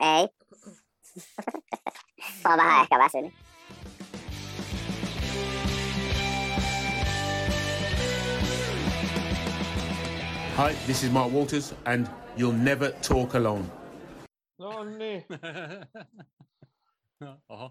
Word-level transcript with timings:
Ei. 0.00 0.28
Mä 2.44 2.50
oon 2.50 2.58
vähän 2.58 2.82
ehkä 2.82 2.98
väsynyt. 2.98 3.34
Hi, 10.56 10.72
this 10.86 11.02
is 11.02 11.10
Mark 11.10 11.32
Walters, 11.32 11.74
and 11.84 12.08
you'll 12.36 12.52
never 12.52 12.92
talk 13.02 13.34
alone. 13.34 13.64
No 14.58 14.84
niin, 14.84 15.24
Oho. 17.48 17.70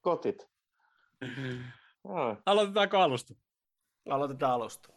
kotit. 0.00 0.48
Joo. 2.04 2.36
Aloitetaanko 2.46 2.98
alusta? 2.98 3.34
Aloitetaan 4.10 4.52
alusta. 4.52 4.88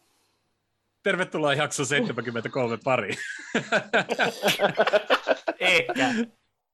Tervetuloa 1.02 1.54
jakso 1.54 1.84
73 1.84 2.78
pariin. 2.84 3.16
Ehkä. 5.60 6.14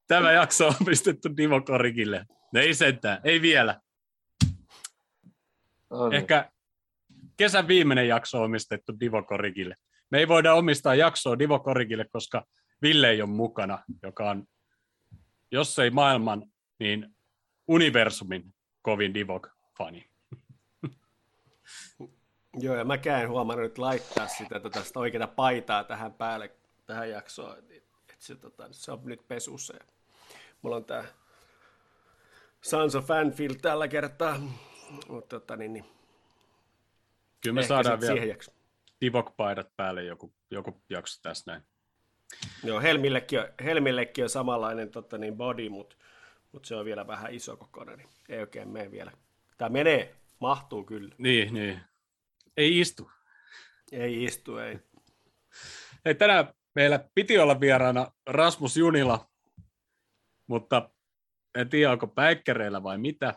Tämä 0.08 0.32
jakso 0.32 0.66
on 0.66 0.74
pistetty 0.86 1.30
Dimo 1.36 1.60
Korikille. 1.60 2.26
No 2.52 2.60
ei 2.60 2.74
sentään, 2.74 3.20
ei 3.24 3.42
vielä. 3.42 3.80
On. 5.90 6.14
Ehkä 6.14 6.50
kesän 7.36 7.68
viimeinen 7.68 8.08
jakso 8.08 8.38
on 8.38 8.44
omistettu 8.44 9.00
Divo 9.00 9.22
Korikille. 9.22 9.76
Me 10.10 10.18
ei 10.18 10.28
voida 10.28 10.54
omistaa 10.54 10.94
jaksoa 10.94 11.38
Divo 11.38 11.58
Korikille, 11.58 12.06
koska 12.12 12.44
Ville 12.82 13.10
ei 13.10 13.22
ole 13.22 13.30
mukana, 13.30 13.84
joka 14.02 14.30
on, 14.30 14.44
jos 15.50 15.78
ei 15.78 15.90
maailman, 15.90 16.42
niin 16.78 17.16
universumin 17.68 18.54
kovin 18.82 19.14
Divok-fani. 19.14 20.04
Joo, 22.60 22.76
ja 22.76 22.84
mäkään 22.84 23.22
en 23.22 23.28
huomannut 23.28 23.64
nyt 23.64 23.78
laittaa 23.78 24.28
sitä 24.28 24.60
tota, 24.60 24.84
sitä 24.84 25.00
oikeaa 25.00 25.26
paitaa 25.26 25.84
tähän 25.84 26.12
päälle, 26.12 26.52
tähän 26.86 27.10
jaksoon. 27.10 27.56
Et 27.70 27.84
se, 28.18 28.34
tota, 28.34 28.68
se 28.70 28.92
on 28.92 29.00
nyt 29.04 29.28
pesussa. 29.28 29.74
Ja 29.74 29.84
mulla 30.62 30.76
on 30.76 30.84
tää 30.84 31.04
Sons 32.60 32.94
of 32.94 33.04
Fanfield 33.06 33.54
tällä 33.54 33.88
kertaa. 33.88 34.40
Mutta 35.08 35.40
tota, 35.40 35.56
niin, 35.56 35.72
niin, 35.72 35.84
Kyllä 37.40 37.54
me 37.54 37.60
ehkä 37.60 37.68
saadaan 37.68 38.00
vielä. 38.00 38.34
Divok-paidat 39.00 39.76
päälle 39.76 40.04
joku, 40.04 40.32
joku 40.50 40.82
jakso 40.88 41.22
tässä 41.22 41.50
näin. 41.50 41.62
Joo, 42.64 42.80
Helmillekin 42.80 43.40
on, 43.40 43.46
Helmillekin 43.64 44.24
on 44.24 44.30
samanlainen 44.30 44.90
tota, 44.90 45.18
niin 45.18 45.36
body, 45.36 45.68
mutta 45.68 45.96
mut 46.52 46.64
se 46.64 46.76
on 46.76 46.84
vielä 46.84 47.06
vähän 47.06 47.34
iso 47.34 47.56
kokoinen, 47.56 47.98
niin 47.98 48.08
ei 48.28 48.40
oikein 48.40 48.68
mene 48.68 48.90
vielä. 48.90 49.12
Tämä 49.58 49.68
menee, 49.68 50.14
mahtuu 50.40 50.84
kyllä. 50.84 51.14
Niin, 51.18 51.54
niin. 51.54 51.80
Ei 52.58 52.80
istu. 52.80 53.10
Ei 53.92 54.24
istu, 54.24 54.56
ei. 54.56 54.78
Hei, 56.04 56.14
tänään 56.14 56.52
meillä 56.74 57.08
piti 57.14 57.38
olla 57.38 57.60
vieraana 57.60 58.12
Rasmus 58.26 58.76
Junila, 58.76 59.28
mutta 60.46 60.90
en 61.54 61.68
tiedä, 61.68 61.92
onko 61.92 62.06
päikkäreillä 62.06 62.82
vai 62.82 62.98
mitä. 62.98 63.34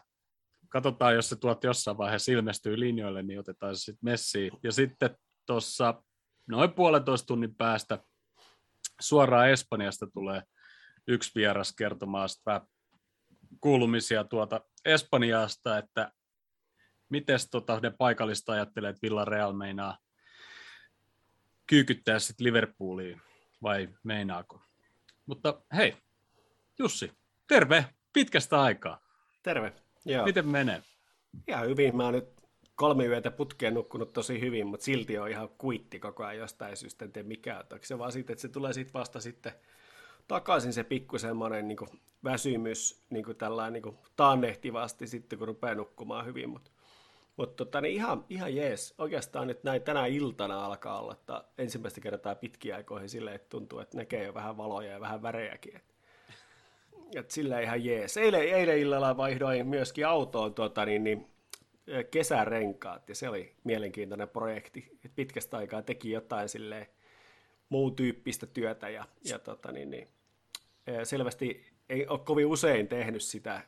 Katsotaan, 0.69 1.15
jos 1.15 1.29
se 1.29 1.35
tuot 1.35 1.63
jossain 1.63 1.97
vaiheessa 1.97 2.31
ilmestyy 2.31 2.79
linjoille, 2.79 3.23
niin 3.23 3.39
otetaan 3.39 3.75
se 3.75 3.79
sitten 3.79 4.11
messiin. 4.11 4.51
Ja 4.63 4.71
sitten 4.71 5.17
tuossa 5.45 6.03
noin 6.47 6.73
puolentoista 6.73 7.27
tunnin 7.27 7.55
päästä 7.55 8.03
suoraan 9.01 9.49
Espanjasta 9.49 10.07
tulee 10.07 10.43
yksi 11.07 11.31
vieras 11.35 11.73
kertomaan 11.75 12.29
vähän 12.45 12.61
kuulumisia 13.59 14.23
tuota 14.23 14.61
Espanjasta, 14.85 15.77
että 15.77 16.11
miten 17.11 17.39
tota 17.51 17.79
ne 17.79 17.91
paikallista 17.97 18.51
ajattelee, 18.53 18.89
että 18.89 19.01
Villarreal 19.01 19.53
meinaa 19.53 19.97
kyykyttää 21.67 22.19
sitten 22.19 22.45
Liverpooliin, 22.45 23.21
vai 23.63 23.89
meinaako? 24.03 24.61
Mutta 25.25 25.61
hei, 25.75 25.97
Jussi, 26.79 27.11
terve, 27.47 27.85
pitkästä 28.13 28.61
aikaa. 28.61 28.99
Terve. 29.43 29.73
Joo. 30.05 30.25
Miten 30.25 30.47
menee? 30.47 30.83
Ihan 31.47 31.67
hyvin. 31.67 31.97
Mä 31.97 32.03
oon 32.03 32.13
nyt 32.13 32.41
kolme 32.75 33.05
yötä 33.05 33.31
putkeen 33.31 33.73
nukkunut 33.73 34.13
tosi 34.13 34.39
hyvin, 34.39 34.67
mutta 34.67 34.83
silti 34.83 35.17
on 35.17 35.29
ihan 35.29 35.49
kuitti 35.49 35.99
koko 35.99 36.23
ajan 36.23 36.37
jostain 36.37 36.77
syystä, 36.77 37.05
en 37.05 37.11
tiedä 37.11 37.27
mikä. 37.27 37.57
Onko 37.59 37.85
se 37.85 37.97
vaan 37.97 38.11
siitä, 38.11 38.33
että 38.33 38.41
se 38.41 38.49
tulee 38.49 38.73
sitten 38.73 38.93
vasta 38.93 39.19
sitten 39.19 39.53
takaisin 40.27 40.73
se 40.73 40.83
pikku 40.83 41.17
semmoinen 41.17 41.67
niin 41.67 41.77
väsymys 42.23 43.03
niin 43.09 43.25
kuin 43.25 43.37
tällainen 43.37 43.73
niin 43.73 43.83
kuin 43.83 43.97
taannehtivasti 44.15 45.07
sitten, 45.07 45.39
kun 45.39 45.47
rupeaa 45.47 45.75
nukkumaan 45.75 46.25
hyvin. 46.25 46.49
Mutta 46.49 46.71
mutta 47.37 47.65
tota, 47.65 47.81
niin 47.81 47.95
ihan, 47.95 48.25
ihan 48.29 48.55
jees. 48.55 48.93
Oikeastaan 48.97 49.47
nyt 49.47 49.63
näin 49.63 49.81
tänä 49.81 50.05
iltana 50.05 50.65
alkaa 50.65 50.99
olla, 50.99 51.13
että 51.13 51.43
ensimmäistä 51.57 52.01
kertaa 52.01 52.35
pitkiä 52.35 52.75
aikoihin 52.75 53.09
silleen, 53.09 53.35
että 53.35 53.49
tuntuu, 53.49 53.79
että 53.79 53.97
näkee 53.97 54.23
jo 54.23 54.33
vähän 54.33 54.57
valoja 54.57 54.91
ja 54.91 54.99
vähän 54.99 55.21
värejäkin. 55.21 55.75
Et, 55.75 55.95
et 57.15 57.31
sillä 57.31 57.59
ihan 57.59 57.85
jees. 57.85 58.17
Eilen, 58.17 58.41
eilen 58.41 58.77
illalla 58.77 59.17
vaihdoin 59.17 59.67
myöskin 59.67 60.07
autoon 60.07 60.53
tuota, 60.53 60.85
niin, 60.85 61.03
niin, 61.03 61.31
kesärenkaat 62.11 63.09
ja 63.09 63.15
se 63.15 63.29
oli 63.29 63.55
mielenkiintoinen 63.63 64.29
projekti. 64.29 64.99
Et 65.05 65.11
pitkästä 65.15 65.57
aikaa 65.57 65.81
teki 65.81 66.11
jotain 66.11 66.49
silleen 66.49 66.87
muun 67.69 67.95
tyyppistä 67.95 68.45
työtä 68.45 68.89
ja, 68.89 69.05
ja 69.23 69.39
tota, 69.39 69.71
niin, 69.71 69.91
niin, 69.91 70.07
selvästi 71.03 71.71
ei 71.89 72.07
ole 72.07 72.19
kovin 72.19 72.45
usein 72.45 72.87
tehnyt 72.87 73.21
sitä, 73.21 73.61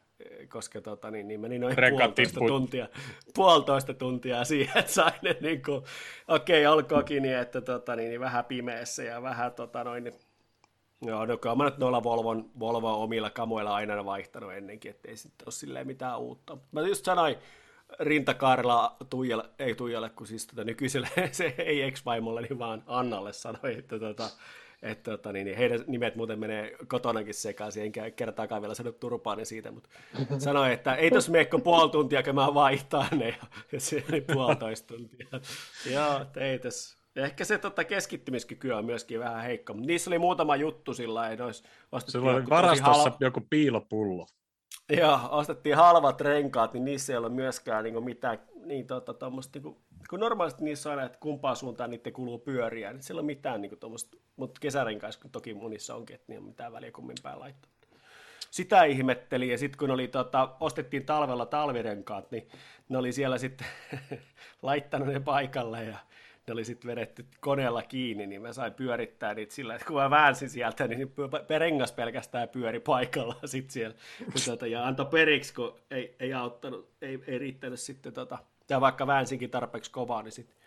koska 0.49 0.81
tota, 0.81 1.11
niin, 1.11 1.27
niin 1.27 1.39
meni 1.39 1.59
noin 1.59 1.77
Renkaat 1.77 2.15
puolitoista 2.15 2.33
tippui. 2.33 2.47
tuntia, 2.47 2.87
puolitoista 3.35 3.93
tuntia 3.93 4.43
siihen, 4.43 4.77
että 4.77 4.91
sain 4.91 5.13
ne 5.21 5.37
niin 5.41 5.63
kuin, 5.63 5.83
okei, 6.27 6.67
okay, 6.67 7.19
niin, 7.19 7.37
että 7.37 7.61
tota, 7.61 7.95
niin, 7.95 8.09
niin 8.09 8.19
vähän 8.19 8.45
pimeässä 8.45 9.03
ja 9.03 9.21
vähän 9.21 9.51
tota, 9.51 9.83
noin, 9.83 10.03
niin, 10.03 10.13
Joo, 11.05 11.25
no 11.25 11.37
kyllä 11.37 11.55
mä 11.55 11.63
nyt 11.63 11.77
noilla 11.77 12.03
Volvon, 12.03 12.49
Volvo 12.59 13.03
omilla 13.03 13.29
kamoilla 13.29 13.75
aina 13.75 14.05
vaihtanut 14.05 14.53
ennenkin, 14.53 14.91
ettei 14.91 15.17
sitten 15.17 15.45
ole 15.45 15.51
silleen 15.51 15.87
mitään 15.87 16.19
uutta. 16.19 16.57
Mä 16.71 16.81
just 16.81 17.05
sanoin 17.05 17.35
Rintakaarella 17.99 18.95
Tuijalle, 19.09 19.49
ei 19.59 19.75
Tuijalle, 19.75 20.09
kun 20.09 20.27
siis 20.27 20.47
tota, 20.47 20.63
nykyiselle, 20.63 21.09
se 21.31 21.55
ei 21.57 21.81
ex-vaimolle, 21.81 22.41
niin 22.41 22.59
vaan 22.59 22.83
Annalle 22.87 23.33
sanoi, 23.33 23.77
että 23.77 23.99
tota, 23.99 24.29
että 24.83 25.11
tota, 25.11 25.31
niin, 25.31 25.45
niin 25.45 25.57
heidän 25.57 25.83
nimet 25.87 26.15
muuten 26.15 26.39
menee 26.39 26.75
kotonakin 26.87 27.33
sekaisin, 27.33 27.83
enkä 27.83 28.11
kertaakaan 28.11 28.61
vielä 28.61 28.73
sanonut 28.73 28.99
turpaani 28.99 29.45
siitä, 29.45 29.71
mutta 29.71 29.89
sanoi, 30.37 30.73
että 30.73 30.95
ei 30.95 31.11
tos 31.11 31.29
mene 31.29 31.45
kuin 31.45 31.61
puoli 31.61 31.89
tuntia, 31.89 32.23
kun 32.23 32.35
mä 32.35 32.53
vaihtaa 32.53 33.07
ne, 33.15 33.27
ja, 33.27 33.47
ja 33.71 33.79
se 33.79 34.03
oli 34.09 34.21
puolitoista 34.21 34.87
tuntia. 34.93 35.27
Joo, 35.91 36.25
ei 36.37 36.59
tässä. 36.59 36.97
Ehkä 37.15 37.45
se 37.45 37.57
tota, 37.57 37.83
keskittymiskyky 37.83 38.71
on 38.71 38.85
myöskin 38.85 39.19
vähän 39.19 39.43
heikko, 39.43 39.73
mutta 39.73 39.87
niissä 39.87 40.09
oli 40.09 40.19
muutama 40.19 40.55
juttu 40.55 40.93
sillä 40.93 41.29
ei 41.29 41.41
olisi 41.41 41.63
Sulla 42.07 42.31
oli 42.31 42.49
varastossa 42.49 43.11
joku 43.19 43.41
piilopullo. 43.49 44.27
Joo, 44.97 45.19
ostettiin 45.29 45.75
halvat 45.75 46.21
renkaat, 46.21 46.73
niin 46.73 46.85
niissä 46.85 47.13
ei 47.13 47.17
ole 47.17 47.29
myöskään 47.29 47.83
niin 47.83 48.03
mitään 48.03 48.39
niin, 48.65 48.87
tota, 48.87 49.13
tommoista, 49.13 49.59
niin 49.59 49.63
kuin, 49.63 49.77
kun 50.09 50.19
normaalisti 50.19 50.63
niissä 50.63 50.89
on 50.89 50.95
aina, 50.95 51.05
että 51.05 51.17
kumpaan 51.19 51.55
suuntaan 51.55 51.89
niiden 51.89 52.13
kuluu 52.13 52.39
pyöriä, 52.39 52.93
niin 52.93 53.03
siellä 53.03 53.19
ole 53.19 53.25
mitään 53.25 53.61
niin 53.61 53.77
tuommoista, 53.79 54.17
mutta 54.35 54.59
kesärenkaissa 54.61 55.21
kun 55.21 55.31
toki 55.31 55.53
monissa 55.53 55.95
onkin, 55.95 56.15
että 56.15 56.25
niin 56.27 56.39
on 56.39 56.45
mitään 56.45 56.73
väliä 56.73 56.91
kummin 56.91 57.17
päin 57.23 57.39
laittaa. 57.39 57.71
Sitä 58.51 58.83
ihmetteli, 58.83 59.49
ja 59.49 59.57
sitten 59.57 59.77
kun 59.77 59.91
oli, 59.91 60.07
tota, 60.07 60.49
ostettiin 60.59 61.05
talvella 61.05 61.45
talvirenkaat, 61.45 62.31
niin 62.31 62.47
ne 62.89 62.97
oli 62.97 63.11
siellä 63.11 63.37
sitten 63.37 63.67
laittanut 64.61 65.07
ne 65.07 65.19
paikalle, 65.19 65.83
ja 65.83 65.97
ne 66.47 66.53
oli 66.53 66.65
sitten 66.65 66.91
vedetty 66.91 67.25
koneella 67.39 67.81
kiinni, 67.81 68.27
niin 68.27 68.41
mä 68.41 68.53
sain 68.53 68.73
pyörittää 68.73 69.33
niitä 69.33 69.53
sillä, 69.53 69.75
että 69.75 69.87
kun 69.87 69.95
mä 69.95 70.09
väänsin 70.09 70.49
sieltä, 70.49 70.87
niin 70.87 71.07
py- 71.07 71.59
rengas 71.59 71.91
pelkästään 71.91 72.49
pyöri 72.49 72.79
paikallaan 72.79 73.47
sitten 73.47 73.71
siellä. 73.71 73.95
Tota, 74.45 74.67
ja 74.67 74.87
antoi 74.87 75.05
periksi, 75.05 75.53
kun 75.53 75.79
ei, 75.91 76.15
ei 76.19 76.33
auttanut, 76.33 76.89
ei, 77.01 77.23
ei 77.27 77.37
riittänyt 77.37 77.79
sitten, 77.79 78.13
tota, 78.13 78.37
ja 78.69 78.81
vaikka 78.81 79.07
väänsinkin 79.07 79.49
tarpeeksi 79.49 79.91
kovaa, 79.91 80.23
niin 80.23 80.31
sitten 80.31 80.57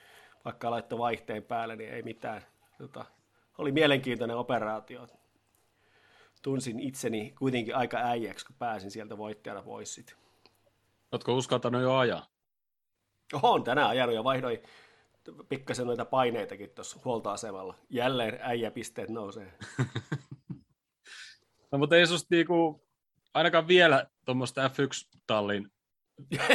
vaikka 0.44 0.70
laittoi 0.70 0.98
vaihteen 0.98 1.42
päälle, 1.42 1.76
niin 1.76 1.91
ei 1.91 2.03
mitään. 2.03 2.42
Tota, 2.78 3.04
oli 3.59 3.72
mielenkiintoinen 3.72 4.36
operaatio. 4.36 5.06
Tunsin 6.42 6.80
itseni 6.80 7.34
kuitenkin 7.39 7.77
aika 7.77 7.98
äijäksi, 7.98 8.47
kun 8.47 8.56
pääsin 8.59 8.91
sieltä 8.91 9.18
voittajana 9.18 9.62
pois 9.62 9.95
sitten. 9.95 10.16
Oletko 11.12 11.34
uskaltanut 11.34 11.83
jo 11.83 11.95
ajaa? 11.95 12.27
Olen 13.42 13.62
tänään 13.62 13.89
ajanut 13.89 14.15
ja 14.15 14.24
vaihdoin 14.24 14.62
pikkasen 15.49 15.87
noita 15.87 16.05
paineitakin 16.05 16.71
tuossa 16.71 17.01
huoltoasemalla. 17.05 17.75
Jälleen 17.91 18.39
äijäpisteet 18.43 19.11
nousee. 19.11 19.53
No, 21.73 21.78
mutta 21.78 21.97
ei 21.97 22.07
susta 22.07 22.34
niinku, 22.34 22.87
ainakaan 23.34 23.69
vielä 23.69 24.07
tuommoista 24.25 24.69
F1-tallin 24.69 25.71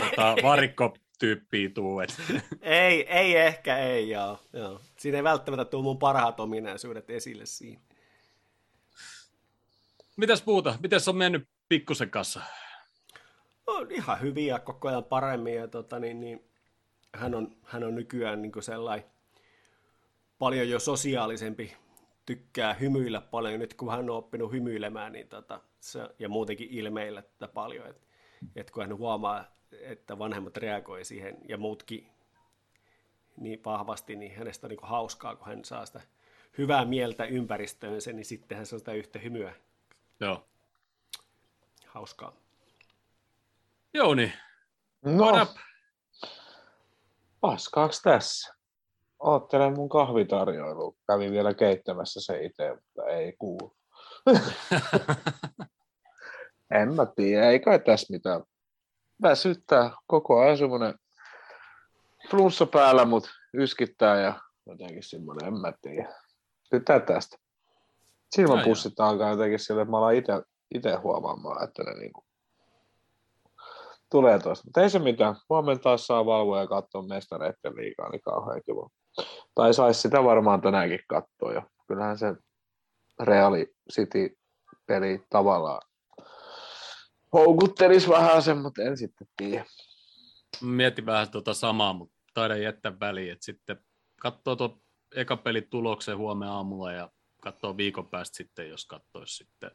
tota, 0.02 0.36
varikkotyyppiä 0.44 1.70
tuu. 1.70 2.00
Et. 2.00 2.22
ei, 2.62 3.08
ei 3.08 3.38
ehkä, 3.38 3.78
ei 3.78 4.10
joo, 4.10 4.40
joo. 4.54 4.82
Siinä 4.98 5.18
ei 5.18 5.24
välttämättä 5.24 5.66
tule 5.66 5.84
mun 5.84 6.00
parhaat 6.00 6.40
ominaisuudet 6.40 7.10
esille 7.10 7.46
siinä. 7.46 7.82
Mitäs 10.18 10.46
muuta? 10.46 10.78
Miten 10.82 11.00
on 11.08 11.18
mennyt 11.18 11.50
pikkusen 11.70 12.10
kanssa? 12.10 12.42
On 13.68 13.92
ihan 13.92 14.22
hyviä, 14.22 14.60
koko 14.60 14.88
ajan 14.88 15.04
paremmin. 15.04 15.56
Ja 15.56 15.68
tota, 15.68 16.00
niin, 16.00 16.20
niin, 16.20 16.51
hän, 17.14 17.36
on, 17.36 17.56
hän 17.64 17.84
on 17.84 17.96
nykyään 17.96 18.42
niin 18.42 18.52
sellainen 18.64 19.10
paljon 20.40 20.70
jo 20.70 20.80
sosiaalisempi 20.80 21.78
tykkää 22.26 22.74
hymyillä 22.74 23.22
paljon. 23.22 23.60
Nyt 23.60 23.74
kun 23.74 23.92
hän 23.92 24.00
on 24.00 24.10
oppinut 24.10 24.52
hymyilemään 24.52 25.12
niin 25.12 25.28
tota, 25.28 25.62
se, 25.80 26.10
ja 26.20 26.30
muutenkin 26.30 26.68
ilmeillä 26.72 27.22
tätä 27.22 27.48
paljon, 27.48 27.88
että 27.88 28.08
et 28.56 28.72
kun 28.72 28.84
hän 28.84 28.98
huomaa, 28.98 29.46
että 29.72 30.20
vanhemmat 30.20 30.58
reagoi 30.58 31.06
siihen 31.06 31.38
ja 31.48 31.58
muutkin 31.58 32.08
niin 33.38 33.62
vahvasti, 33.66 34.16
niin 34.16 34.36
hänestä 34.36 34.68
on 34.68 34.70
niin 34.70 34.80
hauskaa, 34.82 35.36
kun 35.36 35.48
hän 35.48 35.66
saa 35.66 35.86
sitä 35.86 36.02
hyvää 36.58 36.86
mieltä 36.86 37.26
ympäristöönsä, 37.26 38.14
niin 38.14 38.26
sittenhän 38.26 38.66
se 38.66 38.76
on 38.76 38.80
sitä 38.80 38.94
yhtä 38.94 39.20
hymyä. 39.20 39.54
Joo. 40.20 40.46
Hauskaa. 41.88 42.36
Jouni, 43.94 44.34
No, 45.06 45.12
what 45.12 45.50
up? 45.50 45.58
Paskaaks 47.42 48.02
tässä? 48.02 48.54
Oottelen 49.20 49.74
mun 49.74 49.90
kahvitarjoilu. 49.90 50.98
Kävin 51.08 51.32
vielä 51.32 51.54
keittämässä 51.54 52.22
se 52.22 52.44
itse, 52.44 52.70
mutta 52.70 53.06
ei 53.10 53.34
kuulu. 53.40 53.76
en 56.80 56.96
mä 56.96 57.06
tiedä, 57.16 57.50
ei 57.50 57.60
kai 57.60 57.80
tässä 57.80 58.14
mitään. 58.14 58.44
Väsyttää 59.22 59.92
koko 60.08 60.40
ajan 60.40 60.58
semmonen 60.58 60.94
flunssa 62.30 62.66
päällä, 62.66 63.06
mut 63.06 63.30
yskittää 63.54 64.22
ja 64.22 64.34
jotenkin 64.66 65.04
semmonen, 65.04 65.48
en 65.48 65.62
mä 65.62 65.74
tiedä. 65.82 66.14
Tytää 66.70 67.00
tästä. 67.00 67.38
Silmäpussit 68.36 69.00
alkaa 69.00 69.30
jotenkin 69.30 69.60
sille, 69.60 69.82
että 69.82 69.92
mä 69.92 69.98
alan 69.98 70.14
ite 70.76 70.96
huomaamaan, 70.96 71.64
että 71.64 71.84
ne 71.84 71.94
niinku 71.94 72.26
tulee 74.12 74.40
tosta. 74.40 74.68
Mutta 74.68 74.82
ei 74.82 74.90
se 74.90 75.00
mitään. 75.00 75.36
Huomenna 75.50 75.82
taas 75.82 76.08
saa 76.08 76.26
valvoa 76.26 76.60
ja 76.60 76.68
katsoa 76.68 77.02
mestareiden 77.02 77.76
liikaa, 77.76 78.10
niin 78.10 78.22
kauhean 78.22 78.62
kiva. 78.66 78.90
Tai 79.56 79.74
saisi 79.74 80.02
sitä 80.02 80.24
varmaan 80.24 80.62
tänäänkin 80.62 81.00
katsoa 81.08 81.54
jo. 81.54 81.62
Kyllähän 81.88 82.18
se 82.18 82.36
Reali 83.20 83.68
City-peli 83.94 85.24
tavallaan 85.30 85.82
houkuttelisi 87.34 88.10
vähän 88.10 88.42
sen, 88.42 88.58
mutta 88.58 88.82
en 88.82 88.98
sitten 88.98 89.28
tiedä. 89.38 89.66
Mietin 90.62 91.06
vähän 91.06 91.32
tuota 91.32 91.54
samaa, 91.54 91.94
mutta 91.94 92.16
taidan 92.34 92.62
jättää 92.62 93.00
väliin, 93.00 93.32
että 93.32 93.46
sitten 93.46 93.80
katsoo 94.22 94.56
tuon 94.56 94.82
eka 95.16 95.38
pelin 95.38 95.70
tuloksen 95.70 96.18
huomenna 96.18 96.56
aamulla 96.56 96.92
ja 96.92 97.10
katsoo 97.42 97.78
viikon 97.78 98.08
päästä 98.08 98.38
sitten, 98.38 98.70
jos 98.70 98.86
katsoisi 98.86 99.36
sitten 99.36 99.72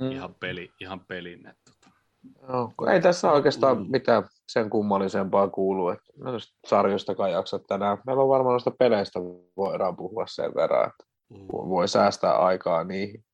mm. 0.00 0.12
ihan, 0.12 0.34
peli, 0.34 0.72
ihan 0.80 1.00
pelin. 1.06 1.46
Että 1.46 1.70
tota. 1.70 1.93
Joo, 2.48 2.72
kun 2.76 2.88
ei 2.88 3.00
tässä 3.00 3.32
oikeastaan 3.32 3.78
Mm. 3.78 3.86
mitään 3.90 4.22
sen 4.48 4.70
kummallisempaa 4.70 5.48
kuulu, 5.48 5.88
että 5.88 6.12
noista 6.16 6.54
sarjoistakaan 6.66 7.32
jaksa 7.32 7.58
tänään. 7.58 7.98
Meillä 8.06 8.22
on 8.22 8.28
varmaan 8.28 8.52
noista 8.52 8.70
peleistä 8.78 9.20
voidaan 9.56 9.96
puhua 9.96 10.26
sen 10.26 10.54
verran, 10.54 10.88
että 10.90 11.04
Mm. 11.30 11.46
voi 11.48 11.88
säästää 11.88 12.32
aikaa 12.32 12.84
niihin. 12.84 13.24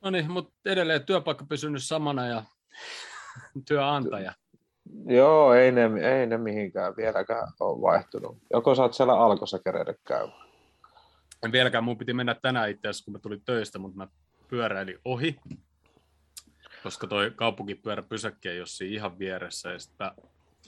No 0.00 0.10
niin, 0.10 0.30
mutta 0.30 0.52
edelleen 0.66 1.06
työpaikka 1.06 1.44
pysynyt 1.48 1.82
samana 1.84 2.26
ja 2.26 2.42
työnantaja. 3.68 4.32
Joo, 5.06 5.54
ei 5.54 5.72
ne, 5.72 5.90
ei 6.18 6.26
ne 6.26 6.38
mihinkään 6.38 6.96
vieläkään 6.96 7.48
ole 7.60 7.80
vaihtunut. 7.82 8.38
Joko 8.52 8.74
sä 8.74 8.82
oot 8.82 8.94
siellä 8.94 9.14
alkossa 9.18 9.58
kerennyt 9.58 10.00
käymään? 10.04 10.42
En 11.44 11.52
vieläkään, 11.52 11.84
mun 11.84 11.98
piti 11.98 12.14
mennä 12.14 12.34
tänään 12.42 12.70
itse 12.70 12.88
asiassa, 12.88 13.04
kun 13.04 13.12
mä 13.12 13.18
tulin 13.18 13.42
töistä, 13.44 13.78
mutta 13.78 13.96
mä 13.96 14.08
pyöräilin 14.48 14.98
ohi, 15.04 15.40
koska 16.82 17.06
toi 17.06 17.32
kaupunkipyöräpysäkki 17.36 18.48
ei 18.48 18.60
ole 18.60 18.66
siinä 18.66 18.94
ihan 18.94 19.18
vieressä. 19.18 19.70
Ja 19.72 19.78
sit 19.78 19.92
mä 19.98 20.14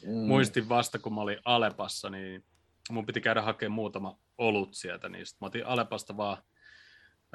Mm. 0.02 0.12
muistin 0.12 0.68
vasta, 0.68 0.98
kun 0.98 1.14
mä 1.14 1.20
olin 1.20 1.38
Alepassa, 1.44 2.10
niin 2.10 2.44
mun 2.90 3.06
piti 3.06 3.20
käydä 3.20 3.42
hakemaan 3.42 3.74
muutama 3.74 4.18
olut 4.38 4.74
sieltä, 4.74 5.08
niin 5.08 5.26
sit 5.26 5.40
mä 5.40 5.46
otin 5.46 5.66
Alepasta 5.66 6.16
vaan 6.16 6.38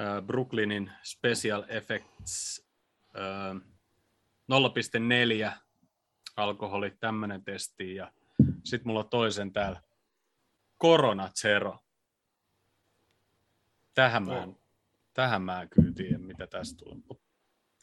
äh, 0.00 0.22
Brooklynin 0.26 0.92
Special 1.02 1.64
Effects 1.68 2.66
äh, 3.16 3.56
0,4 5.50 5.52
alkoholi, 6.36 6.90
tämmönen 6.90 7.44
testi, 7.44 7.94
ja 7.94 8.12
sitten 8.64 8.88
mulla 8.88 9.00
on 9.00 9.08
toisen 9.08 9.52
täällä 9.52 9.82
Corona 10.82 11.28
Zero. 11.28 11.78
Tähän 13.94 14.26
mä, 14.26 14.42
en, 14.42 14.56
tähän 15.12 15.42
mä 15.42 15.62
en 15.62 15.70
kyllä 15.70 15.92
tiedä, 15.92 16.18
mitä 16.18 16.46
tästä 16.46 16.78
tulee. 16.78 16.98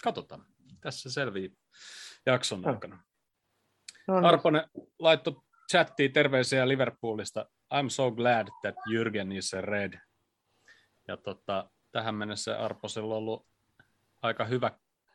Katsotaan. 0.04 0.46
Tässä 0.82 1.12
selvii 1.12 1.58
jakson 2.26 2.62
Joo. 2.62 2.74
aikana. 2.74 3.04
No, 4.08 4.16
niin. 4.16 4.26
Arponen 4.26 4.70
laittoi 5.00 5.42
chattiin 5.72 6.14
terveisiä 6.14 6.68
Liverpoolista. 6.68 7.46
I'm 7.74 7.90
so 7.90 8.12
glad 8.12 8.48
that 8.62 8.76
Jürgen 8.76 9.32
is 9.38 9.54
red. 9.54 9.94
Ja 11.08 11.18
tota, 11.18 11.70
tähän 11.92 12.16
mennessä 12.16 12.60
Arposella 12.60 13.14
on 13.14 13.18
ollut 13.18 13.48
aika 14.22 14.46
hyvä 14.46 14.72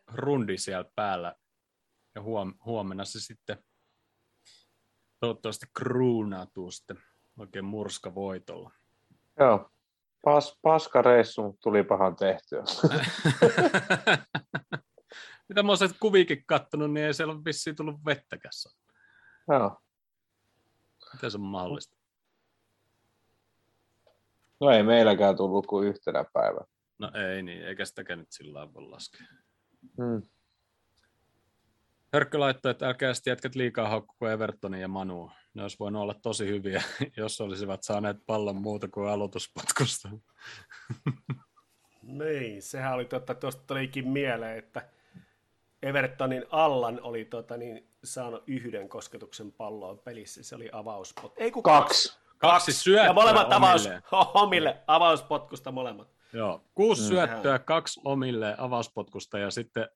rundi 0.07 0.59
siellä 0.59 0.91
päällä. 0.97 1.35
Ja 2.15 2.23
huom- 2.23 2.55
huomenna 2.65 3.05
se 3.05 3.21
sitten 3.21 3.65
toivottavasti 5.21 5.67
kruunautuu 5.75 6.71
sitten 6.71 7.03
oikein 7.39 7.65
murska 7.65 8.15
voitolla. 8.15 8.71
Joo. 9.39 9.71
Pas, 10.25 10.59
paska 10.63 11.03
reissu, 11.03 11.43
mutta 11.43 11.61
tulipahan 11.61 12.17
tehtyä. 12.17 12.63
Mitä 15.53 15.63
mä 15.63 15.69
oon 15.69 15.79
sieltä 15.79 15.95
kuviikin 16.01 16.45
kattonut, 16.47 16.93
niin 16.93 17.07
ei 17.07 17.15
siellä 17.15 17.35
ole 17.35 17.45
vissiin 17.45 17.77
tullut 17.77 18.05
vettäkään. 18.07 18.53
saa. 18.53 18.73
Joo. 19.49 19.83
Miten 21.13 21.31
se 21.31 21.37
on 21.37 21.43
mahdollista? 21.43 21.97
No 24.61 24.71
ei 24.71 24.83
meilläkään 24.83 25.37
tullut 25.37 25.67
kuin 25.67 25.89
yhtenä 25.89 26.25
päivänä. 26.33 26.67
No 26.99 27.11
ei 27.15 27.43
niin, 27.43 27.63
eikä 27.63 27.85
sitäkään 27.85 28.19
nyt 28.19 28.33
sillä 28.33 28.59
lailla 28.59 28.75
voi 28.75 28.83
laskea. 28.83 29.27
Hmm. 29.97 30.23
Hörkkö 32.13 32.41
laittoi, 32.41 32.71
että 32.71 32.89
älkää 32.89 33.15
sitten 33.15 33.31
jätkät 33.31 33.55
liikaa 33.55 33.89
haukku 33.89 34.27
Evertonin 34.27 34.81
ja 34.81 34.89
Manu. 34.89 35.31
Ne 35.55 35.63
olisi 35.63 35.79
voinut 35.79 36.03
olla 36.03 36.15
tosi 36.15 36.47
hyviä, 36.47 36.83
jos 37.17 37.41
olisivat 37.41 37.83
saaneet 37.83 38.17
pallon 38.27 38.57
muuta 38.57 38.89
kuin 38.89 39.09
aloituspotkusta. 39.09 40.09
Niin, 42.03 42.63
sehän 42.63 42.95
oli 42.95 43.05
totta, 43.05 43.35
tuosta 43.35 43.63
tulikin 43.67 44.09
mieleen, 44.09 44.59
että 44.59 44.89
Evertonin 45.83 46.45
Allan 46.51 47.01
oli 47.03 47.25
tota, 47.25 47.57
niin, 47.57 47.89
saanut 48.05 48.43
yhden 48.47 48.89
kosketuksen 48.89 49.53
palloon 49.53 49.99
pelissä. 49.99 50.43
Se 50.43 50.57
oli 50.57 50.69
avauspot. 50.73 51.33
Ei 51.37 51.51
kun 51.51 51.63
Kaksi. 51.63 52.19
Kaksi 52.39 52.73
syöttöä 52.73 53.07
Ja 53.07 53.13
molemmat 53.13 53.53
avaus, 53.53 53.89
omille 54.35 54.83
avauspotkusta 54.87 55.73
molemmat. 55.73 56.09
Joo, 56.33 56.65
kuusi 56.75 57.03
Mm. 57.03 57.09
syöttöä, 57.09 57.59
kaksi 57.59 58.01
omille 58.05 58.55
avauspotkusta 58.59 59.39
ja 59.39 59.51
sitten 59.51 59.89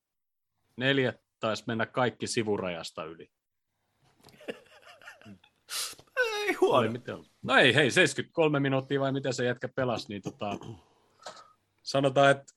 neljä 0.76 1.14
taisi 1.40 1.64
mennä 1.66 1.87
kaikki 1.87 2.26
sivurajasta 2.26 3.05
yli. 3.05 3.31
Ei 6.16 6.52
huono. 6.52 6.90
miten? 6.93 7.16
No 7.43 7.55
ei, 7.57 7.75
hei, 7.75 7.90
73 7.90 8.61
minuuttia 8.61 9.00
vai 9.00 9.12
miten 9.12 9.35
se 9.35 9.45
jätkä 9.45 9.69
pelasi, 9.69 10.09
niin 10.09 10.23
tota, 10.23 10.50
sanotaan, 11.83 12.31
että 12.31 12.52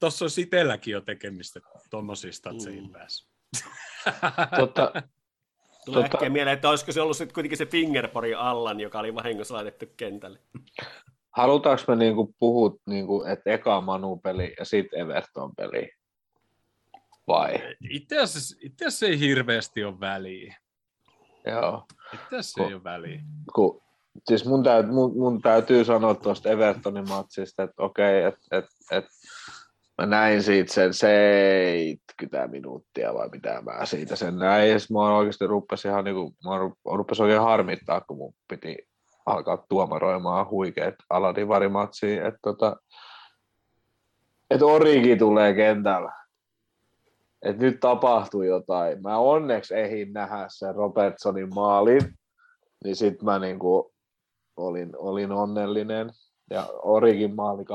tuossa 0.00 0.24
olisi 0.24 0.42
itselläkin 0.42 0.92
jo 0.92 1.00
tekemistä 1.00 1.60
tuommoisia 1.90 2.32
statseihin 2.32 2.84
Mm. 2.84 2.90
päässä. 2.92 3.26
Tota, 4.58 4.92
Tulee 5.84 6.02
Tota- 6.08 6.14
äkkiä 6.14 6.30
mieleen, 6.30 6.54
että 6.54 6.68
olisiko 6.68 6.92
se 6.92 7.00
ollut 7.00 7.16
sitten 7.16 7.34
kuitenkin 7.34 7.58
se 7.58 7.66
Fingerpori 7.66 8.34
Allan, 8.34 8.80
joka 8.80 8.98
oli 8.98 9.14
vahingossa 9.14 9.54
laitettu 9.54 9.86
kentälle. 9.96 10.38
halutaanko 11.30 11.82
me 11.88 11.96
niinku 11.96 12.34
puhua, 12.38 12.76
niinku, 12.86 13.24
että 13.24 13.50
eka 13.50 13.80
Manu-peli 13.80 14.54
ja 14.58 14.64
sitten 14.64 15.00
Everton-peli? 15.00 15.90
Vai? 17.28 17.54
Itse 17.90 18.18
asiassa, 18.18 18.56
itse 18.60 18.86
asiassa 18.86 19.06
ei 19.06 19.18
hirveästi 19.20 19.84
ole 19.84 20.00
väliä. 20.00 20.56
Joo. 21.46 21.86
Itse 22.14 22.26
asiassa 22.36 22.62
ei 22.66 22.74
ole 22.74 22.84
väliä. 22.84 23.20
Kun, 23.54 23.82
siis 24.28 24.44
mun, 24.44 24.62
täyt, 24.62 24.88
mun, 24.88 25.12
mun 25.18 25.42
täytyy 25.42 25.84
sanoa 25.84 26.14
tuosta 26.14 26.50
Evertonin 26.50 27.08
matsista, 27.08 27.62
että 27.62 27.82
okei, 27.82 28.22
että 28.24 28.58
et, 28.58 28.64
et, 28.90 29.04
mä 30.00 30.06
näin 30.06 30.42
siitä 30.42 30.72
sen 30.72 30.94
70 30.94 32.48
minuuttia 32.48 33.14
vai 33.14 33.28
mitä 33.28 33.62
mä 33.62 33.86
siitä 33.86 34.16
sen 34.16 34.36
näin. 34.36 34.70
Ja 34.70 34.78
sit 34.78 34.90
mä 34.90 35.16
oikeasti 35.16 35.46
rupesi 35.46 35.88
ihan 35.88 36.04
niinku, 36.04 36.34
mä 36.44 36.50
ru- 36.58 36.96
rupesi 36.96 37.22
oikein 37.22 37.40
harmittaa, 37.40 38.00
kun 38.00 38.16
mun 38.16 38.34
piti 38.48 38.76
alkaa 39.26 39.64
tuomaroimaan 39.68 40.50
huikeet 40.50 40.94
Aladivarimatsia, 41.10 42.28
että 42.28 42.38
tota, 42.42 42.76
et 44.50 44.62
Origi 44.62 45.16
tulee 45.16 45.54
kentällä. 45.54 46.12
Et 47.42 47.58
nyt 47.58 47.80
tapahtuu 47.80 48.42
jotain. 48.42 49.02
Mä 49.02 49.18
onneksi 49.18 49.74
ehdin 49.74 50.12
nähdä 50.12 50.46
sen 50.48 50.74
Robertsonin 50.74 51.54
maalin, 51.54 52.02
niin 52.84 52.96
sitten 52.96 53.24
mä 53.24 53.38
niinku 53.38 53.92
olin, 54.56 54.90
olin 54.96 55.32
onnellinen. 55.32 56.10
Ja 56.50 56.66
Origin 56.82 57.34
maali 57.34 57.62
2-0, 57.62 57.66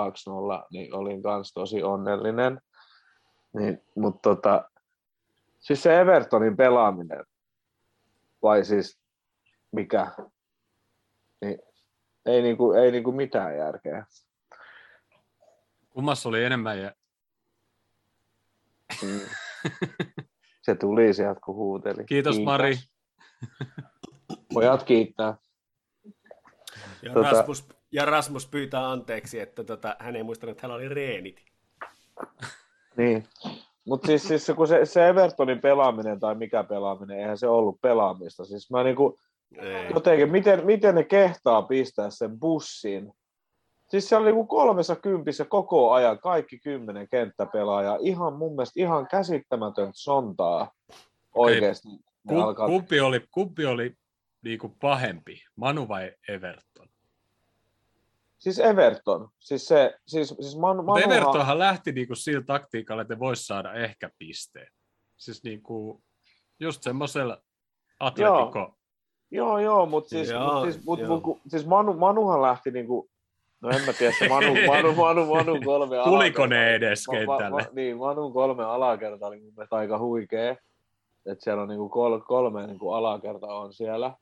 niin 0.71 0.93
olin 0.95 1.23
kans 1.23 1.53
tosi 1.53 1.83
onnellinen. 1.83 2.61
Niin, 3.53 3.81
mutta 3.95 4.19
tota, 4.35 4.69
siis 5.59 5.83
se 5.83 5.99
Evertonin 6.01 6.57
pelaaminen, 6.57 7.25
vai 8.43 8.65
siis 8.65 8.99
mikä, 9.71 10.11
niin 11.41 11.59
ei 12.25 12.41
niinku, 12.41 12.71
ei 12.71 12.91
niinku 12.91 13.11
mitään 13.11 13.57
järkeä. 13.57 14.05
Kummassa 15.89 16.29
oli 16.29 16.43
enemmän 16.43 16.79
ja 16.79 16.91
Mm. 19.03 19.19
Se 20.65 20.75
tuli 20.75 21.13
sieltä, 21.13 21.39
kun 21.45 21.55
huuteli. 21.55 22.05
kiitos 22.05 22.39
Mari. 22.39 22.75
Pojat 24.53 24.83
kiittää. 24.83 25.37
Ja, 27.01 27.13
Tota- 27.13 27.31
Rasmus, 27.31 27.67
ja 27.95 28.05
Rasmus 28.05 28.47
pyytää 28.47 28.91
anteeksi, 28.91 29.39
että 29.39 29.63
tota, 29.63 29.95
hän 29.99 30.15
ei 30.15 30.23
muistanut, 30.23 30.51
että 30.51 30.67
hänellä 30.67 30.79
oli 30.79 30.95
reenit. 30.95 31.41
Niin. 32.97 33.23
Mutta 33.85 34.07
siis, 34.07 34.27
siis 34.27 34.45
se, 34.45 34.53
kun 34.53 34.67
se, 34.67 34.85
se 34.85 35.09
Evertonin 35.09 35.61
pelaaminen 35.61 36.19
tai 36.19 36.35
mikä 36.35 36.63
pelaaminen, 36.63 37.19
eihän 37.19 37.37
se 37.37 37.47
ollut 37.47 37.81
pelaamista. 37.81 38.45
Siis 38.45 38.71
mä 38.71 38.83
niinku, 38.83 39.19
Ei. 39.57 39.89
jotenkin, 39.93 40.31
miten, 40.31 40.65
miten 40.65 40.95
ne 40.95 41.03
kehtaa 41.03 41.61
pistää 41.61 42.09
sen 42.09 42.39
bussin. 42.39 43.13
Siis 43.89 44.09
se 44.09 44.15
oli 44.15 44.25
niinku 44.25 44.45
kolmessa 44.45 44.95
kympissä 44.95 45.45
koko 45.45 45.91
ajan, 45.91 46.19
kaikki 46.19 46.59
kymmenen 46.59 47.07
kenttäpelaajaa. 47.09 47.97
Ihan 48.01 48.33
mun 48.33 48.51
mielestä 48.55 48.79
ihan 48.79 49.07
käsittämätön 49.07 49.89
sontaa 49.93 50.71
oikeasti. 51.35 51.87
Ne 51.89 52.33
Ku, 52.35 52.39
alkaa- 52.39 52.67
kumpi 52.67 52.99
oli, 52.99 53.21
kumpi 53.31 53.65
oli 53.65 53.93
niinku 54.43 54.69
pahempi, 54.81 55.43
Manu 55.55 55.87
vai 55.87 56.11
Everton? 56.29 56.74
Siis 58.45 58.59
Everton. 58.59 59.29
Siis 59.39 59.67
se, 59.67 59.95
siis, 60.07 60.29
siis 60.41 60.57
Manu, 60.57 60.83
Mutta 60.83 60.99
Manuhan- 61.01 61.13
Evertonhan 61.17 61.59
lähti 61.59 61.91
niinku 61.91 62.15
sillä 62.15 62.41
taktiikalla, 62.45 63.01
että 63.01 63.19
voisi 63.19 63.45
saada 63.45 63.73
ehkä 63.73 64.09
pisteen. 64.17 64.67
Siis 65.17 65.43
niinku, 65.43 66.03
just 66.59 66.83
semmoisella 66.83 67.41
atletico. 67.99 68.75
Joo, 69.31 69.59
joo, 69.59 69.85
mutta 69.85 70.09
siis, 70.09 70.29
Joo, 70.29 70.53
mut 70.53 70.63
siis, 70.73 70.85
mut, 70.85 70.99
joo. 70.99 71.19
mut, 71.19 71.37
siis 71.47 71.65
Manu, 71.65 71.93
Manuhan 71.93 72.41
lähti 72.41 72.71
niinku, 72.71 73.09
no 73.61 73.69
en 73.69 73.81
mä 73.85 73.93
tiedä, 73.93 74.15
se 74.19 74.27
Manu, 74.29 74.53
Manu, 74.67 74.93
Manu, 74.95 75.25
Manu 75.25 75.59
kolme 75.65 75.95
Tuliko 76.03 76.45
ne 76.45 76.75
edes 76.75 77.07
Ma- 77.07 77.13
ma- 77.13 77.19
kentälle? 77.19 77.61
ma- 77.63 77.69
niin, 77.73 77.97
Manun 77.97 78.33
kolme 78.33 78.63
alakerta 78.63 79.27
oli 79.27 79.41
mun 79.41 79.53
mielestä 79.55 79.75
aika 79.75 79.99
huikea. 79.99 80.51
Että 81.25 81.43
siellä 81.43 81.61
on 81.63 81.69
niinku 81.69 81.89
kol, 81.89 82.19
kolme 82.19 82.67
niinku 82.67 82.91
alakerta 82.91 83.47
on 83.47 83.73
siellä. 83.73 84.15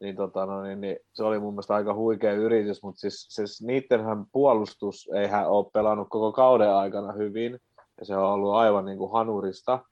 Niin, 0.00 0.16
tota, 0.16 0.46
no, 0.46 0.62
niin, 0.62 0.80
niin, 0.80 0.96
se 1.12 1.24
oli 1.24 1.38
mun 1.38 1.54
mielestä 1.54 1.74
aika 1.74 1.94
huikea 1.94 2.32
yritys, 2.32 2.82
mutta 2.82 3.00
siis, 3.00 3.26
siis 3.30 3.62
niittenhän 3.62 4.24
puolustus 4.32 5.10
ei 5.14 5.26
hän 5.26 5.48
ole 5.48 5.70
pelannut 5.72 6.08
koko 6.10 6.32
kauden 6.32 6.70
aikana 6.70 7.12
hyvin. 7.12 7.58
Ja 8.00 8.06
se 8.06 8.16
on 8.16 8.32
ollut 8.32 8.54
aivan 8.54 8.84
niinku 8.84 9.08
hanurista. 9.08 9.84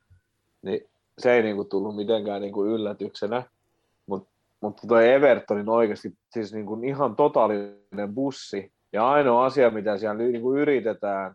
Niin 0.62 0.80
se 1.18 1.32
ei 1.32 1.42
niinku 1.42 1.64
tullut 1.64 1.96
mitenkään 1.96 2.42
niinku 2.42 2.64
yllätyksenä. 2.64 3.42
Mutta 4.06 4.32
mutta 4.62 4.86
toi 4.86 5.08
Evertonin 5.08 5.68
oikeasti 5.68 6.14
siis 6.30 6.52
niinku 6.52 6.80
ihan 6.84 7.16
totaalinen 7.16 8.14
bussi. 8.14 8.72
Ja 8.92 9.08
ainoa 9.08 9.44
asia, 9.44 9.70
mitä 9.70 9.98
siellä 9.98 10.14
niinku 10.14 10.54
yritetään, 10.54 11.34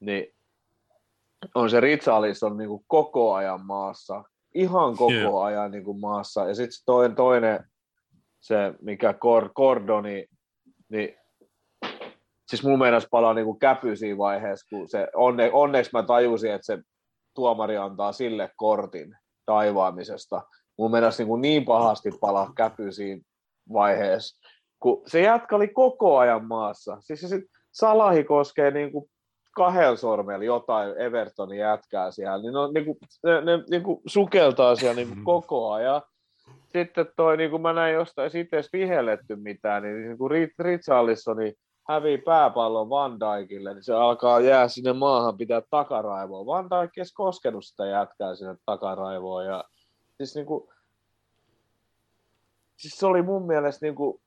niin 0.00 0.34
on 1.54 1.70
se 1.70 1.80
Richarlison 1.80 2.56
niinku 2.56 2.84
koko 2.86 3.34
ajan 3.34 3.66
maassa. 3.66 4.24
Ihan 4.54 4.96
koko 4.96 5.12
Joo. 5.12 5.42
ajan 5.42 5.70
niinku 5.70 5.94
maassa. 5.94 6.48
Ja 6.48 6.54
sitten 6.54 6.82
toinen, 6.86 7.16
toinen, 7.16 7.64
se 8.40 8.74
mikä 8.82 9.14
Cor, 9.14 9.48
Cordoni, 9.52 10.26
niin 10.88 11.16
siis 12.48 12.64
mun 12.64 12.78
mielestä 12.78 13.08
palaa 13.10 13.34
niinku 13.34 13.54
käpy 13.54 13.96
siinä 13.96 14.18
vaiheessa, 14.18 14.66
kun 14.70 14.88
se, 14.88 15.08
onne, 15.14 15.50
onneksi 15.52 15.90
mä 15.92 16.02
tajusin, 16.02 16.52
että 16.52 16.66
se 16.66 16.78
tuomari 17.34 17.76
antaa 17.76 18.12
sille 18.12 18.50
kortin 18.56 19.16
taivaamisesta. 19.46 20.42
Mun 20.78 20.90
mielestä 20.90 21.24
niin, 21.24 21.40
niin 21.40 21.64
pahasti 21.64 22.10
palaa 22.20 22.52
käpy 22.56 22.92
siinä 22.92 23.22
vaiheessa, 23.72 24.48
kun 24.80 25.02
se 25.06 25.20
jätkä 25.20 25.56
oli 25.56 25.68
koko 25.68 26.18
ajan 26.18 26.44
maassa. 26.44 26.96
Siis 27.00 27.20
se 27.20 27.28
sit 27.28 27.44
Salahi 27.72 28.24
koskee 28.24 28.70
niin 28.70 28.92
kuin 28.92 29.10
kahdella 29.54 29.96
sormella 29.96 30.44
jotain 30.44 31.00
Evertonin 31.00 31.58
jätkää 31.58 32.10
siellä, 32.10 32.38
niin, 32.38 32.52
no, 32.52 32.72
niin 32.72 32.84
kuin, 32.84 32.98
ne, 33.24 33.40
ne 33.40 33.64
niin 33.70 33.82
kuin 33.82 34.00
sukeltaa 34.06 34.76
siellä 34.76 34.96
niin 34.96 35.24
koko 35.24 35.72
ajan. 35.72 36.02
Sitten 36.72 37.06
toi, 37.16 37.36
niin 37.36 37.50
kuin 37.50 37.62
mä 37.62 37.72
näin 37.72 37.94
jostain, 37.94 38.30
edes 38.52 38.72
vihelletty 38.72 39.36
mitään, 39.36 39.82
niin, 39.82 40.02
niin 40.02 40.18
kuin 40.18 40.30
Richarlisoni 40.58 41.54
hävii 41.88 42.18
pääpallon 42.18 42.90
Van 42.90 43.18
Dijkille, 43.20 43.74
niin 43.74 43.84
se 43.84 43.94
alkaa 43.94 44.40
jää 44.40 44.68
sinne 44.68 44.92
maahan 44.92 45.38
pitää 45.38 45.62
takaraivoa. 45.70 46.46
Van 46.46 46.68
Dijk 46.70 46.98
ei 46.98 47.04
koskenut 47.14 47.64
sitä 47.64 47.86
jätkää 47.86 48.34
sinne 48.34 48.56
takaraivoon. 48.66 49.46
Ja, 49.46 49.64
siis, 50.16 50.34
niin 50.34 50.46
kuin, 50.46 50.68
siis 52.76 52.98
se 52.98 53.06
oli 53.06 53.22
mun 53.22 53.46
mielestä 53.46 53.86
niin 53.86 53.94
kuin, 53.94 54.20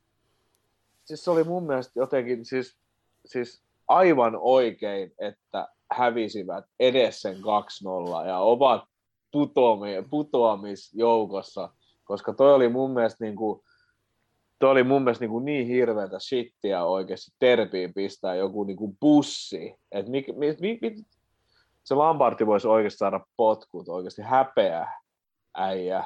siis 1.05 1.23
se 1.23 1.31
oli 1.31 1.43
mun 1.43 1.63
mielestä 1.63 1.99
jotenkin 1.99 2.45
siis, 2.45 2.77
siis 3.25 3.63
aivan 3.87 4.37
oikein, 4.39 5.13
että 5.19 5.67
hävisivät 5.91 6.65
edes 6.79 7.21
sen 7.21 7.35
2-0 7.35 8.27
ja 8.27 8.39
ovat 8.39 8.83
putoami- 9.31 10.07
putoamisjoukossa, 10.09 11.69
koska 12.11 12.33
toi 12.33 12.53
oli 12.53 12.69
mun 12.69 12.91
mielestä 12.91 13.23
niin 13.23 13.35
kuin, 13.35 13.61
toi 14.59 14.71
oli 14.71 14.83
mun 14.83 15.03
mielestä 15.03 15.23
niin, 15.23 15.31
kuin 15.31 15.45
niin 15.45 15.67
hirveätä 15.67 16.19
shittiä 16.19 16.83
oikeasti 16.83 17.31
terpiin 17.39 17.93
pistää 17.93 18.35
joku 18.35 18.63
niin 18.63 18.77
kuin 18.77 18.97
bussi. 19.01 19.75
Et 19.91 20.07
mik, 20.07 20.27
mi, 20.27 20.55
mi, 20.59 20.79
mi, 20.81 20.95
se 21.83 21.95
Lamparti 21.95 22.45
voisi 22.47 22.67
oikeasti 22.67 22.97
saada 22.97 23.19
potkut, 23.37 23.89
oikeasti 23.89 24.21
häpeä 24.21 24.87
äijä. 25.55 26.03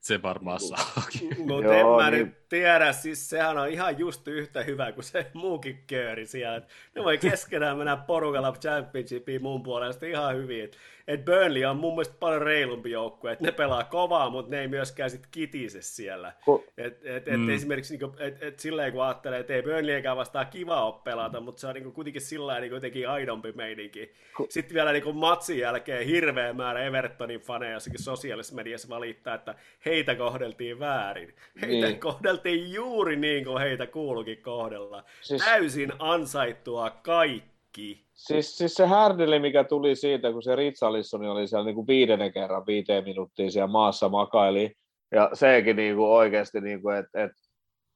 Se 0.00 0.22
varmaan 0.22 0.60
saakin. 0.60 1.28
Mutta 1.38 1.64
Joo, 1.64 1.98
en 1.98 2.04
mä 2.04 2.10
niin- 2.10 2.26
nyt 2.26 2.47
tiedä, 2.48 2.92
siis 2.92 3.30
sehän 3.30 3.58
on 3.58 3.68
ihan 3.68 3.98
just 3.98 4.28
yhtä 4.28 4.62
hyvä 4.62 4.92
kuin 4.92 5.04
se 5.04 5.26
muukin 5.34 5.84
kööri 5.86 6.26
siellä. 6.26 6.60
Ne 6.94 7.04
voi 7.04 7.18
keskenään 7.18 7.76
mennä 7.76 7.96
porukalla 7.96 8.52
championshipiin 8.52 9.42
mun 9.42 9.62
puolesta 9.62 10.06
ihan 10.06 10.36
hyvin. 10.36 10.64
Et, 10.64 10.76
et 11.08 11.24
Burnley 11.24 11.64
on 11.64 11.76
mun 11.76 11.92
mielestä 11.92 12.14
paljon 12.20 12.42
reilumpi 12.42 12.90
joukkue, 12.90 13.32
että 13.32 13.44
ne 13.44 13.52
pelaa 13.52 13.84
kovaa, 13.84 14.30
mutta 14.30 14.50
ne 14.50 14.60
ei 14.60 14.68
myöskään 14.68 15.10
sit 15.10 15.26
kitise 15.30 15.82
siellä. 15.82 16.32
Et, 16.78 17.00
et, 17.06 17.28
et 17.28 17.40
Mm. 17.40 17.50
esimerkiksi 17.50 17.96
niinku, 17.96 18.16
et, 18.18 18.42
et 18.42 18.58
silleen 18.60 18.92
kun 18.92 19.04
ajattelee, 19.04 19.40
että 19.40 19.54
ei 19.54 19.62
Burnleyäkään 19.62 20.16
vastaan 20.16 20.46
kiva 20.46 20.84
ole 20.86 20.94
pelata, 21.04 21.40
mutta 21.40 21.60
se 21.60 21.66
on 21.66 21.74
niinku 21.74 21.90
kuitenkin 21.92 22.22
sillä 22.22 22.60
niinku 22.60 22.74
jotenkin 22.74 23.08
aidompi 23.08 23.52
meininki. 23.52 24.12
Sitten 24.48 24.74
vielä 24.74 24.92
niinku 24.92 25.12
matsin 25.12 25.58
jälkeen 25.58 26.06
hirveä 26.06 26.52
määrä 26.52 26.80
Evertonin 26.82 27.40
faneja 27.40 27.72
jossakin 27.72 28.02
sosiaalisessa 28.02 28.54
mediassa 28.54 28.88
valittaa, 28.88 29.34
että 29.34 29.54
heitä 29.84 30.14
kohdeltiin 30.14 30.78
väärin. 30.78 31.34
Heitä 31.62 31.86
Niin. 31.86 32.00
kohdeltiin 32.00 32.37
juuri 32.46 33.16
niin 33.16 33.44
kuin 33.44 33.58
heitä 33.58 33.86
kuulukin 33.86 34.42
kohdella. 34.42 35.04
Siis- 35.22 35.44
Täysin 35.44 35.92
ansaittua 35.98 36.90
kaikki. 36.90 38.04
Siis, 38.14 38.58
siis 38.58 38.74
se 38.74 38.86
härdeli, 38.86 39.38
mikä 39.38 39.64
tuli 39.64 39.96
siitä, 39.96 40.32
kun 40.32 40.42
se 40.42 40.56
Richarlison 40.56 41.24
oli 41.24 41.48
siellä 41.48 41.64
niin 41.64 41.74
kuin 41.74 41.86
viidennen 41.86 42.32
kerran 42.32 42.66
viiteen 42.66 43.04
minuuttia 43.04 43.50
siellä 43.50 43.66
maassa 43.66 44.08
makaili, 44.08 44.72
ja 45.12 45.30
sekin 45.32 45.76
niin 45.76 45.96
kuin 45.96 46.08
oikeasti, 46.08 46.60
niin 46.60 46.82
kuin, 46.82 46.96
että 46.96 47.24
et, 47.24 47.30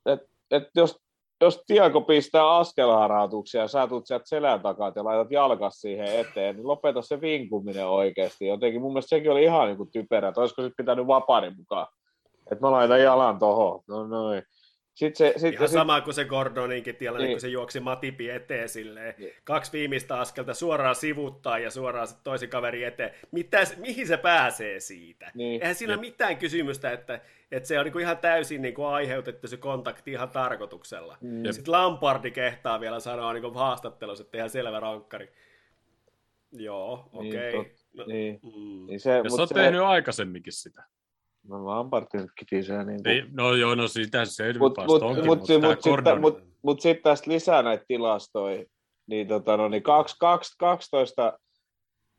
et, 0.06 0.20
et 0.50 0.68
jos, 0.76 0.96
jos 1.40 1.62
Tiago 1.66 2.00
pistää 2.00 2.50
askelharautuksia 2.56 3.60
ja 3.60 3.68
sä 3.68 3.86
tulet 3.86 4.06
sieltä 4.06 4.24
selän 4.28 4.60
takaa 4.60 4.92
ja 4.96 5.04
laitat 5.04 5.30
jalkas 5.30 5.80
siihen 5.80 6.20
eteen, 6.20 6.56
niin 6.56 6.66
lopeta 6.66 7.02
se 7.02 7.20
vinkuminen 7.20 7.86
oikeasti. 7.86 8.46
Jotenkin 8.46 8.80
mun 8.80 8.92
mielestä 8.92 9.08
sekin 9.08 9.30
oli 9.30 9.42
ihan 9.42 9.66
niin 9.66 9.76
kuin 9.76 9.90
typerä, 9.92 10.28
että 10.28 10.40
olisiko 10.40 10.62
sitten 10.62 10.84
pitänyt 10.84 11.06
vaparin 11.06 11.56
mukaan. 11.56 11.86
Että 12.52 12.64
mä 12.66 12.70
laitan 12.70 13.02
jalan 13.02 13.38
tohon. 13.38 13.82
No 13.88 14.06
noin. 14.06 14.42
Sitten 14.94 15.16
se, 15.32 15.38
sit, 15.38 15.54
Ihan 15.54 15.68
sit, 15.68 15.74
sama 15.78 16.00
kuin 16.00 16.14
se 16.14 16.24
Gordoninkin 16.24 16.96
tilanne, 16.96 17.24
Niin. 17.26 17.34
kun 17.34 17.40
se 17.40 17.48
juoksi 17.48 17.80
Matipi 17.80 18.30
eteen 18.30 18.68
silleen. 18.68 19.14
Niin. 19.18 19.32
Kaksi 19.44 19.72
viimeistä 19.72 20.20
askelta 20.20 20.54
suoraan 20.54 20.94
sivuttaa 20.94 21.58
ja 21.58 21.70
suoraan 21.70 22.08
toisen 22.24 22.48
kaveri 22.48 22.84
eteen. 22.84 23.10
Mitä, 23.30 23.64
se- 23.64 23.76
mihin 23.78 24.06
se 24.06 24.16
pääsee 24.16 24.80
siitä? 24.80 25.30
Niin. 25.34 25.60
Eihän 25.62 25.74
siinä 25.74 25.92
ole 25.92 26.00
mitään 26.00 26.36
kysymystä, 26.36 26.90
että, 26.92 27.20
että 27.52 27.66
se 27.68 27.78
on 27.78 27.84
niinku 27.84 27.98
ihan 27.98 28.18
täysin 28.18 28.62
niinku 28.62 28.84
aiheutettu 28.84 29.48
se 29.48 29.56
kontakti 29.56 30.12
ihan 30.12 30.30
tarkoituksella. 30.30 31.18
Mm. 31.20 31.44
Ja 31.44 31.52
sitten 31.52 31.72
Lampardi 31.72 32.30
kehtaa 32.30 32.80
vielä 32.80 33.00
sanoa 33.00 33.32
niinku 33.32 33.50
haastattelussa, 33.50 34.22
että 34.24 34.36
ihan 34.38 34.50
selvä 34.50 34.80
rankkari. 34.80 35.32
Joo, 36.52 37.08
Niin, 37.12 37.26
okei. 37.38 37.52
tot- 37.52 37.82
No, 37.94 38.04
niin, 38.06 38.40
mm. 38.42 38.86
niin 38.86 39.00
se, 39.00 39.22
sä 39.36 39.40
oot 39.42 39.48
se, 39.48 39.54
tehnyt 39.54 39.80
aikaisemminkin 39.80 40.52
sitä. 40.52 40.82
No 41.48 41.66
Lampartin 41.66 42.20
nyt 42.20 42.30
kitisee 42.38 42.84
niin 42.84 43.08
Ei, 43.08 43.24
no 43.30 43.54
joo, 43.54 43.74
no 43.74 43.88
sitä 43.88 44.24
se 44.24 44.52
Mut, 44.58 44.74
mut, 44.86 45.02
onkin, 45.02 45.26
mut, 45.26 45.38
mutta 45.38 45.52
mut, 45.52 45.60
tää 45.62 45.70
mut, 45.70 45.84
Gordon- 45.84 46.20
mut, 46.20 46.42
mut 46.62 46.80
sitten 46.80 47.02
tästä 47.02 47.30
lisää 47.30 47.62
näitä 47.62 47.84
tilastoja, 47.88 48.64
niin, 49.06 49.28
tota, 49.28 49.56
no, 49.56 49.68
niin 49.68 49.82
kaksi, 49.82 50.16
kaksi, 50.18 50.54
12 50.58 51.38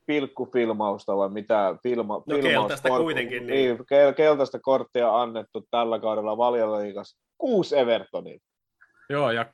pilkkufilmausta 0.06 1.18
vai 1.18 1.30
mitä 1.30 1.76
filma, 1.84 2.24
No 2.28 2.38
keltaista 2.42 2.90
kuitenkin, 2.90 3.48
niin. 3.48 3.68
niin. 3.68 3.80
kel- 3.80 4.14
keltaista 4.16 4.60
korttia 4.60 5.22
annettu 5.22 5.68
tällä 5.72 6.00
kaudella 6.00 6.38
Valjoliigassa. 6.38 7.18
Kuusi 7.38 7.78
Evertonin. 7.78 8.40
Joo, 9.10 9.32
ja, 9.32 9.46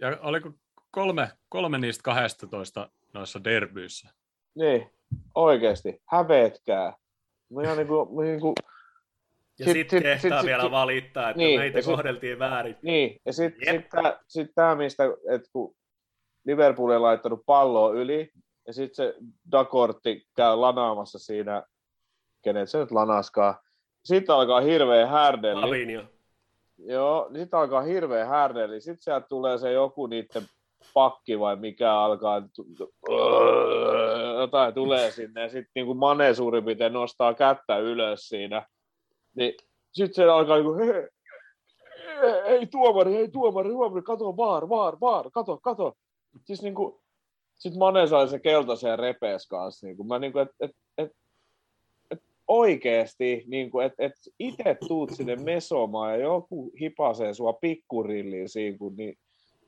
ja 0.00 0.18
oliko 0.20 0.50
kolme, 0.90 1.30
kolme 1.48 1.78
niistä 1.78 2.02
12 2.02 2.90
noissa 3.14 3.44
derbyissä? 3.44 4.08
Niin, 4.54 4.90
oikeasti, 5.34 6.02
hävetkää. 6.06 6.92
Mä 7.54 7.62
ihan 7.62 7.76
niinku, 7.76 8.20
niinku, 8.22 8.54
Ja 9.58 9.64
Sit- 9.64 9.72
sitten 9.72 9.98
sit- 9.98 10.02
kehtaa 10.02 10.40
sit- 10.40 10.46
vielä 10.46 10.62
sit- 10.62 10.70
valittaa, 10.72 11.30
että 11.30 11.38
niin, 11.38 11.60
meitä 11.60 11.78
ja 11.78 11.82
sit- 11.82 11.90
kohdeltiin 11.94 12.38
väärin. 12.38 12.76
Niin, 12.82 13.20
ja 13.26 13.32
sitten 13.32 13.74
Jep. 13.74 13.80
sit 13.82 13.90
tämä, 13.90 14.18
sit 14.28 14.50
tää, 14.54 14.74
mistä, 14.74 15.04
että 15.30 15.48
kun 15.52 15.74
Liverpool 16.46 16.90
ei 16.90 16.98
laittanut 16.98 17.42
palloa 17.46 17.92
yli, 17.92 18.30
ja 18.66 18.72
sitten 18.72 18.94
se 18.94 19.14
Dakortti 19.52 20.26
käy 20.36 20.56
lanaamassa 20.56 21.18
siinä, 21.18 21.62
kenet 22.42 22.70
se 22.70 22.78
nyt 22.78 22.90
lanaskaa. 22.90 23.60
Sitten 24.04 24.34
alkaa 24.34 24.60
hirveä 24.60 25.06
härdelli. 25.06 25.60
Fabinho. 25.62 26.02
Joo, 26.78 27.26
niin 27.30 27.40
sitten 27.40 27.58
alkaa 27.58 27.82
hirveä 27.82 28.24
härdelli. 28.24 28.80
Sitten 28.80 29.02
sieltä 29.02 29.26
tulee 29.28 29.58
se 29.58 29.72
joku 29.72 30.06
niiden 30.06 30.42
pakki 30.94 31.38
vai 31.40 31.56
mikä 31.56 31.92
alkaa, 31.94 32.42
jotain 34.38 34.74
tulee 34.74 35.10
sinne, 35.10 35.40
ja 35.42 35.48
sitten 35.48 35.70
niin 35.74 35.96
Mane 35.96 36.34
suurin 36.34 36.64
piirtein 36.64 36.92
nostaa 36.92 37.34
kättä 37.34 37.78
ylös 37.78 38.28
siinä. 38.28 38.66
Niin 39.38 39.54
sitten 39.92 40.14
se 40.14 40.24
alkaa 40.24 40.56
niin 40.56 40.64
kuin, 40.64 40.78
hei, 40.78 41.02
ei 42.44 42.66
tuomari, 42.66 43.16
ei 43.16 43.28
tuomari, 43.28 43.70
tuomari, 43.70 44.02
kato, 44.02 44.36
vaar, 44.36 44.68
vaar, 44.68 44.96
vaar, 45.00 45.30
kato, 45.30 45.58
kato. 45.62 45.94
Siis 46.44 46.62
niin 46.62 46.74
kuin, 46.74 46.94
sitten 47.58 47.78
Mane 47.78 48.06
sai 48.06 48.28
se 48.28 48.38
keltaisen 48.38 48.98
repees 48.98 49.46
kanssa. 49.46 49.86
Niin 49.86 49.96
kuin, 49.96 50.06
mä 50.06 50.18
niin 50.18 50.32
kuin, 50.32 50.42
et, 50.42 50.50
et, 50.60 50.70
et, 50.98 51.12
et 52.10 52.22
oikeesti, 52.48 53.44
niin 53.46 53.70
kuin, 53.70 53.86
että 53.86 54.04
et 54.04 54.12
itse 54.38 54.76
tuut 54.88 55.10
sinne 55.10 55.36
mesomaan 55.36 56.12
ja 56.12 56.16
joku 56.16 56.72
hipasee 56.80 57.34
sua 57.34 57.52
pikkurilliin 57.52 58.48
siinä, 58.48 58.78
niin, 58.96 59.18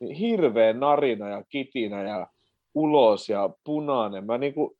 niin 0.01 0.17
hirveä 0.17 0.73
narina 0.73 1.29
ja 1.29 1.45
kitinä 1.49 2.03
ja 2.03 2.27
ulos 2.75 3.29
ja 3.29 3.51
punainen. 3.65 4.27
Mä 4.27 4.39
niin 4.39 4.55
kuin, 4.55 4.71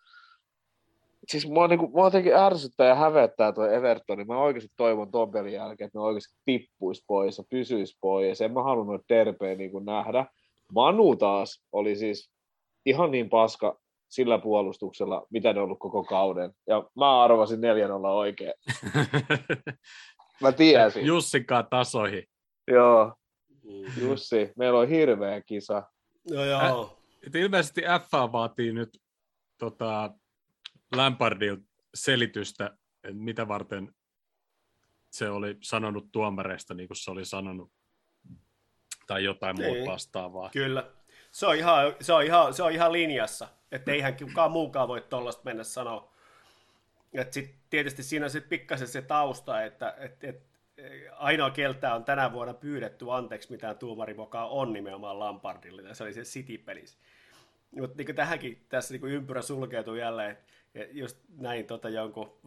siis 1.31 1.49
mua, 1.49 1.69
niin 1.69 1.79
kuin, 1.79 1.91
mua 1.91 2.07
jotenkin 2.07 2.35
ärsyttää 2.35 2.87
ja 2.89 2.95
hävettää 2.95 3.53
tuo 3.53 3.67
Everton, 3.67 4.19
niin 4.19 4.27
mä 4.27 4.43
oikeasti 4.43 4.71
toivon 4.77 5.11
tuon 5.11 5.31
pelin 5.31 5.53
jälkeen, 5.53 5.87
että 5.87 5.99
ne 5.99 6.03
oikeasti 6.03 6.39
tippuisi 6.45 7.05
pois 7.07 7.39
ja 7.39 7.45
pysyisi 7.51 7.99
pois. 8.01 8.41
En 8.41 8.53
mä 8.53 8.63
halunnut 8.63 9.03
terpeä 9.09 9.55
niin 9.55 9.71
kuin 9.71 9.85
nähdä. 9.85 10.27
Manu 10.73 11.17
taas 11.17 11.65
oli 11.73 11.97
siis 11.97 12.31
ihan 12.87 13.11
niin 13.11 13.31
paska 13.31 13.79
sillä 14.09 14.39
puolustuksella, 14.39 15.27
mitä 15.31 15.53
ne 15.53 15.61
on 15.61 15.65
ollut 15.65 15.79
koko 15.79 16.05
kauden. 16.05 16.53
Ja 16.67 16.91
mä 16.97 17.23
arvasin 17.23 17.61
4-0 17.61 17.63
oikein. 18.07 18.55
Mä 20.41 20.53
tiesin. 20.53 21.07
Jussinkaan 21.07 21.67
tasoihin. 21.71 22.25
Joo, 22.69 23.15
Jussi, 24.01 24.53
meillä 24.57 24.79
on 24.79 24.89
hirveä 24.89 25.41
kisa. 25.41 25.83
Joo, 26.25 26.45
joo. 26.45 26.99
Et 27.27 27.35
ilmeisesti 27.35 27.83
FA 28.11 28.33
vaatii 28.33 28.73
nyt 28.73 28.99
tota, 29.59 30.11
Lampardilta 30.97 31.63
selitystä, 31.95 32.67
että 33.05 33.23
mitä 33.23 33.49
varten 33.49 33.95
se 35.11 35.29
oli 35.31 35.57
sanonut 35.61 36.13
tuomareista, 36.13 36.75
niin 36.75 36.89
kuin 36.89 36.97
se 36.97 37.11
oli 37.11 37.25
sanonut, 37.25 37.73
tai 39.07 39.25
jotain 39.25 39.57
Niin. 39.57 39.77
muuta 39.77 39.91
vastaavaa. 39.91 40.51
Kyllä. 40.51 40.91
Se 41.31 41.47
on 41.47 41.57
ihan, 41.57 41.95
se 42.01 42.13
on 42.13 42.25
ihan, 42.25 42.55
se 42.55 42.63
on 42.63 42.73
ihan 42.73 42.93
linjassa, 42.93 43.49
että 43.73 43.93
eihän 43.93 44.17
kukaan 44.17 44.51
muukaan 44.51 44.89
voi 44.89 45.01
tuollaista 45.01 45.43
mennä 45.45 45.65
sanoa. 45.65 46.13
Et 47.13 47.33
sit, 47.33 47.55
tietysti 47.71 48.03
siinä 48.03 48.27
on 48.27 48.31
sitten 48.31 48.51
pikkasen 48.51 48.89
se 48.89 49.03
tausta, 49.03 49.63
että 49.63 49.95
et, 49.99 50.25
et, 50.25 50.51
ainoa 51.13 51.51
keltä 51.51 51.95
on 51.95 52.05
tänä 52.05 52.33
vuonna 52.33 52.55
pyydetty 52.55 53.13
anteeksi 53.13 53.51
mitään 53.53 53.79
tuomarimokaa 53.79 54.49
on 54.49 54.73
nimenomaan 54.73 55.19
Lampardille, 55.19 55.95
se 55.95 56.05
oli 56.05 56.13
se 56.13 56.23
City-pelissä. 56.23 56.99
Mutta 57.71 58.03
niin 58.03 58.17
tähänkin 58.17 58.67
tässä 58.69 58.95
niin 58.95 59.05
ympyrä 59.05 59.43
sulkeutuu 59.43 59.95
jälleen, 59.95 60.31
että 60.31 60.45
just 60.93 61.19
näin 61.39 61.67
tota 61.67 61.89
jonkun 61.89 62.41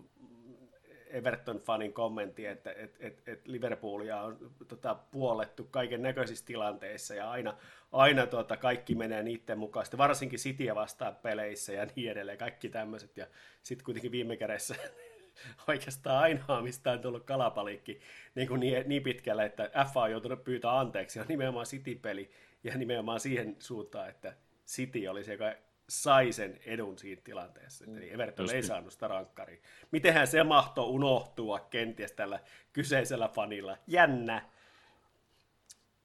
Everton-fanin 1.14 1.94
kommentti, 1.94 2.46
että 2.46 2.72
et, 2.72 2.98
et, 3.00 3.28
et 3.28 3.48
Liverpoolia 3.48 4.22
on 4.22 4.52
tota, 4.68 4.96
puolettu 4.96 5.64
kaiken 5.72 6.02
näköisissä 6.02 6.46
tilanteissa 6.46 7.16
ja 7.16 7.32
aina, 7.32 7.58
aina 7.92 8.28
tota, 8.28 8.58
kaikki 8.58 8.96
menee 8.96 9.24
niiden 9.24 9.60
mukaan, 9.60 9.86
sitten 9.86 9.98
varsinkin 9.98 10.40
Cityä 10.40 10.76
vastaan 10.76 11.16
peleissä 11.16 11.74
ja 11.74 11.88
niin 11.96 12.12
edelleen, 12.12 12.38
kaikki 12.38 12.70
tämmöiset. 12.70 13.18
Ja 13.18 13.28
sitten 13.64 13.86
kuitenkin 13.86 14.12
viime 14.12 14.38
kädessä 14.38 14.76
oikeastaan 15.68 16.18
ainoa, 16.18 16.62
mistä 16.62 16.92
on 16.92 17.00
tullut 17.00 17.24
kalapalikki 17.24 18.00
niin, 18.36 18.48
kuin 18.48 18.60
niin, 18.60 18.84
niin 18.90 19.04
pitkälle, 19.04 19.46
että 19.46 19.70
FA 19.94 20.02
on 20.02 20.12
joutunut 20.12 20.44
pyytää 20.44 20.80
anteeksi, 20.80 21.20
on 21.20 21.26
nimenomaan 21.30 21.66
City-peli 21.66 22.32
ja 22.64 22.78
nimenomaan 22.78 23.20
siihen 23.20 23.56
suuntaan, 23.60 24.10
että 24.10 24.34
City 24.68 25.08
oli 25.08 25.24
se, 25.24 25.32
joka 25.32 25.54
sai 25.90 26.32
sen 26.32 26.60
edun 26.66 26.98
siitä 26.98 27.22
tilanteessa. 27.26 27.86
Eli 27.98 28.14
Everton 28.14 28.44
Just 28.44 28.54
ei 28.54 28.62
niin. 28.62 28.68
saanut 28.68 28.94
sitä 28.94 29.08
rankkariin. 29.08 29.62
Mitenhän 29.92 30.28
se 30.28 30.44
mahtoi 30.44 30.86
unohtua 30.86 31.60
kenties 31.60 32.12
tällä 32.12 32.40
kyseisellä 32.74 33.28
fanilla? 33.28 33.78
Jännä. 33.88 34.50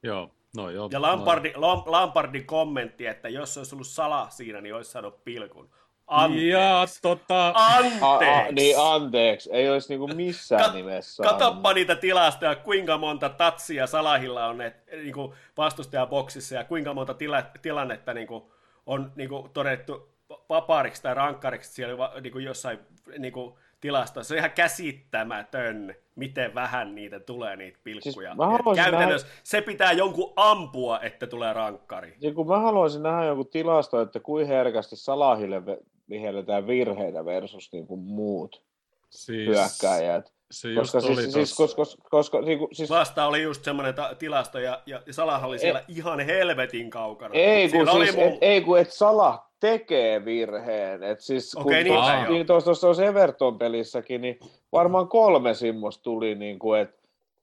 Joo, 0.02 0.30
no 0.56 0.70
joo. 0.70 0.88
Ja 0.92 1.02
Lampardin, 1.02 1.54
Lam- 1.54 1.82
Lampardin 1.86 2.46
kommentti, 2.46 3.06
että 3.06 3.28
jos 3.28 3.58
olisi 3.58 3.74
ollut 3.74 3.86
sala 3.86 4.30
siinä, 4.30 4.60
niin 4.60 4.74
olisi 4.74 4.90
saanut 4.90 5.24
pilkun. 5.24 5.70
Anteeksi. 6.06 6.48
Ja 6.48 6.84
tota, 7.02 7.52
Anteeksi. 7.56 8.04
A, 8.04 8.14
a, 8.14 8.52
niin 8.52 8.78
anteeksi, 8.78 9.50
ei 9.52 9.70
olisi 9.70 9.88
niinku 9.88 10.08
missään 10.08 10.70
Kat- 10.70 10.74
nimessä. 10.74 11.22
Katoppa 11.22 11.72
niitä 11.72 11.96
tilastoja, 11.96 12.56
kuinka 12.56 12.98
monta 12.98 13.28
tatsia 13.28 13.86
Salahilla 13.86 14.46
on 14.46 14.60
et, 14.60 14.86
niin 14.92 15.12
kuin 15.12 15.32
vastustajan 15.56 16.08
boksissa 16.08 16.54
ja 16.54 16.64
kuinka 16.64 16.94
monta 16.94 17.14
tila, 17.14 17.42
tilannetta 17.62 18.14
niin 18.14 18.26
kuin, 18.26 18.44
on 18.88 19.12
niin 19.16 19.28
kuin, 19.28 19.50
todettu 19.50 20.08
vapaariksi 20.48 21.02
tai 21.02 21.14
rankkariksi 21.14 21.72
siellä 21.72 22.10
niin 22.20 22.32
kuin 22.32 22.44
jossain 22.44 22.78
niin 23.18 23.32
kuin, 23.32 23.54
tilastoissa. 23.80 24.28
Se 24.28 24.34
on 24.34 24.38
ihan 24.38 24.50
käsittämätön, 24.50 25.94
miten 26.16 26.54
vähän 26.54 26.94
niitä 26.94 27.20
tulee 27.20 27.56
niitä 27.56 27.78
pilkkuja. 27.84 28.30
Siis 28.30 28.36
mä 28.36 28.46
haluaisin 28.46 28.84
Käytännössä 28.84 29.26
se 29.42 29.60
pitää 29.62 29.92
jonkun 29.92 30.32
ampua, 30.36 31.00
että 31.00 31.26
tulee 31.26 31.52
rankkari. 31.52 32.16
Ja 32.20 32.34
kun 32.34 32.46
mä 32.46 32.58
haluaisin 32.58 33.02
nähdä 33.02 33.24
joku 33.24 33.44
tilasto, 33.44 34.00
että 34.00 34.20
kuin 34.20 34.46
herkästi 34.46 34.96
Salahille 34.96 35.62
vihelletään 36.08 36.66
virheitä 36.66 37.24
versus 37.24 37.72
niin 37.72 37.86
kuin 37.86 38.00
muut 38.00 38.62
siis, 39.10 39.48
hyökkääjät. 39.48 40.32
Se 40.50 40.68
just 40.68 40.92
Koska, 40.92 41.08
oli 41.12 41.22
siis, 41.22 41.32
siis, 41.32 41.54
koska, 41.54 41.82
koska 42.10 42.40
niin 42.40 42.58
kuin, 42.58 42.74
siis, 42.74 42.90
Vasta 42.90 43.26
oli 43.26 43.42
just 43.42 43.64
semmoinen 43.64 43.94
ta- 43.94 44.14
tilasto, 44.18 44.58
ja, 44.58 44.82
ja 44.86 45.02
Salah 45.10 45.44
oli 45.44 45.58
siellä 45.58 45.84
ihan 45.88 46.20
helvetin 46.20 46.90
kaukana. 46.90 47.34
ei 47.34 47.68
kun, 47.68 47.70
Siellä 47.86 48.04
siis, 48.04 48.16
mun- 48.16 48.22
et, 48.32 48.38
ei 48.40 48.60
kun 48.60 48.78
et 48.78 48.92
Salah 48.92 49.40
tekee 49.60 50.24
virheen. 50.24 51.02
Et 51.02 51.20
siis, 51.20 51.52
kun 51.54 51.62
Okei, 51.62 51.84
niin 51.84 51.94
tuossa, 51.94 52.14
joo. 52.14 52.32
niin 52.32 52.46
tuossa, 52.46 52.80
tuossa 52.80 53.04
Everton-pelissäkin, 53.04 54.20
niin 54.20 54.40
varmaan 54.72 55.08
kolme 55.08 55.54
semmoista 55.54 56.02
tuli, 56.02 56.34
niin 56.34 56.58
kuin, 56.58 56.80
että 56.80 56.98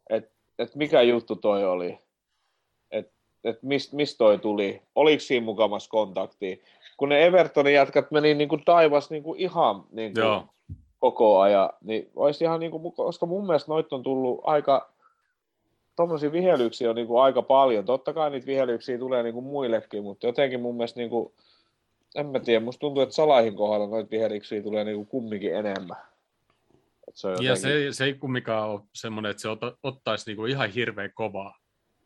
et, 0.10 0.32
et 0.60 0.76
mikä 0.76 1.02
juttu 1.02 1.36
toi 1.36 1.66
oli. 1.66 2.00
Että 2.92 3.14
et 3.44 3.64
mistä 3.64 3.96
mist 3.96 4.18
toi 4.18 4.38
tuli. 4.38 4.82
Oliko 4.96 5.20
siinä 5.20 5.46
mukamassa 5.46 5.90
kontakti? 5.90 6.64
Kun 6.98 7.10
ne 7.10 7.26
Evertonin 7.26 7.74
jätkät 7.74 8.12
meni 8.12 8.34
niin 8.34 8.50
kuin 8.50 8.66
taivas 8.66 9.10
niin 9.10 9.24
kuin 9.24 9.40
ihan 9.40 9.84
niin 9.92 10.14
kuin, 10.14 10.24
Joo. 10.24 10.46
Koko 11.12 11.40
ajan, 11.40 11.70
niin 11.82 12.12
olisi 12.16 12.44
ihan 12.44 12.60
niin 12.60 12.72
kuin, 12.72 12.92
koska 12.94 13.26
mun 13.26 13.46
mielestä 13.46 13.72
noita 13.72 13.96
on 13.96 14.04
tullut 14.04 14.42
aika, 14.44 14.90
tuommoisia 15.96 16.32
vihelyksiä 16.32 16.90
on 16.90 16.96
niin 16.96 17.08
kuin 17.08 17.22
aika 17.24 17.42
paljon. 17.42 17.86
Totta 17.86 18.14
kai 18.14 18.30
niitä 18.30 18.48
vihelyksiä 18.48 18.98
tulee 18.98 19.24
niin 19.24 19.34
kuin 19.34 19.46
muillekin, 19.46 20.04
mutta 20.04 20.28
jotenkin 20.28 20.62
mun 20.62 20.76
mielestä, 20.76 21.00
niin 21.00 21.10
kuin, 21.10 21.34
en 22.16 22.26
mä 22.26 22.40
tiedä, 22.40 22.66
musta 22.66 22.80
tuntuu, 22.80 23.04
että 23.04 23.16
Salahin 23.16 23.56
kohdalla 23.56 23.88
noita 23.88 24.10
vihelyksiä 24.12 24.64
tulee 24.64 24.84
niin 24.84 24.96
kuin 24.96 25.08
kumminkin 25.08 25.56
enemmän. 25.56 25.98
Et 27.08 27.16
se 27.16 27.28
on 27.28 27.34
Ja 27.34 27.52
jotenkin- 27.52 27.94
se, 27.94 27.98
se 27.98 28.06
ei 28.06 28.14
kumminkaan 28.14 28.70
ole 28.70 28.82
semmoinen, 28.94 29.30
että 29.30 29.42
se 29.42 29.50
ot, 29.50 29.60
ottaisi 29.84 30.30
niinku 30.30 30.46
ihan 30.46 30.70
hirveän 30.70 31.12
kovaa. 31.14 31.58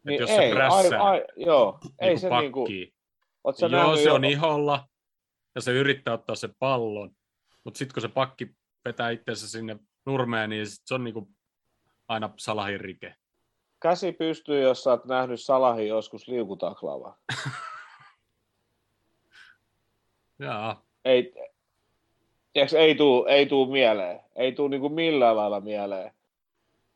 niin 0.03 0.21
että 0.21 0.33
jos 0.33 0.39
ei, 0.39 0.49
se 0.49 0.55
prässää 0.55 1.03
ai, 1.03 1.17
ai, 1.19 1.25
joo, 1.35 1.79
ei 1.99 2.17
se 2.17 2.29
niin 2.29 2.51
kuin, 2.51 2.63
pakkiin, 2.63 2.93
oot 3.43 3.57
sä 3.57 3.65
Joo, 3.65 3.95
se 3.95 4.03
jo- 4.03 4.13
on 4.13 4.25
iholla 4.25 4.87
ja 5.55 5.61
se 5.61 5.71
yrittää 5.71 6.13
ottaa 6.13 6.35
sen 6.35 6.55
pallon, 6.59 7.11
mutta 7.63 7.77
sitten 7.77 7.93
kun 7.93 8.01
se 8.01 8.07
pakki 8.07 8.51
vetää 8.85 9.09
itsensä 9.09 9.49
sinne 9.49 9.77
nurmeen, 10.05 10.49
niin 10.49 10.67
sit 10.67 10.81
se 10.85 10.93
on 10.93 11.03
niinku 11.03 11.29
aina 12.07 12.29
salahin 12.37 12.79
rike. 12.81 13.15
käsi 13.79 14.11
pystyy, 14.11 14.61
jos 14.61 14.83
sä 14.83 14.89
oot 14.89 15.05
nähnyt 15.05 15.41
Salahin 15.41 15.87
joskus 15.87 16.27
liukutaklaavaa. 16.27 17.17
Jaa, 20.39 20.85
Ei, 21.05 21.33
tiiäks, 22.53 22.73
ei 22.73 22.95
tuu, 22.95 23.25
ei 23.25 23.45
tuu 23.45 23.65
mieleen. 23.65 24.19
Ei 24.35 24.51
tuu 24.51 24.67
niinku 24.67 24.89
millään 24.89 25.37
lailla 25.37 25.61
mieleen. 25.61 26.11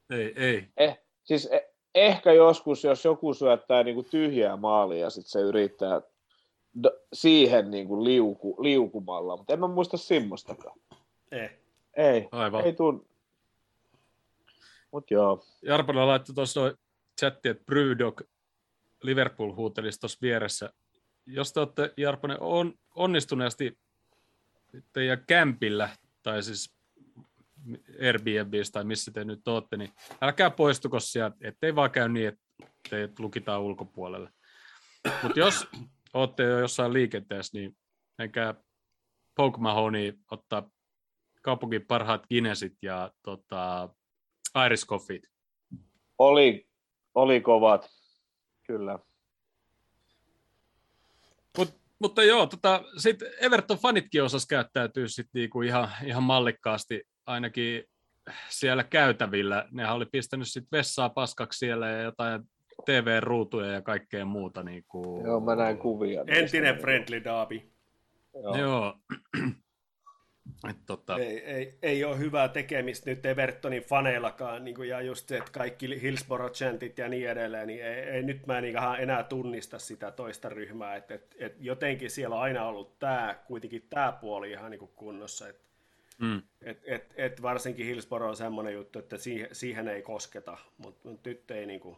ei, 0.10 0.34
ei. 0.36 0.68
Eh, 0.78 1.00
siis 1.24 1.50
eh, 1.52 1.62
ehkä 1.96 2.34
joskus, 2.34 2.84
jos 2.84 3.06
joku 3.06 3.34
syöttää 3.34 3.84
niinku 3.84 4.04
tyhjää 4.04 4.58
maalia 4.58 5.00
ja 5.00 5.10
sit 5.10 5.26
se 5.28 5.40
yrittää 5.40 6.02
d- 6.84 7.00
siihen 7.14 7.72
niinku 7.72 8.04
liuku, 8.04 8.64
liukumalla, 8.64 9.38
mutta 9.38 9.54
en 9.54 9.60
mä 9.60 9.68
muista 9.68 9.98
semmoistakaan. 9.98 10.80
Eh. 11.32 11.52
Ei, 11.98 12.28
Aivan. 12.32 12.66
ei 12.66 12.74
tuu. 12.74 13.08
Mut 14.92 15.12
joo. 15.12 15.46
Jarpala 15.62 16.08
laittoi 16.08 16.36
tuossa 16.36 16.60
noin 16.60 16.74
chatti, 17.20 17.50
että 17.50 17.66
Brewdog 17.66 18.22
Liverpool 19.04 19.54
huutelisi 19.54 20.00
tuossa 20.00 20.20
vieressä. 20.22 20.74
Jos 21.26 21.54
te 21.54 21.60
olette, 21.60 21.94
Jarponen, 21.98 22.38
on, 22.40 22.74
onnistuneesti 22.96 23.78
teidän 24.94 25.24
kämpillä, 25.28 25.90
tai 26.24 26.44
siis 26.44 26.76
Airbnbistä 28.02 28.74
tai 28.74 28.84
missä 28.84 29.12
te 29.12 29.24
nyt 29.24 29.48
olette, 29.48 29.78
niin 29.78 29.94
älkää 30.22 30.50
poistuko 30.50 31.00
sieltä, 31.00 31.36
ettei 31.42 31.76
vaan 31.76 31.92
käy 31.92 32.10
niin, 32.10 32.28
että 32.28 32.42
teidät 32.90 33.20
lukitaan 33.20 33.62
ulkopuolelle. 33.62 34.30
Mutta 35.24 35.40
jos, 35.40 35.68
olette 36.14 36.44
jo 36.44 36.60
jossain 36.60 36.94
liikenteessä, 36.94 37.58
niin 37.58 37.78
menkää 38.18 38.56
Poke 39.36 39.58
Mahoney 39.58 40.14
ottaa 40.32 40.70
kaupunkin 41.44 41.86
parhaat 41.86 42.28
Guinnessit 42.28 42.74
ja 42.82 43.12
tota, 43.24 43.90
Iris 44.66 44.88
Coffeet. 44.88 45.22
Oli, 46.20 46.68
oli 47.16 47.42
kovat, 47.42 47.90
kyllä. 48.68 49.00
Mut, 51.58 51.74
mutta 52.00 52.24
joo, 52.24 52.46
tota, 52.48 52.84
sitten 52.98 53.28
Everton-fanitkin 53.42 54.24
osas 54.24 54.46
käyttäytyy 54.46 55.08
sit 55.08 55.28
niinku 55.34 55.62
ihan, 55.62 55.90
ihan 56.06 56.24
mallikkaasti, 56.24 57.04
ainakin 57.26 57.84
siellä 58.50 58.84
käytävillä. 58.84 59.68
Ne 59.72 59.92
oli 59.92 60.06
pistänyt 60.06 60.48
sit 60.48 60.72
vessaa 60.72 61.10
paskaksi 61.10 61.60
siellä 61.60 61.90
ja 61.90 62.02
jotain 62.02 62.42
TV-ruutuja 62.86 63.72
ja 63.72 63.82
kaikkea 63.82 64.26
muuta. 64.26 64.64
Niinku... 64.64 65.22
Joo, 65.26 65.40
mä 65.40 65.56
näin 65.56 65.78
kuvia. 65.78 66.24
Entinen 66.28 66.78
friendly 66.78 67.24
derby. 67.24 67.62
Joo. 68.34 68.58
Joo. 68.58 68.96
Et, 70.70 70.78
tota, 70.86 71.18
Ei, 71.18 71.46
ei, 71.46 71.78
ei 71.82 72.04
ole 72.04 72.18
hyvää 72.18 72.48
tekemistä 72.48 73.10
nyt 73.10 73.26
Evertonin 73.26 73.84
faneillakaan, 73.84 74.66
niin 74.66 74.76
kuin, 74.76 74.90
ja 74.90 75.02
just 75.02 75.28
se, 75.28 75.38
että 75.38 75.52
kaikki 75.52 76.02
Hillsborough 76.02 76.54
chantit 76.54 76.98
ja 76.98 77.08
niin 77.08 77.30
edelleen, 77.30 77.68
niin 77.68 77.86
ei, 77.86 78.00
ei, 78.00 78.24
nyt 78.24 78.48
mä 78.48 78.58
en 78.58 78.66
enää 79.00 79.24
tunnista 79.24 79.80
sitä 79.80 80.12
toista 80.12 80.50
ryhmää, 80.50 80.96
että 80.96 81.14
et, 81.14 81.36
et 81.40 81.56
jotenkin 81.60 82.12
siellä 82.12 82.36
on 82.36 82.42
aina 82.42 82.66
ollut 82.66 83.00
tämä, 83.00 83.40
kuitenkin 83.48 83.88
tämä 83.90 84.12
puoli 84.12 84.52
ihan 84.52 84.72
niin 84.72 84.80
kuin 84.80 84.92
kunnossa, 84.96 85.50
että 85.50 85.64
mm, 86.18 86.42
et, 86.62 86.82
et, 86.86 87.14
et 87.18 87.42
varsinkin 87.42 87.86
Hillsborough 87.86 88.30
on 88.30 88.38
semmoinen 88.38 88.74
juttu, 88.74 89.00
että 89.00 89.18
siihen, 89.18 89.48
siihen 89.52 89.88
ei 89.88 90.02
kosketa, 90.02 90.58
mutta 90.78 91.10
mut 91.10 91.26
nyt 91.26 91.52
ei 91.52 91.66
niin 91.66 91.80
kuin, 91.80 91.98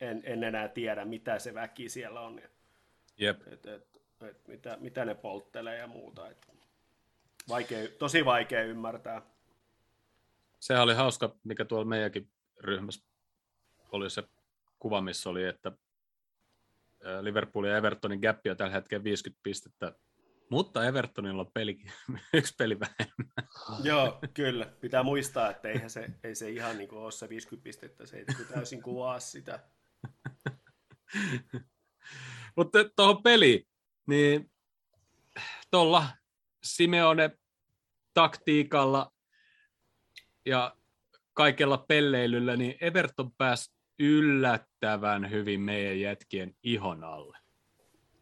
en, 0.00 0.22
en 0.24 0.44
enää 0.44 0.68
tiedä, 0.68 1.04
mitä 1.04 1.38
se 1.38 1.54
väki 1.54 1.88
siellä 1.88 2.20
on, 2.20 2.40
jep. 3.18 3.40
et, 3.46 3.66
et, 3.66 3.86
et, 4.28 4.48
mitä, 4.48 4.76
mitä 4.80 5.04
ne 5.04 5.14
polttelee 5.14 5.78
ja 5.78 5.86
muuta. 5.86 6.30
Et, 6.30 6.53
vaikea, 7.48 7.88
tosi 7.98 8.24
vaikea 8.24 8.62
ymmärtää. 8.62 9.22
Sehän 10.60 10.82
oli 10.82 10.94
hauska, 10.94 11.36
mikä 11.44 11.64
tuolla 11.64 11.84
meidänkin 11.84 12.30
ryhmässä 12.60 13.04
oli 13.92 14.10
se 14.10 14.22
kuva, 14.78 15.00
missä 15.00 15.30
oli, 15.30 15.44
että 15.44 15.72
Liverpoolin 17.20 17.70
ja 17.70 17.76
Evertonin 17.76 18.20
gappi 18.20 18.50
on 18.50 18.56
tällä 18.56 18.72
hetkellä 18.72 19.04
50 19.04 19.40
pistettä, 19.42 19.92
mutta 20.50 20.84
Evertonilla 20.84 21.42
on 21.42 21.52
peli, 21.54 21.78
yksi 22.34 22.54
peli 22.58 22.80
vähemmän. 22.80 23.48
Joo, 23.82 24.18
kyllä. 24.34 24.66
Pitää 24.80 25.02
muistaa, 25.02 25.50
että 25.50 25.68
eihän 25.68 25.90
se, 25.90 26.10
ei 26.24 26.34
se 26.34 26.50
ihan 26.50 26.78
niin 26.78 26.88
kuin 26.88 26.98
ole 26.98 27.12
se 27.12 27.28
50 27.28 27.64
pistettä, 27.64 28.06
se 28.06 28.16
ei 28.16 28.24
niin 28.24 28.36
kuin 28.36 28.48
täysin 28.48 28.82
kuvaa 28.82 29.20
sitä. 29.20 29.60
Mutta 32.56 32.78
tuohon 32.96 33.22
peliin, 33.22 33.66
niin 34.06 34.50
tuolla 35.70 36.06
Simeone 36.64 37.30
taktiikalla 38.14 39.12
ja 40.46 40.76
kaikella 41.32 41.78
pelleilyllä, 41.78 42.56
niin 42.56 42.76
Everton 42.80 43.32
pääsi 43.32 43.74
yllättävän 43.98 45.30
hyvin 45.30 45.60
meidän 45.60 46.00
jätkien 46.00 46.54
ihon 46.62 47.04
alle. 47.04 47.38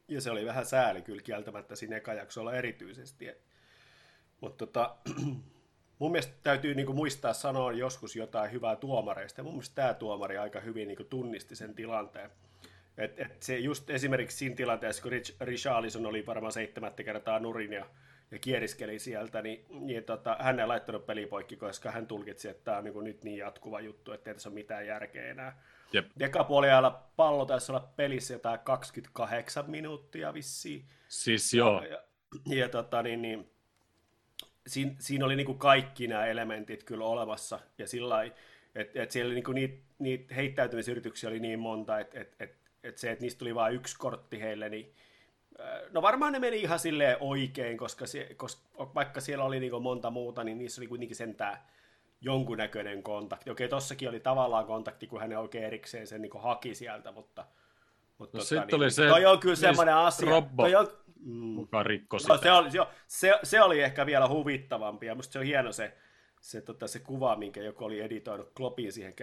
Ja 0.08 0.20
se 0.20 0.30
oli 0.30 0.46
vähän 0.46 0.66
sääli 0.66 1.02
kyllä 1.02 1.22
kieltämättä 1.22 1.76
siinä 1.76 1.96
ekajaksolla 1.96 2.54
erityisesti. 2.54 3.26
Mutta 4.40 4.66
tota, 4.66 4.96
mun 5.98 6.12
mielestä 6.12 6.34
täytyy 6.42 6.74
niinku 6.74 6.92
muistaa 6.92 7.32
sanoa 7.32 7.72
joskus 7.72 8.16
jotain 8.16 8.52
hyvää 8.52 8.76
tuomareista. 8.76 9.40
Ja 9.40 9.44
mun 9.44 9.52
mielestä 9.52 9.74
tämä 9.74 9.94
tuomari 9.94 10.38
aika 10.38 10.60
hyvin 10.60 10.88
niinku 10.88 11.04
tunnisti 11.04 11.56
sen 11.56 11.74
tilanteen. 11.74 12.30
Et, 12.98 13.20
et 13.20 13.42
se 13.42 13.58
just 13.58 13.90
esimerkiksi 13.90 14.36
siinä 14.36 14.56
tilanteessa, 14.56 15.02
kun 15.02 15.12
Rich, 15.12 15.36
Richarlison 15.40 16.06
oli 16.06 16.26
varmaan 16.26 16.52
seitsemättä 16.52 17.02
kertaa 17.02 17.38
nurin 17.38 17.72
ja, 17.72 17.86
ja 18.32 18.38
kieriskeli 18.38 18.98
sieltä, 18.98 19.42
niin, 19.42 19.64
niin 19.70 20.04
tota, 20.04 20.36
hän 20.40 20.60
ei 20.60 20.66
laittanut 20.66 21.06
pelipoikki, 21.06 21.56
koska 21.56 21.90
hän 21.90 22.06
tulkitsi, 22.06 22.48
että 22.48 22.64
tämä 22.64 22.76
on 22.76 22.84
niinku 22.84 23.00
nyt 23.00 23.24
niin 23.24 23.38
jatkuva 23.38 23.80
juttu, 23.80 24.12
että 24.12 24.30
ei 24.30 24.34
tässä 24.34 24.48
ole 24.48 24.54
mitään 24.54 24.86
järkeä 24.86 25.30
enää. 25.30 25.62
Jep. 25.92 26.06
Dekapuoliajalla 26.18 27.02
pallo 27.16 27.44
taisi 27.44 27.72
olla 27.72 27.92
pelissä 27.96 28.34
jotain 28.34 28.60
28 28.60 29.70
minuuttia 29.70 30.34
vissiin. 30.34 30.84
Siis 31.08 31.54
joo, 31.54 31.82
Ja, 31.82 32.02
ja 32.46 32.68
tota, 32.68 33.02
niin, 33.02 33.22
niin, 33.22 33.50
siinä, 34.66 34.94
siinä 34.98 35.24
oli 35.24 35.36
niinku 35.36 35.54
kaikki 35.54 36.06
nämä 36.06 36.26
elementit 36.26 36.84
kyllä 36.84 37.04
olemassa. 37.04 37.58
Ja 37.78 37.86
sillä 37.86 38.24
että 38.74 39.02
et 39.02 39.10
siellä 39.10 39.34
niinku 39.34 39.52
niitä, 39.52 39.82
niitä 39.98 40.34
heittäytymisyrityksiä 40.34 41.30
oli 41.30 41.40
niin 41.40 41.58
monta, 41.58 41.98
että 41.98 42.20
et, 42.20 42.36
et, 42.40 42.56
et 42.82 42.98
se, 42.98 43.10
että 43.10 43.22
niistä 43.22 43.38
tuli 43.38 43.54
vain 43.54 43.74
yksi 43.74 43.96
kortti 43.98 44.40
heille, 44.40 44.68
niin 44.68 44.94
No 45.90 46.02
varmaan 46.02 46.32
ne 46.32 46.38
meni 46.38 46.60
ihan 46.60 46.78
silleen 46.78 47.16
oikein, 47.20 47.78
koska, 47.78 48.06
se, 48.06 48.34
koska 48.36 48.62
vaikka 48.94 49.20
siellä 49.20 49.44
oli 49.44 49.60
niinku 49.60 49.80
monta 49.80 50.10
muuta, 50.10 50.44
niin 50.44 50.58
niissä 50.58 50.80
oli 50.80 50.88
kuitenkin 50.88 51.16
sentään 51.16 51.58
jonkunnäköinen 52.20 53.02
kontakti. 53.02 53.50
Okei, 53.50 53.68
tossakin 53.68 54.08
oli 54.08 54.20
tavallaan 54.20 54.66
kontakti, 54.66 55.06
kun 55.06 55.20
hän 55.20 55.32
oikein 55.36 55.64
erikseen 55.64 56.06
sen 56.06 56.22
niinku 56.22 56.38
haki 56.38 56.74
sieltä, 56.74 57.12
mutta... 57.12 57.44
mutta 58.18 58.38
No 58.38 58.44
tota, 58.44 58.62
sit 58.62 58.72
oli 58.74 58.90
se, 58.90 59.08
Toi 59.08 59.26
on 59.26 59.38
kyllä 59.40 59.52
mistä 59.52 59.66
semmoinen 59.66 59.94
asia. 59.94 60.30
Robbo 60.30 60.62
Toi 60.62 60.74
on, 60.74 60.88
mm, 61.24 61.32
mukaan 61.34 61.86
rikko 61.86 62.16
No, 62.16 62.18
sitä. 62.18 62.38
se, 62.42 62.52
oli, 62.52 62.70
se, 62.70 62.78
se, 63.06 63.38
se, 63.42 63.62
oli 63.62 63.80
ehkä 63.80 64.06
vielä 64.06 64.28
huvittavampi, 64.28 65.06
ja 65.06 65.14
musta 65.14 65.32
se 65.32 65.38
on 65.38 65.44
hieno 65.44 65.72
se, 65.72 65.96
se, 66.40 66.60
tota, 66.60 66.86
se 66.86 66.98
kuva, 66.98 67.36
minkä 67.36 67.62
joku 67.62 67.84
oli 67.84 68.00
editoinut 68.00 68.52
Kloppin 68.56 68.92
siihen 68.92 69.14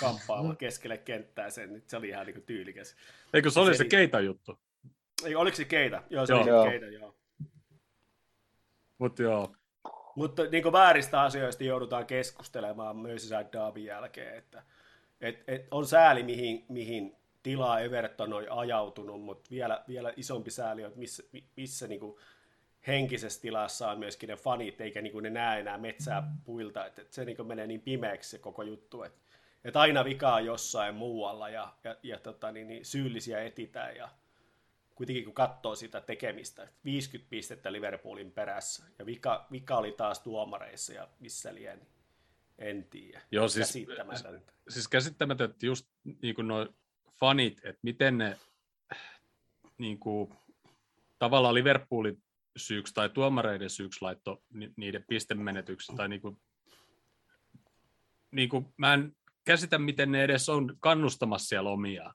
kamppaamaan 0.00 0.56
keskelle 0.66 0.98
kenttää 0.98 1.50
sen, 1.50 1.72
niin 1.72 1.82
se 1.86 1.96
oli 1.96 2.08
ihan 2.08 2.26
niin 2.26 2.42
tyylikäs. 2.42 2.96
Eikö 3.34 3.50
se 3.50 3.60
oli 3.60 3.74
se- 3.74 3.78
se 3.78 3.84
keita 3.84 4.20
juttu? 4.20 4.58
Ei, 5.24 5.34
oliko 5.34 5.56
se 5.56 5.64
keitä? 5.64 6.02
Joo, 6.10 6.26
se 6.26 6.32
Joo. 6.32 6.42
oli 6.42 6.50
Joo. 6.50 6.64
se 6.64 6.70
keitä, 6.70 6.86
joo. 6.86 7.14
Mutta 8.98 9.22
joo, 9.22 9.52
Mutta 10.14 10.42
niin 10.46 10.72
vääristä 10.72 11.22
asioista 11.22 11.64
joudutaan 11.64 12.06
keskustelemaan 12.06 12.96
myös 12.96 13.30
Daabin 13.52 13.84
jälkeen, 13.84 14.38
että 14.38 14.62
et, 15.20 15.44
et 15.46 15.66
on 15.70 15.86
sääli, 15.86 16.22
mihin, 16.22 16.66
mihin 16.68 17.16
tilaa 17.42 17.80
Everton 17.80 18.32
on 18.32 18.44
ajautunut, 18.50 19.22
mutta 19.22 19.50
vielä, 19.50 19.84
vielä 19.88 20.12
isompi 20.16 20.50
sääli 20.50 20.84
on, 20.84 20.88
että 20.88 20.98
missä, 20.98 21.22
missä 21.56 21.86
niin 21.86 22.00
kuin 22.00 22.18
henkisessä 22.86 23.42
tilassa 23.42 23.90
on 23.90 23.98
myöskin 23.98 24.28
ne 24.28 24.36
fanit, 24.36 24.80
eikä 24.80 25.02
niin 25.02 25.12
kuin 25.12 25.22
ne 25.22 25.30
näe 25.30 25.60
enää 25.60 25.78
metsää 25.78 26.32
puilta, 26.44 26.86
että, 26.86 27.02
että 27.02 27.14
se 27.14 27.24
niin 27.24 27.36
kuin 27.36 27.48
menee 27.48 27.66
niin 27.66 27.80
pimeäksi 27.80 28.30
se 28.30 28.38
koko 28.38 28.62
juttu, 28.62 29.02
että, 29.02 29.20
että 29.64 29.80
aina 29.80 30.04
vika 30.04 30.34
on 30.34 30.46
jossain 30.46 30.94
muualla 30.94 31.48
ja, 31.48 31.74
ja, 31.84 31.96
ja 32.02 32.18
tota, 32.18 32.52
niin, 32.52 32.66
niin 32.66 32.84
syyllisiä 32.84 33.42
etitään 33.42 33.96
ja 33.96 34.08
kuitenkin 34.98 35.24
kun 35.24 35.34
katsoo 35.34 35.74
sitä 35.74 36.00
tekemistä, 36.00 36.68
50 36.84 37.30
pistettä 37.30 37.72
Liverpoolin 37.72 38.30
perässä, 38.32 38.84
ja 38.98 39.06
vika, 39.06 39.46
vika 39.52 39.76
oli 39.76 39.92
taas 39.92 40.20
tuomareissa, 40.20 40.92
ja 40.92 41.08
missä 41.20 41.54
lieni, 41.54 41.82
en 42.58 42.84
tiedä. 42.84 43.22
Joo, 43.32 43.48
siis- 43.48 43.66
Käsittämätöntä. 43.66 44.52
siis 44.68 44.88
käsittämätöntä 44.88 45.66
just 45.66 45.86
niin 46.22 46.34
kuin 46.34 46.48
noi 46.48 46.68
fanit, 47.20 47.60
että 47.64 47.80
miten 47.82 48.18
ne 48.18 48.38
niin 49.78 49.98
kuin, 49.98 50.34
tavallaan 51.18 51.54
Liverpoolin 51.54 52.22
syyksi 52.56 52.94
tai 52.94 53.08
tuomareiden 53.10 53.70
syyksi 53.70 54.02
laitto 54.02 54.42
ni- 54.52 54.72
niiden 54.76 55.04
pistemenetykset 55.08 55.96
tai 55.96 56.08
niin 56.08 56.20
kuin, 56.20 56.40
niin 58.30 58.48
kuin, 58.48 58.74
mä 58.76 58.94
en 58.94 59.16
käsitä, 59.44 59.78
miten 59.78 60.12
ne 60.12 60.24
edes 60.24 60.48
on 60.48 60.76
kannustamassa 60.80 61.48
siellä 61.48 61.70
omia 61.70 62.14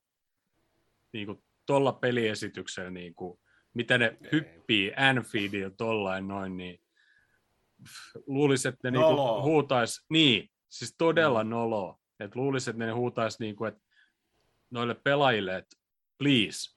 niin 1.14 1.26
kuin, 1.26 1.44
tuolla 1.66 1.94
peliesityksellä, 1.94 2.90
niin 2.90 3.16
kuin, 3.16 3.40
mitä 3.74 3.98
ne 3.98 4.18
hyppii 4.32 4.94
Anfieldilla 4.98 5.70
tollain 5.70 6.28
noin, 6.28 6.58
niin 6.58 6.82
luulisi, 8.28 8.68
että 8.68 8.80
ne 8.84 8.92
niinku 8.92 9.10
Noloa. 9.10 9.42
huutais, 9.42 10.06
niin, 10.10 10.52
siis 10.70 10.96
todella 10.98 11.44
nolo, 11.44 12.00
että 12.20 12.40
luulisi, 12.40 12.70
että 12.70 12.86
ne 12.86 12.92
huutais 12.92 13.40
niinku, 13.40 13.66
että 13.66 13.82
noille 14.72 14.96
pelaajille, 14.96 15.58
että 15.58 15.78
please, 16.18 16.76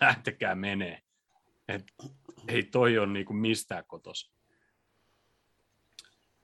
lähtekää 0.00 0.54
menee. 0.54 1.02
Et 1.68 1.84
ei 2.48 2.62
toi 2.62 2.98
ole 2.98 3.06
niinku 3.06 3.32
mistään 3.32 3.84
kotos. 3.86 4.32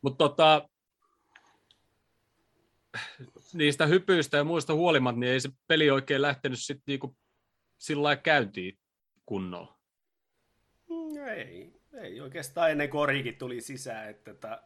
Mutta 0.03 0.29
tota, 0.29 0.69
niistä 3.53 3.87
hypyistä 3.87 4.37
ja 4.37 4.45
muista 4.45 4.75
huolimatta, 4.75 5.21
niin 5.21 5.33
ei 5.33 5.41
se 5.41 5.51
peli 5.67 5.91
oikein 5.91 6.23
lähtenyt 6.23 6.59
sitten 6.61 6.83
niinku 6.87 7.17
sillä 7.81 8.03
lailla 8.03 8.23
käyntiin 8.23 8.79
kunnolla. 9.27 9.79
Mm, 10.89 11.27
Ei, 11.29 11.73
ei 11.95 12.21
oikeastaan 12.21 12.71
ennen 12.71 12.91
kuin 12.91 13.01
Orikin 13.01 13.39
tuli 13.39 13.61
sisään, 13.61 14.11
että, 14.11 14.31
että, 14.31 14.63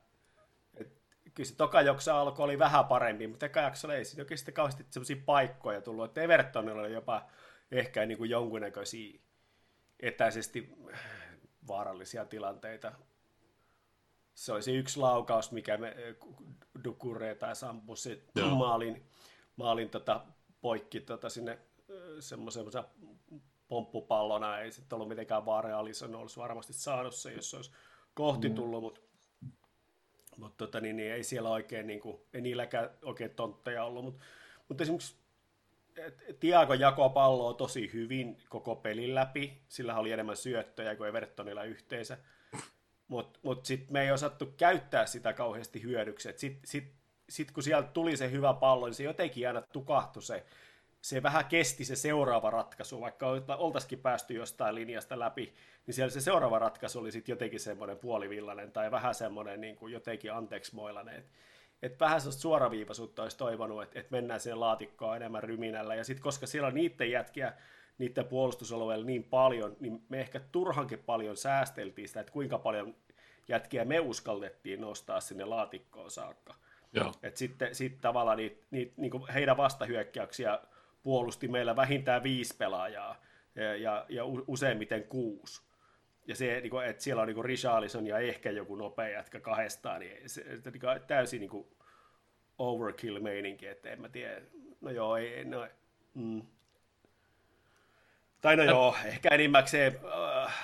että 0.77 1.00
kyllä 1.35 1.48
se 1.48 1.57
toka 1.57 1.83
jakso 1.83 2.14
alkoi 2.14 2.44
oli 2.44 2.59
vähän 2.59 2.85
parempi, 2.85 3.27
mutta 3.27 3.46
eka 3.46 3.61
jakso 3.61 3.92
ei 3.92 4.05
siinä 4.05 4.22
oikeastaan 4.22 4.55
kauheasti 4.55 4.87
sellaisia 4.90 5.16
paikkoja 5.27 5.81
tullut, 5.81 6.05
että 6.05 6.22
Evertonilla 6.22 6.81
oli 6.81 6.92
jopa 6.92 7.27
ehkä 7.70 8.07
niin 8.07 8.18
kuin 8.18 8.31
jonkunnäköisiä 8.31 9.20
etäisesti 10.00 10.72
vaarallisia 11.66 12.24
tilanteita. 12.24 12.92
Se 14.35 14.53
oli 14.53 14.62
se 14.62 14.72
yksi 14.72 14.98
laukaus, 14.98 15.53
mikä 15.53 15.77
me 15.77 15.96
Dukure 16.85 17.35
tai 17.35 17.57
se 17.57 17.66
maalin, 18.50 19.07
maalin 19.57 19.90
tota, 19.90 20.27
poikki 20.61 21.00
tota, 21.00 21.29
sinne 21.29 21.59
semmoisen 22.20 22.64
pomppupallona, 23.68 24.59
ei 24.59 24.73
sitten 24.73 24.97
ollut 24.97 25.09
mitenkään 25.09 25.47
vaan 25.47 25.73
Alison 25.73 26.14
olisi 26.14 26.40
varmasti 26.40 26.73
saanut 26.73 27.14
se, 27.14 27.33
jos 27.33 27.51
se 27.51 27.57
olisi 27.57 27.70
kohti 28.14 28.49
mm. 28.49 28.55
tullut, 28.55 28.83
mutta 28.83 29.01
mutta 30.37 30.66
tota, 30.66 30.81
niin, 30.81 30.97
niin, 30.97 31.12
ei 31.12 31.25
siellä 31.25 31.51
oikein, 31.51 31.87
niin 31.87 32.01
kuin, 32.01 32.20
ei 32.33 32.40
niilläkään 32.40 32.90
oikein 33.03 33.31
tontteja 33.31 33.85
ollut, 33.85 34.05
mutta 34.05 34.25
mut 34.68 34.81
esimerkiksi 34.81 35.16
Tiago 36.40 36.75
jakoi 36.75 37.11
palloa 37.11 37.55
tosi 37.55 37.90
hyvin 37.92 38.38
koko 38.49 38.77
pelin 38.77 39.14
läpi, 39.14 39.62
sillä 39.68 39.99
oli 39.99 40.12
enemmän 40.12 40.37
syöttöjä 40.37 40.97
kuin 40.97 41.09
Evertonilla 41.09 41.64
yhteensä, 41.64 42.18
mutta 43.09 43.40
mut 43.42 43.64
sitten 43.64 43.92
me 43.92 44.03
ei 44.03 44.12
osattu 44.12 44.55
käyttää 44.57 45.07
sitä 45.07 45.33
kauheasti 45.33 45.83
hyödyksi, 45.83 46.33
sitten 46.38 46.70
sit, 46.70 46.92
sit, 47.29 47.51
kun 47.51 47.62
sieltä 47.62 47.88
tuli 47.88 48.16
se 48.16 48.31
hyvä 48.31 48.55
pallo, 48.55 48.87
niin 48.87 48.94
se 48.94 49.03
jotenkin 49.03 49.49
aina 49.49 49.62
tukahtui 49.62 50.23
se 50.23 50.47
se 51.04 51.22
vähän 51.22 51.44
kesti 51.44 51.84
se 51.84 51.96
seuraava 51.96 52.50
ratkaisu, 52.50 53.00
vaikka 53.00 53.26
oltaisikin 53.58 53.98
päästy 53.98 54.34
jostain 54.34 54.74
linjasta 54.74 55.18
läpi, 55.18 55.54
niin 55.86 55.94
siellä 55.94 56.10
se 56.10 56.20
seuraava 56.20 56.58
ratkaisu 56.58 56.98
oli 56.98 57.12
sitten 57.12 57.32
jotenkin 57.32 57.60
semmoinen 57.60 57.98
puolivillainen 57.98 58.72
tai 58.72 58.90
vähän 58.90 59.14
semmoinen 59.14 59.60
niin 59.60 59.76
kuin 59.76 59.92
jotenkin 59.92 60.32
anteeksmoilainen. 60.32 61.14
Että 61.16 61.30
et 61.82 62.00
vähän 62.00 62.20
sellaista 62.20 62.42
suoraviivaisuutta 62.42 63.22
olisi 63.22 63.36
toivonut, 63.36 63.82
että 63.82 64.00
et 64.00 64.10
mennään 64.10 64.40
sinne 64.40 64.54
laatikkoon 64.54 65.16
enemmän 65.16 65.42
ryminällä. 65.42 65.94
Ja 65.94 66.04
sitten 66.04 66.22
koska 66.22 66.46
siellä 66.46 66.68
on 66.68 66.74
niiden 66.74 67.10
jätkiä, 67.10 67.52
niiden 67.98 68.24
puolustusalueella 68.24 69.04
niin 69.04 69.24
paljon, 69.24 69.76
niin 69.80 70.02
me 70.08 70.20
ehkä 70.20 70.40
turhankin 70.52 70.98
paljon 70.98 71.36
säästeltiin 71.36 72.08
sitä, 72.08 72.20
että 72.20 72.32
kuinka 72.32 72.58
paljon 72.58 72.94
jätkiä 73.48 73.84
me 73.84 74.00
uskallettiin 74.00 74.80
nostaa 74.80 75.20
sinne 75.20 75.44
laatikkoon 75.44 76.10
saakka. 76.10 76.54
Että 77.22 77.38
sitten 77.38 77.74
sit 77.74 78.00
tavallaan 78.00 78.36
niitä, 78.36 78.66
niitä, 78.70 78.92
niin 78.96 79.28
heidän 79.34 79.56
vastahyökkäyksiä 79.56 80.58
puolusti 81.04 81.48
meillä 81.48 81.76
vähintään 81.76 82.22
viisi 82.22 82.56
pelaajaa 82.56 83.16
ja, 83.54 83.76
ja, 83.76 84.06
ja 84.08 84.24
useimmiten 84.24 85.04
kuusi. 85.04 85.62
Ja 86.26 86.36
se, 86.36 86.60
niin 86.60 86.70
kuin, 86.70 86.86
että 86.86 87.02
siellä 87.02 87.22
on 87.22 87.28
niin 87.28 87.44
Richarlison 87.44 88.06
ja 88.06 88.18
ehkä 88.18 88.50
joku 88.50 88.76
nopea 88.76 89.08
jätkä 89.08 89.40
kahdestaan, 89.40 90.00
niin 90.00 90.30
se, 90.30 90.60
se 90.60 90.70
niin 90.70 90.80
kuin, 90.80 91.00
täysin 91.06 91.40
niin 91.40 91.50
kuin 91.50 91.66
overkill-meininki, 92.58 93.66
että 93.66 93.90
en 93.90 94.00
mä 94.00 94.08
tiedä. 94.08 94.40
No 94.80 94.90
joo, 94.90 95.16
ei, 95.16 95.44
no, 95.44 95.68
mm. 96.14 96.42
Tai 98.40 98.56
no 98.56 98.62
joo, 98.62 98.96
ehkä 99.04 99.28
enimmäkseen 99.28 100.00
äh, 100.44 100.54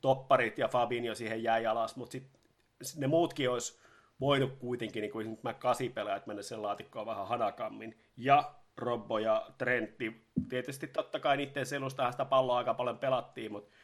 topparit 0.00 0.58
ja 0.58 0.68
Fabinho 0.68 1.14
siihen 1.14 1.42
jäi 1.42 1.66
alas, 1.66 1.96
mutta 1.96 2.12
sitten 2.12 2.40
sit 2.82 3.00
ne 3.00 3.06
muutkin 3.06 3.50
olisi 3.50 3.80
voinut 4.20 4.52
kuitenkin, 4.58 5.00
niin 5.00 5.12
kuin 5.12 5.38
mä 5.42 5.54
kasipelaajat, 5.54 6.26
mennä 6.26 6.42
sen 6.42 6.62
laatikkoon 6.62 7.06
vähän 7.06 7.28
hanakammin. 7.28 7.98
Ja 8.16 8.54
Robbo 8.76 9.18
ja 9.18 9.46
Trentti. 9.58 10.26
Tietysti 10.48 10.86
totta 10.86 11.20
kai 11.20 11.36
niiden 11.36 11.66
selustahan 11.66 12.12
sitä 12.12 12.24
palloa 12.24 12.58
aika 12.58 12.74
paljon 12.74 12.98
pelattiin, 12.98 13.52
mutta 13.52 13.74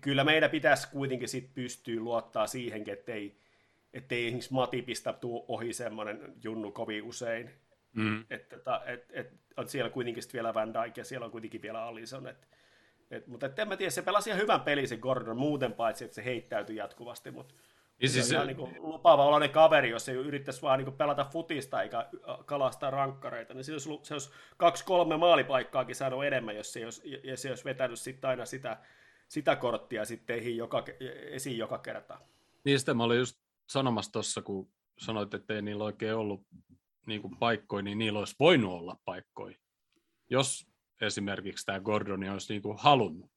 kyllä 0.00 0.24
meidän 0.24 0.50
pitäisi 0.50 0.88
kuitenkin 0.90 1.28
sit 1.28 1.54
pystyä 1.54 2.00
luottaa 2.00 2.46
siihenkin, 2.46 2.94
ettei, 2.94 3.38
ettei 3.92 4.26
esimerkiksi 4.26 4.54
Matipista 4.54 5.12
tuu 5.12 5.44
ohi 5.48 5.72
semmoinen 5.72 6.34
junnu 6.42 6.72
kovin 6.72 7.02
usein. 7.02 7.50
Mm. 7.92 8.24
Että, 8.30 8.56
että, 8.56 8.82
et, 8.86 9.06
et, 9.10 9.32
on 9.56 9.68
siellä 9.68 9.90
kuitenkin 9.90 10.22
vielä 10.32 10.54
Van 10.54 10.74
Dijk 10.74 10.96
ja 10.96 11.04
siellä 11.04 11.24
on 11.24 11.30
kuitenkin 11.30 11.62
vielä 11.62 11.84
Allison. 11.84 12.26
Et, 12.26 12.48
et, 13.10 13.26
mutta 13.26 13.46
et 13.46 13.58
en 13.58 13.68
mä 13.68 13.76
tiedä, 13.76 13.90
se 13.90 14.02
pelasi 14.02 14.30
ihan 14.30 14.42
hyvän 14.42 14.60
pelin 14.60 14.88
se 14.88 14.96
Gordon 14.96 15.38
muuten 15.38 15.72
paitsi, 15.72 16.04
että 16.04 16.14
se 16.14 16.24
heittäytyi 16.24 16.76
jatkuvasti, 16.76 17.30
mutta 17.30 17.54
ja 18.02 18.08
siis, 18.08 18.32
on 18.32 18.46
niin 18.46 18.82
lupaava 18.82 19.24
oloinen 19.24 19.50
kaveri, 19.50 19.90
jos 19.90 20.04
se 20.04 20.12
yrittäisi 20.12 20.62
vaan 20.62 20.78
niin 20.78 20.92
pelata 20.92 21.24
futista 21.32 21.82
eikä 21.82 22.08
kalastaa 22.46 22.90
rankkareita, 22.90 23.54
niin 23.54 23.64
se 23.64 23.72
olisi, 23.72 23.90
se 24.02 24.14
olisi 24.14 24.30
kaksi-kolme 24.56 25.16
maalipaikkaakin 25.16 25.94
saanut 25.94 26.24
enemmän, 26.24 26.56
jos 26.56 26.72
se 26.72 26.84
olisi, 26.84 27.20
ja 27.24 27.36
se 27.36 27.48
olisi 27.48 27.64
vetänyt 27.64 27.98
sitten 27.98 28.30
aina 28.30 28.44
sitä, 28.44 28.78
sitä 29.28 29.56
korttia 29.56 30.04
sitten 30.04 30.56
joka, 30.56 30.84
esiin 31.30 31.58
joka 31.58 31.78
kerta. 31.78 32.18
Niin 32.64 32.78
sitä 32.78 32.94
mä 32.94 33.04
olin 33.04 33.18
just 33.18 33.40
sanomassa 33.66 34.12
tuossa, 34.12 34.42
kun 34.42 34.68
sanoit, 34.98 35.34
että 35.34 35.54
ei 35.54 35.62
niillä 35.62 35.84
oikein 35.84 36.14
ollut 36.14 36.46
niin 37.06 37.22
kuin 37.22 37.36
paikkoja, 37.36 37.82
niin 37.82 37.98
niillä 37.98 38.18
olisi 38.18 38.36
voinut 38.40 38.72
olla 38.72 38.96
paikkoja, 39.04 39.56
jos 40.30 40.66
esimerkiksi 41.00 41.66
tämä 41.66 41.80
Gordoni 41.80 42.28
olisi 42.28 42.52
niin 42.52 42.62
kuin 42.62 42.78
halunnut. 42.78 43.30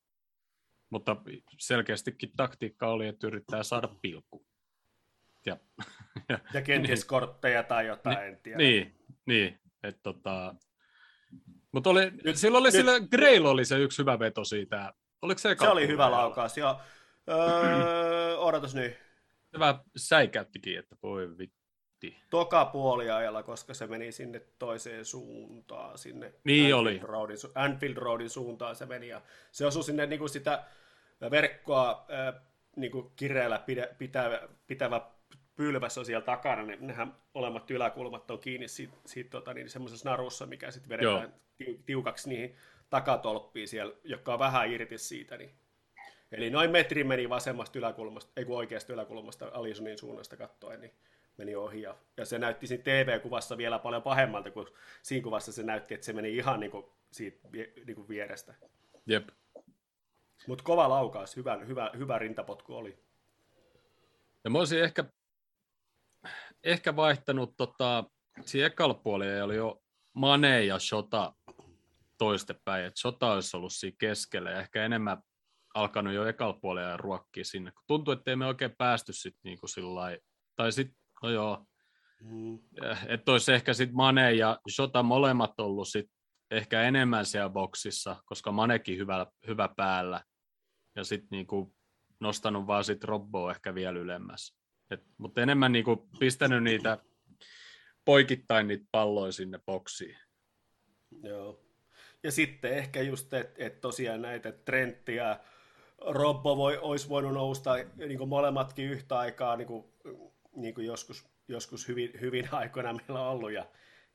Mutta 0.89 1.15
selkeästikin 1.57 2.31
taktiikka 2.37 2.87
oli, 2.87 3.07
että 3.07 3.27
yrittää 3.27 3.63
saada 3.63 3.89
pilkku. 4.01 4.45
Ja, 5.45 5.57
ja, 6.29 6.39
ja 6.53 6.61
kenties 6.61 6.99
niin, 6.99 7.07
kortteja 7.07 7.63
tai 7.63 7.87
jotain, 7.87 8.17
niin, 8.17 8.27
en 8.27 8.37
tiedä. 8.43 8.57
Niin, 8.57 8.95
niin 9.25 9.59
että 9.83 10.01
tota... 10.03 10.55
Mutta 11.71 11.89
oli, 11.89 12.11
nyt, 12.23 12.35
silloin 12.35 12.61
oli 12.61 12.67
nyt, 12.67 12.75
sillä, 12.75 12.99
Grail 13.11 13.45
oli 13.45 13.65
se 13.65 13.79
yksi 13.79 13.97
hyvä 13.97 14.19
veto 14.19 14.43
siitä. 14.43 14.93
Oliko 15.21 15.39
se 15.39 15.55
Se 15.59 15.69
oli 15.69 15.87
hyvä 15.87 16.11
laukaus, 16.11 16.57
joo. 16.57 16.79
Öö, 17.29 18.37
odotas 18.37 18.75
nyt. 18.75 18.93
Se 19.51 19.59
vähän 19.59 19.79
säikäyttikin, 19.95 20.79
että 20.79 20.95
voi 21.03 21.37
vitti. 21.37 22.17
Toka 22.29 22.65
puoliajalla, 22.65 23.43
koska 23.43 23.73
se 23.73 23.87
meni 23.87 24.11
sinne 24.11 24.41
toiseen 24.59 25.05
suuntaan, 25.05 25.97
sinne 25.97 26.33
niin 26.43 26.75
Anfield, 26.75 26.79
oli. 26.79 26.99
Roadin, 27.03 27.37
Anfield 27.55 27.97
Roadin 27.97 28.29
suuntaan 28.29 28.75
se 28.75 28.85
meni, 28.85 29.07
ja 29.07 29.21
se 29.51 29.65
osui 29.65 29.83
sinne 29.83 30.05
niin 30.05 30.19
kuin 30.19 30.29
sitä 30.29 30.63
verkkoa 31.31 32.05
niin 32.75 32.91
kuin 32.91 33.11
kireellä 33.15 33.63
pitävä, 33.97 34.39
pitävä 34.67 35.01
pylväs 35.61 35.97
on 35.97 36.05
siellä 36.05 36.25
takana, 36.25 36.63
niin 36.63 36.87
nehän 36.87 37.15
olemat 37.33 37.71
yläkulmat 37.71 38.31
on 38.31 38.39
kiinni 38.39 38.67
siitä, 38.67 38.93
siitä 39.05 39.29
tota, 39.29 39.53
niin 39.53 39.69
semmoisessa 39.69 40.09
narussa, 40.09 40.45
mikä 40.45 40.71
sitten 40.71 40.89
vedetään 40.89 41.33
Joo. 41.59 41.77
tiukaksi 41.85 42.29
niihin 42.29 42.55
takatolppiin 42.89 43.67
siellä, 43.67 43.93
joka 44.03 44.33
on 44.33 44.39
vähän 44.39 44.71
irti 44.71 44.97
siitä. 44.97 45.37
Niin. 45.37 45.51
Eli 46.31 46.49
noin 46.49 46.71
metri 46.71 47.03
meni 47.03 47.29
vasemmasta 47.29 47.79
yläkulmasta, 47.79 48.31
ei 48.35 48.45
kun 48.45 48.57
oikeasta 48.57 48.93
yläkulmasta 48.93 49.49
Alisonin 49.53 49.97
suunnasta 49.97 50.37
katsoen, 50.37 50.81
niin 50.81 50.91
meni 51.37 51.55
ohi. 51.55 51.81
Ja, 51.81 51.95
ja 52.17 52.25
se 52.25 52.39
näytti 52.39 52.67
siinä 52.67 52.83
TV-kuvassa 52.83 53.57
vielä 53.57 53.79
paljon 53.79 54.01
pahemmalta, 54.01 54.51
kuin 54.51 54.67
siinä 55.01 55.23
kuvassa 55.23 55.51
se 55.51 55.63
näytti, 55.63 55.93
että 55.93 56.05
se 56.05 56.13
meni 56.13 56.35
ihan 56.37 56.59
niin 56.59 56.71
kuin 56.71 56.85
siitä 57.11 57.47
niin 57.85 57.95
kuin 57.95 58.07
vierestä. 58.07 58.53
Jep. 59.05 59.29
Mutta 60.47 60.63
kova 60.63 60.89
laukaus, 60.89 61.35
hyvä, 61.35 61.57
hyvä, 61.67 61.91
hyvä 61.97 62.19
rintapotku 62.19 62.75
oli. 62.75 62.97
Ja 64.43 64.49
mä 64.49 64.57
olisin 64.57 64.83
ehkä 64.83 65.05
ehkä 66.63 66.95
vaihtanut 66.95 67.53
tota, 67.57 68.03
siinä 68.45 68.67
ekalla 68.67 68.93
puolella 68.93 69.43
oli 69.43 69.55
jo 69.55 69.81
Mane 70.13 70.65
ja 70.65 70.79
Shota 70.79 71.33
toistepäin, 72.17 72.85
että 72.85 72.99
Shota 72.99 73.31
olisi 73.31 73.57
ollut 73.57 73.73
siinä 73.73 73.95
keskellä 73.99 74.51
ja 74.51 74.59
ehkä 74.59 74.85
enemmän 74.85 75.17
alkanut 75.73 76.13
jo 76.13 76.25
ekalla 76.25 76.59
puolella 76.61 76.97
ruokkia 76.97 77.45
sinne, 77.45 77.71
kun 77.71 77.83
tuntuu, 77.87 78.11
että 78.11 78.31
ei 78.31 78.35
me 78.35 78.45
oikein 78.45 78.75
päästy 78.77 79.13
sitten 79.13 79.39
niin 79.43 79.59
kuin 79.59 79.69
sillä 79.69 80.17
tai 80.55 80.71
sitten, 80.71 80.97
no 81.23 81.29
joo, 81.29 81.65
mm. 82.21 82.59
että 83.07 83.31
olisi 83.31 83.53
ehkä 83.53 83.73
sitten 83.73 83.95
Mane 83.95 84.33
ja 84.33 84.59
Shota 84.69 85.03
molemmat 85.03 85.59
ollut 85.59 85.87
sitten 85.87 86.21
ehkä 86.51 86.81
enemmän 86.81 87.25
siellä 87.25 87.49
boksissa, 87.49 88.23
koska 88.25 88.51
Manekin 88.51 88.97
hyvä, 88.97 89.27
hyvä 89.47 89.69
päällä, 89.77 90.23
ja 90.95 91.03
sitten 91.03 91.27
niinku 91.31 91.73
nostanut 92.19 92.67
vaan 92.67 92.83
sitten 92.83 93.09
Robboa 93.09 93.51
ehkä 93.51 93.75
vielä 93.75 93.99
ylemmäs. 93.99 94.60
Et, 94.91 95.03
mutta 95.17 95.41
enemmän 95.41 95.71
niin 95.71 95.85
kuin 95.85 95.99
pistänyt 96.19 96.63
niitä 96.63 96.97
poikittain 98.05 98.67
niitä 98.67 98.85
palloja 98.91 99.31
sinne 99.31 99.59
boksiin. 99.65 100.17
Joo. 101.23 101.59
Ja 102.23 102.31
sitten 102.31 102.73
ehkä 102.73 103.01
just, 103.01 103.33
että 103.33 103.65
et 103.65 103.81
tosiaan 103.81 104.21
näitä 104.21 104.51
Trentti 104.51 105.15
ja 105.15 105.39
Robbo 105.97 106.57
voi, 106.57 106.77
olisi 106.77 107.09
voinut 107.09 107.33
nousta 107.33 107.75
niin 107.95 108.29
molemmatkin 108.29 108.85
yhtä 108.85 109.17
aikaa, 109.19 109.57
niin 109.57 109.67
kuin, 109.67 109.85
niin 110.55 110.73
kuin 110.73 110.87
joskus, 110.87 111.27
joskus 111.47 111.87
hyvin, 111.87 112.11
hyvin 112.21 112.49
aikoina 112.51 112.93
meillä 112.93 113.21
on 113.21 113.27
ollut. 113.27 113.51
Ja, 113.51 113.65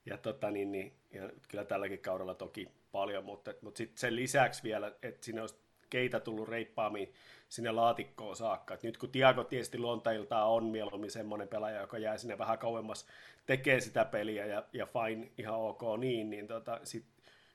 ja, 0.07 0.19
tota, 0.19 0.51
niin, 0.51 0.73
niin, 0.73 0.93
ja 1.11 1.31
kyllä 1.49 1.65
tälläkin 1.65 1.99
kaudella 1.99 2.35
toki 2.35 2.69
paljon, 2.93 3.25
mutta, 3.25 3.55
mutta 3.61 3.79
sitten 3.79 3.99
sen 3.99 4.17
lisäksi 4.17 4.63
vielä, 4.63 4.93
että 5.03 5.25
siinä 5.25 5.41
olisi 5.41 5.57
keitä 5.91 6.21
tullut 6.21 6.49
reippaammin 6.49 7.15
sinne 7.49 7.71
laatikkoon 7.71 8.37
saakka. 8.37 8.75
Et 8.75 8.83
nyt 8.83 8.99
kun 8.99 9.11
Tiago 9.11 9.45
tietysti 9.45 9.79
luontailtaan 9.79 10.49
on 10.49 10.65
mieluummin 10.65 11.11
semmoinen 11.11 11.49
pelaaja, 11.49 11.81
joka 11.81 11.99
jää 11.99 12.19
sinne 12.19 12.39
vähän 12.39 12.59
kauemmas 12.59 13.07
tekee 13.47 13.81
sitä 13.81 14.05
peliä 14.05 14.47
ja, 14.47 14.65
ja 14.73 14.87
fine, 14.87 15.31
ihan 15.39 15.55
ok 15.55 15.83
niin, 15.99 16.31
niin 16.31 16.47
tota, 16.47 16.81
sit, 16.85 17.05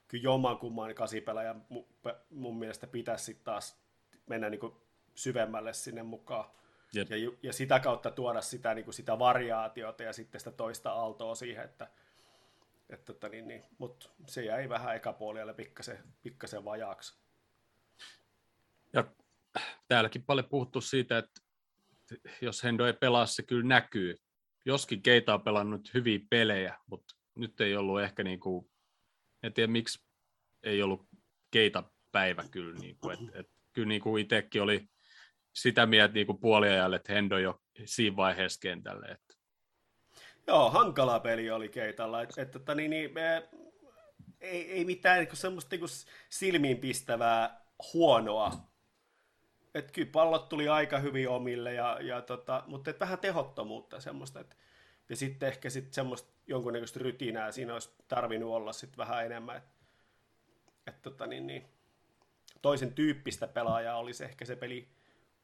kyllä 0.08 0.24
jomman 0.24 0.58
kumman 0.58 0.96
kasipelaajan 0.96 1.66
mun, 1.70 1.86
mun 2.30 2.60
mielestä 2.60 2.88
pitäisi 2.88 3.26
sitten 3.26 3.46
taas 3.46 3.82
mennä 4.26 4.50
niin 4.50 4.74
syvemmälle 5.16 5.74
sinne 5.74 6.04
mukaan. 6.04 6.50
Ja, 6.94 7.06
ja 7.44 7.54
sitä 7.54 7.80
kautta 7.80 8.12
tuoda 8.12 8.42
sitä, 8.42 8.74
niin 8.74 8.86
kuin 8.86 8.94
sitä 8.94 9.20
variaatiota 9.20 10.04
ja 10.04 10.14
sitten 10.14 10.42
sitä 10.42 10.52
toista 10.52 10.92
aaltoa 10.92 11.36
siihen, 11.36 11.66
että, 11.66 11.88
että, 12.90 13.14
tota 13.14 13.30
niin, 13.30 13.48
niin, 13.48 13.64
mutta 13.78 14.10
se 14.28 14.46
jäi 14.46 14.70
vähän 14.70 14.96
ekapuolelle 14.96 15.54
pikkasen, 15.54 16.00
pikkasen 16.24 16.66
vajaaksi. 16.66 17.18
Ja 18.94 19.04
täälläkin 19.92 20.26
paljon 20.26 20.50
puhuttu 20.50 20.82
siitä, 20.82 21.18
että 21.18 21.42
jos 22.42 22.64
Hendo 22.64 22.86
ei 22.86 22.94
pelaa, 22.94 23.26
se 23.26 23.44
kyllä 23.44 23.68
näkyy. 23.68 24.16
Joskin 24.66 25.02
Keita 25.02 25.34
on 25.34 25.42
pelannut 25.42 25.94
hyviä 25.94 26.20
pelejä, 26.30 26.78
mutta 26.88 27.16
nyt 27.36 27.62
ei 27.62 27.76
ollut 27.76 28.02
ehkä 28.02 28.24
niin 28.24 28.40
kuin, 28.40 28.72
en 29.44 29.54
tiedä 29.54 29.72
miksi 29.72 30.06
ei 30.64 30.84
ollut 30.84 31.08
Keita 31.52 31.84
päivä 32.12 32.44
kyllä. 32.52 32.80
Niin 32.80 32.98
kuin, 33.02 33.14
et, 33.14 33.36
et, 33.36 33.50
kyllä 33.74 33.88
niin 33.88 34.02
kuin 34.02 34.22
itsekin 34.22 34.62
oli 34.62 34.88
sitä 35.56 35.86
mieltä 35.86 36.14
niin 36.14 36.28
kuin 36.28 36.40
puoliajalle, 36.40 36.96
että 36.96 37.14
Hendo 37.14 37.38
jo 37.38 37.62
siinä 37.86 38.16
vaiheessa 38.16 38.60
kentälle. 38.60 39.06
Että. 39.06 39.34
Joo, 40.48 40.70
hankala 40.70 41.20
peli 41.20 41.52
oli 41.52 41.70
Keitalla. 41.70 42.22
Että, 42.22 42.42
että, 42.42 42.60
että 42.60 42.76
niin, 42.76 42.90
niin, 42.90 43.14
me, 43.14 43.50
ei, 44.40 44.72
ei 44.72 44.86
mitään 44.86 45.20
niin 45.20 45.38
semmoista 45.38 45.76
niin 45.76 45.90
silmiinpistävää 46.30 47.66
huonoa. 47.94 48.71
Että 49.76 49.92
kyllä 49.92 50.12
pallot 50.12 50.50
tuli 50.50 50.70
aika 50.70 51.00
hyvin 51.00 51.30
omille, 51.30 51.74
ja, 51.74 51.98
ja 52.02 52.22
tota, 52.22 52.64
mutta 52.68 52.90
et 52.90 53.00
vähän 53.00 53.20
tehottomuutta 53.20 54.00
semmoista. 54.00 54.40
Että, 54.40 54.56
ja 55.10 55.16
sitten 55.16 55.50
ehkä 55.50 55.70
sit 55.70 55.94
semmoista 55.94 56.30
jonkunnäköistä 56.48 57.00
rytinää 57.00 57.52
siinä 57.52 57.74
olisi 57.74 57.90
tarvinnut 58.08 58.54
olla 58.54 58.74
sitten 58.74 58.98
vähän 58.98 59.26
enemmän. 59.26 59.58
Että, 59.58 59.72
et, 60.88 61.02
tota, 61.02 61.28
niin, 61.28 61.48
niin, 61.48 61.66
toisen 62.62 62.94
tyyppistä 62.94 63.48
pelaajaa 63.48 63.98
olisi 63.98 64.24
ehkä 64.24 64.46
se 64.46 64.56
peli 64.56 64.88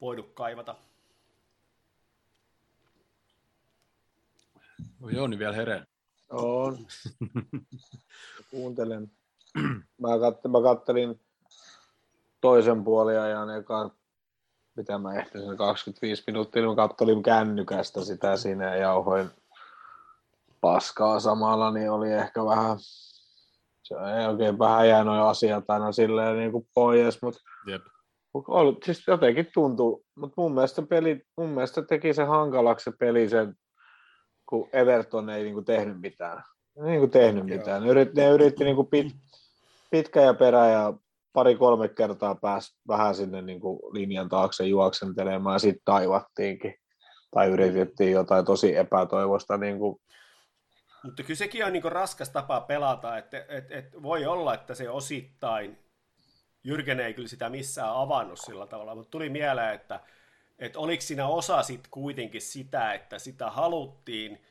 voinut 0.02 0.32
kaivata. 0.34 0.76
No 5.00 5.10
joo, 5.10 5.28
niin 5.28 5.40
vielä 5.40 5.56
herää. 5.56 5.86
On. 6.30 6.78
Kuuntelen. 8.52 9.12
Mä, 10.02 10.20
kattelin, 10.20 10.52
mä 10.52 10.62
kattelin 10.62 11.22
toisen 12.42 12.84
puoliajan 12.84 13.50
eka, 13.58 13.92
mitä 14.78 14.98
mä 14.98 15.14
ehtisin, 15.14 15.58
25 15.58 16.24
minuuttia, 16.28 16.62
niin 16.62 16.70
mä 16.70 16.76
kattelin 16.76 17.24
kännykästä 17.24 18.06
sitä 18.06 18.38
siinä 18.38 18.66
ja 18.66 18.76
jauhoin 18.76 19.30
paskaa 20.62 21.20
samalla, 21.20 21.72
niin 21.72 21.92
oli 21.92 22.12
ehkä 22.12 22.46
vähän, 22.46 22.78
se 23.84 23.96
ei 24.20 24.28
oikein 24.28 24.60
vähän 24.60 24.90
jää 24.90 25.04
noin 25.04 25.22
asiat 25.22 25.64
aina 25.68 25.92
silleen 25.92 26.38
niin 26.38 26.52
kuin 26.52 26.68
pois, 26.74 27.22
mutta 27.22 27.42
Jep. 27.68 27.82
ollut, 28.34 28.84
siis 28.84 29.08
jotenkin 29.08 29.48
tuntuu, 29.54 30.06
mutta 30.16 30.42
mun 30.42 30.54
mielestä, 30.54 30.82
peli, 30.82 31.22
mun 31.38 31.50
mielestä 31.50 31.82
teki 31.82 32.14
se 32.14 32.24
hankalaksi 32.24 32.84
se 32.84 32.98
peli 33.00 33.30
sen, 33.30 33.56
kun 34.46 34.70
Everton 34.74 35.30
ei 35.30 35.44
niin 35.44 35.54
kuin 35.54 35.66
tehnyt 35.66 36.02
mitään. 36.02 36.44
Ne 36.76 36.86
Niin 36.86 37.00
kuin 37.00 37.12
tehnyt 37.12 37.46
mitään. 37.46 37.84
Ne 37.84 37.90
yritti, 37.90 38.22
ne 38.22 38.30
yritti 38.30 38.64
niin 38.64 38.76
kuin 38.76 38.88
pit, 38.88 39.08
pitkä 39.92 40.22
ja 40.22 40.34
perä 40.34 40.68
ja 40.68 40.94
pari-kolme 41.38 41.88
kertaa 41.88 42.36
pääsi 42.36 42.78
vähän 42.88 43.16
sinne 43.16 43.42
niin 43.42 43.60
kuin 43.60 43.80
linjan 43.94 44.30
taakse 44.30 44.66
juoksentelemaan 44.66 45.56
ja 45.56 45.60
sitten 45.60 45.82
taivattiinkin. 45.86 46.76
Tai 47.32 47.48
yritettiin 47.48 48.12
jotain 48.12 48.46
tosi 48.46 48.76
epätoivosta. 48.76 49.58
Niin 49.58 49.80
kuin, 49.80 50.02
Mutta 51.04 51.24
kyllä 51.24 51.38
sekin 51.38 51.66
on 51.66 51.74
niin 51.74 51.84
raskas 51.84 52.30
tapa 52.30 52.62
pelata, 52.62 53.18
että 53.18 53.46
et, 53.50 53.72
et 53.72 54.04
voi 54.04 54.26
olla, 54.26 54.54
että 54.54 54.76
se 54.76 54.90
osittain, 54.90 55.80
Jyrken 56.64 57.00
ei 57.00 57.14
kyllä 57.14 57.28
sitä 57.28 57.50
missään 57.50 57.96
avannut 57.96 58.40
sillä 58.40 58.68
tavalla, 58.68 58.96
mutta 58.96 59.12
tuli 59.12 59.30
mieleen, 59.30 59.76
että 59.76 60.00
et 60.60 60.76
oliko 60.76 61.02
siinä 61.02 61.28
osa 61.28 61.64
sitten 61.64 61.92
kuitenkin 61.92 62.42
sitä, 62.42 62.94
että 62.94 63.20
sitä 63.20 63.50
haluttiin 63.50 64.42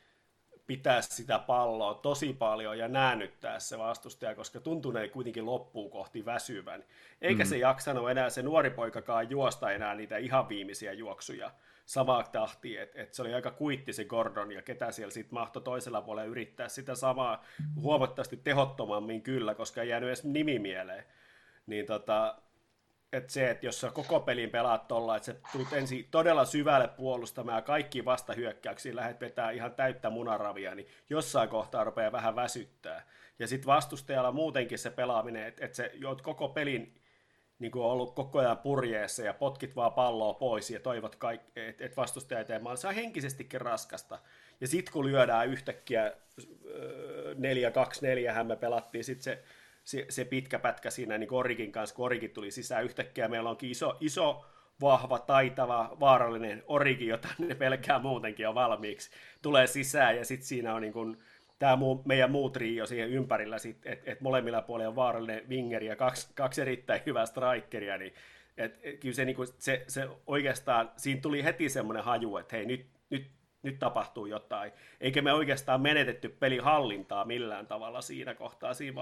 pitää 0.67 1.01
sitä 1.01 1.39
palloa 1.39 1.93
tosi 1.93 2.33
paljon 2.33 2.77
ja 2.77 2.87
näännyttää 2.87 3.59
se 3.59 3.77
vastustaja, 3.77 4.35
koska 4.35 4.59
tuntuneen 4.59 5.09
kuitenkin 5.09 5.45
loppuun 5.45 5.91
kohti 5.91 6.25
väsyvän. 6.25 6.83
Eikä 7.21 7.43
mm. 7.43 7.47
se 7.47 7.57
jaksanut 7.57 8.09
enää 8.09 8.29
se 8.29 8.41
nuori 8.41 8.69
poikakaan 8.69 9.29
juosta 9.29 9.71
enää 9.71 9.95
niitä 9.95 10.17
ihan 10.17 10.49
viimeisiä 10.49 10.93
juoksuja 10.93 11.51
samaa 11.85 12.23
tahtia, 12.23 12.83
että 12.83 13.01
et 13.01 13.13
se 13.13 13.21
oli 13.21 13.33
aika 13.33 13.51
kuitti 13.51 13.93
se 13.93 14.05
Gordon 14.05 14.51
ja 14.51 14.61
ketä 14.61 14.91
siellä 14.91 15.11
sitten 15.11 15.33
mahtoi 15.33 15.61
toisella 15.61 16.01
puolella 16.01 16.29
yrittää 16.29 16.69
sitä 16.69 16.95
samaa 16.95 17.43
huomattavasti 17.81 18.37
tehottomammin 18.37 19.21
kyllä, 19.21 19.55
koska 19.55 19.81
ei 19.81 19.89
jäänyt 19.89 20.07
edes 20.07 20.23
nimi 20.23 20.59
mieleen. 20.59 21.03
Niin 21.67 21.85
tota, 21.85 22.35
että 23.13 23.33
se, 23.33 23.49
että 23.49 23.65
jos 23.65 23.81
sä 23.81 23.91
koko 23.91 24.19
pelin 24.19 24.49
pelaat 24.49 24.87
tuolla, 24.87 25.15
että 25.15 25.25
sä 25.25 25.35
tulet 25.51 25.73
ensin 25.73 26.07
todella 26.11 26.45
syvälle 26.45 26.87
puolustamaan 26.87 27.55
ja 27.55 27.61
kaikki 27.61 28.05
vastahyökkäyksiin 28.05 28.95
lähdet 28.95 29.21
vetää 29.21 29.51
ihan 29.51 29.73
täyttä 29.73 30.09
munaravia, 30.09 30.75
niin 30.75 30.87
jossain 31.09 31.49
kohtaa 31.49 31.83
rupeaa 31.83 32.11
vähän 32.11 32.35
väsyttää. 32.35 33.07
Ja 33.39 33.47
sitten 33.47 33.67
vastustajalla 33.67 34.31
muutenkin 34.31 34.79
se 34.79 34.89
pelaaminen, 34.89 35.47
että 35.47 35.65
et 35.65 35.75
sä 35.75 35.89
joot 35.93 36.21
koko 36.21 36.49
pelin 36.49 37.01
niin 37.59 37.71
kuin 37.71 37.85
ollut 37.85 38.15
koko 38.15 38.39
ajan 38.39 38.57
purjeessa 38.57 39.23
ja 39.23 39.33
potkit 39.33 39.75
vaan 39.75 39.93
palloa 39.93 40.33
pois 40.33 40.69
ja 40.69 40.79
toivot, 40.79 41.17
että 41.55 41.85
et 41.85 41.97
vastustaja 41.97 42.39
eteen 42.39 42.63
maali. 42.63 42.77
Se 42.77 42.87
on 42.87 42.95
henkisestikin 42.95 43.61
raskasta. 43.61 44.19
Ja 44.61 44.67
sitten 44.67 44.93
kun 44.93 45.05
lyödään 45.05 45.47
yhtäkkiä 45.47 46.13
4-2-4, 48.29 48.31
hän 48.33 48.47
me 48.47 48.55
pelattiin 48.55 49.03
sitten 49.03 49.23
se 49.23 49.43
se, 49.87 50.05
se 50.09 50.25
pitkä 50.25 50.59
pätkä 50.59 50.89
siinä 50.89 51.17
niin 51.17 51.33
Orikin 51.33 51.71
kanssa, 51.71 51.95
kun 51.95 52.05
Orikin 52.05 52.29
tuli 52.29 52.51
sisään 52.51 52.83
yhtäkkiä, 52.83 53.27
meillä 53.27 53.49
onkin 53.49 53.71
iso, 53.71 53.97
iso 53.99 54.45
vahva, 54.81 55.19
taitava, 55.19 55.97
vaarallinen 55.99 56.63
Origi, 56.67 57.07
jota 57.07 57.27
ne 57.37 57.55
pelkää 57.55 57.99
muutenkin 57.99 58.47
on 58.47 58.55
valmiiksi, 58.55 59.09
tulee 59.41 59.67
sisään 59.67 60.17
ja 60.17 60.25
sitten 60.25 60.47
siinä 60.47 60.75
on 60.75 60.81
niin 60.81 60.93
kuin, 60.93 61.17
tämä 61.59 61.75
muu, 61.75 62.01
meidän 62.05 62.31
muu 62.31 62.49
trio 62.49 62.85
siihen 62.85 63.09
ympärillä, 63.09 63.57
että 63.85 64.11
et 64.11 64.21
molemmilla 64.21 64.61
puolilla 64.61 64.89
on 64.89 64.95
vaarallinen 64.95 65.49
wingeri 65.49 65.85
ja 65.85 65.95
kaksi, 65.95 66.27
kaksi 66.35 66.61
erittäin 66.61 67.01
hyvää 67.05 67.25
strikeria, 67.25 67.97
niin 67.97 68.13
et, 68.57 68.79
et, 68.83 68.99
kyllä 68.99 69.15
se, 69.15 69.25
niin 69.25 69.35
kuin, 69.35 69.47
se, 69.59 69.83
se 69.87 70.07
oikeastaan, 70.27 70.91
siinä 70.97 71.21
tuli 71.21 71.43
heti 71.43 71.69
semmoinen 71.69 72.03
haju, 72.03 72.37
että 72.37 72.55
hei 72.55 72.65
nyt, 72.65 72.85
nyt 73.09 73.27
nyt 73.67 73.79
tapahtuu 73.79 74.25
jotain. 74.25 74.71
Eikä 75.01 75.21
me 75.21 75.33
oikeastaan 75.33 75.81
menetetty 75.81 76.29
pelihallintaa 76.29 77.25
millään 77.25 77.67
tavalla 77.67 78.01
siinä 78.01 78.35
kohtaa, 78.35 78.73
siinä 78.73 78.95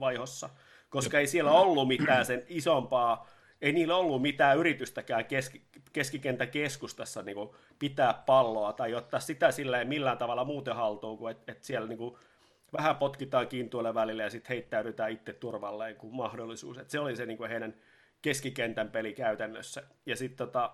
vaihossa, 0.00 0.50
koska 0.90 1.18
ei 1.18 1.26
siellä 1.26 1.50
ollut 1.50 1.88
mitään 1.88 2.24
sen 2.24 2.42
isompaa, 2.48 3.28
ei 3.62 3.72
niillä 3.72 3.96
ollut 3.96 4.22
mitään 4.22 4.58
yritystäkään 4.58 5.24
keski, 5.24 5.62
keskikentän 5.92 6.48
keskustassa 6.48 7.22
niin 7.22 7.34
kuin 7.34 7.50
pitää 7.78 8.22
palloa 8.26 8.72
tai 8.72 8.94
ottaa 8.94 9.20
sitä 9.20 9.50
sillä 9.50 9.84
millään 9.84 10.18
tavalla 10.18 10.44
muuten 10.44 10.76
haltuun, 10.76 11.18
kuin 11.18 11.30
että 11.30 11.52
et 11.52 11.62
siellä 11.62 11.88
niin 11.88 11.98
kuin 11.98 12.16
vähän 12.72 12.96
potkitaan 12.96 13.48
kiintuille 13.48 13.94
välillä 13.94 14.22
ja 14.22 14.30
sitten 14.30 14.48
heittäydytään 14.48 15.10
itse 15.10 15.32
turvalleen 15.32 15.96
kuin 15.96 16.14
mahdollisuus. 16.14 16.78
Et 16.78 16.90
se 16.90 17.00
oli 17.00 17.16
se 17.16 17.26
niin 17.26 17.38
kuin 17.38 17.50
heidän 17.50 17.74
keskikentän 18.22 18.90
peli 18.90 19.12
käytännössä. 19.12 19.82
Ja 20.06 20.16
sitten 20.16 20.46
tota, 20.46 20.70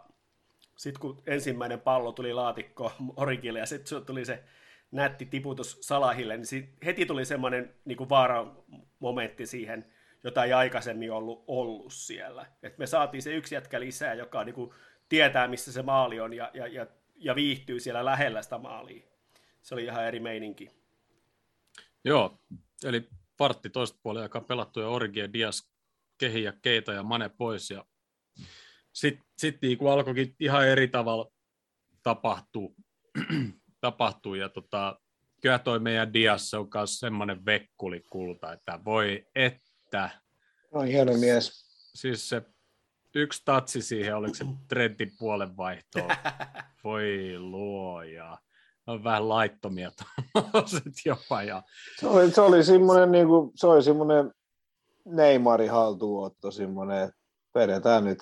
sitten 0.78 1.00
kun 1.00 1.22
ensimmäinen 1.26 1.80
pallo 1.80 2.12
tuli 2.12 2.32
laatikko 2.32 2.92
Origille 3.16 3.58
ja 3.58 3.66
sitten 3.66 4.04
tuli 4.04 4.24
se 4.24 4.44
nätti 4.90 5.26
tiputus 5.26 5.78
Salahille, 5.80 6.36
niin 6.36 6.76
heti 6.84 7.06
tuli 7.06 7.24
semmoinen 7.24 7.74
niin 7.84 8.08
vaaramomentti 8.08 9.46
siihen, 9.46 9.92
jota 10.24 10.44
ei 10.44 10.52
aikaisemmin 10.52 11.12
ollut, 11.12 11.44
ollut 11.46 11.92
siellä. 11.92 12.46
Et 12.62 12.78
me 12.78 12.86
saatiin 12.86 13.22
se 13.22 13.34
yksi 13.34 13.54
jätkä 13.54 13.80
lisää, 13.80 14.14
joka 14.14 14.44
niin 14.44 14.54
kuin 14.54 14.70
tietää, 15.08 15.48
missä 15.48 15.72
se 15.72 15.82
maali 15.82 16.20
on 16.20 16.32
ja, 16.32 16.50
ja, 16.54 16.66
ja, 16.66 16.86
ja 17.16 17.34
viihtyy 17.34 17.80
siellä 17.80 18.04
lähellä 18.04 18.42
sitä 18.42 18.58
maalia. 18.58 19.06
Se 19.62 19.74
oli 19.74 19.84
ihan 19.84 20.04
eri 20.04 20.20
meininki. 20.20 20.70
Joo, 22.04 22.38
eli 22.84 23.08
partti 23.36 23.70
toista 23.70 23.98
puolella 24.02 24.22
aikaa 24.22 24.40
pelattu 24.40 24.80
ja 24.80 24.88
Origi 24.88 25.20
ja 25.20 25.32
Dias 25.32 25.72
kehi 26.18 26.42
ja 26.42 26.52
Keita 26.62 26.92
ja 26.92 27.02
Mane 27.02 27.28
pois 27.28 27.70
ja 27.70 27.84
sitten 28.92 29.24
sit 29.38 29.58
niin 29.62 29.78
kuin 29.78 29.92
alkoikin 29.92 30.34
ihan 30.40 30.68
eri 30.68 30.88
tavalla 30.88 31.30
tapahtuu. 32.02 32.74
tapahtuu 33.80 34.34
ja 34.34 34.48
tota, 34.48 35.00
kyllä 35.42 35.58
toi 35.58 35.78
meidän 35.78 36.12
Diassa 36.12 36.58
on 36.58 36.68
myös 36.74 36.98
semmoinen 36.98 37.46
vekkulikulta, 37.46 38.52
että 38.52 38.80
voi 38.84 39.26
että. 39.34 40.10
No 40.74 40.80
hieno 40.80 41.12
mies. 41.12 41.68
Siis 41.94 42.28
se 42.28 42.42
yksi 43.14 43.42
tatsi 43.44 43.82
siihen, 43.82 44.16
oliko 44.16 44.34
se 44.34 44.44
Trentin 44.68 45.12
puolen 45.18 45.56
vaihto. 45.56 45.98
Voi 46.84 47.34
luoja. 47.38 48.38
On 48.86 49.04
vähän 49.04 49.28
laittomia 49.28 49.90
jopa. 51.04 51.42
Ja... 51.42 51.62
Se 52.00 52.06
oli, 52.06 52.30
se 52.30 52.40
oli 52.40 52.64
semmoinen, 52.64 53.12
niin 53.12 53.26
kuin, 53.26 53.52
se 53.54 53.66
oli 53.66 53.82
semmoinen 53.82 54.32
Neymarin 55.04 55.70
haltuunotto, 55.70 56.50
semmoinen, 56.50 57.12
vedetään 57.54 58.04
nyt 58.04 58.18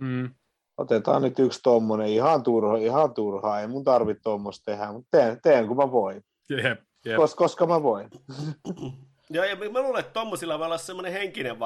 Mm. 0.00 0.30
Otetaan 0.76 1.22
nyt 1.22 1.38
yksi 1.38 1.60
tommonen, 1.62 2.08
ihan 2.08 2.42
turha, 2.42 2.76
ihan 2.76 3.14
turhaa, 3.14 3.60
ei 3.60 3.66
mun 3.66 3.84
tarvitse 3.84 4.22
tuommoista 4.22 4.64
tehdä, 4.64 4.92
mutta 4.92 5.08
teen, 5.10 5.38
teen 5.42 5.66
kun 5.66 5.76
mä 5.76 5.92
voin. 5.92 6.24
Jep, 6.50 6.80
jep. 7.04 7.16
Kos, 7.16 7.34
koska 7.34 7.66
mä 7.66 7.82
voin. 7.82 8.10
Joo, 9.30 9.44
ja 9.44 9.56
mä 9.56 9.80
luulen, 9.80 10.00
että 10.00 10.12
tommosilla 10.12 10.58
voi 10.58 10.66
olla 10.66 10.78
semmoinen 10.78 11.12
henkinen 11.12 11.58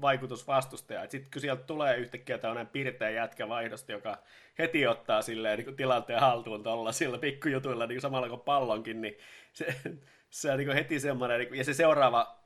vaikutus 0.00 0.46
vastustaja. 0.46 1.08
Sitten 1.08 1.30
kun 1.32 1.40
sieltä 1.40 1.62
tulee 1.62 1.96
yhtäkkiä 1.96 2.38
tämmöinen 2.38 2.66
pirteä 2.66 3.10
jätkä 3.10 3.48
vaihdosta, 3.48 3.92
joka 3.92 4.18
heti 4.58 4.86
ottaa 4.86 5.22
silleen, 5.22 5.58
niin 5.58 5.76
tilanteen 5.76 6.20
haltuun 6.20 6.62
tuolla 6.62 6.92
sillä 6.92 7.18
pikkujutuilla 7.18 7.86
niin 7.86 8.00
samalla 8.00 8.28
kuin 8.28 8.40
pallonkin, 8.40 9.00
niin 9.00 9.18
se, 9.52 9.66
se 10.30 10.52
on 10.52 10.58
niin 10.58 10.72
heti 10.72 11.00
semmoinen, 11.00 11.40
niin 11.40 11.54
ja 11.54 11.64
se 11.64 11.74
seuraava, 11.74 12.38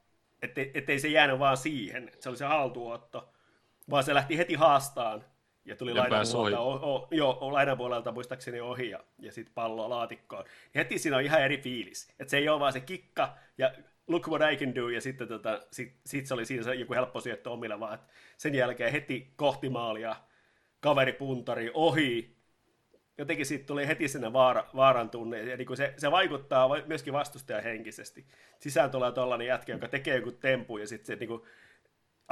ettei, 0.43 0.71
ettei 0.75 0.99
se 0.99 1.09
jäänyt 1.09 1.39
vaan 1.39 1.57
siihen, 1.57 2.09
että 2.09 2.23
se 2.23 2.29
oli 2.29 2.37
se 2.37 2.45
haltuotto, 2.45 3.33
vaan 3.91 4.05
se 4.05 4.15
lähti 4.15 4.39
heti 4.39 4.55
haastaan 4.55 5.25
ja 5.65 5.77
tuli 5.77 5.91
ja 5.91 5.97
lainapuolelta, 5.97 6.61
o, 6.61 6.95
o, 6.95 7.09
joo, 7.11 7.53
lainapuolelta 7.53 8.13
muistaakseni 8.13 8.61
ohi 8.61 8.91
ja, 8.91 9.05
ja 9.19 9.33
sitten 9.33 9.55
pallo 9.55 9.91
laatikkoon. 9.91 10.45
Heti 10.75 10.99
siinä 10.99 11.17
on 11.17 11.23
ihan 11.23 11.43
eri 11.43 11.59
fiilis. 11.59 12.09
Että 12.19 12.31
se 12.31 12.37
ei 12.37 12.49
ole 12.49 12.61
vaan 12.61 12.73
se 12.73 12.81
kikka 12.81 13.37
ja 13.59 13.73
look 14.07 14.29
what 14.29 14.53
I 14.53 14.57
can 14.57 14.75
do, 14.75 14.89
ja 14.89 15.01
sitten 15.01 15.29
tota, 15.29 15.61
sit, 15.71 15.97
sit 16.07 16.27
se 16.27 16.35
oli 16.35 16.47
siinä 16.47 16.65
se 16.65 16.75
joku 16.75 16.95
helppo 16.95 17.21
syöttö 17.21 17.51
omille, 17.51 17.81
vaan 17.81 17.99
sen 18.37 18.55
jälkeen 18.55 18.93
heti 18.93 19.33
kohti 19.37 19.69
maalia, 19.69 20.17
kaveri 20.81 21.13
puntari 21.13 21.71
ohi, 21.75 22.37
jotenkin 23.19 23.47
siitä 23.47 23.67
tuli 23.67 23.87
heti 23.87 24.09
sinne 24.09 24.33
vaara, 24.33 24.67
vaaran 24.77 25.11
tunne, 25.11 25.43
ja 25.43 25.57
niin 25.57 25.77
se, 25.77 25.95
se, 25.97 26.11
vaikuttaa 26.11 26.71
myöskin 26.87 27.13
vastustajan 27.13 27.63
henkisesti. 27.63 28.27
Sisään 28.61 28.91
tulee 28.91 29.13
tuollainen 29.13 29.47
jätkä, 29.47 29.73
joka 29.73 29.89
tekee 29.89 30.17
joku 30.17 30.33
tempu, 30.33 30.79
ja 30.79 30.87
sitten 30.87 31.07
se 31.07 31.17
niin 31.17 31.29
kuin, 31.29 31.43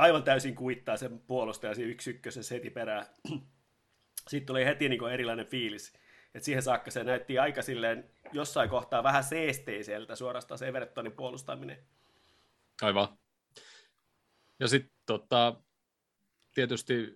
aivan 0.00 0.22
täysin 0.22 0.54
kuittaa 0.54 0.96
sen 0.96 1.18
puolustajan 1.18 1.74
siinä 1.74 1.90
yksi 1.90 2.10
ykkösen 2.10 2.42
heti 2.50 2.70
perään. 2.70 3.06
Sitten 4.28 4.46
tuli 4.46 4.64
heti 4.64 4.88
niin 4.88 4.98
kuin 4.98 5.12
erilainen 5.12 5.46
fiilis. 5.46 5.92
Et 6.34 6.44
siihen 6.44 6.62
saakka 6.62 6.90
se 6.90 7.04
näytti 7.04 7.38
aika 7.38 7.62
silleen 7.62 8.10
jossain 8.32 8.70
kohtaa 8.70 9.02
vähän 9.02 9.24
seesteiseltä 9.24 10.16
suorastaan 10.16 10.58
se 10.58 10.68
Evertonin 10.68 11.12
puolustaminen. 11.12 11.78
Aivan. 12.82 13.08
Ja 14.60 14.68
sitten 14.68 14.92
tota, 15.06 15.56
tietysti 16.54 17.14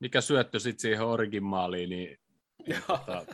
mikä 0.00 0.20
syöttö 0.20 0.60
sitten 0.60 0.80
siihen 0.80 1.02
Origin 1.04 1.44
maaliin, 1.44 1.90
niin 1.90 2.18
Tota... 2.86 3.26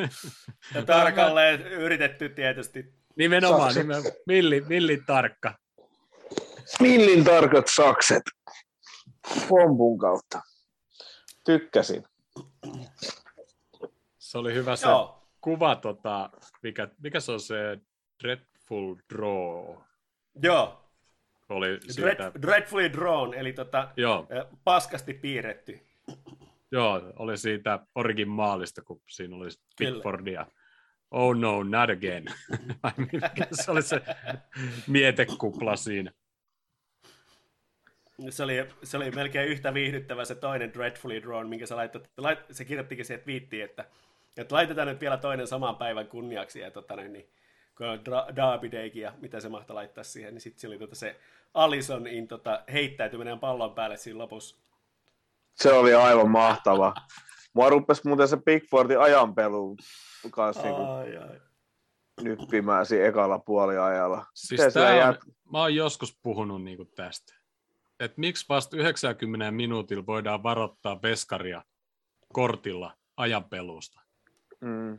ja 0.74 0.82
tarkalleen 0.86 1.62
yritetty 1.62 2.28
tietysti. 2.28 2.94
Nimenomaan, 3.16 3.74
nimenomaan 3.74 4.12
millin, 4.26 4.68
millin 4.68 5.06
tarkka. 5.06 5.58
Millin 6.80 7.24
tarkat 7.24 7.64
sakset. 7.76 8.22
Pompun 9.48 9.98
kautta. 9.98 10.42
Tykkäsin. 11.44 12.04
Se 14.18 14.38
oli 14.38 14.54
hyvä 14.54 14.76
se 14.76 14.88
Joo. 14.88 15.28
kuva, 15.40 15.76
tota, 15.76 16.30
mikä, 16.62 16.88
mikä 17.02 17.20
se 17.20 17.32
on 17.32 17.40
se 17.40 17.78
Dreadful 18.22 18.96
Draw? 19.14 19.76
Joo. 20.42 20.82
Oli 21.48 21.78
Dread, 21.96 22.42
Dreadfully 22.42 22.92
Drawn, 22.92 23.34
eli 23.34 23.52
tota, 23.52 23.92
Joo. 23.96 24.26
paskasti 24.64 25.14
piirretty. 25.14 25.80
Joo, 26.72 27.12
oli 27.16 27.38
siitä 27.38 27.86
Origin 27.94 28.28
maalista, 28.28 28.82
kun 28.82 29.00
siinä 29.08 29.36
oli 29.36 29.48
Pickfordia. 29.78 30.46
Oh 31.10 31.36
no, 31.36 31.62
not 31.62 31.90
again. 31.90 32.24
se 33.64 33.70
oli 33.70 33.82
se 33.82 34.00
mietekupla 34.86 35.76
siinä. 35.76 36.12
Se 38.30 38.42
oli, 38.42 38.68
se 38.82 38.96
oli 38.96 39.10
melkein 39.10 39.48
yhtä 39.48 39.74
viihdyttävä 39.74 40.24
se 40.24 40.34
toinen 40.34 40.74
Dreadfully 40.74 41.22
Drawn, 41.22 41.48
minkä 41.48 41.66
sä 41.66 41.76
laitat, 41.76 42.10
lait, 42.16 42.38
se 42.50 42.64
kirjoittikin 42.64 43.04
siihen 43.04 43.24
twiittiin, 43.24 43.64
että, 43.64 43.84
että 44.36 44.54
laitetaan 44.54 44.88
nyt 44.88 45.00
vielä 45.00 45.16
toinen 45.16 45.46
saman 45.46 45.76
päivän 45.76 46.06
kunniaksi, 46.06 46.60
ja 46.60 46.70
tota, 46.70 46.96
niin, 46.96 47.28
kun 47.76 47.86
on 47.86 48.00
Derby 48.36 48.72
Daykin 48.72 49.02
ja 49.02 49.12
mitä 49.20 49.40
se 49.40 49.48
mahtaa 49.48 49.76
laittaa 49.76 50.04
siihen, 50.04 50.34
niin 50.34 50.40
sitten 50.40 50.60
se 50.60 50.66
oli 50.66 50.78
tota 50.78 50.94
se 50.94 51.20
Allisonin 51.54 52.28
tota, 52.28 52.62
heittäytyminen 52.72 53.38
pallon 53.38 53.74
päälle 53.74 53.96
siinä 53.96 54.18
lopussa. 54.18 54.56
Se 55.54 55.72
oli 55.72 55.94
aivan 55.94 56.30
mahtava. 56.30 56.94
Mua 57.54 57.70
rupesi 57.70 58.08
muuten 58.08 58.28
se 58.28 58.36
Pickfordin 58.36 59.00
ajanpelu 59.00 59.76
kanssa 60.30 60.62
niin 60.62 60.74
ai, 60.74 61.16
ai. 61.16 61.40
nyppimään 62.22 62.86
siinä 62.86 63.06
ekalla 63.06 63.38
puoliajalla. 63.38 64.26
Siis 64.34 64.74
tää 64.74 64.90
on, 64.90 64.96
jät... 64.96 65.16
Mä 65.52 65.60
oon 65.60 65.74
joskus 65.74 66.18
puhunut 66.22 66.62
niinku 66.64 66.84
tästä. 66.84 67.34
Että 68.00 68.20
miksi 68.20 68.44
vasta 68.48 68.76
90 68.76 69.50
minuutilla 69.50 70.06
voidaan 70.06 70.42
varoittaa 70.42 71.02
veskaria 71.02 71.62
kortilla 72.32 72.96
ajanpelusta. 73.16 74.00
Mm. 74.60 74.98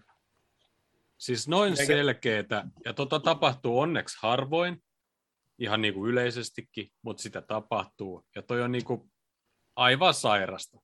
Siis 1.18 1.48
noin 1.48 1.72
Eikä... 1.72 1.86
selkeetä, 1.86 2.66
ja 2.86 2.94
tota 2.94 3.20
tapahtuu 3.20 3.80
onneksi 3.80 4.18
harvoin, 4.22 4.84
ihan 5.60 5.82
niin 5.82 5.94
kuin 5.94 6.12
yleisestikin, 6.12 6.92
mutta 7.02 7.24
sitä 7.24 7.42
tapahtuu. 7.42 8.26
Ja 8.36 8.42
toi 8.42 8.62
on 8.62 8.72
niin 8.72 8.86
kuin 8.86 9.12
aivan 9.76 10.14
sairasta. 10.14 10.80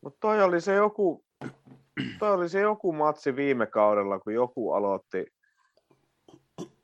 Mutta 0.00 0.18
toi 0.20 0.42
oli 0.42 0.60
se 0.60 0.74
joku, 0.74 1.24
toi 2.18 2.32
oli 2.32 2.48
se 2.48 2.60
joku 2.60 2.92
matsi 2.92 3.36
viime 3.36 3.66
kaudella, 3.66 4.18
kun 4.18 4.34
joku 4.34 4.72
aloitti 4.72 5.26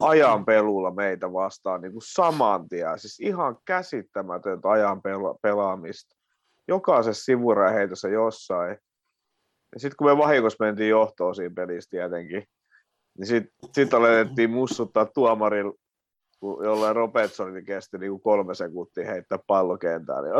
ajan 0.00 0.44
pelulla 0.44 0.90
meitä 0.90 1.32
vastaan 1.32 1.80
niin 1.80 1.92
kuin 1.92 2.02
saman 2.04 2.68
tien. 2.68 2.98
Siis 2.98 3.20
ihan 3.20 3.58
käsittämätöntä 3.64 4.68
ajan 4.68 4.98
pela- 4.98 5.38
pelaamista. 5.42 6.16
Jokaisessa 6.68 7.24
sivuraheitossa 7.24 8.08
jossain. 8.08 8.78
Ja 9.74 9.80
sitten 9.80 9.96
kun 9.96 10.06
me 10.06 10.18
vahingossa 10.18 10.64
mentiin 10.64 10.90
johtoon 10.90 11.34
siinä 11.34 11.54
pelissä 11.54 11.90
tietenkin, 11.90 12.44
niin 13.18 13.26
sitten 13.26 13.70
sit 13.72 13.94
alettiin 13.94 14.50
mussuttaa 14.50 15.06
tuomarilla, 15.06 15.72
jollain 16.42 16.96
Robertsonin 16.96 17.64
kesti 17.64 17.98
niin 17.98 18.10
kuin 18.10 18.22
kolme 18.22 18.54
sekuntia 18.54 19.06
heittää 19.06 19.38
pallokentään. 19.46 20.24
Niin... 20.24 20.34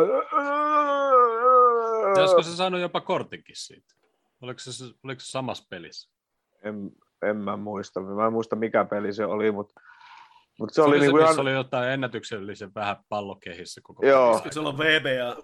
Olisiko 2.19 2.43
se 2.43 2.57
saanut 2.57 2.81
jopa 2.81 3.01
kortinkin 3.01 3.57
siitä? 3.57 3.95
Oliko 4.41 4.59
se, 4.59 4.85
oliko 5.05 5.21
se 5.21 5.31
samassa 5.31 5.67
pelissä? 5.71 6.11
En, 6.63 6.91
en 7.23 7.37
mä 7.37 7.57
muista. 7.57 8.01
Mä 8.01 8.27
en 8.27 8.33
muista 8.33 8.57
mikä 8.57 8.85
peli 8.85 9.13
se 9.13 9.25
oli, 9.25 9.53
mutta 9.53 9.81
mutta 10.61 10.73
se, 10.73 10.77
se 10.77 10.83
oli, 10.83 10.97
oli, 10.97 11.07
niin 11.07 11.21
ihan... 11.21 11.41
oli 11.41 11.53
jotain 11.53 11.91
ennätyksellisen 11.91 12.75
vähän 12.75 12.97
pallokehissä 13.09 13.81
koko 13.85 14.07
Joo. 14.07 14.31
Olisiko 14.31 14.53
se 14.53 14.61
ollut 14.61 14.79
VBA? 14.79 15.43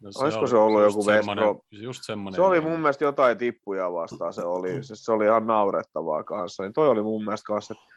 No, 0.00 0.12
se 0.12 0.24
Olisiko 0.24 0.46
se 0.46 0.56
ollut 0.56 0.82
joku 0.82 1.02
semmoinen, 1.02 1.44
just 1.70 2.00
semmoinen. 2.02 2.36
Se 2.36 2.42
oli 2.42 2.60
mun 2.60 2.80
mielestä 2.80 3.04
jotain 3.04 3.38
tippuja 3.38 3.92
vastaan, 3.92 4.32
se 4.32 4.42
oli, 4.44 4.84
se, 4.84 4.96
se 4.96 5.12
oli 5.12 5.24
ihan 5.24 5.46
naurettavaa 5.46 6.24
kanssa. 6.24 6.62
Niin 6.62 6.72
toi 6.72 6.88
oli 6.88 7.02
mun 7.02 7.24
mielestä 7.24 7.46
kanssa, 7.46 7.74
että, 7.74 7.94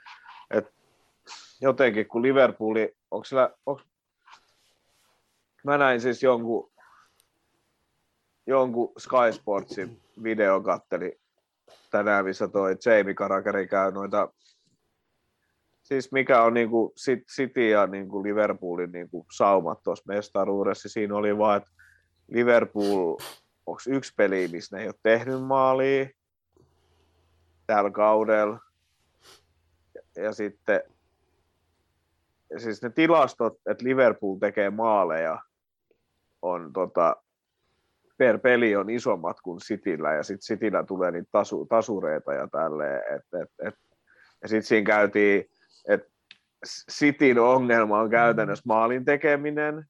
että 0.57 0.71
jotenkin 1.61 2.07
kun 2.07 2.21
Liverpooli, 2.21 2.95
onko 3.11 3.25
sillä, 3.25 3.49
onko, 3.65 3.81
mä 5.63 5.77
näin 5.77 6.01
siis 6.01 6.23
jonkun, 6.23 6.71
jonkun 8.47 8.91
Sky 8.97 9.31
Sportsin 9.31 10.01
video 10.23 10.61
katteli 10.61 11.19
tänään, 11.91 12.25
missä 12.25 12.47
toi 12.47 12.75
Jamie 12.85 13.13
Carragher 13.13 13.67
käy 13.67 13.91
noita, 13.91 14.33
siis 15.83 16.11
mikä 16.11 16.41
on 16.41 16.53
niinku 16.53 16.93
City 17.29 17.69
ja 17.69 17.87
niinku 17.87 18.23
Liverpoolin 18.23 18.91
niinku 18.91 19.25
saumat 19.31 19.83
tuossa 19.83 20.03
mestaruudessa, 20.07 20.89
siinä 20.89 21.15
oli 21.15 21.37
vaan, 21.37 21.57
että 21.57 21.71
Liverpool, 22.27 23.17
onko 23.65 23.81
yksi 23.87 24.13
peli, 24.17 24.47
missä 24.47 24.75
ne 24.75 24.81
ei 24.81 24.87
ole 24.87 24.95
tehnyt 25.03 25.43
maalia 25.43 26.09
tällä 27.67 27.91
kaudella, 27.91 28.59
ja, 29.95 30.23
ja 30.23 30.33
sitten 30.33 30.83
ja 32.49 32.59
siis 32.59 32.81
ne 32.81 32.89
tilastot, 32.89 33.53
että 33.69 33.83
Liverpool 33.83 34.35
tekee 34.35 34.69
maaleja, 34.69 35.41
on 36.41 36.73
tota, 36.73 37.15
per 38.17 38.39
peli 38.39 38.75
on 38.75 38.89
isommat 38.89 39.41
kuin 39.41 39.59
Cityllä, 39.59 40.13
ja 40.13 40.23
sitten 40.23 40.45
Cityllä 40.45 40.83
tulee 40.83 41.11
niitä 41.11 41.29
tasu, 41.31 41.65
tasureita 41.65 42.33
ja 42.33 42.47
tälleen, 42.47 43.01
et, 43.15 43.41
et, 43.41 43.67
et. 43.67 43.75
ja 44.41 44.47
sitten 44.47 44.63
siinä 44.63 44.85
käytiin, 44.85 45.45
että 45.89 46.15
Cityn 46.91 47.39
ongelma 47.39 47.99
on 47.99 48.09
käytännössä 48.09 48.63
maalin 48.65 49.05
tekeminen, 49.05 49.85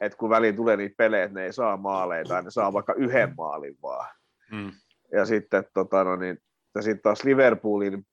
että 0.00 0.18
kun 0.18 0.30
väliin 0.30 0.56
tulee 0.56 0.76
niitä 0.76 0.94
pelejä, 0.96 1.24
että 1.24 1.38
ne 1.38 1.44
ei 1.44 1.52
saa 1.52 1.76
maaleja, 1.76 2.24
tai 2.24 2.42
ne 2.42 2.50
saa 2.50 2.72
vaikka 2.72 2.94
yhden 2.94 3.34
maalin 3.36 3.78
vaan. 3.82 4.14
Mm. 4.52 4.72
Ja 5.12 5.26
sitten 5.26 5.64
tota, 5.74 6.04
no 6.04 6.16
niin, 6.16 6.38
ja 6.74 6.82
sitten 6.82 7.02
taas 7.02 7.24
Liverpoolin 7.24 8.06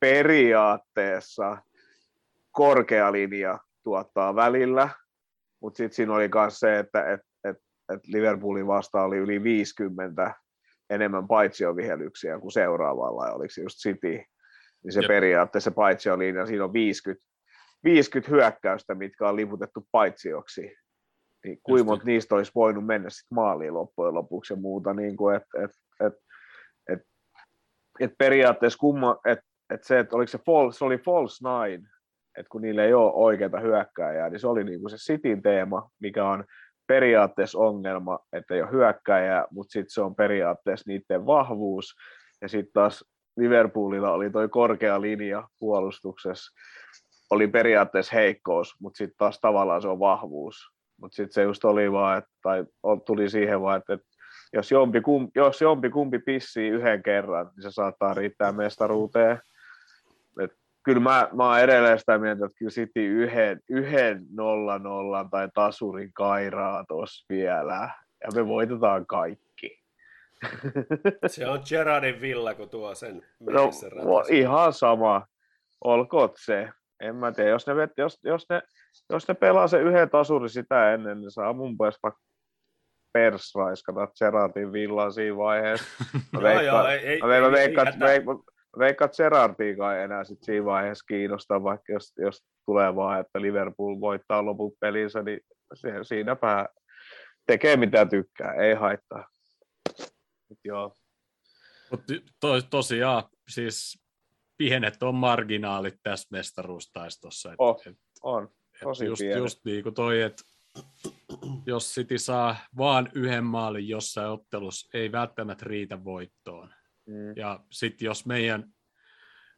periaatteessa 0.00 1.58
korkea 2.50 3.12
linja 3.12 3.58
tuottaa 3.82 4.34
välillä, 4.34 4.88
mutta 5.60 5.76
sitten 5.76 5.96
siinä 5.96 6.14
oli 6.14 6.30
myös 6.34 6.60
se, 6.60 6.78
että 6.78 7.12
et, 7.12 7.20
et, 7.90 7.96
et 7.96 8.06
Liverpoolin 8.06 8.66
vastaan 8.66 9.06
oli 9.06 9.16
yli 9.16 9.42
50 9.42 10.34
enemmän 10.90 11.28
paitsiovihellyksiä 11.28 12.38
kuin 12.38 12.52
seuraavalla, 12.52 13.32
oliko 13.32 13.50
se 13.50 13.62
just 13.62 13.78
City, 13.78 14.22
niin 14.84 14.92
se 14.92 15.00
Jep. 15.00 15.08
periaatteessa 15.08 15.70
paitsiolinia, 15.70 16.46
siinä 16.46 16.64
on 16.64 16.72
50, 16.72 17.26
50 17.84 18.30
hyökkäystä, 18.30 18.94
mitkä 18.94 19.28
on 19.28 19.36
liputettu 19.36 19.86
paitsioksi. 19.92 20.76
Niin 21.44 21.58
kuinka 21.62 21.98
niistä 22.04 22.34
olisi 22.34 22.52
voinut 22.54 22.86
mennä 22.86 23.10
sitten 23.10 23.36
maaliin 23.36 23.74
loppujen 23.74 24.14
lopuksi 24.14 24.52
ja 24.52 24.56
muuta, 24.60 24.94
niin 24.94 25.16
kuin, 25.16 25.36
että 25.36 25.64
et, 25.64 25.70
et, 26.06 26.14
et, 26.88 27.00
et 28.00 28.12
periaatteessa 28.18 28.78
kumma, 28.78 29.20
että 29.24 29.44
et 29.70 29.84
se, 29.84 29.98
että 29.98 30.16
oliko 30.16 30.30
se 30.30 30.38
false, 30.46 30.78
se 30.78 30.84
oli 30.84 30.98
false 30.98 31.44
nine, 31.48 31.88
että 32.36 32.50
kun 32.50 32.62
niillä 32.62 32.84
ei 32.84 32.94
ole 32.94 33.12
oikeita 33.12 33.60
hyökkääjää, 33.60 34.28
niin 34.28 34.40
se 34.40 34.46
oli 34.46 34.64
niin 34.64 34.80
kuin 34.80 34.90
se 34.90 34.96
Cityn 34.96 35.42
teema, 35.42 35.90
mikä 36.00 36.28
on 36.28 36.44
periaatteessa 36.90 37.58
ongelma, 37.58 38.18
että 38.32 38.54
ei 38.54 38.62
ole 38.62 38.70
hyökkääjää, 38.70 39.46
mutta 39.50 39.72
sitten 39.72 39.90
se 39.90 40.00
on 40.00 40.14
periaatteessa 40.14 40.90
niiden 40.90 41.26
vahvuus, 41.26 41.94
ja 42.42 42.48
sitten 42.48 42.72
taas 42.72 43.04
Liverpoolilla 43.36 44.12
oli 44.12 44.30
toi 44.30 44.48
korkea 44.48 45.00
linja 45.00 45.48
puolustuksessa, 45.58 46.52
oli 47.30 47.48
periaatteessa 47.48 48.16
heikkous, 48.16 48.74
mutta 48.80 48.98
sitten 48.98 49.16
taas 49.18 49.38
tavallaan 49.40 49.82
se 49.82 49.88
on 49.88 49.98
vahvuus. 49.98 50.56
Mutta 51.00 51.16
sitten 51.16 51.32
se 51.32 51.42
just 51.42 51.64
oli 51.64 51.92
vaan, 51.92 52.18
että, 52.18 52.30
tai 52.42 52.64
tuli 53.06 53.30
siihen 53.30 53.60
vaan, 53.60 53.78
että, 53.78 53.92
että 53.92 54.06
jos 54.52 54.70
jompi, 54.70 55.00
kumpi, 55.00 55.30
jos 55.34 55.60
jompi 55.60 55.90
kumpi 55.90 56.18
pissii 56.18 56.68
yhden 56.68 57.02
kerran, 57.02 57.46
niin 57.46 57.62
se 57.62 57.70
saattaa 57.70 58.14
riittää 58.14 58.52
mestaruuteen. 58.52 59.40
Kyllä 60.82 61.00
mä, 61.00 61.28
mä 61.32 61.44
oon 61.48 61.60
edelleen 61.60 61.98
sitä 61.98 62.18
mieltä, 62.18 62.44
että 62.46 62.58
kyllä 62.58 62.70
City 62.70 63.06
yhden, 63.06 63.60
yhden 63.68 64.26
nolla 64.34 64.78
nollan 64.78 65.30
tai 65.30 65.48
tasurin 65.54 66.12
kairaa 66.12 66.84
tuossa 66.88 67.26
vielä. 67.28 67.90
Ja 68.24 68.28
me 68.34 68.46
voitetaan 68.46 69.06
kaikki. 69.06 69.80
Se 71.26 71.46
on 71.48 71.60
Gerardin 71.68 72.20
villa, 72.20 72.54
kun 72.54 72.68
tuo 72.68 72.94
sen 72.94 73.26
No, 73.40 73.70
ihan 74.30 74.72
sama. 74.72 75.26
Olkoot 75.84 76.32
se. 76.36 76.68
En 77.00 77.16
mä 77.16 77.32
tiedä, 77.32 77.50
jos 77.50 77.66
ne, 77.66 77.76
vet, 77.76 77.90
jos, 77.96 78.18
jos 78.24 78.46
ne, 78.48 78.62
jos 79.10 79.28
ne 79.28 79.34
pelaa 79.34 79.68
se 79.68 79.80
yhden 79.80 80.10
tasuri 80.10 80.48
sitä 80.48 80.94
ennen, 80.94 81.20
niin 81.20 81.30
saa 81.30 81.52
mun 81.52 81.78
vaikka 81.78 82.18
persraiskata 83.12 84.08
Gerardin 84.18 84.72
villan 84.72 85.12
siinä 85.12 85.36
vaiheessa. 85.36 85.86
Mä 86.32 86.40
Joo, 86.40 86.42
veikkaan, 86.42 86.64
joo, 86.66 86.86
ei- 86.86 87.06
ei- 87.06 87.20
mä 87.20 87.34
ei- 87.34 87.40
mä 87.40 87.46
ei 87.46 87.52
veikkaan, 87.52 87.86
veik- 87.86 87.96
mä 87.98 88.06
veikkaan, 88.06 88.38
että 88.88 89.16
Gerardiikaan 89.16 89.96
ei 89.96 90.04
enää 90.04 90.24
sit 90.24 90.42
siinä 90.42 90.64
vaiheessa 90.64 91.04
kiinnostaa, 91.08 91.62
vaikka 91.62 91.92
jos, 91.92 92.12
jos 92.18 92.44
tulee 92.66 92.96
vaan, 92.96 93.20
että 93.20 93.40
Liverpool 93.40 94.00
voittaa 94.00 94.44
loput 94.44 94.74
pelinsä, 94.80 95.22
niin 95.22 95.40
se, 95.74 95.92
siinäpä 96.02 96.68
tekee 97.46 97.76
mitä 97.76 98.06
tykkää, 98.06 98.54
ei 98.54 98.74
haittaa. 98.74 99.28
Mut 100.48 100.58
joo. 100.64 100.94
Mutta 101.90 102.12
to, 102.40 102.62
tosiaan, 102.62 103.22
siis 103.48 104.04
pienet 104.56 105.02
on 105.02 105.14
marginaalit 105.14 105.94
tässä 106.02 106.28
mestaruustaistossa. 106.30 107.48
Et, 107.52 107.56
Oh, 107.58 107.82
et, 107.86 107.96
On, 108.22 108.44
et 108.74 108.80
tosi 108.82 109.04
just, 109.06 109.18
pienet. 109.18 109.38
just 109.38 109.64
niin 109.64 109.82
kuin 109.82 109.94
toi, 109.94 110.22
että 110.22 110.42
jos 111.66 111.94
City 111.94 112.18
saa 112.18 112.56
vaan 112.76 113.08
yhden 113.14 113.44
maalin 113.44 113.88
jossain 113.88 114.28
ottelussa, 114.30 114.98
ei 114.98 115.12
välttämättä 115.12 115.64
riitä 115.68 116.04
voittoon. 116.04 116.74
Mm. 117.10 117.36
Ja 117.36 117.60
sitten 117.70 118.06
jos 118.06 118.26
meidän 118.26 118.64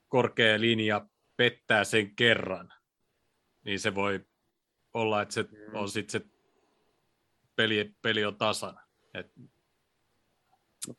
korkea 0.09 0.61
linja 0.61 1.07
pettää 1.37 1.85
sen 1.85 2.17
kerran, 2.17 2.73
niin 3.65 3.81
se 3.81 3.95
voi 3.95 4.21
olla, 4.95 5.23
että 5.23 5.35
se 5.35 5.43
Mm. 5.43 5.75
on 5.75 5.89
sitten 5.89 6.21
se 6.21 6.27
peli, 7.57 7.95
peli 8.03 8.25
on 8.25 8.37
tasan. 8.37 8.79
Et, 9.15 9.33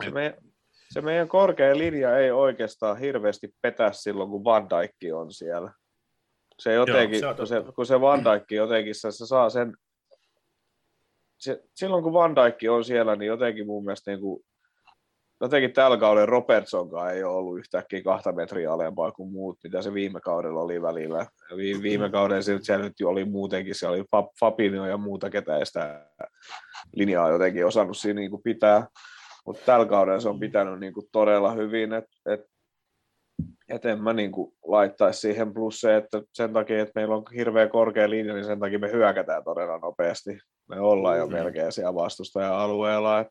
Se, 0.04 0.12
meidän, 0.12 0.34
se 0.90 1.02
meidän 1.02 1.28
korkea 1.28 1.78
linja 1.78 2.18
ei 2.18 2.32
oikeastaan 2.32 2.98
hirveästi 2.98 3.56
petä 3.62 3.92
silloin, 3.92 4.30
kun 4.30 4.44
Van 4.44 4.68
Dijk 4.70 5.16
on 5.16 5.32
siellä. 5.34 5.74
Se 6.60 6.74
jotenkin, 6.74 7.20
se 7.20 7.28
on 7.28 7.36
kun, 7.36 7.48
se, 7.48 7.64
kun 7.76 7.86
se 7.86 8.02
Van 8.02 8.24
Dijk 8.24 8.52
jotenkin, 8.52 8.96
se, 8.96 9.12
se 9.12 9.26
saa 9.26 9.50
sen, 9.50 9.78
se, 11.38 11.64
silloin 11.76 12.04
kun 12.04 12.14
Van 12.14 12.36
Dijk 12.36 12.72
on 12.72 12.84
siellä, 12.86 13.16
niin 13.16 13.28
jotenkin 13.28 13.68
mun 13.68 13.84
mielestä 13.86 14.12
niin 14.12 14.22
kuin, 14.22 14.46
jotenkin 15.44 15.74
tällä 15.74 15.98
kaudella 15.98 16.26
Robertsonkaan 16.26 17.14
ei 17.14 17.24
ole 17.24 17.36
ollut 17.36 17.60
yhtäkkiä 17.60 18.04
kahta 18.04 18.32
metriä 18.32 18.74
alempaa 18.74 19.12
kuin 19.12 19.32
muut, 19.32 19.60
mitä 19.64 19.82
se 19.82 19.94
viime 19.94 20.20
kaudella 20.20 20.62
oli 20.62 20.82
välillä. 20.82 21.26
Vi, 21.58 21.82
viime 21.82 22.10
kaudella 22.10 22.42
se, 22.42 22.58
siellä 22.62 22.86
nyt 22.86 22.94
oli 23.06 23.26
muutenkin, 23.26 23.76
se 23.76 23.88
oli 23.88 24.02
Fab- 24.02 24.34
Fabinho 24.40 24.86
ja 24.86 24.98
muuta, 24.98 25.30
ketä 25.30 25.58
ei 25.58 25.66
sitä 25.66 26.06
linjaa 26.96 27.30
jotenkin 27.30 27.66
osannut 27.66 27.98
siinä 27.98 28.20
niin 28.20 28.32
kuin 28.32 28.44
pitää. 28.44 28.88
Mutta 29.46 29.62
tällä 29.66 29.86
kaudella 29.86 30.20
se 30.20 30.30
on 30.30 30.40
pitänyt 30.40 30.80
niin 30.80 30.94
kuin 30.94 31.06
todella 31.12 31.52
hyvin, 31.52 31.94
että 31.94 32.12
et, 32.26 32.42
et 33.70 33.86
en 33.86 34.04
mä 34.04 34.14
niin 34.14 34.32
kuin 34.32 34.54
laittaisi 34.66 35.20
siihen 35.20 35.54
plus 35.54 35.82
se, 35.82 35.96
että 35.96 36.22
sen 36.34 36.54
takia, 36.54 36.82
että 36.82 36.92
meillä 36.96 37.16
on 37.16 37.24
hirveän 37.36 37.70
korkea 37.70 38.10
linja, 38.10 38.34
niin 38.34 38.46
sen 38.46 38.60
takia 38.60 38.80
me 38.80 38.92
hyökätään 38.92 39.44
todella 39.44 39.78
nopeasti. 39.78 40.40
Me 40.70 40.80
ollaan 40.80 41.18
jo 41.18 41.28
Mm. 41.28 41.34
melkein 41.34 41.72
siellä 41.72 41.96
vastustaja-alueella. 41.96 43.20
Et 43.20 43.28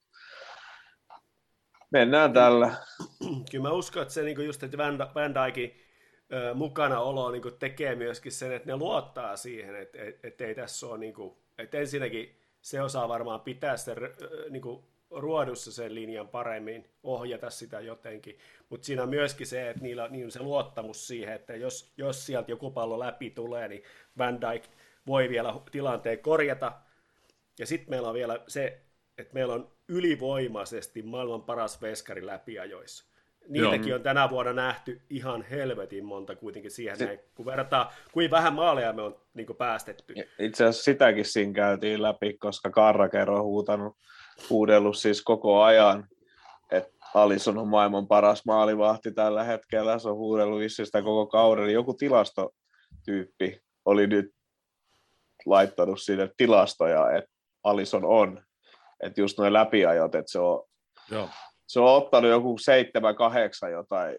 mennään 1.92 2.32
tällä. 2.32 2.70
Kyllä 3.50 3.62
mä 3.62 3.72
uskon, 3.72 4.02
että 4.02 4.14
se 4.14 4.22
niin 4.22 4.46
just, 4.46 4.62
että 4.62 4.78
Van, 4.78 4.98
Van 4.98 5.34
Dijkin 5.34 5.80
mukana 6.54 7.00
olo 7.00 7.30
niin 7.30 7.42
tekee 7.58 7.94
myöskin 7.94 8.32
sen, 8.32 8.52
että 8.52 8.68
ne 8.68 8.76
luottaa 8.76 9.36
siihen, 9.36 9.76
että 9.76 9.98
et, 10.02 10.24
et 10.24 10.40
ei 10.40 10.54
tässä 10.54 10.86
ole, 10.86 10.98
niin 10.98 11.14
kuin, 11.14 11.36
että 11.58 11.78
ensinnäkin 11.78 12.36
se 12.60 12.82
osaa 12.82 13.08
varmaan 13.08 13.40
pitää 13.40 13.76
sen 13.76 13.96
niin 14.50 14.62
kuin 14.62 14.84
ruodussa 15.10 15.72
sen 15.72 15.94
linjan 15.94 16.28
paremmin, 16.28 16.90
ohjata 17.02 17.50
sitä 17.50 17.80
jotenkin, 17.80 18.38
mutta 18.68 18.86
siinä 18.86 19.02
on 19.02 19.08
myöskin 19.08 19.46
se, 19.46 19.70
että 19.70 19.82
niillä, 19.82 20.04
on 20.24 20.30
se 20.30 20.42
luottamus 20.42 21.06
siihen, 21.06 21.34
että 21.34 21.56
jos, 21.56 21.92
jos 21.96 22.26
sieltä 22.26 22.50
joku 22.50 22.70
pallo 22.70 22.98
läpi 22.98 23.30
tulee, 23.30 23.68
niin 23.68 23.82
Van 24.18 24.40
Dijk 24.40 24.64
voi 25.06 25.28
vielä 25.28 25.54
tilanteen 25.72 26.18
korjata, 26.18 26.72
ja 27.58 27.66
sitten 27.66 27.90
meillä 27.90 28.08
on 28.08 28.14
vielä 28.14 28.40
se, 28.48 28.80
että 29.18 29.34
meillä 29.34 29.54
on 29.54 29.72
ylivoimaisesti 29.92 31.02
maailman 31.02 31.42
paras 31.42 31.82
veskari 31.82 32.26
läpiajoissa. 32.26 33.12
Niitäkin 33.48 33.88
Joo. 33.88 33.96
on 33.96 34.02
tänä 34.02 34.30
vuonna 34.30 34.52
nähty 34.52 35.00
ihan 35.10 35.42
helvetin 35.42 36.04
monta 36.04 36.36
kuitenkin 36.36 36.70
siihen, 36.70 36.98
näin, 36.98 37.20
kun 37.34 37.46
verrataan, 37.46 37.86
kuin 38.12 38.30
vähän 38.30 38.52
maaleja 38.52 38.92
me 38.92 39.02
on 39.02 39.20
niin 39.34 39.46
päästetty. 39.58 40.14
Itse 40.38 40.64
asiassa 40.64 40.84
sitäkin 40.84 41.24
siinä 41.24 41.52
käytiin 41.52 42.02
läpi, 42.02 42.38
koska 42.38 42.70
Karrakero 42.70 43.36
on 43.36 43.44
huutanut, 43.44 43.96
huudellut 44.50 44.96
siis 44.96 45.22
koko 45.22 45.62
ajan, 45.62 46.08
että 46.70 46.92
Alisson 47.14 47.58
on 47.58 47.68
maailman 47.68 48.06
paras 48.06 48.46
maalivahti 48.46 49.12
tällä 49.12 49.44
hetkellä. 49.44 49.98
Se 49.98 50.08
on 50.08 50.16
huudellut 50.16 50.60
vissiin 50.60 50.86
sitä 50.86 51.02
koko 51.02 51.26
kauden. 51.26 51.72
Joku 51.72 51.94
tilastotyyppi 51.94 53.60
oli 53.84 54.06
nyt 54.06 54.34
laittanut 55.46 56.02
sinne 56.02 56.30
tilastoja, 56.36 57.10
että 57.10 57.30
Alisson 57.64 58.04
on. 58.04 58.44
Että 59.02 59.20
just 59.20 59.38
noin 59.38 59.52
läpiajot, 59.52 60.14
että 60.14 60.32
se 60.32 60.38
on, 60.38 60.64
joo. 61.10 61.28
se 61.66 61.80
on 61.80 61.96
ottanut 61.96 62.30
joku 62.30 62.58
seitsemän, 62.58 63.16
kahdeksan 63.16 63.72
jotain 63.72 64.18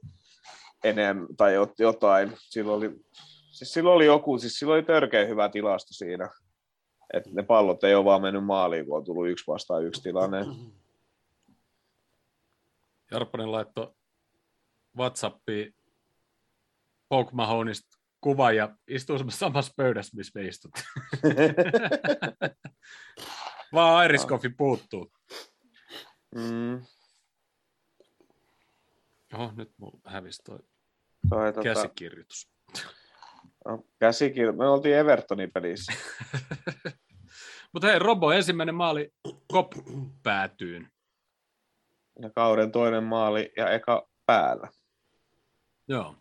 enemmän 0.84 1.28
tai 1.38 1.56
jot- 1.56 1.76
jotain. 1.80 2.32
Silloin 2.38 2.78
oli, 2.78 2.96
siis 3.52 3.74
silloin 3.74 3.96
oli 3.96 4.06
joku, 4.06 4.38
siis 4.38 4.54
silloin 4.54 4.78
oli 4.78 4.86
törkeä 4.86 5.26
hyvä 5.26 5.50
tilasto 5.50 5.94
siinä. 5.94 6.30
Että 7.14 7.30
ne 7.34 7.44
pallot 7.44 7.84
ei 7.84 7.96
ole 7.96 8.06
vaan 8.06 8.22
mennyt 8.22 8.46
maaliin, 8.46 8.86
kun 8.86 8.98
on 8.98 9.06
tullut 9.06 9.30
yksi 9.30 9.48
vastaan 9.48 9.86
yksi 9.86 10.02
tilanne. 10.02 10.46
Jarppanen 13.12 13.52
laittoi 13.52 13.94
Whatsappiin 14.98 15.76
Poke 17.10 17.32
Mahonista 17.34 17.98
kuva 18.22 18.52
ja 18.52 18.76
istuu 18.88 19.20
samassa 19.30 19.74
pöydässä, 19.78 20.18
missä 20.18 20.40
me 20.40 20.48
istut. 20.48 20.72
Vaan 23.74 24.06
Iris 24.06 24.28
Coffee 24.28 24.52
puuttuu. 24.58 25.12
Mm, 26.36 26.82
Oho, 29.34 29.52
nyt 29.56 29.72
mulla 29.78 30.00
hävisi 30.06 30.44
toi 30.44 30.60
toi, 31.30 31.54
tota, 31.54 31.64
käsikirjoitus. 31.64 32.50
no, 33.66 33.84
käsikir... 34.00 34.52
Me 34.52 34.70
oltiin 34.70 34.98
Evertonin 34.98 35.52
pelissä. 35.52 35.94
Mutta 37.74 37.88
hei, 37.88 38.00
Robo, 38.00 38.32
ensimmäinen 38.32 38.76
maali 38.76 39.14
kop 39.48 39.72
päätyyn. 40.24 40.92
Ja 42.22 42.30
kauden 42.30 42.72
toinen 42.72 43.04
maali 43.04 43.52
ja 43.58 43.70
eka 43.70 44.08
päällä. 44.26 44.70
Joo. 45.88 46.16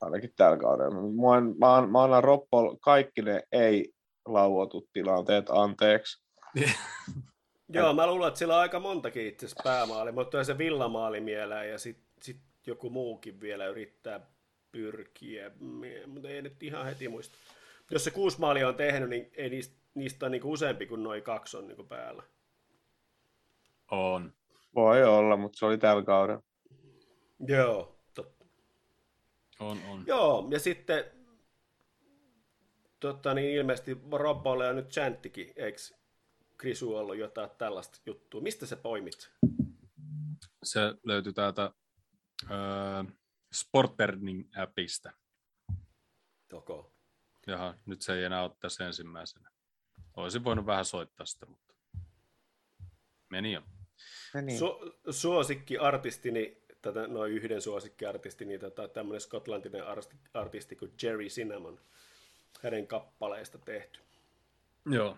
Ainakin 0.00 0.32
tällä 0.36 0.58
kaudella. 0.58 0.94
Mä, 0.94 1.40
mä, 1.58 1.86
mä 1.86 2.04
annan 2.04 2.24
Roppo 2.24 2.76
kaikki 2.80 3.22
ne 3.22 3.42
ei 3.52 3.92
lauotut 4.26 4.88
tilanteet 4.92 5.50
anteeksi. 5.50 6.24
Joo, 7.74 7.92
mä 7.92 8.06
luulen, 8.06 8.28
että 8.28 8.38
sillä 8.38 8.54
on 8.54 8.60
aika 8.60 8.80
montakin 8.80 9.26
itse 9.26 9.46
asiassa 9.46 9.62
päämaali, 9.64 10.12
mutta 10.12 10.44
se 10.44 10.58
villamaali 10.58 11.20
mieleen 11.20 11.70
ja 11.70 11.78
sitten 11.78 12.06
sit 12.22 12.40
joku 12.66 12.90
muukin 12.90 13.40
vielä 13.40 13.66
yrittää 13.66 14.20
pyrkiä, 14.72 15.50
mutta 16.06 16.28
ei 16.28 16.42
nyt 16.42 16.62
ihan 16.62 16.84
heti 16.84 17.08
muista. 17.08 17.38
Jos 17.90 18.04
se 18.04 18.10
kuusi 18.10 18.40
maalia 18.40 18.68
on 18.68 18.74
tehnyt, 18.74 19.08
niin 19.08 19.30
ei 19.36 19.50
niistä, 19.50 19.76
niistä 19.94 20.26
ole 20.26 20.30
niinku 20.30 20.52
useampi 20.52 20.86
kuin 20.86 21.02
noin 21.02 21.22
kaksi 21.22 21.56
on 21.56 21.66
niinku 21.66 21.84
päällä. 21.84 22.22
On. 23.90 24.32
Voi 24.74 25.04
olla, 25.04 25.36
mutta 25.36 25.58
se 25.58 25.66
oli 25.66 25.78
tällä 25.78 26.02
kaudella. 26.02 26.42
Joo, 27.48 27.98
totta. 28.14 28.46
On, 29.60 29.78
on. 29.90 30.04
Joo, 30.06 30.48
ja 30.50 30.58
sitten 30.60 31.04
totta, 33.00 33.34
niin 33.34 33.50
ilmeisesti 33.50 33.98
Robbolle 34.12 34.66
ja 34.66 34.72
nyt 34.72 34.88
Chanttikin, 34.88 35.52
eikö 35.56 35.78
Krisu 36.60 36.96
ollut 36.96 37.16
jotain 37.16 37.50
tällaista 37.58 37.98
juttua? 38.06 38.40
Mistä 38.40 38.66
se 38.66 38.76
poimit? 38.76 39.30
Se 40.62 40.80
löytyy 41.04 41.32
täältä 41.32 41.72
öö, 42.50 43.04
Sporterning-appista. 43.54 45.12
Joko. 46.52 46.92
Jaha, 47.46 47.74
nyt 47.86 48.02
se 48.02 48.14
ei 48.14 48.24
enää 48.24 48.42
ole 48.42 48.56
tässä 48.60 48.86
ensimmäisenä. 48.86 49.50
Olisin 50.16 50.44
voinut 50.44 50.66
vähän 50.66 50.84
soittaa 50.84 51.26
sitä, 51.26 51.46
mutta 51.46 51.74
meni 53.30 53.52
jo. 53.52 53.62
Niin. 54.42 54.60
Su- 54.60 55.12
suosikkiartistini, 55.12 56.62
tätä, 56.82 57.06
noin 57.06 57.32
yhden 57.32 57.62
suosikkiartistini, 57.62 58.58
tota, 58.58 58.88
tämmöinen 58.88 59.20
skotlantilainen 59.20 59.88
artisti, 59.88 60.16
artisti 60.34 60.76
kuin 60.76 60.92
Jerry 61.02 61.26
Cinnamon, 61.26 61.80
hänen 62.62 62.86
kappaleista 62.86 63.58
tehty. 63.58 64.00
Joo. 64.86 65.16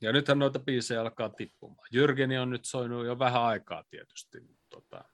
Ja 0.00 0.12
nythän 0.12 0.38
noita 0.38 0.58
biisejä 0.58 1.00
alkaa 1.00 1.28
tippumaan. 1.28 1.88
Jyrgeni 1.92 2.38
on 2.38 2.50
nyt 2.50 2.64
soinut 2.64 3.06
jo 3.06 3.18
vähän 3.18 3.42
aikaa 3.42 3.84
tietysti. 3.90 4.40
mutta 4.40 4.64
Tota, 4.70 5.04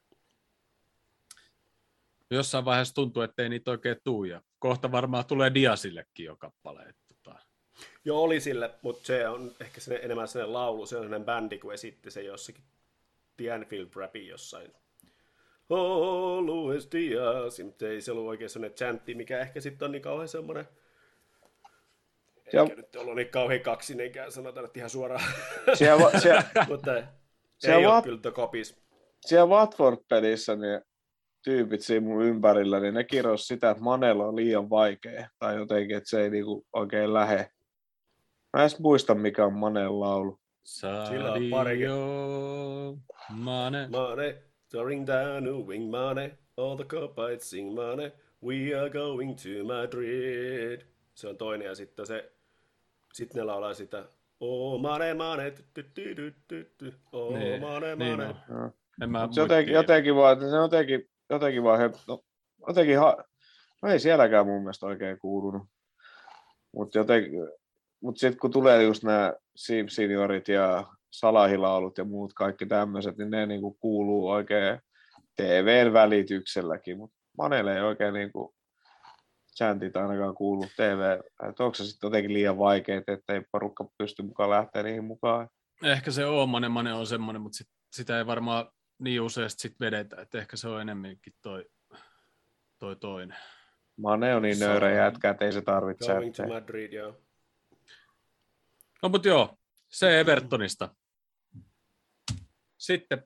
Jossain 2.31 2.64
vaiheessa 2.64 2.95
tuntuu, 2.95 3.22
että 3.22 3.43
ei 3.43 3.49
niitä 3.49 3.70
oikein 3.70 3.97
tuu, 4.05 4.24
ja 4.24 4.43
kohta 4.59 4.93
varmaan 4.93 5.26
tulee 5.26 5.55
Diasillekin 5.55 6.26
jo 6.26 6.37
kappale. 6.37 6.95
Tota. 7.09 7.39
Joo, 8.05 8.22
oli 8.22 8.41
sille, 8.41 8.70
mutta 8.83 9.07
se 9.07 9.28
on 9.28 9.53
ehkä 9.61 9.81
se, 9.81 10.01
enemmän 10.03 10.28
sellainen 10.28 10.53
laulu, 10.53 10.87
se 10.87 10.97
on 10.97 11.03
sellainen 11.03 11.26
bändi, 11.26 11.59
kun 11.59 11.74
esitti 11.74 12.11
se 12.11 12.22
jossakin 12.22 12.64
The 13.37 13.53
Anfield 13.53 13.89
Rapin 13.95 14.28
jossain. 14.28 14.72
Oh, 15.70 16.43
Luis 16.45 16.89
mutta 17.64 17.89
ei 17.89 18.01
se 18.01 18.12
ollut 18.12 18.26
oikein 18.26 18.51
sellainen 18.51 18.76
chantti, 18.76 19.14
mikä 19.14 19.41
ehkä 19.41 19.61
sitten 19.61 19.87
on 19.87 19.93
niin 19.93 20.03
kauhean 20.03 20.28
semmoinen, 20.28 20.68
Ja- 22.53 22.62
eikä 22.62 22.74
nyt 22.74 22.96
ollut 22.96 23.14
niin 23.16 23.28
kauhean 23.28 23.61
kaksinenkään, 23.61 24.32
sanotaan 24.32 24.66
että 24.66 24.78
ihan 24.78 24.90
suoraan, 24.90 25.22
Siellä, 25.74 26.05
va- 26.05 26.18
siellä, 26.20 26.42
mutta 26.68 27.03
Se 27.59 27.70
ei 27.74 27.76
on 27.76 27.86
ole 27.86 27.94
va- 27.96 28.03
kyllä 28.03 28.18
Copies. 28.32 28.80
siellä 29.20 29.46
Watford-pelissä 29.57 30.57
niin 30.57 30.80
tyypit 31.44 31.80
siinä 31.80 32.07
mun 32.07 32.22
ympärillä, 32.24 32.80
niin 32.80 32.94
ne 32.94 33.05
kirjoisi 33.05 33.44
sitä, 33.44 33.70
että 33.70 33.82
Manella 33.82 34.24
on 34.26 34.36
liian 34.36 34.70
vaikea, 34.70 35.28
tai 35.38 35.57
jotenkin, 35.57 35.96
että 35.96 36.11
se 36.11 36.22
ei 36.22 36.30
niinku 36.30 36.66
oikein 36.72 37.14
lähe. 37.14 37.36
Mä 38.53 38.57
en 38.57 38.61
edes 38.61 38.78
muista, 38.78 39.14
mikä 39.14 39.44
on 39.46 39.53
Manel 39.53 40.01
laulu. 40.01 40.38
Sillä 40.64 41.32
on 41.32 41.51
parikin. 41.51 41.88
Mane. 43.30 43.88
Money, 43.88 44.34
soaring 44.72 45.07
down 45.07 45.44
to 45.44 45.51
wing 45.66 45.90
money, 45.90 46.30
all 46.57 46.76
the 46.76 46.84
copies 46.84 47.51
sing 47.51 47.74
money, 47.74 48.11
we 48.44 48.74
are 48.80 48.90
going 48.90 49.36
to 49.36 49.64
Madrid. 49.64 50.80
Se 51.14 51.28
on 51.28 51.36
toinen 51.36 51.66
ja 51.66 51.74
sitten 51.74 52.07
se, 52.07 52.32
sitten 53.12 53.38
ne 53.38 53.44
laulaa 53.44 53.74
sitä, 53.74 54.04
oh 54.40 54.80
mane 54.80 55.14
mane, 55.14 55.50
ty, 55.50 55.64
ty, 55.74 55.82
ty, 55.82 56.14
ty, 56.14 56.34
ty, 56.48 56.74
ty, 56.78 56.94
oh 57.12 57.38
Niin, 57.38 57.61
mane 57.61 57.96
niin 57.96 58.18
mane. 58.18 58.36
Joo. 58.48 58.70
En 59.02 59.11
mä 59.11 59.28
jotenkin, 59.36 59.74
jotenkin 59.74 60.14
vaan, 60.14 60.40
se 60.40 60.56
jotenkin, 60.56 61.11
jotenkin 61.30 61.62
vaan, 61.62 61.78
he, 61.78 61.90
no, 62.08 62.20
jotenkin, 62.68 62.98
ha, 62.98 63.16
no 63.82 63.88
ei 63.88 64.00
sielläkään 64.00 64.46
mun 64.46 64.62
mielestä 64.62 64.86
oikein 64.86 65.18
kuulunut. 65.18 65.62
Mutta 66.72 66.98
jotenkin, 66.98 67.32
mut 68.02 68.18
sitten 68.18 68.40
kun 68.40 68.50
tulee 68.50 68.82
just 68.82 69.04
nämä 69.04 69.34
Siim 69.56 69.88
Seniorit 69.88 70.48
ja 70.48 70.86
Salahilaulut 71.11 71.98
ja 71.98 72.04
muut 72.04 72.32
kaikki 72.32 72.66
tämmöiset, 72.66 73.16
niin 73.16 73.30
ne 73.30 73.46
niinku 73.46 73.76
kuuluu 73.80 74.28
oikein 74.28 74.78
TVn 75.36 75.92
välitykselläkin, 75.92 76.98
mutta 76.98 77.16
Manelle 77.38 77.76
ei 77.76 77.82
oikein 77.82 78.14
niinku 78.14 78.54
chantit 79.61 79.96
ainakaan 79.96 80.34
kuulu 80.34 80.66
TV, 80.76 81.20
että 81.48 81.64
onko 81.64 81.74
se 81.74 81.84
sitten 81.84 82.08
jotenkin 82.08 82.32
liian 82.32 82.58
vaikeita, 82.58 83.12
että 83.12 83.32
ei 83.32 83.42
porukka 83.52 83.88
pysty 83.98 84.22
mukaan 84.22 84.50
lähteä 84.50 84.82
niihin 84.82 85.04
mukaan. 85.04 85.48
Ehkä 85.82 86.11
se 86.11 86.26
Oomane 86.26 86.68
Mane 86.68 86.92
on 86.92 87.06
semmoinen, 87.06 87.42
mutta 87.42 87.56
sit, 87.56 87.68
sitä 87.92 88.18
ei 88.18 88.26
varmaan 88.26 88.70
niin 88.98 89.20
useasti 89.20 89.61
sit 89.61 89.80
vedetä, 89.80 90.22
että 90.22 90.38
ehkä 90.38 90.56
se 90.56 90.68
on 90.68 90.80
enemmänkin 90.80 91.32
toi, 91.42 91.64
toi 92.78 92.96
toinen. 92.96 93.36
Mane 93.96 94.34
on 94.34 94.42
niin 94.42 94.58
nöyrä 94.58 94.90
jätkä, 94.90 95.30
että 95.30 95.44
ei 95.44 95.52
se 95.52 95.62
tarvitse 95.62 96.12
Going 96.12 96.34
to. 96.34 96.46
Madrid, 96.46 96.92
joo. 96.92 97.16
No 99.02 99.08
mutta 99.08 99.28
joo, 99.28 99.58
se 99.88 100.20
Evertonista. 100.20 100.94
Sitten 102.78 103.24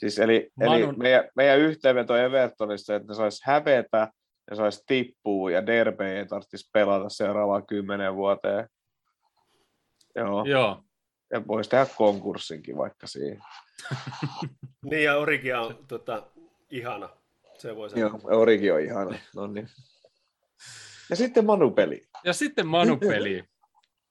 Siis 0.00 0.18
eli, 0.18 0.50
Manun- 0.60 0.74
eli 0.74 0.96
meidän, 0.96 1.24
meidän 1.36 1.58
yhteenveto 1.58 2.16
Evertonista, 2.16 2.94
että 2.94 3.08
ne 3.08 3.14
sais 3.14 3.40
hävetä, 3.44 4.12
ne 4.50 4.56
sais 4.56 4.84
tippua 4.86 5.50
ja 5.50 5.66
Derby 5.66 6.04
ei 6.04 6.26
tarvitsisi 6.26 6.70
pelata 6.72 7.08
seuraavaan 7.08 7.66
kymmenen 7.66 8.14
vuoteen. 8.14 8.68
Joo, 10.16 10.44
joo, 10.44 10.82
ja 11.30 11.46
voisi 11.46 11.70
tehdä 11.70 11.86
konkurssinkin 11.96 12.76
vaikka 12.76 13.06
siihen. 13.06 13.42
Niin 14.90 15.04
ja 15.04 15.16
Origia 15.16 15.60
on 15.60 15.78
tota, 15.88 16.26
ihana. 16.70 17.08
Se 17.58 17.76
voi 17.76 17.90
sanoa. 17.90 18.08
Joo, 18.08 18.40
Origi 18.40 18.70
on 18.70 18.80
ihana. 18.80 19.18
No 19.36 19.46
niin. 19.46 19.68
Ja 21.10 21.16
sitten 21.16 21.46
Manu-peli. 21.46 22.06
ja 22.24 22.32
sitten 22.32 22.66
Manu-peli. 22.66 23.44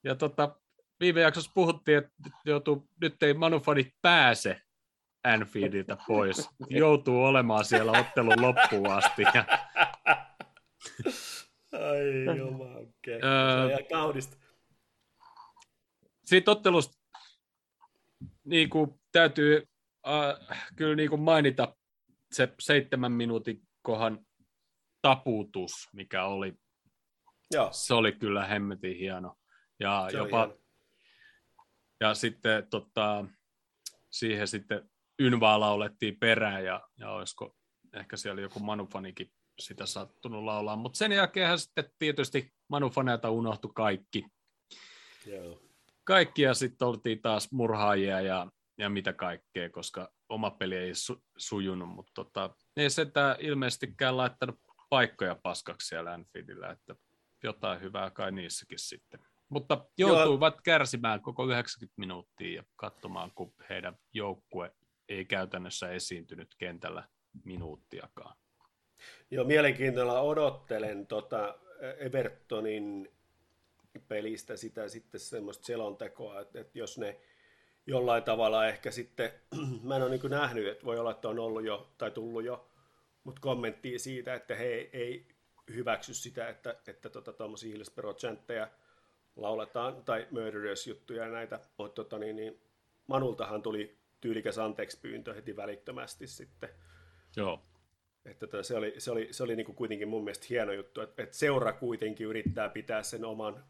Ja 0.03 0.15
tota, 0.15 0.55
viime 0.99 1.21
jaksossa 1.21 1.51
puhuttiin, 1.53 1.97
että 1.97 2.11
nyt 2.23 2.33
joutuu, 2.45 2.87
nyt 3.01 3.23
ei 3.23 3.33
Manufanit 3.33 3.87
pääse 4.01 4.61
Anfieldiltä 5.23 5.97
pois. 6.07 6.49
Joutuu 6.69 7.23
olemaan 7.23 7.65
siellä 7.65 7.91
ottelun 7.91 8.41
loppuun 8.41 8.87
asti. 8.87 9.21
Ja, 9.33 9.45
Ai 11.71 12.38
jumalke. 12.38 13.19
Se 13.19 13.25
Öö, 13.25 13.63
on 13.63 13.69
ihan 13.69 13.86
kaunista. 13.91 14.38
siitä 16.25 16.51
ottelusta 16.51 16.99
niin 18.43 18.69
kuin, 18.69 18.99
täytyy 19.11 19.67
äh, 20.07 20.71
kyllä 20.75 20.95
niin 20.95 21.09
kuin 21.09 21.21
mainita 21.21 21.75
se 22.32 22.53
seitsemän 22.59 23.11
minuutin 23.11 23.61
kohan 23.82 24.25
taputus, 25.01 25.71
mikä 25.93 26.25
oli. 26.25 26.53
Joo, 27.51 27.69
Se 27.71 27.93
oli 27.93 28.11
kyllä 28.11 28.45
hemmetin 28.45 28.97
hieno. 28.97 29.36
Ja, 29.80 30.07
se 30.11 30.21
on 30.21 30.27
jopa, 30.27 30.45
hieno. 30.45 30.59
ja 31.99 32.13
sitten 32.13 32.67
tota, 32.69 33.25
siihen 34.09 34.47
sitten 34.47 34.89
Ynvaa 35.21 35.59
laulettiin 35.59 36.19
perään 36.19 36.65
ja, 36.65 36.89
ja 36.97 37.11
olisiko 37.11 37.55
ehkä 37.93 38.17
siellä 38.17 38.41
joku 38.41 38.59
Manufanikin 38.59 39.32
sitä 39.60 39.86
sattunut 39.86 40.43
laulaa. 40.43 40.76
Mutta 40.76 40.97
sen 40.97 41.12
jälkeen 41.12 41.60
sitten 41.60 41.91
tietysti 41.99 42.53
Manufaneilta 42.68 43.30
unohtui 43.30 43.72
kaikki. 43.76 44.26
Joo. 45.26 45.62
Kaikki 46.03 46.41
ja 46.41 46.53
sitten 46.53 46.88
oltiin 46.88 47.22
taas 47.22 47.51
murhaajia 47.51 48.22
ja, 48.22 48.47
ja 48.78 48.89
mitä 48.89 49.14
kaikkea, 49.14 49.70
koska 49.70 50.12
oma 50.30 50.51
peli 50.51 50.76
ei 50.76 50.95
su, 50.95 51.24
sujunut, 51.38 51.89
mutta 51.89 52.12
tota, 52.16 52.55
ei 52.78 52.89
se 52.89 53.05
tää 53.05 53.36
ilmeisestikään 53.39 54.18
laittanut 54.18 54.60
paikkoja 54.89 55.36
paskaksi 55.43 55.88
siellä 55.88 56.14
Anfieldillä, 56.14 56.70
että 56.70 56.95
jotain 57.43 57.82
hyvää 57.82 58.12
kai 58.12 58.32
niissäkin 58.32 58.80
sitten. 58.80 59.20
Mutta 59.49 59.86
joutuivat 59.97 60.62
kärsimään 60.62 61.22
koko 61.22 61.45
90 61.45 61.93
minuuttia 61.97 62.55
ja 62.55 62.64
katsomaan, 62.76 63.32
kun 63.36 63.53
heidän 63.70 63.95
joukkue 64.14 64.72
ei 65.10 65.26
käytännössä 65.26 65.91
esiintynyt 65.91 66.55
kentällä 66.57 67.07
minuuttiakaan. 67.45 68.36
Joo, 69.32 69.45
mielenkiintoilla 69.45 70.22
odottelen 70.22 71.08
tota 71.08 71.56
Evertonin 71.97 73.12
pelistä 74.08 74.58
sitä 74.58 74.89
sitten 74.89 75.20
semmoista 75.20 75.66
selontekoa, 75.66 76.41
että, 76.41 76.60
että 76.60 76.80
jos 76.80 76.97
ne 76.97 77.20
jollain 77.88 78.24
tavalla 78.24 78.68
ehkä 78.68 78.91
sitten, 78.91 79.32
mä 79.84 79.95
en 79.95 80.02
ole 80.02 80.10
niin 80.10 80.30
nähnyt, 80.30 80.68
että 80.68 80.86
voi 80.86 81.00
olla, 81.00 81.12
että 81.12 81.30
on 81.30 81.39
ollut 81.39 81.64
jo 81.64 81.89
tai 81.97 82.12
tullut 82.12 82.43
jo, 82.43 82.70
mutta 83.24 83.41
kommenttia 83.41 84.00
siitä, 84.00 84.34
että 84.34 84.56
he 84.56 84.64
ei, 84.64 84.89
ei 84.93 85.28
hyväksy 85.74 86.14
sitä, 86.14 86.50
että, 86.50 86.76
että 86.88 87.10
tota, 87.10 87.34
tuommoisia 87.34 87.76
Hillsborough-chantteja 87.76 88.68
lauletaan, 89.36 90.04
tai 90.04 90.28
Murderers-juttuja 90.32 91.24
ja 91.24 91.30
näitä, 91.30 91.60
mutta 91.78 92.04
tota, 92.04 92.20
niin, 92.20 92.36
niin, 92.36 92.62
Manultahan 93.08 93.62
tuli 93.62 93.97
tyylikäs 94.22 94.58
anteeksi 94.58 95.00
pyyntö 95.02 95.34
heti 95.34 95.56
välittömästi 95.56 96.28
sitten, 96.28 96.70
Joo, 97.36 97.62
että 98.32 98.47
tota, 98.47 98.63
se 98.63 98.75
oli, 98.75 98.93
se 98.97 99.11
oli, 99.11 99.27
se 99.32 99.43
oli 99.43 99.55
niin 99.55 99.65
kuin 99.65 99.75
kuitenkin 99.75 100.07
mun 100.07 100.23
mielestä 100.23 100.45
hieno 100.49 100.73
juttu, 100.73 101.01
että, 101.01 101.23
että 101.23 101.38
seura 101.38 101.73
kuitenkin 101.73 102.27
yrittää 102.27 102.69
pitää 102.69 103.03
sen 103.03 103.25
oman 103.25 103.63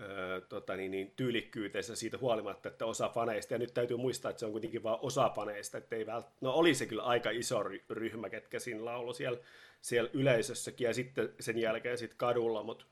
öö, 0.00 0.40
tota 0.40 0.76
niin, 0.76 0.90
niin, 0.90 1.12
tyylikkyytensä 1.16 1.96
siitä 1.96 2.18
huolimatta, 2.18 2.68
että 2.68 2.86
osa 2.86 3.08
faneista, 3.08 3.54
ja 3.54 3.58
nyt 3.58 3.74
täytyy 3.74 3.96
muistaa, 3.96 4.30
että 4.30 4.40
se 4.40 4.46
on 4.46 4.52
kuitenkin 4.52 4.82
vain 4.82 4.98
osa 5.02 5.32
faneista, 5.34 5.78
että 5.78 5.96
ei 5.96 6.06
vält... 6.06 6.26
no 6.40 6.52
oli 6.52 6.74
se 6.74 6.86
kyllä 6.86 7.02
aika 7.02 7.30
iso 7.30 7.62
ry- 7.62 7.84
ryhmä, 7.90 8.30
ketkä 8.30 8.58
siinä 8.58 8.84
laulu 8.84 9.12
siellä, 9.12 9.38
siellä 9.80 10.10
yleisössäkin, 10.12 10.84
ja 10.84 10.94
sitten 10.94 11.32
sen 11.40 11.58
jälkeen 11.58 11.98
sitten 11.98 12.18
kadulla, 12.18 12.62
mutta 12.62 12.84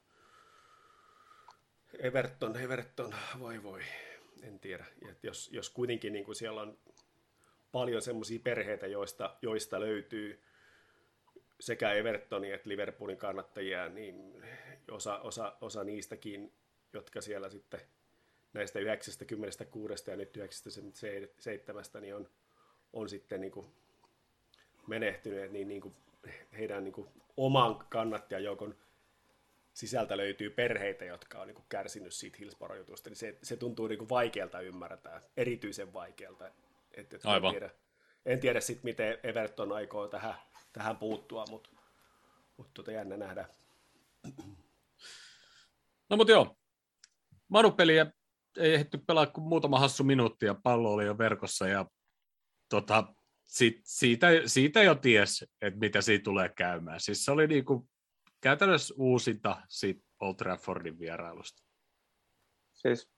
Everton, 1.98 2.56
Everton, 2.56 3.14
voi 3.38 3.62
voi, 3.62 3.80
en 4.42 4.58
tiedä, 4.58 4.86
että 5.10 5.26
jos, 5.26 5.50
jos 5.52 5.70
kuitenkin 5.70 6.12
niin 6.12 6.24
kuin 6.24 6.36
siellä 6.36 6.60
on 6.60 6.78
paljon 7.72 8.02
semmoisia 8.02 8.40
perheitä, 8.44 8.86
joista, 8.86 9.36
joista 9.42 9.80
löytyy 9.80 10.42
sekä 11.60 11.92
Evertonin 11.92 12.54
että 12.54 12.68
Liverpoolin 12.68 13.16
kannattajia, 13.16 13.88
niin 13.88 14.42
osa, 14.90 15.18
osa, 15.18 15.56
osa 15.60 15.84
niistäkin, 15.84 16.52
jotka 16.92 17.20
siellä 17.20 17.50
sitten 17.50 17.80
näistä 18.52 18.78
96 18.78 20.10
ja 20.10 20.16
nyt 20.16 20.36
97, 20.36 21.84
niin 22.00 22.14
on, 22.14 22.28
on 22.92 23.08
sitten 23.08 23.40
niin 23.40 23.52
kuin 23.52 23.66
menehtyneet, 24.86 25.52
niin, 25.52 25.68
niin 25.68 25.80
kuin 25.80 25.94
heidän 26.58 26.84
niin 26.84 26.92
kuin 26.92 27.08
oman 27.36 27.86
kannattajajoukon 27.88 28.74
sisältä 29.72 30.16
löytyy 30.16 30.50
perheitä, 30.50 31.04
jotka 31.04 31.40
on 31.40 31.46
niin 31.46 31.54
kuin 31.54 31.66
kärsinyt 31.68 32.12
siitä 32.12 32.36
Hillsborough-jutusta, 32.40 33.10
niin 33.10 33.16
se, 33.16 33.38
se 33.42 33.56
tuntuu 33.56 33.86
niin 33.86 33.98
kuin 33.98 34.08
vaikealta 34.08 34.60
ymmärtää, 34.60 35.20
erityisen 35.36 35.92
vaikealta. 35.92 36.50
Et, 36.97 37.14
et 37.14 37.26
Aivan. 37.26 37.55
En 37.55 37.61
tiedä, 37.61 37.74
en 38.26 38.40
tiedä 38.40 38.61
sit, 38.61 38.82
miten 38.82 39.18
Everton 39.22 39.72
aikoo 39.72 40.09
tähän, 40.09 40.34
tähän 40.72 40.97
puuttua, 40.97 41.45
mutta 41.51 41.70
mut 42.57 42.74
tota 42.74 42.93
jännä 42.93 43.16
nähdä. 43.16 43.49
No 46.11 46.16
mutta 46.16 46.32
joo, 46.32 46.57
Manu-peliä 47.49 48.12
ei 48.59 48.74
ehditty 48.74 48.99
pelaa 48.99 49.26
kuin 49.26 49.45
muutama 49.45 49.78
hassu 49.78 50.05
minuutti 50.05 50.47
ja 50.47 50.55
pallo 50.55 50.93
oli 50.93 51.05
jo 51.05 51.18
verkossa 51.18 51.68
ja 51.68 51.86
tota, 52.68 53.14
sit, 53.45 53.80
siitä, 53.84 54.26
siitä 54.47 54.82
jo 54.82 54.95
ties, 54.95 55.45
että 55.62 55.80
mitä 55.80 56.01
siitä 56.01 56.22
tulee 56.22 56.49
käymään. 56.49 57.01
Siis 57.01 57.24
se 57.24 57.30
oli 57.30 57.47
niinku 57.47 57.88
käytännössä 58.40 58.95
uusinta 58.97 59.62
siitä 59.68 60.05
Old 60.20 60.34
Traffordin 60.34 60.99
vierailusta. 60.99 61.62
Siis 62.72 63.11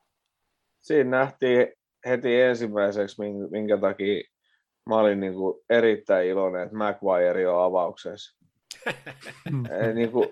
siinä 0.81 1.11
nähtiin 1.11 1.67
heti 2.07 2.41
ensimmäiseksi, 2.41 3.17
minkä, 3.51 3.77
takia 3.77 4.23
mä 4.89 4.97
olin 4.97 5.21
niin 5.21 5.35
kuin 5.35 5.65
erittäin 5.71 6.29
iloinen, 6.29 6.63
että 6.63 6.77
Maguire 6.77 7.49
on 7.49 7.65
avauksessa. 7.65 8.39
niin 9.95 10.13
kuin, 10.13 10.29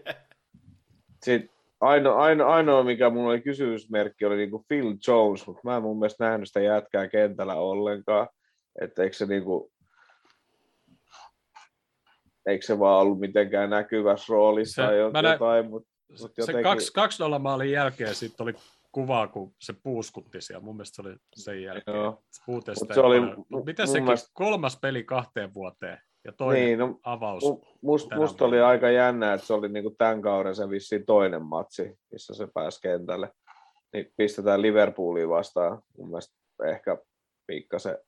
sit 1.25 1.51
ainoa, 1.81 2.23
ainoa, 2.23 2.55
ainoa, 2.55 2.85
mikä 2.85 3.11
mulla 3.11 3.31
oli 3.31 3.41
kysymysmerkki, 3.41 4.25
oli 4.25 4.37
niin 4.37 4.51
kuin 4.51 4.65
Phil 4.69 4.95
Jones, 5.09 5.47
mutta 5.47 5.61
mä 5.65 5.77
en 5.77 5.83
mun 5.83 5.99
mielestä 5.99 6.25
nähnyt 6.25 6.49
sitä 6.49 6.61
jätkää 6.61 7.09
kentällä 7.09 7.55
ollenkaan. 7.55 8.29
Että 8.81 9.03
eikö 9.03 9.17
se 9.17 9.27
niin 9.27 9.45
kuin, 9.45 9.73
eikö 12.47 12.67
se 12.67 12.79
vaan 12.79 13.01
ollut 13.01 13.21
mitenkään 13.21 13.71
näkyvässä 13.71 14.33
roolissa 14.33 14.83
Se- 14.83 14.89
tai 14.89 15.11
mä 15.13 15.23
nä- 15.23 15.33
jotain, 15.33 15.71
mutta 15.71 15.89
mut 16.21 16.33
Se 16.35 16.43
jotenkin... 16.53 16.93
kaksi 16.95 17.23
nolla 17.23 17.39
maalin 17.39 17.71
jälkeen 17.71 18.15
sitten 18.15 18.45
oli 18.45 18.55
kuva, 18.93 19.27
kun 19.29 19.55
se 19.61 19.73
puuskutti 19.83 20.41
siellä. 20.41 20.65
Mun 20.65 20.77
mielestä 20.77 20.97
se 20.97 21.03
oli 21.03 21.17
sen 21.35 21.63
jälkeen. 21.63 21.97
Joo. 21.97 22.23
Se 22.95 23.01
oli 23.01 23.21
Mut 23.49 23.65
Miten 23.65 23.87
sekin 23.89 24.05
mielestä- 24.05 24.31
kolmas 24.35 24.79
peli 24.81 25.05
kahteen 25.05 25.55
vuoteen 25.55 25.99
ja 26.25 26.33
toinen 26.33 26.65
Niin, 26.65 26.79
no, 26.79 27.01
avaus. 27.03 27.43
Mu- 27.45 27.67
Must, 27.83 28.09
musta 28.15 28.45
oli 28.45 28.51
vuonna. 28.57 28.69
aika 28.69 28.91
jännä, 28.91 29.35
että 29.35 29.47
se 29.47 29.53
oli 29.55 29.69
niinku 29.69 29.91
tämän 29.99 30.23
kauden 30.23 30.55
se 30.57 30.69
vissiin 30.71 31.07
toinen 31.07 31.43
matsi, 31.43 31.99
missä 32.13 32.35
se 32.35 32.49
pääsi 32.55 32.81
kentälle. 32.83 33.31
Niin 33.93 34.13
pistetään 34.17 34.63
Liverpoolia 34.63 35.29
vastaan. 35.29 35.83
Mun 35.99 36.09
mielestä 36.09 36.35
ehkä 36.65 36.99
pikkasen 37.47 37.99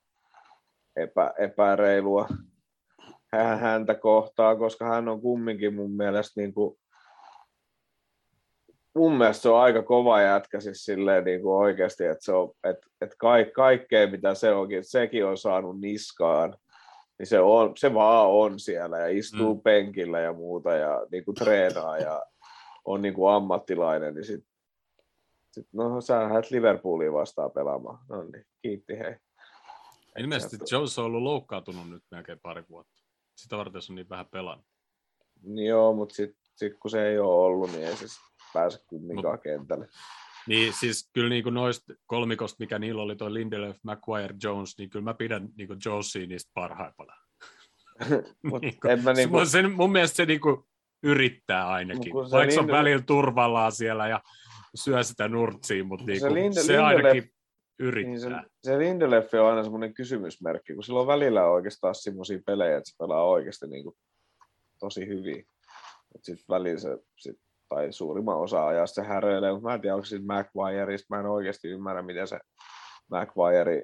epä, 0.95 1.33
epäreilua 1.39 2.27
hän- 3.33 3.59
häntä 3.59 3.95
kohtaa, 3.95 4.55
koska 4.55 4.85
hän 4.85 5.07
on 5.07 5.21
kumminkin 5.21 5.73
mun 5.75 5.91
mielestä 5.91 6.41
niinku, 6.41 6.79
mun 8.95 9.17
mielestä 9.17 9.41
se 9.41 9.49
on 9.49 9.59
aika 9.59 9.83
kova 9.83 10.21
jätkä 10.21 10.59
siis 10.59 10.85
silleen 10.85 11.23
niin 11.23 11.41
kuin 11.41 11.55
oikeasti, 11.55 12.05
että 12.05 12.25
se 12.25 12.31
on, 12.31 12.51
että, 12.63 12.87
että 13.01 13.15
kaik, 13.19 13.53
kaikkea 13.53 14.07
mitä 14.07 14.33
se 14.33 14.51
onkin, 14.51 14.85
sekin 14.85 15.25
on 15.25 15.37
saanut 15.37 15.79
niskaan, 15.79 16.57
niin 17.19 17.27
se, 17.27 17.39
on, 17.39 17.77
se 17.77 17.93
vaan 17.93 18.29
on 18.29 18.59
siellä 18.59 18.99
ja 18.99 19.07
istuu 19.07 19.55
mm. 19.55 19.61
penkillä 19.61 20.19
ja 20.19 20.33
muuta 20.33 20.73
ja 20.73 21.07
niin 21.11 21.25
kuin 21.25 21.35
treenaa 21.35 21.97
ja 21.97 22.25
on 22.85 23.01
niin 23.01 23.13
kuin 23.13 23.33
ammattilainen, 23.33 24.15
niin 24.15 24.25
sit, 24.25 24.45
sit, 25.51 25.67
no 25.73 26.01
sä 26.01 26.19
lähdet 26.19 26.51
Liverpoolia 26.51 27.13
vastaan 27.13 27.51
pelaamaan. 27.51 27.99
No 28.09 28.23
niin, 28.23 28.45
kiitti 28.61 28.99
hei. 28.99 29.15
Ilmeisesti 30.19 30.57
Jones 30.71 30.99
on 30.99 31.05
ollut 31.05 31.23
loukkaantunut 31.23 31.89
nyt 31.89 32.03
melkein 32.11 32.39
pari 32.39 32.63
vuotta. 32.69 33.03
Sitä 33.35 33.57
varten 33.57 33.81
se 33.81 33.91
on 33.91 33.95
niin 33.95 34.09
vähän 34.09 34.25
pelannut. 34.25 34.65
Joo, 35.43 35.93
mutta 35.93 36.15
sitten 36.15 36.45
sit, 36.55 36.73
kun 36.79 36.91
se 36.91 37.07
ei 37.07 37.19
ole 37.19 37.45
ollut, 37.45 37.71
niin 37.71 37.87
ei 37.87 37.97
se 37.97 38.05
pääse 38.55 38.79
kumminkaan 38.87 39.39
kentälle. 39.39 39.87
Niin 40.47 40.73
siis 40.73 41.09
kyllä 41.13 41.29
niin 41.29 41.43
kuin 41.43 41.53
noista 41.53 41.93
kolmikosta, 42.05 42.57
mikä 42.59 42.79
niillä 42.79 43.01
oli, 43.01 43.15
toi 43.15 43.33
Lindelöf, 43.33 43.77
McGuire, 43.83 44.35
Jones, 44.43 44.77
niin 44.77 44.89
kyllä 44.89 45.03
mä 45.03 45.13
pidän 45.13 45.49
niin 45.57 45.67
kuin 45.67 45.79
Jonesia 45.85 46.27
niistä 46.27 46.51
parhaimpana. 46.53 47.13
Mut 48.51 48.61
Niin 48.61 48.77
en 48.89 49.03
mä 49.03 49.13
niin 49.13 49.29
kuin... 49.29 49.47
sen, 49.47 49.71
mun 49.71 49.91
mielestä 49.91 50.15
se 50.15 50.25
niin 50.25 50.41
kuin 50.41 50.63
yrittää 51.03 51.67
ainakin, 51.67 52.03
se 52.03 52.31
vaikka 52.31 52.53
se 52.53 52.59
on 52.59 52.67
välillä 52.67 53.01
turvallaan 53.01 53.71
siellä 53.71 54.07
ja 54.07 54.21
syö 54.75 55.03
sitä 55.03 55.27
nurtsiin, 55.27 55.87
mutta 55.87 56.05
niin 56.05 56.19
se 56.19 56.27
kuin, 56.27 56.43
Linde- 56.43 56.61
se 56.63 56.73
Lindelöf- 56.73 56.81
ainakin 56.81 57.23
niin 57.23 57.33
yrittää. 57.79 58.41
se, 58.41 58.49
se 58.63 58.79
Lindelöf 58.79 59.33
on 59.33 59.49
aina 59.49 59.63
semmoinen 59.63 59.93
kysymysmerkki, 59.93 60.73
kun 60.73 60.83
sillä 60.83 60.99
on 60.99 61.07
välillä 61.07 61.45
oikeastaan 61.45 61.95
semmoisia 61.95 62.39
pelejä, 62.45 62.77
että 62.77 62.89
se 62.89 62.95
pelaa 62.99 63.23
oikeasti 63.23 63.67
niin 63.67 63.83
kuin 63.83 63.95
tosi 64.79 65.07
hyvin. 65.07 65.47
Sitten 66.21 66.45
välillä 66.49 66.79
se, 66.79 66.97
sit, 67.15 67.39
tai 67.69 67.93
suurimman 67.93 68.37
osa 68.37 68.67
ajasta 68.67 69.01
se 69.01 69.07
häröilee, 69.07 69.51
mutta 69.51 69.67
mä 69.67 69.73
en 69.73 69.81
tiedä, 69.81 69.95
onko 69.95 70.05
siitä 70.05 70.25
McGuireista, 70.33 71.15
mä 71.15 71.19
en 71.19 71.25
oikeasti 71.25 71.67
ymmärrä, 71.67 72.01
miten 72.01 72.27
se 72.27 72.39
McGuire, 73.11 73.83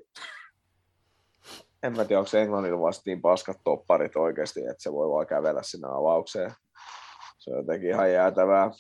en 1.84 1.96
mä 1.96 2.06
tiedä, 2.06 2.20
onko 2.20 2.30
se 2.30 2.42
Englannilla 2.42 2.82
vasta 2.82 3.02
niin 3.06 3.22
paskat 3.22 3.58
topparit 3.64 4.16
oikeasti, 4.16 4.60
että 4.60 4.84
se 4.84 4.92
voi 4.92 5.10
vaan 5.10 5.28
kävellä 5.28 5.64
sinne 5.64 5.88
avaukseen. 5.88 6.52
Se 7.38 7.52
on 7.52 7.58
jotenkin 7.58 7.90
ihan 7.90 8.12
jäätävää. 8.12 8.72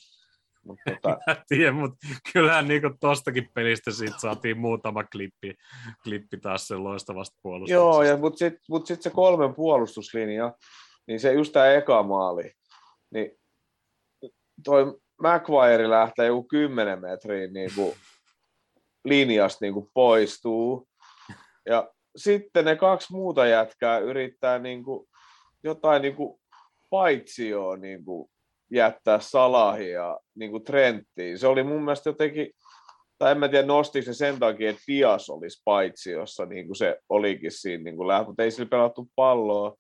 Mutta 0.66 0.84
tota, 0.92 1.18
Mä 1.28 1.36
tiedän, 1.48 1.76
mutta 1.76 1.98
kyllähän 2.34 2.68
niin 2.68 2.82
tostakin 3.00 3.50
pelistä 3.54 3.92
siitä 3.92 4.20
saatiin 4.20 4.58
muutama 4.58 5.04
klippi, 5.04 5.56
klippi 6.04 6.38
taas 6.38 6.68
sen 6.68 6.84
loistavasta 6.84 7.38
puolustuksesta. 7.42 7.84
Joo, 7.84 8.04
ja, 8.04 8.18
mutta 8.18 8.38
sitten 8.38 8.62
mut 8.70 8.88
sit 8.88 9.02
se 9.02 9.10
kolmen 9.10 9.56
puolustuslinja, 9.56 10.54
niin 11.08 11.20
se 11.20 11.34
just 11.34 11.54
tämä 11.54 11.68
eka 11.68 12.04
maali, 12.04 12.52
niin 13.14 13.32
toi 14.64 14.98
McGuire 15.22 15.90
lähtee 15.90 16.28
joku 16.28 16.44
10 16.44 17.02
metriin 17.02 17.54
niin 17.54 17.70
kuin 17.76 17.94
linjasta 19.06 19.66
niin 19.66 19.74
kuin 19.74 19.90
poistuu, 19.94 20.88
ja 21.66 21.90
sitten 22.16 22.66
ne 22.66 22.76
kaksi 22.76 23.14
muuta 23.14 23.46
jätkää 23.46 24.00
yrittää 24.00 24.60
niin 24.60 24.84
kuin 24.84 25.08
jotain 25.64 26.02
niin 26.02 26.16
kuin 26.16 26.40
paitsioa 26.90 27.78
niin 27.78 28.06
kuin 28.06 28.30
jättää 28.72 29.20
Salahi 29.20 29.90
ja 29.90 30.20
niin 30.36 30.52
kuin 30.52 30.64
Trenttiin. 30.64 31.40
Se 31.40 31.48
oli 31.48 31.64
mun 31.64 31.84
mielestä 31.84 32.10
jotenkin, 32.10 32.52
tai 33.18 33.32
en 33.32 33.38
mä 33.38 33.50
tiedä 33.50 33.68
nostiko 33.68 34.06
se 34.06 34.14
sen 34.14 34.40
takia, 34.40 34.70
että 34.70 34.82
Dias 34.88 35.30
olisi 35.30 35.62
paitsiossa, 35.66 36.46
niin 36.46 36.66
kuin 36.66 36.76
se 36.76 37.00
olikin 37.10 37.52
siinä 37.52 37.84
niin 37.84 37.98
kuin 37.98 38.26
mutta 38.26 38.44
ei 38.44 38.52
sillä 38.52 38.70
pelattu 38.70 39.08
palloa. 39.16 39.76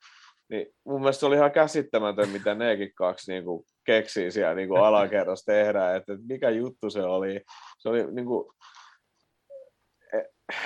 Niin 0.49 0.67
mun 0.85 1.01
mielestä 1.01 1.19
se 1.19 1.25
oli 1.25 1.35
ihan 1.35 1.51
käsittämätön, 1.51 2.29
mitä 2.29 2.55
nekin 2.55 2.91
kaksi 2.95 3.31
niin 3.31 3.43
kuin 3.43 3.63
keksii 3.85 4.31
siellä 4.31 4.55
niin 4.55 4.69
kuin 4.69 4.81
alakerrassa 4.81 5.45
tehdä, 5.45 5.95
että, 5.95 6.13
että 6.13 6.25
mikä 6.27 6.49
juttu 6.49 6.89
se 6.89 7.03
oli. 7.03 7.41
Se 7.77 7.89
oli 7.89 8.11
niin 8.11 8.25
kuin, 8.25 8.53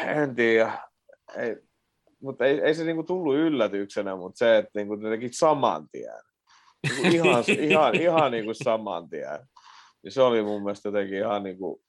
en 0.05 0.35
tiedä, 0.35 0.77
ei, 1.37 1.57
mutta 2.21 2.45
ei, 2.45 2.61
ei 2.61 2.75
se 2.75 2.83
niin 2.83 2.95
kuin 2.95 3.07
tullut 3.07 3.35
yllätyksenä, 3.35 4.15
mutta 4.15 4.37
se, 4.37 4.57
että 4.57 4.71
niin 4.75 4.87
kuin 4.87 4.99
ne 4.99 5.09
teki 5.09 5.29
saman 5.31 5.89
tien. 5.91 6.21
Niin 7.01 7.15
ihan, 7.15 7.43
ihan, 7.47 7.95
ihan 7.95 8.31
niin 8.31 8.45
kuin 8.45 8.55
saman 8.55 9.09
tien. 9.09 9.39
Niin 10.03 10.11
se 10.11 10.21
oli 10.21 10.43
mun 10.43 10.63
mielestä 10.63 10.87
jotenkin 10.87 11.17
ihan 11.17 11.43
niin 11.43 11.57
kuin, 11.57 11.81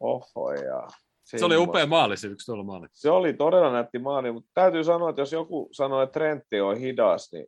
oho 0.00 0.52
ja 0.52 0.86
Se 1.24 1.36
oli 1.36 1.40
semmoista. 1.40 1.70
upea 1.70 1.86
maali, 1.86 2.16
se 2.16 2.28
yksi 2.28 2.46
tuolla 2.46 2.64
maali. 2.64 2.86
Se 2.92 3.10
oli 3.10 3.32
todella 3.32 3.72
nätti 3.72 3.98
maali, 3.98 4.32
mutta 4.32 4.50
täytyy 4.54 4.84
sanoa, 4.84 5.10
että 5.10 5.22
jos 5.22 5.32
joku 5.32 5.68
sanoo, 5.72 6.02
että 6.02 6.12
Trentti 6.12 6.60
on 6.60 6.76
hidas, 6.76 7.32
niin 7.32 7.46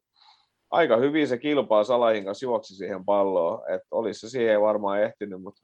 aika 0.74 0.96
hyvin 0.96 1.28
se 1.28 1.38
kilpaa 1.38 1.84
Salahin 1.84 2.24
kanssa 2.24 2.46
juoksi 2.46 2.74
siihen 2.74 3.04
palloon, 3.04 3.72
että 3.74 3.86
olisi 3.90 4.20
se 4.20 4.28
siihen 4.28 4.60
varmaan 4.60 5.02
ehtinyt, 5.02 5.42
mutta 5.42 5.62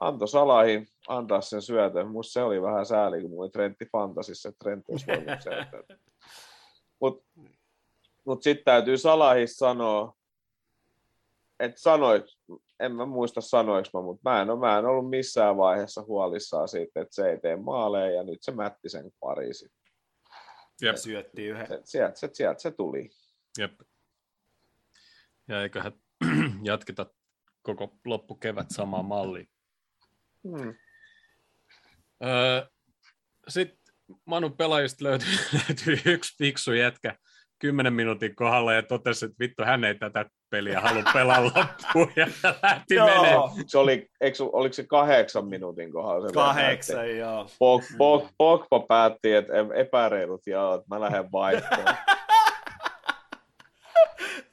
antoi 0.00 0.28
Salahin 0.28 0.86
antaa 1.08 1.40
sen 1.40 1.62
syötön. 1.62 2.08
Musta 2.08 2.32
se 2.32 2.42
oli 2.42 2.62
vähän 2.62 2.86
sääli, 2.86 3.20
kun 3.20 3.30
mulla 3.30 3.42
oli 3.42 3.50
Trentti 3.50 3.86
Fantasissa, 3.92 4.48
että 4.48 4.58
Trentti 4.64 4.92
olisi 4.92 5.06
voinut 5.06 5.42
sen. 5.44 5.66
Mutta 7.00 7.30
mut 8.24 8.42
sitten 8.42 8.64
täytyy 8.64 8.98
Salahissa 8.98 9.66
sanoa, 9.66 10.16
että 11.60 11.80
sanoit, 11.80 12.24
en 12.80 12.92
mä 12.92 13.06
muista 13.06 13.40
sanoiksi 13.40 13.90
mä, 13.94 14.02
mutta 14.02 14.30
mä 14.30 14.42
en, 14.42 14.50
ole, 14.50 14.58
mä 14.58 14.78
en 14.78 14.86
ollut 14.86 15.10
missään 15.10 15.56
vaiheessa 15.56 16.02
huolissaan 16.02 16.68
siitä, 16.68 17.00
että 17.00 17.14
se 17.14 17.30
ei 17.30 17.40
tee 17.40 17.56
maaleja 17.56 18.10
ja 18.10 18.22
nyt 18.22 18.42
se 18.42 18.52
mätti 18.52 18.88
sen 18.88 19.12
Pariisin. 19.20 19.70
Jep. 20.82 20.94
Ja 20.94 20.96
syötti 20.96 21.44
yhden. 21.44 21.66
Se, 21.66 21.80
sieltä, 21.84 22.18
se, 22.18 22.30
sieltä 22.32 22.62
se 22.62 22.70
tuli. 22.70 23.10
Jep. 23.58 23.80
Ja 25.48 25.62
eiköhän 25.62 25.92
jatketa 26.62 27.06
koko 27.62 27.96
loppukevät 28.04 28.66
samaan 28.70 29.04
malliin. 29.04 29.48
Hmm. 30.42 30.74
Öö, 32.24 32.66
Sitten 33.48 33.78
Manun 34.24 34.56
pelaajista 34.56 35.04
löytyi, 35.04 35.28
löytyi 35.68 36.12
yksi 36.12 36.38
fiksu 36.38 36.72
jätkä 36.72 37.16
10 37.58 37.92
minuutin 37.92 38.36
kohdalla 38.36 38.72
ja 38.72 38.82
totesi, 38.82 39.24
että 39.24 39.36
vittu 39.40 39.64
hän 39.64 39.84
ei 39.84 39.94
tätä 39.94 40.24
peliä 40.50 40.80
halua 40.80 41.02
pelaa 41.12 41.44
loppuun 41.54 42.12
ja 42.16 42.26
lähti 42.62 42.94
menee. 42.94 43.32
Joo, 43.32 43.50
Se 43.66 43.78
oli, 43.78 44.08
eikö, 44.20 44.44
oliko 44.52 44.72
se 44.72 44.86
kahdeksan 44.86 45.46
minuutin 45.46 45.92
kohdalla? 45.92 46.28
Se 46.28 46.34
kahdeksan, 46.34 47.16
joo. 47.16 47.50
Pog, 47.58 47.82
Pog, 47.98 48.28
Pogba 48.38 48.80
päätti, 48.80 49.32
että 49.32 49.52
epäreilut 49.74 50.46
ja 50.46 50.74
että 50.74 50.86
mä 50.88 51.00
lähden 51.00 51.32
vaihtoon. 51.32 51.96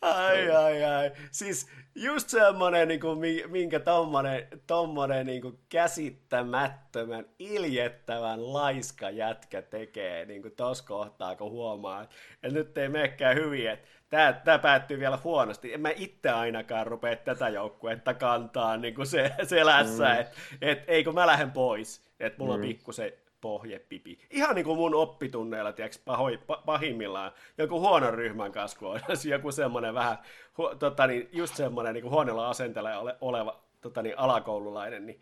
Ai, 0.03 0.51
ai, 0.51 0.83
ai. 0.83 1.11
Siis 1.31 1.67
just 1.95 2.29
semmonen, 2.29 2.87
niin 2.87 2.99
kuin, 2.99 3.19
minkä 3.47 3.79
tommonen, 3.79 4.47
tommonen 4.67 5.25
niin 5.25 5.41
kuin 5.41 5.59
käsittämättömän, 5.69 7.25
iljettävän 7.39 8.53
laiska 8.53 9.09
jätkä 9.09 9.61
tekee 9.61 10.25
niin 10.25 10.41
kuin 10.41 10.55
tos 10.55 10.81
kohtaa, 10.81 11.35
kun 11.35 11.51
huomaa, 11.51 12.01
että 12.03 12.57
nyt 12.57 12.77
ei 12.77 12.89
menekään 12.89 13.35
hyvin, 13.35 13.69
että 13.69 13.87
tää, 14.09 14.33
tää 14.33 14.59
päättyy 14.59 14.99
vielä 14.99 15.19
huonosti. 15.23 15.73
En 15.73 15.81
mä 15.81 15.89
itse 15.95 16.29
ainakaan 16.29 16.87
rupea 16.87 17.15
tätä 17.15 17.49
joukkuetta 17.49 18.13
kantaa 18.13 18.77
niin 18.77 18.95
kuin 18.95 19.07
se, 19.07 19.31
selässä, 19.43 20.13
mm. 20.13 20.19
että 20.19 20.37
et, 20.61 20.83
eikö 20.87 21.11
mä 21.11 21.27
lähden 21.27 21.51
pois, 21.51 22.01
että 22.19 22.39
mulla 22.39 22.57
mm. 22.57 22.61
on 22.61 22.67
pikkusen 22.67 23.11
pohjepipi. 23.43 24.19
Ihan 24.29 24.55
niin 24.55 24.65
kuin 24.65 24.77
mun 24.77 24.95
oppitunneilla, 24.95 25.73
tiedätkö, 25.73 26.01
pahoi, 26.05 26.39
pahimmillaan, 26.65 27.31
joku 27.57 27.79
huonon 27.79 28.13
ryhmän 28.13 28.51
kanssa, 28.51 28.79
kun 28.79 28.87
on 28.89 28.99
joku 29.35 29.51
semmoinen 29.51 29.93
vähän, 29.93 30.17
hu, 30.57 30.75
tota 30.79 31.07
niin, 31.07 31.29
just 31.31 31.55
semmoinen 31.55 31.93
niin 31.93 32.09
huonolla 32.09 32.49
asenteella 32.49 32.99
ole, 32.99 33.17
oleva 33.21 33.63
tota 33.81 34.01
niin, 34.01 34.19
alakoululainen, 34.19 35.05
niin 35.05 35.21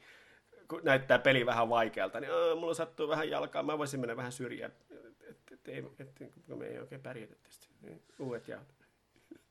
kun 0.67 0.82
näyttää 0.84 1.19
peli 1.19 1.45
vähän 1.45 1.69
vaikealta, 1.69 2.19
niin 2.19 2.32
mulla 2.59 2.74
sattuu 2.74 3.07
vähän 3.07 3.30
jalkaa, 3.30 3.63
mä 3.63 3.78
voisin 3.78 3.99
mennä 3.99 4.17
vähän 4.17 4.32
syrjään, 4.32 4.72
että 4.72 4.95
et, 5.30 5.67
et, 5.67 5.86
et, 5.99 6.22
et, 6.22 6.57
me 6.57 6.65
ei 6.65 6.80
oikein 6.80 7.01
pärjätä 7.01 7.36
tästä. 7.43 7.67
Niin, 7.82 8.01
uudet 8.19 8.47
jaot. 8.47 8.74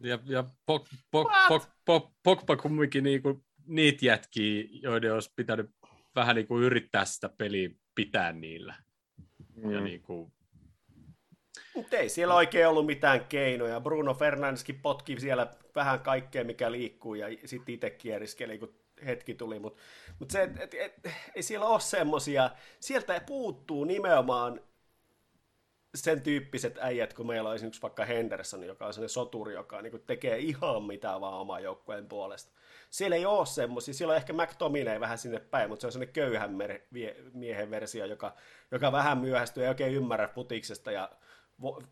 Ja, 0.01 0.19
ja 0.25 0.45
Pogba 0.67 0.89
pok, 1.11 1.29
pok, 1.49 2.11
pok, 2.23 2.47
pok, 2.47 2.63
kumminkin 2.63 3.05
niinku 3.05 3.45
niitä 3.67 4.07
jätkiä, 4.07 4.65
joiden 4.71 5.15
olisi 5.15 5.33
pitänyt 5.37 5.71
vähän 6.15 6.37
niinku 6.37 6.59
yrittää 6.59 7.05
sitä 7.05 7.29
peliä 7.29 7.71
pitää 7.95 8.33
niillä. 8.33 8.75
Mm. 9.55 9.71
Ja 9.73 9.81
niinku... 9.81 10.33
Mutta 11.75 11.97
ei 11.97 12.09
siellä 12.09 12.35
oikein 12.35 12.69
ollut 12.69 12.87
mitään 12.87 13.25
keinoja. 13.25 13.81
Bruno 13.81 14.15
Fernandeskin 14.15 14.81
potki 14.81 15.21
siellä 15.21 15.51
vähän 15.75 16.01
kaikkea, 16.01 16.45
mikä 16.45 16.73
liikkuu, 16.73 17.15
ja 17.15 17.27
sitten 17.45 17.75
itse 17.75 17.91
kieriskeli, 17.91 18.59
kun 18.59 18.75
hetki 19.07 19.35
tuli. 19.35 19.59
Mutta 19.59 19.83
mut 20.19 20.31
se, 20.31 20.43
et, 20.43 20.61
et, 20.61 20.75
et, 20.75 21.13
ei 21.35 21.43
siellä 21.43 21.67
ole 21.67 21.81
semmosia, 21.81 22.51
sieltä 22.81 23.21
puuttuu 23.27 23.85
nimenomaan 23.85 24.61
sen 25.95 26.23
tyyppiset 26.23 26.79
äijät, 26.81 27.15
kun 27.15 27.27
meillä 27.27 27.49
on 27.49 27.55
esimerkiksi 27.55 27.83
vaikka 27.83 28.05
Henderson, 28.05 28.65
joka 28.65 28.87
on 28.87 28.95
sellainen 28.95 29.11
soturi, 29.13 29.55
joka 29.55 29.83
niin 29.83 30.03
tekee 30.07 30.39
ihan 30.39 30.83
mitä 30.83 31.21
vaan 31.21 31.41
oman 31.41 31.63
joukkueen 31.63 32.09
puolesta. 32.09 32.53
Siellä 32.91 33.17
ei 33.17 33.27
ole 33.27 33.47
semmoisia, 33.47 33.95
siellä 33.95 34.13
on 34.13 34.17
ehkä 34.17 34.33
McTominay 34.33 35.01
vähän 35.01 35.19
sinne 35.19 35.41
päin, 35.41 35.69
mutta 35.69 35.81
se 35.81 35.87
on 35.87 35.93
sellainen 35.93 36.13
köyhän 36.13 36.57
miehen 37.33 37.71
versio, 37.71 38.05
joka, 38.05 38.35
joka 38.71 38.93
vähän 38.93 39.19
myöhästyy, 39.19 39.63
ei 39.63 39.69
oikein 39.69 39.95
ymmärrä 39.95 40.29
futiksesta 40.29 40.93
ja 40.93 41.11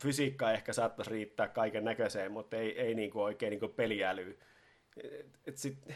fysiikka 0.03 0.53
ehkä 0.53 0.73
saattaisi 0.73 1.11
riittää 1.11 1.49
kaiken 1.49 1.85
näköiseen, 1.85 2.33
mutta 2.33 2.57
ei, 2.57 2.81
ei 2.81 2.95
niin 2.95 3.11
kuin 3.11 3.23
oikein 3.23 3.51
niin 3.51 3.61
kuin 3.61 3.73
peliälyä. 3.73 4.35
Et 5.47 5.57
sit, 5.57 5.89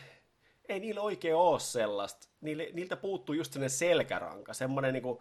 ei 0.68 0.80
niillä 0.80 1.00
oikein 1.00 1.34
ole 1.34 1.60
sellaista. 1.60 2.28
Niille, 2.40 2.68
niiltä 2.72 2.96
puuttuu 2.96 3.34
just 3.34 3.52
sellainen 3.52 3.70
selkäranka, 3.70 4.54
semmoinen 4.54 4.92
niin 4.92 5.02
kuin, 5.02 5.18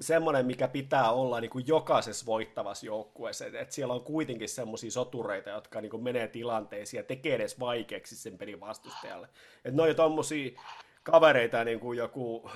semmoinen, 0.00 0.46
mikä 0.46 0.68
pitää 0.68 1.12
olla 1.12 1.40
niin 1.40 1.50
kuin 1.50 1.66
jokaisessa 1.66 2.26
voittavassa 2.26 2.86
joukkueessa, 2.86 3.46
että 3.46 3.74
siellä 3.74 3.94
on 3.94 4.04
kuitenkin 4.04 4.48
semmoisia 4.48 4.90
sotureita, 4.90 5.50
jotka 5.50 5.80
niin 5.80 5.90
kuin 5.90 6.02
menee 6.02 6.28
tilanteisiin 6.28 6.98
ja 6.98 7.04
tekee 7.04 7.34
edes 7.34 7.60
vaikeaksi 7.60 8.16
sen 8.16 8.38
pelin 8.38 8.60
vastustajalle. 8.60 9.28
Että 9.56 9.70
ne 9.70 9.82
on 9.82 9.88
jo 9.88 9.94
tommosia 9.94 10.60
kavereita 11.02 11.64
niin 11.64 11.80
kuin 11.80 11.98
joku 11.98 12.50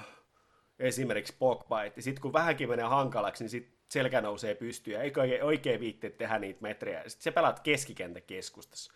esimerkiksi 0.78 1.34
Pogba, 1.38 1.82
että 1.82 2.00
sitten 2.00 2.22
kun 2.22 2.32
vähänkin 2.32 2.68
menee 2.68 2.84
hankalaksi, 2.84 3.44
niin 3.44 3.50
sitten 3.50 3.78
selkä 3.88 4.20
nousee 4.20 4.54
pystyyn 4.54 4.94
ja 4.94 5.02
ei 5.02 5.12
oikein, 5.16 5.44
oikein 5.44 5.80
viitte 5.80 6.10
tehdä 6.10 6.38
niitä 6.38 6.62
metrejä. 6.62 7.02
Sitten 7.06 7.22
se 7.22 7.30
pelaat 7.30 7.60
keskikentäkeskustassa. 7.60 8.92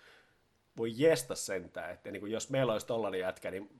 Voi 0.76 0.92
jesta 0.96 1.34
sentään, 1.34 1.90
että 1.90 2.10
niin 2.10 2.20
kuin 2.20 2.32
jos 2.32 2.50
meillä 2.50 2.72
olisi 2.72 2.86
tollainen 2.86 3.20
jätkä, 3.20 3.50
niin 3.50 3.70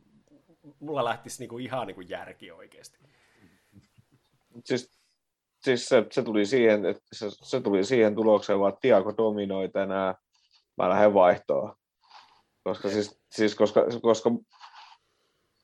mulla 0.80 1.04
lähtisi 1.04 1.42
niin 1.42 1.48
kuin 1.48 1.64
ihan 1.64 1.86
niin 1.86 1.94
kuin 1.94 2.08
järki 2.08 2.50
oikeasti 2.50 2.98
siis, 4.64 4.90
siis 5.64 5.88
se, 5.88 6.06
se, 6.10 6.22
tuli 6.22 6.46
siihen, 6.46 6.86
että 6.86 7.02
se, 7.12 7.26
se, 7.30 7.60
tuli 7.60 7.84
siihen 7.84 8.14
tulokseen, 8.14 8.60
vaan 8.60 8.76
Tiago 8.80 9.14
dominoi 9.16 9.68
tänään, 9.68 10.14
mä 10.76 10.88
lähden 10.88 11.14
vaihtoon. 11.14 11.74
Koska, 12.64 12.88
siis, 12.88 13.20
siis 13.30 13.54
koska, 13.54 13.86
koska 14.02 14.30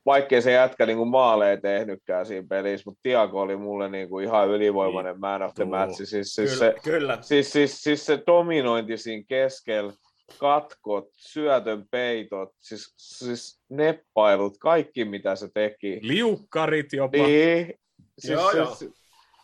vaikkei 0.07 0.43
se 0.43 0.53
jätkä 0.53 0.87
niin 0.87 0.99
kuin 0.99 1.09
maaleja 1.09 1.61
tehnytkään 1.61 2.27
siinä 2.27 2.47
pelissä, 2.49 2.83
mutta 2.87 3.01
Tiago 3.03 3.41
oli 3.41 3.57
mulle 3.57 3.89
niin 3.89 4.09
kuin 4.09 4.25
ihan 4.25 4.49
ylivoimainen 4.49 5.13
niin. 5.13 5.21
man 5.21 5.43
of 5.43 5.55
the 5.55 5.65
match. 5.65 5.97
Siis, 5.97 6.35
siis, 6.35 6.37
kyllä, 6.37 6.73
se, 6.73 6.75
kyllä. 6.85 7.19
Siis, 7.21 7.53
siis, 7.53 7.83
siis 7.83 8.07
se 8.07 8.23
dominointi 8.27 8.97
siinä 8.97 9.25
keskellä, 9.29 9.93
katkot, 10.39 11.05
syötön 11.17 11.85
peitot, 11.91 12.49
siis, 12.61 12.95
siis 12.97 13.61
neppailut, 13.69 14.59
kaikki 14.59 15.05
mitä 15.05 15.37
se 15.37 15.49
teki. 15.55 15.99
Liukkarit 16.03 16.93
jopa. 16.93 17.17
Niin, 17.17 17.75
Siis, 18.19 18.33
joo, 18.33 18.51
joo. 18.51 18.75
Siis, 18.75 18.93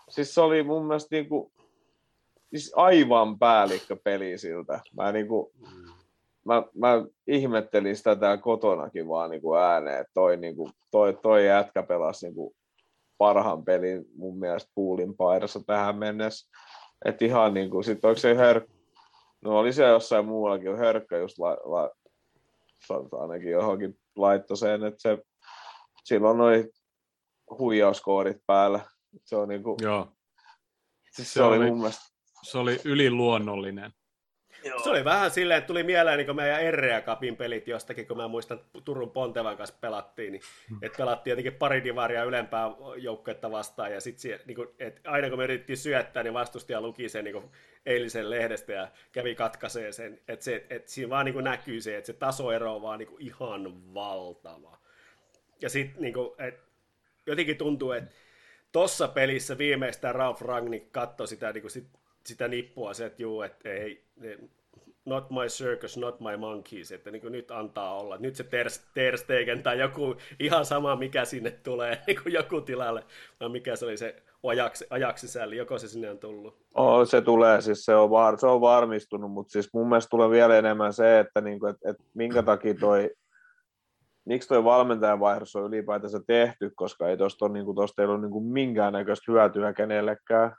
siis 0.08 0.34
se 0.34 0.40
oli 0.40 0.62
mun 0.62 0.86
mielestä 0.86 1.16
niinku, 1.16 1.52
siis 2.50 2.72
aivan 2.76 3.38
päällikkö 3.38 3.96
peli 4.04 4.38
siltä. 4.38 4.80
Mä, 4.96 5.12
niinku, 5.12 5.52
mä, 6.44 6.62
mä 6.74 7.04
ihmettelin 7.26 7.96
sitä 7.96 8.16
täällä 8.16 8.42
kotonakin 8.42 9.08
vaan 9.08 9.30
niinku 9.30 9.54
ääneen, 9.54 10.00
että 10.00 10.12
toi, 10.14 10.36
niinku, 10.36 10.70
toi, 10.90 11.18
toi 11.22 11.46
jätkä 11.46 11.82
pelasi 11.82 12.26
niinku 12.26 12.54
parhaan 13.18 13.64
pelin 13.64 14.04
mun 14.16 14.38
mielestä 14.38 14.70
puulin 14.74 15.16
paidassa 15.16 15.60
tähän 15.66 15.96
mennessä. 15.96 16.50
Että 17.04 17.24
ihan 17.24 17.54
niinku, 17.54 17.82
sit 17.82 18.04
onko 18.04 18.18
se 18.18 18.34
hör... 18.34 18.60
No 19.40 19.58
oli 19.58 19.72
se 19.72 19.84
jossain 19.84 20.24
muuallakin, 20.24 20.76
hörkkä 20.76 21.16
just 21.16 21.38
la, 21.38 21.50
la, 21.50 21.90
ainakin 23.20 23.50
johonkin 23.50 23.98
laittoseen, 24.16 24.84
että 24.84 25.02
se 25.02 25.18
silloin 26.04 26.38
noin 26.38 26.70
huijauskoorit 27.58 28.46
päällä. 28.46 28.80
Se 29.24 29.36
on 29.36 29.48
niinku, 29.48 29.76
Joo. 29.80 30.12
Siis 31.10 31.32
se, 31.32 31.34
se, 31.34 31.42
oli, 31.42 31.56
oli 31.56 31.66
mun 31.66 31.78
mielestä... 31.78 32.02
Se 32.42 32.58
oli 32.58 32.80
yliluonnollinen. 32.84 33.92
Joo. 34.64 34.78
Se 34.82 34.90
oli 34.90 35.04
vähän 35.04 35.30
silleen, 35.30 35.58
että 35.58 35.66
tuli 35.66 35.82
mieleen 35.82 36.18
niin 36.18 36.36
meidän 36.36 36.60
Errea 36.60 37.00
Cupin 37.00 37.36
pelit 37.36 37.68
jostakin, 37.68 38.06
kun 38.06 38.16
mä 38.16 38.28
muistan, 38.28 38.58
että 38.58 38.80
Turun 38.84 39.10
Pontevan 39.10 39.56
kanssa 39.56 39.76
pelattiin, 39.80 40.32
niin 40.32 40.42
hmm. 40.68 40.78
että 40.82 40.96
pelattiin 40.96 41.32
jotenkin 41.32 41.54
pari 41.54 41.84
divaria 41.84 42.24
ylempää 42.24 42.70
joukkuetta 42.96 43.50
vastaan, 43.50 43.92
ja 43.92 44.00
sitten 44.00 44.40
niin 44.46 44.54
kuin, 44.54 44.68
että 44.78 45.10
aina 45.10 45.28
kun 45.28 45.38
me 45.38 45.44
yritettiin 45.44 45.76
syöttää, 45.76 46.22
niin 46.22 46.34
vastustaja 46.34 46.80
luki 46.80 47.08
sen 47.08 47.24
niin 47.24 47.32
kuin 47.32 47.50
eilisen 47.86 48.30
lehdestä 48.30 48.72
ja 48.72 48.88
kävi 49.12 49.34
katkaisee 49.34 49.92
sen, 49.92 50.20
että, 50.28 50.44
se, 50.44 50.66
että 50.70 50.90
siinä 50.90 51.10
vaan 51.10 51.24
niin 51.24 51.32
kuin 51.34 51.44
näkyy 51.44 51.80
se, 51.80 51.96
että 51.96 52.06
se 52.06 52.12
tasoero 52.12 52.74
on 52.74 52.82
vaan 52.82 52.98
niin 52.98 53.08
kuin 53.08 53.22
ihan 53.22 53.94
valtava. 53.94 54.78
Ja 55.60 55.68
sitten, 55.68 56.02
niin 56.02 56.14
kuin, 56.14 56.30
että 56.38 56.67
jotenkin 57.30 57.56
tuntuu, 57.56 57.92
että 57.92 58.10
tuossa 58.72 59.08
pelissä 59.08 59.58
viimeistään 59.58 60.14
Ralph 60.14 60.42
Rangnick 60.42 60.92
katsoi 60.92 61.28
sitä, 61.28 61.52
niin 61.52 61.62
kuin 61.62 61.70
sit, 61.70 61.88
sitä 62.24 62.48
nippua, 62.48 62.94
se, 62.94 63.06
että 63.06 63.22
juu, 63.22 63.42
että 63.42 63.68
ei, 63.68 64.04
not 65.08 65.30
my 65.30 65.46
circus, 65.48 65.96
not 65.96 66.20
my 66.20 66.36
monkeys, 66.36 66.92
että 66.92 67.10
niin 67.10 67.22
kuin 67.22 67.32
nyt 67.32 67.50
antaa 67.50 67.98
olla. 67.98 68.16
Nyt 68.16 68.36
se 68.36 68.44
Ter, 68.44 68.66
ter 68.94 69.18
Stegen 69.18 69.62
tai 69.62 69.78
joku 69.78 70.16
ihan 70.40 70.64
sama, 70.64 70.96
mikä 70.96 71.24
sinne 71.24 71.50
tulee, 71.50 71.98
niin 72.06 72.22
kuin 72.22 72.32
joku 72.32 72.60
tilalle, 72.60 73.04
vai 73.40 73.48
mikä 73.48 73.76
se 73.76 73.84
oli 73.84 73.96
se 73.96 74.22
ajaksi, 74.42 74.86
ajaksi 74.90 75.26
sisälli, 75.26 75.56
joko 75.56 75.78
se 75.78 75.88
sinne 75.88 76.10
on 76.10 76.18
tullut? 76.18 76.56
Oh, 76.74 77.08
se 77.08 77.20
tulee, 77.20 77.60
siis 77.60 77.84
se 77.84 77.94
on, 77.94 78.10
var, 78.10 78.38
se 78.38 78.46
on 78.46 78.60
varmistunut, 78.60 79.30
mutta 79.30 79.52
siis 79.52 79.68
mun 79.72 79.88
mielestä 79.88 80.10
tulee 80.10 80.30
vielä 80.30 80.58
enemmän 80.58 80.92
se, 80.92 81.18
että, 81.18 81.40
niin 81.40 81.60
kuin, 81.60 81.70
että, 81.70 81.90
että 81.90 82.02
minkä 82.14 82.42
takia 82.42 82.74
toi 82.74 83.10
miksi 84.28 84.48
tuo 84.48 84.64
valmentajan 84.64 85.20
vaihdos 85.20 85.56
on 85.56 85.74
ylipäätänsä 85.74 86.20
tehty, 86.26 86.70
koska 86.74 87.08
ei 87.08 87.16
tuosta 87.16 87.48
niin 87.48 87.74
tosta 87.74 88.02
ei 88.02 88.08
ole 88.08 88.20
niin 88.20 88.44
minkäännäköistä 88.44 89.32
hyötyä 89.32 89.72
kenellekään. 89.72 90.52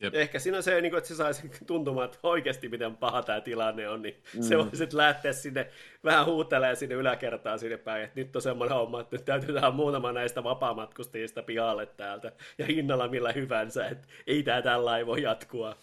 Jep. 0.00 0.14
Ehkä 0.14 0.38
siinä 0.38 0.56
on 0.56 0.62
se, 0.62 0.80
niin 0.80 0.90
kuin, 0.90 0.98
että 0.98 1.08
se 1.08 1.14
saisi 1.14 1.50
tuntumaan, 1.66 2.04
että 2.04 2.18
oikeasti 2.22 2.68
miten 2.68 2.96
paha 2.96 3.22
tämä 3.22 3.40
tilanne 3.40 3.88
on, 3.88 4.02
niin 4.02 4.22
mm. 4.34 4.42
se 4.42 4.58
voisi 4.58 4.88
lähteä 4.92 5.32
sinne 5.32 5.70
vähän 6.04 6.26
huutelemaan 6.26 6.76
sinne 6.76 6.94
yläkertaan 6.94 7.58
sinne 7.58 7.76
päin, 7.76 8.04
että 8.04 8.20
nyt 8.20 8.36
on 8.36 8.42
semmoinen 8.42 8.76
homma, 8.76 9.00
että 9.00 9.16
nyt 9.16 9.24
täytyy 9.24 9.54
tehdä 9.54 9.70
muutama 9.70 10.12
näistä 10.12 10.44
vapaamatkustajista 10.44 11.42
pihalle 11.42 11.86
täältä 11.86 12.32
ja 12.58 12.66
hinnalla 12.66 13.08
millä 13.08 13.32
hyvänsä, 13.32 13.88
että 13.88 14.08
ei 14.26 14.42
tämä 14.42 14.62
tällä 14.62 15.06
voi 15.06 15.22
jatkua. 15.22 15.76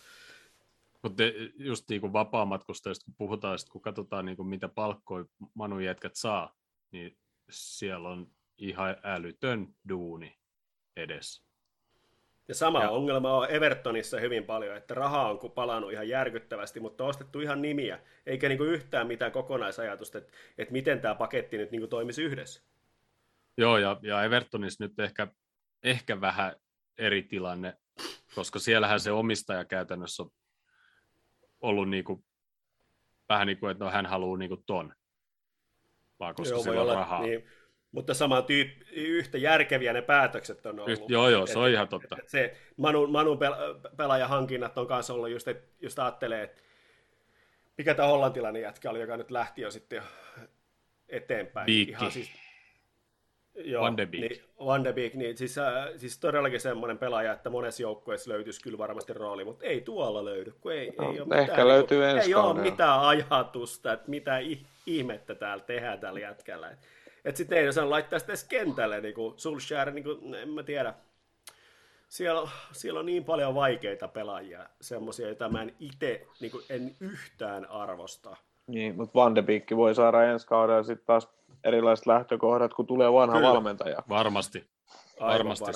Mutta 1.04 1.24
just 1.56 1.90
niin 1.90 2.02
kuin 2.02 2.14
vapaamatkustajista, 2.14 3.06
kun 3.06 3.16
puhutaan, 3.18 3.58
kun 3.72 3.82
katsotaan 3.82 4.26
niin 4.26 4.38
kuin 4.38 4.48
mitä 4.48 4.68
palkkoja 4.68 5.26
Manu 5.54 5.80
jätkät 5.80 6.16
saa, 6.16 6.56
niin 6.92 7.18
siellä 7.52 8.10
on 8.10 8.28
ihan 8.58 8.96
älytön 9.04 9.76
duuni 9.90 10.38
edessä. 10.96 11.44
Ja 12.48 12.56
sama 12.56 12.84
ja. 12.84 12.90
ongelma 12.90 13.34
on 13.34 13.50
Evertonissa 13.50 14.20
hyvin 14.20 14.44
paljon, 14.44 14.78
että 14.78 14.94
raha 14.94 15.30
on 15.30 15.52
palannut 15.52 15.92
ihan 15.92 16.10
järkyttävästi, 16.10 16.80
mutta 16.80 17.04
on 17.04 17.10
ostettu 17.10 17.40
ihan 17.40 17.62
nimiä, 17.62 18.00
eikä 18.26 18.50
niinku 18.50 18.64
yhtään 18.64 19.08
mitään 19.08 19.32
kokonaisajatusta, 19.32 20.18
että, 20.18 20.32
että 20.58 20.72
miten 20.72 21.02
tämä 21.02 21.16
paketti 21.16 21.58
nyt 21.58 21.72
niinku 21.72 21.88
toimisi 21.88 22.24
yhdessä. 22.24 22.62
Joo, 23.58 23.78
ja, 23.78 24.00
ja 24.02 24.24
Evertonissa 24.24 24.84
nyt 24.84 25.00
ehkä, 25.00 25.28
ehkä 25.84 26.22
vähän 26.22 26.56
eri 26.98 27.24
tilanne, 27.24 27.78
koska 28.36 28.60
siellähän 28.60 29.00
se 29.00 29.12
omistaja 29.12 29.66
käytännössä 29.66 30.24
on 30.24 30.32
ollut 31.62 31.90
niinku, 31.90 32.24
vähän 33.30 33.48
niin 33.48 33.58
kuin, 33.58 33.72
että 33.72 33.84
no, 33.84 33.92
hän 33.92 34.06
haluaa 34.06 34.38
niinku 34.38 34.64
ton 34.66 34.94
vaan 36.22 36.36
koska 36.36 36.56
joo, 36.56 36.64
sillä 36.64 36.82
on 36.82 36.82
olla, 36.82 36.96
rahaa. 36.96 37.22
Niin, 37.22 37.48
mutta 37.92 38.14
sama 38.14 38.42
tyyppi, 38.42 38.86
yhtä 38.96 39.38
järkeviä 39.38 39.94
ne 39.94 40.02
päätökset 40.02 40.66
on 40.66 40.80
ollut. 40.80 40.90
Yht, 40.90 41.10
joo, 41.10 41.30
joo, 41.30 41.46
se 41.46 41.52
et, 41.52 41.58
on 41.58 41.70
ihan 41.70 41.88
totta. 41.88 42.16
Et, 42.20 42.30
se 42.30 42.58
Manun, 42.78 43.12
Manun 43.12 43.38
pel- 43.38 43.96
pelaajahankinnat 43.96 44.78
on 44.78 44.88
kanssa 44.88 45.14
ollut 45.14 45.30
just, 45.30 45.48
että 45.48 45.68
just 45.82 46.00
ajattelee, 46.00 46.44
että 46.44 46.62
mikä 47.78 47.94
tämä 47.94 48.08
hollantilainen 48.08 48.62
jätkä 48.62 48.90
oli, 48.90 49.02
joka 49.02 49.18
nyt 49.18 49.32
lähti 49.32 49.62
jo 49.62 49.72
sitten 49.72 49.96
jo 49.96 50.04
eteenpäin. 51.10 51.66
Viikki. 51.66 51.92
Ihan 51.92 52.12
siis, 52.12 52.32
Joo, 53.56 53.84
Van 53.84 53.98
de 53.98 54.06
Beek. 54.06 54.32
Niin, 54.32 54.44
Van 54.66 54.84
de 54.84 54.94
Beek, 54.94 55.14
niin 55.14 55.38
siis, 55.38 55.58
äh, 55.58 55.88
siis 55.98 56.18
todellakin 56.20 56.60
semmoinen 56.60 56.98
pelaaja, 56.98 57.34
että 57.34 57.50
monessa 57.50 57.82
joukkueessa 57.82 58.32
löytyisi 58.32 58.62
kyllä 58.62 58.78
varmasti 58.78 59.14
rooli, 59.14 59.46
mutta 59.46 59.66
ei 59.66 59.82
tuolla 59.82 60.26
löydy, 60.26 60.54
kun 60.62 60.72
ei, 60.72 60.94
No, 60.98 61.12
ei 61.12 61.22
ole 61.22 61.36
ehkä 61.36 61.52
mitään, 61.52 61.68
löytyy 61.68 62.00
niin, 62.00 62.18
ensi 62.18 62.30
Ei 62.30 62.36
ole 62.36 62.62
mitään 62.62 63.00
ajatusta, 63.00 63.94
että 63.94 64.10
mitä 64.10 64.40
ih- 64.40 64.66
ihmettä 64.86 65.36
täällä 65.36 65.64
tehdään 65.64 66.00
tällä 66.00 66.20
jätkällä. 66.20 66.70
Että 66.70 66.88
et 67.26 67.36
sitten 67.36 67.58
ei 67.58 67.68
osaa 67.68 67.90
laittaa 67.90 68.20
sitä 68.20 68.32
edes 68.32 68.44
kentälle, 68.44 69.02
niin 69.02 69.14
kuin 69.14 69.34
Solskjaer, 69.38 69.92
niin 69.92 70.04
kuin, 70.04 70.36
en 70.36 70.50
mä 70.50 70.64
tiedä, 70.64 70.94
siellä, 72.10 72.50
siellä 72.72 73.00
on 73.00 73.06
niin 73.06 73.24
paljon 73.24 73.56
vaikeita 73.56 74.08
pelaajia, 74.08 74.70
semmoisia, 74.82 75.28
joita 75.28 75.50
mä 75.50 75.62
en 75.62 75.76
itse 75.80 76.28
niin 76.40 76.52
en 76.70 76.96
yhtään 77.00 77.66
arvosta. 77.66 78.36
Niin, 78.68 78.96
mutta 78.96 79.20
Van 79.20 79.36
de 79.36 79.42
Beek 79.42 79.72
voi 79.76 79.96
saada 79.96 80.24
ensi 80.24 80.48
kaudella 80.48 80.84
sitten 80.84 81.06
taas 81.06 81.30
erilaiset 81.64 82.06
lähtökohdat, 82.06 82.74
kun 82.74 82.88
tulee 82.88 83.14
vanha 83.14 83.36
Kyllä. 83.36 83.50
valmentaja. 83.50 84.04
Varmasti. 84.10 84.70
Aivan 85.20 85.38
Varmasti. 85.38 85.72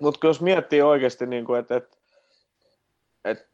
Mutta 0.00 0.26
jos 0.26 0.40
miettii 0.40 0.82
oikeasti, 0.82 1.26
niin 1.26 1.46
että 1.60 1.76
et, 1.76 1.98
et 3.24 3.48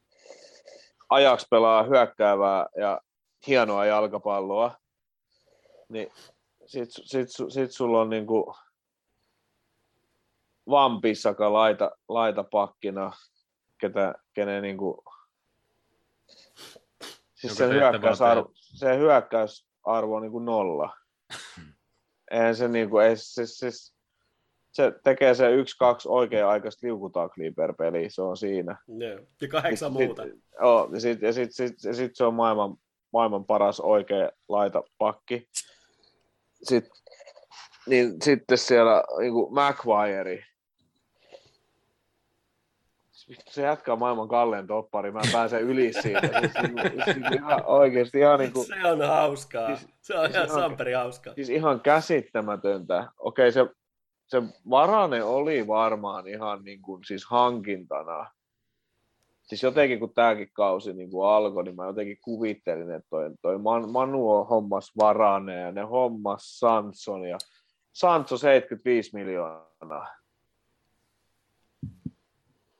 Ajax 1.10 1.48
pelaa 1.50 1.82
hyökkäävää 1.82 2.66
ja 2.76 3.00
hienoa 3.46 3.84
jalkapalloa, 3.84 4.76
niin 5.88 6.12
sit, 6.66 6.90
sit, 6.92 7.28
sit, 7.30 7.52
sit 7.52 7.72
sulla 7.72 8.00
on 8.00 8.10
niin 8.10 8.26
kuin 8.26 8.44
Vampissaka 10.70 11.52
laita, 11.52 11.90
laita 12.08 12.44
pakkina, 12.44 13.12
ketä, 13.78 14.14
kenen 14.34 14.62
niin 14.62 14.78
kuin, 14.78 14.98
siis 17.34 17.52
Joka 17.52 17.54
se 17.54 17.68
tehtävä 17.68 17.86
on 17.88 17.92
hyökkäysarvo, 17.92 18.50
se 18.54 18.96
hyökkäysarvo 19.86 20.16
on 20.16 20.22
niin 20.22 20.32
kuin 20.32 20.44
nolla. 20.44 20.96
Eihän 22.30 22.56
se 22.56 22.68
niin 22.68 22.90
kuin, 22.90 23.06
ei, 23.06 23.16
siis, 23.16 23.58
siis, 23.58 23.94
se 24.72 24.92
tekee 25.04 25.34
se 25.34 25.50
yksi, 25.50 25.76
kaksi 25.78 26.08
oikea-aikaista 26.08 26.86
liukutaklia 26.86 27.52
per 27.56 27.74
peli, 27.74 28.10
se 28.10 28.22
on 28.22 28.36
siinä. 28.36 28.76
Joo. 28.88 29.20
Ja 29.40 29.48
kahdeksan 29.48 29.92
Sit- 29.92 30.06
muuta. 30.06 30.22
Joo, 30.60 30.90
ja 30.92 31.00
sitten 31.00 31.26
ja 31.26 31.32
sit, 31.32 31.54
sit, 31.54 31.84
ja 31.84 31.94
sit 31.94 32.16
se 32.16 32.24
on 32.24 32.34
maailman, 32.34 32.76
maailman 33.12 33.44
paras 33.44 33.80
oikea 33.80 34.30
laita 34.48 34.82
pakki. 34.98 35.48
Sit, 36.62 36.84
niin 37.86 38.22
sitten 38.22 38.58
siellä 38.58 39.04
niin 39.18 39.32
kuin 39.32 39.54
McWire. 39.54 40.44
Se 43.50 43.62
jatkaa 43.62 43.96
maailman 43.96 44.28
kalleen 44.28 44.66
toppari, 44.66 45.10
mä 45.12 45.20
en 45.20 45.32
pääse 45.32 45.60
yli 45.60 45.92
siitä. 45.92 46.20
Siis, 46.40 46.52
siis, 46.52 47.04
siis 47.04 47.32
ihan, 47.34 47.62
oikeasti 47.66 48.18
ihan, 48.18 48.38
niin 48.40 48.52
kuin, 48.52 48.66
Se 48.66 48.90
on 48.92 49.02
hauskaa. 49.08 49.66
Siis- 49.76 49.88
se 50.00 50.14
on 50.18 50.24
siis 50.24 50.34
ihan 50.36 50.46
ihan- 50.48 50.60
samperi 50.60 50.92
hauskaa. 50.92 51.34
siis 51.34 51.48
ihan 51.50 51.80
käsittämätöntä. 51.80 53.08
Okei, 53.18 53.52
se, 53.52 53.66
se 54.26 54.42
varane 54.70 55.24
oli 55.24 55.66
varmaan 55.66 56.26
ihan 56.28 56.64
niin 56.64 56.82
kuin, 56.82 57.04
siis 57.04 57.24
hankintana. 57.26 58.30
Siis 59.42 59.62
jotenkin 59.62 59.98
kun 60.00 60.14
tämäkin 60.14 60.48
kausi 60.52 60.92
niin 60.92 61.10
kuin 61.10 61.28
alkoi, 61.28 61.64
niin 61.64 61.76
mä 61.76 61.86
jotenkin 61.86 62.18
kuvittelin, 62.24 62.90
että 62.90 63.08
toi, 63.10 63.30
toi 63.42 63.58
Man- 63.58 63.90
Manu 63.90 64.30
on 64.30 64.46
hommas 64.46 64.92
varane 65.00 65.60
ja 65.60 65.72
ne 65.72 65.82
hommas 65.82 66.58
Sanson 66.58 67.24
ja 67.28 67.38
Sanso 67.92 68.36
75 68.36 69.10
miljoonaa. 69.14 70.06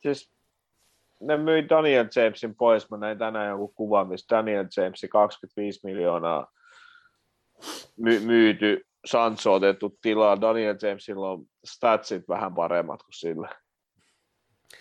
Siis 0.03 0.33
ne 1.21 1.37
myi 1.37 1.69
Daniel 1.69 2.07
Jamesin 2.17 2.55
pois. 2.55 2.91
Mä 2.91 2.97
näin 2.97 3.19
tänään 3.19 3.49
joku 3.49 3.69
kuva, 3.69 4.05
missä 4.05 4.37
Daniel 4.37 4.67
Jamesi 4.77 5.09
25 5.09 5.81
miljoonaa 5.85 6.47
my- 7.97 8.21
myyty, 8.21 8.87
Sancho 9.05 9.53
otettu 9.53 9.99
tilaa, 10.03 10.41
Daniel 10.41 10.77
Jamesilla 10.83 11.31
on 11.31 11.45
statsit 11.65 12.29
vähän 12.29 12.55
paremmat 12.55 13.03
kuin 13.03 13.13
sillä. 13.15 13.49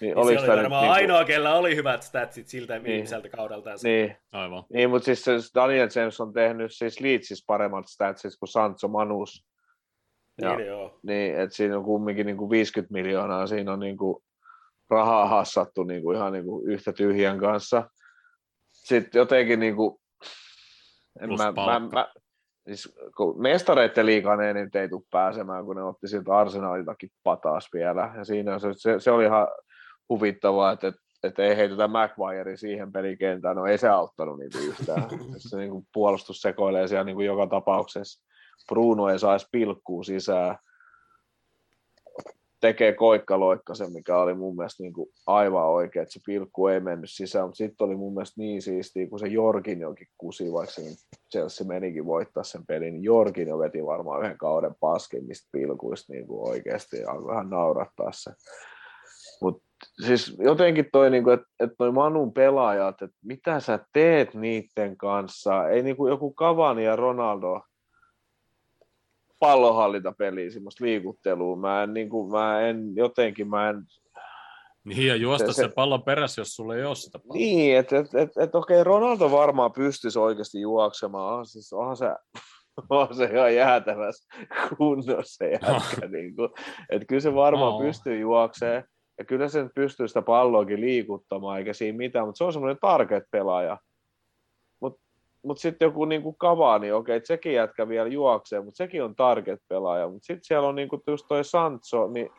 Niin, 0.02 0.14
se 0.14 0.20
oliko 0.20 0.42
oli 0.42 0.48
varmaan 0.50 0.82
niinku- 0.84 0.94
ainoa, 0.96 1.26
kella 1.26 1.54
oli 1.56 1.76
hyvät 1.76 2.04
statsit 2.04 2.48
siltä 2.48 2.84
viimeiseltä 2.84 3.30
kaudelta. 3.30 3.70
Niin, 3.84 4.18
Aivan. 4.32 4.64
niin 4.74 4.90
mutta 4.90 5.06
siis 5.06 5.24
se 5.24 5.32
Daniel 5.56 5.90
James 5.96 6.22
on 6.22 6.34
tehnyt 6.34 6.72
siis 6.74 7.00
Leedsissä 7.00 7.44
paremmat 7.48 7.88
statsit 7.88 8.34
kuin 8.40 8.50
Sancho 8.50 8.88
Manus. 8.88 9.46
Ja, 10.42 10.56
Niin, 10.56 10.68
joo. 10.68 11.00
niin, 11.04 11.40
että 11.40 11.56
siinä 11.56 11.78
on 11.78 11.84
kumminkin 11.84 12.26
niin 12.26 12.38
kuin 12.38 12.50
50 12.50 12.94
miljoonaa, 12.94 13.48
siinä 13.48 13.74
on 13.74 13.80
niin 13.80 13.98
kuin 13.98 14.24
rahaa 14.92 15.28
hassattu 15.28 15.84
niin 15.84 16.02
kuin 16.02 16.18
ihan 16.18 16.34
niin 16.34 16.46
kuin 16.46 16.68
yhtä 16.68 16.94
tyhjän 16.94 17.40
kanssa. 17.40 17.90
Sitten 18.72 19.20
jotenkin 19.20 19.60
niin 19.60 19.76
kuin, 19.76 20.02
en 21.22 21.30
Plus 21.30 21.40
mä, 21.40 21.46
mä, 21.46 21.54
palkka. 21.54 21.98
mä, 21.98 22.08
siis 22.68 22.96
kun 23.18 23.42
mestareiden 23.42 24.06
liigaan 24.06 24.40
ne 24.40 24.54
nyt 24.54 24.76
ei 24.76 24.90
tule 24.90 25.04
pääsemään, 25.12 25.66
kun 25.66 25.76
ne 25.76 25.84
otti 25.84 26.08
siltä 26.08 26.38
arsenaalitakin 26.38 27.10
pataas 27.24 27.70
vielä. 27.74 28.14
Ja 28.18 28.24
siinä 28.24 28.60
se, 28.60 28.68
se, 28.74 29.00
se 29.00 29.12
oli 29.12 29.26
ihan 29.26 29.48
huvittavaa, 30.10 30.72
että, 30.72 30.88
että, 30.88 31.02
että 31.24 31.44
ei 31.44 31.58
heitetä 31.58 31.88
McWire 31.88 32.58
siihen 32.58 32.92
pelikentään, 32.92 33.56
no 33.56 33.66
ei 33.66 33.78
se 33.78 33.90
auttanut 33.90 34.40
niinku 34.40 34.58
yhtään. 34.58 35.10
se 35.50 35.58
niinku 35.58 35.86
puolustus 35.94 36.42
sekoilee 36.42 36.88
siellä 36.88 37.04
niinku 37.04 37.22
joka 37.22 37.48
tapauksessa. 37.48 38.26
Bruno 38.70 39.10
ei 39.10 39.20
saisi 39.20 39.48
pilkkuu 39.52 40.04
sisään. 40.04 40.58
Tekee 42.62 42.94
koikkaloikkasen, 42.94 43.94
mikä 43.94 44.18
oli 44.18 44.34
mun 44.34 44.56
mielestä 44.56 44.84
niinku 44.84 45.10
aivan 45.28 45.66
oikein, 45.66 46.04
että 46.04 46.14
se 46.14 46.20
pilkku 46.26 46.68
ei 46.68 46.80
mennyt 46.80 47.10
sisään, 47.10 47.46
mutta 47.46 47.58
sitten 47.58 47.88
oli 47.88 47.96
mun 47.96 48.14
mielestä 48.14 48.42
niin 48.42 48.62
siistiä, 48.62 49.08
kun 49.08 49.20
se 49.20 49.28
Jorkin 49.28 49.80
jokin 49.80 50.08
kusi, 50.18 50.54
vaikka 50.54 50.74
se 50.74 50.82
Chelsea 51.32 51.68
menikin 51.68 52.06
voittaa 52.06 52.44
sen 52.44 52.66
pelin, 52.66 52.94
niin 52.94 53.04
Jorkin 53.04 53.48
jo 53.48 53.60
veti 53.60 53.86
varmaan 53.86 54.24
yhden 54.24 54.38
kauden 54.38 54.76
paskimmista 54.80 55.50
pilkuista 55.52 56.14
niin 56.14 56.28
kuin 56.28 56.50
oikeasti 56.50 57.04
alkoi 57.04 57.28
vähän 57.28 57.50
naurattaa 57.50 58.12
se. 58.12 58.32
Mutta 59.42 59.64
siis 60.06 60.36
jotenkin 60.40 60.86
toi, 60.92 61.10
niin 61.10 61.24
kuin, 61.24 61.34
että, 61.34 61.48
että 61.60 61.76
toi 61.78 61.92
Manun 61.92 62.34
pelaajat, 62.34 63.02
että 63.02 63.18
mitä 63.26 63.60
sä 63.60 63.80
teet 63.94 64.34
niiden 64.34 64.98
kanssa, 64.98 65.70
ei 65.70 65.84
niin 65.84 65.96
kuin 65.96 66.10
joku 66.10 66.34
Cavani 66.34 66.84
ja 66.84 66.96
Ronaldo 66.96 67.62
pallonhallintapeliä, 69.42 70.52
semmoista 70.52 70.86
liikuttelua. 70.86 71.56
Mä 71.56 71.84
en, 71.84 71.94
niin 71.94 72.10
kuin, 72.10 72.32
mä 72.32 72.62
en 72.62 72.96
jotenkin, 72.96 73.50
mä 73.50 73.70
en 73.70 73.84
Niin, 74.84 75.08
ja 75.08 75.16
juosta 75.16 75.54
Se- 75.54 75.62
se, 75.62 75.70
pallon 75.76 76.04
perässä, 76.04 76.42
jos 76.42 76.56
sulla 76.56 76.76
ei 76.76 76.84
ole 76.84 76.96
sitä 76.96 77.20
palloa. 77.20 77.34
Niin, 77.34 77.78
että 77.78 77.98
et, 77.98 78.16
et, 78.16 78.38
et, 78.38 78.56
okei, 78.56 78.84
Ronaldo 78.84 79.32
varmaan 79.32 79.72
pystyisi 79.72 80.20
oikeasti 80.20 80.62
juoksemaan. 80.62 81.38
On, 81.38 81.46
siis 81.46 81.74
onhan 81.74 81.98
se, 81.98 82.06
on 82.90 83.16
se 83.16 83.26
ihan 83.26 83.56
jäätävässä 83.56 84.36
kunnossa 84.78 85.46
jätkä. 85.46 86.08
niin 86.12 86.36
kuin. 86.36 86.50
Että 86.90 87.06
kyllä 87.06 87.22
se 87.22 87.36
varmaan 87.36 87.74
Oo. 87.74 87.80
pystyy 87.80 88.20
juoksemaan. 88.20 88.84
Ja 89.18 89.26
kyllä 89.26 89.48
se 89.48 89.70
pystyy 89.76 90.08
sitä 90.08 90.22
palloakin 90.22 90.82
liikuttamaan, 90.82 91.60
eikä 91.60 91.74
siinä 91.74 91.98
mitään, 91.98 92.26
mutta 92.26 92.38
se 92.38 92.44
on 92.44 92.54
semmoinen 92.54 92.78
target-pelaaja. 92.82 93.78
Mutta 95.44 95.48
mut 95.48 95.58
sitten 95.58 95.86
joku 95.86 96.06
niinku 96.06 96.36
Cavani, 96.40 96.92
okei, 96.92 97.16
että 97.18 97.28
sekin 97.28 97.54
jätkä 97.54 97.88
vielä 97.88 98.08
juoksee, 98.08 98.62
mutta 98.62 98.78
sekin 98.78 99.04
on 99.04 99.16
target-pelaaja. 99.16 100.10
Mutta 100.10 100.26
sitten 100.26 100.44
siellä 100.44 100.68
on 100.68 100.76
niinku 100.76 101.04
just 101.08 101.26
toi 101.28 101.44
Sancho, 101.44 102.08
niin 102.08 102.30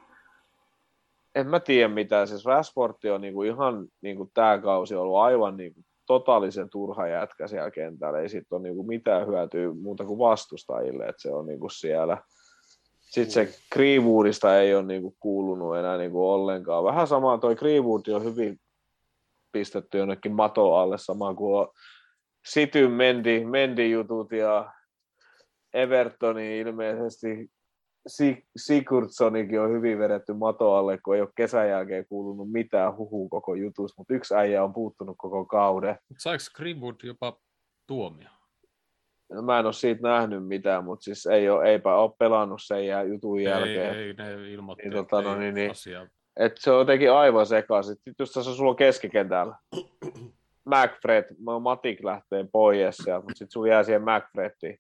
en 1.35 1.47
mä 1.47 1.61
tiedä 1.61 1.89
mitään. 1.89 2.29
Siis 2.29 2.45
Rashford 2.45 3.05
on 3.15 3.21
niinku 3.21 3.43
ihan 3.43 3.87
niinku 4.01 4.31
tämä 4.35 4.59
kausi 4.59 4.95
ollut 4.95 5.17
aivan 5.17 5.57
niinku 5.57 5.81
totaalisen 6.07 6.71
turha 6.71 7.07
jätkä 7.07 7.49
siellä 7.49 7.71
kentällä. 7.71 8.19
Ei 8.19 8.29
siitä 8.29 8.55
ole 8.55 8.63
niinku 8.63 8.83
mitään 8.83 9.27
hyötyä 9.27 9.75
muuta 9.75 10.05
kuin 10.05 10.19
vastustajille, 10.19 11.05
että 11.05 11.23
se 11.23 11.35
on 11.35 11.47
niinku 11.47 11.69
siellä. 11.69 12.19
Sitten 13.01 13.33
se 13.33 13.59
Greenwoodista 13.73 14.59
ei 14.59 14.75
ole 14.75 14.83
niinku 14.83 15.15
kuulunut 15.21 15.77
enää 15.77 15.99
niinku 15.99 16.31
ollenkaan. 16.31 16.85
Vähän 16.85 17.07
sama, 17.07 17.39
toi 17.39 17.57
Greenwood 17.57 18.07
on 18.15 18.25
hyvin 18.25 18.61
pistetty 19.53 19.99
jonnekin 19.99 20.33
mato 20.33 20.75
alle, 20.75 20.99
sama 20.99 21.35
kuin 21.35 21.69
on 22.43 22.49
Cityn 22.49 22.90
Mendy, 22.90 23.45
Mendy-jutut 23.45 24.32
ja 24.32 24.72
Evertoni 25.74 26.59
ilmeisesti 26.59 27.51
Si- 28.07 28.45
Sigurdssonikin 28.57 29.61
on 29.61 29.70
hyvin 29.70 29.99
vedetty 29.99 30.32
mato 30.32 30.74
alle, 30.74 30.99
kun 30.99 31.14
ei 31.14 31.20
ole 31.20 31.28
kesän 31.36 31.68
jälkeen 31.68 32.07
kuulunut 32.07 32.51
mitään 32.51 32.97
huhua 32.97 33.28
koko 33.28 33.55
jutusta, 33.55 34.01
mutta 34.01 34.14
yksi 34.14 34.34
äijä 34.34 34.64
on 34.64 34.72
puuttunut 34.72 35.16
koko 35.18 35.45
kauden. 35.45 35.99
Saiko 36.18 36.45
Greenwood 36.57 36.95
jopa 37.03 37.36
tuomio? 37.86 38.28
No, 39.32 39.43
Mä 39.43 39.59
en 39.59 39.64
ole 39.66 39.72
siitä 39.72 40.09
nähnyt 40.09 40.47
mitään, 40.47 40.84
mutta 40.84 41.05
siis 41.05 41.26
ei 41.26 41.51
ole, 41.51 41.70
eipä 41.70 41.95
ole 41.97 42.11
pelannut 42.18 42.61
sen 42.62 43.09
jutun 43.09 43.43
jälkeen. 43.43 43.95
Ei, 43.95 44.03
ei 44.07 44.12
ne 44.12 44.51
ilmoitti, 44.51 44.82
Niin, 44.82 44.90
niin, 44.95 45.05
tota, 45.05 45.18
että 45.18 45.30
no, 45.30 45.34
ei 45.36 45.40
niin, 45.40 45.55
niin. 45.55 45.70
asiaa. 45.70 46.07
Et 46.36 46.53
se 46.59 46.70
on 46.70 46.78
jotenkin 46.78 47.12
aivan 47.12 47.47
sekaisin. 47.47 47.95
Sitten 47.95 48.14
just 48.18 48.34
tässä 48.34 48.55
sulla 48.55 48.70
on 48.70 48.76
keskikentällä. 48.76 49.57
McFred, 50.65 51.25
Matik 51.61 52.05
lähtee 52.05 52.47
pois 52.53 52.97
sieltä, 52.97 53.25
mutta 53.25 53.39
sitten 53.39 53.53
sulla 53.53 53.69
jää 53.69 53.83
siihen 53.83 54.03
McFrediin. 54.03 54.79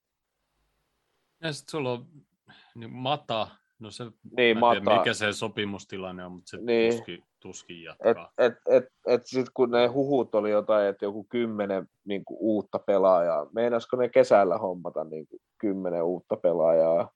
Ja 1.40 1.52
sitten 1.52 1.70
sulla 1.70 1.92
on 1.92 2.06
niin 2.74 2.92
Mata, 2.92 3.48
no 3.78 3.90
se, 3.90 4.04
Niin, 4.36 4.58
mä 4.58 4.70
tiedä, 4.70 4.98
mikä 4.98 5.14
se 5.14 5.32
sopimustilanne 5.32 6.24
on, 6.24 6.32
mutta 6.32 6.50
se 6.50 6.56
Niin. 6.56 6.92
tuskin, 6.94 7.24
tuskin 7.40 7.76
Et, 7.76 7.84
jatkaa. 7.84 8.32
et, 8.38 8.54
et, 8.68 8.84
et 9.06 9.26
sit 9.26 9.46
kun 9.54 9.70
ne 9.70 9.86
huhut 9.86 10.34
oli 10.34 10.50
jotain, 10.50 10.86
että 10.88 11.04
joku 11.04 11.24
kymmenen 11.24 11.88
niin 12.04 12.22
uutta 12.30 12.78
pelaajaa, 12.78 13.46
meinasko 13.54 13.96
ne 13.96 14.08
kesällä 14.08 14.58
hommata 14.58 15.04
niin 15.04 15.26
kymmenen 15.58 16.02
uutta 16.02 16.36
pelaajaa? 16.36 17.10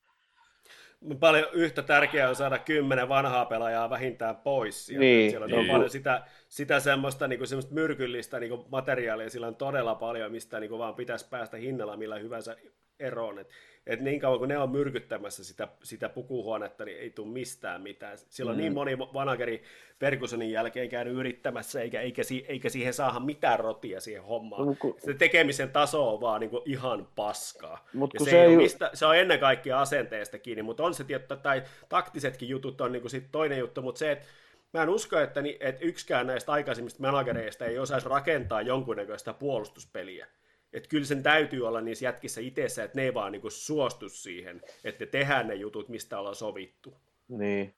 Paljon 1.19 1.47
yhtä 1.53 1.81
tärkeää 1.81 2.29
on 2.29 2.35
saada 2.35 2.59
kymmenen 2.59 3.09
vanhaa 3.09 3.45
pelaajaa 3.45 3.89
vähintään 3.89 4.35
pois. 4.35 4.85
Sieltä. 4.85 4.99
Niin, 5.05 5.29
Siellä 5.29 5.45
on 5.45 5.51
niin. 5.51 5.71
paljon 5.71 5.89
sitä, 5.89 6.23
sitä 6.49 6.79
semmoista, 6.79 7.27
niin 7.27 7.39
kuin, 7.39 7.47
semmoista 7.47 7.73
myrkyllistä 7.73 8.39
niin 8.39 8.49
kuin 8.49 8.65
materiaalia, 8.69 9.29
sillä 9.29 9.47
on 9.47 9.55
todella 9.55 9.95
paljon, 9.95 10.31
mistä 10.31 10.59
niin 10.59 10.69
kuin, 10.69 10.79
vaan 10.79 10.95
pitäisi 10.95 11.29
päästä 11.29 11.57
hinnalla 11.57 11.97
millä 11.97 12.19
hyvänsä 12.19 12.55
eroon. 12.99 13.39
Et, 13.39 13.49
et 13.87 13.99
niin 14.01 14.19
kauan 14.19 14.39
kun 14.39 14.47
ne 14.47 14.57
on 14.57 14.69
myrkyttämässä 14.69 15.43
sitä, 15.43 15.67
sitä 15.83 16.09
pukuhuonetta, 16.09 16.85
niin 16.85 16.97
ei 16.97 17.09
tule 17.09 17.27
mistään 17.27 17.81
mitään. 17.81 18.17
Siellä 18.29 18.49
on 18.49 18.55
Mm. 18.57 18.61
niin 18.61 18.73
moni 18.73 18.95
manageri 19.13 19.63
Fergusonin 19.99 20.51
jälkeen 20.51 20.89
käynyt 20.89 21.13
yrittämässä, 21.15 21.81
eikä, 21.81 22.01
eikä, 22.01 22.21
eikä 22.47 22.69
siihen 22.69 22.93
saada 22.93 23.19
mitään 23.19 23.59
rotia 23.59 24.01
siihen 24.01 24.23
hommaan. 24.23 24.65
Mut 24.67 24.79
kun- 24.79 24.95
Se 25.05 25.13
tekemisen 25.13 25.69
taso 25.71 26.13
on 26.13 26.21
vaan 26.21 26.41
niin 26.41 26.49
kuin 26.49 26.61
ihan 26.65 27.07
paskaa. 27.15 27.85
Mut 27.93 28.13
Ja 28.13 28.19
se, 28.19 28.29
se 28.29 28.43
ei 28.43 28.53
ju- 28.53 28.57
mistä, 28.61 28.89
se 28.93 29.05
on 29.05 29.17
ennen 29.17 29.39
kaikkea 29.39 29.81
asenteesta 29.81 30.39
kiinni, 30.39 30.63
mutta 30.63 30.83
on 30.83 30.93
se 30.93 31.03
tietty, 31.03 31.35
tai 31.37 31.63
taktisetkin 31.89 32.49
jutut 32.49 32.81
on 32.81 32.91
niin 32.91 33.01
kuin 33.01 33.11
sit 33.11 33.27
toinen 33.31 33.57
juttu, 33.59 33.81
mutta 33.81 33.99
se, 33.99 34.11
että 34.11 34.25
mä 34.73 34.83
en 34.83 34.89
usko, 34.89 35.19
että, 35.19 35.41
ni, 35.41 35.57
että 35.59 35.85
yksikään 35.85 36.27
näistä 36.27 36.51
aikaisemmista 36.51 37.01
managereista 37.01 37.65
ei 37.65 37.79
osaisi 37.79 38.09
rakentaa 38.09 38.61
jonkunnäköistä 38.61 39.33
puolustuspeliä. 39.33 40.27
Että 40.73 40.89
kyllä 40.89 41.05
sen 41.05 41.23
täytyy 41.23 41.67
olla 41.67 41.81
niissä 41.81 42.05
jätkissä 42.05 42.41
itsessä, 42.41 42.83
että 42.83 42.97
ne 42.97 43.03
ei 43.03 43.13
vaan 43.13 43.31
niin 43.31 43.41
kuin 43.41 43.51
suostu 43.51 44.09
siihen, 44.09 44.61
että 44.83 45.05
ne 45.05 45.11
tehdään 45.11 45.47
ne 45.47 45.55
jutut, 45.55 45.89
mistä 45.89 46.19
ollaan 46.19 46.35
sovittu. 46.35 46.97
Niin. 47.27 47.75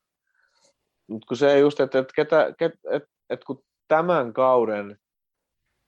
Mutta 1.08 1.26
kun 1.28 1.38
se 1.38 1.60
just, 1.60 1.80
että, 1.80 2.00
että, 2.00 2.14
ketä, 2.16 2.54
ket, 2.58 2.74
että, 2.92 3.10
että 3.30 3.46
kun 3.46 3.64
tämän 3.88 4.34
kauden 4.34 4.98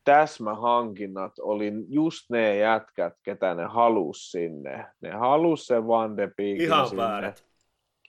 täsmähankinnat 0.04 1.34
oli 1.39 1.72
just 1.88 2.30
ne 2.30 2.58
jätkät, 2.58 3.14
ketä 3.24 3.56
ne 3.56 3.64
halus 3.66 4.32
sinne. 4.32 4.86
Ne 5.02 5.12
halus 5.12 5.68
sen 5.68 5.88
Van 5.88 6.18
de 6.18 6.32
Beekin 6.38 6.66
Ihan 6.66 6.88
sinne. 6.88 7.04
väärät. 7.04 7.45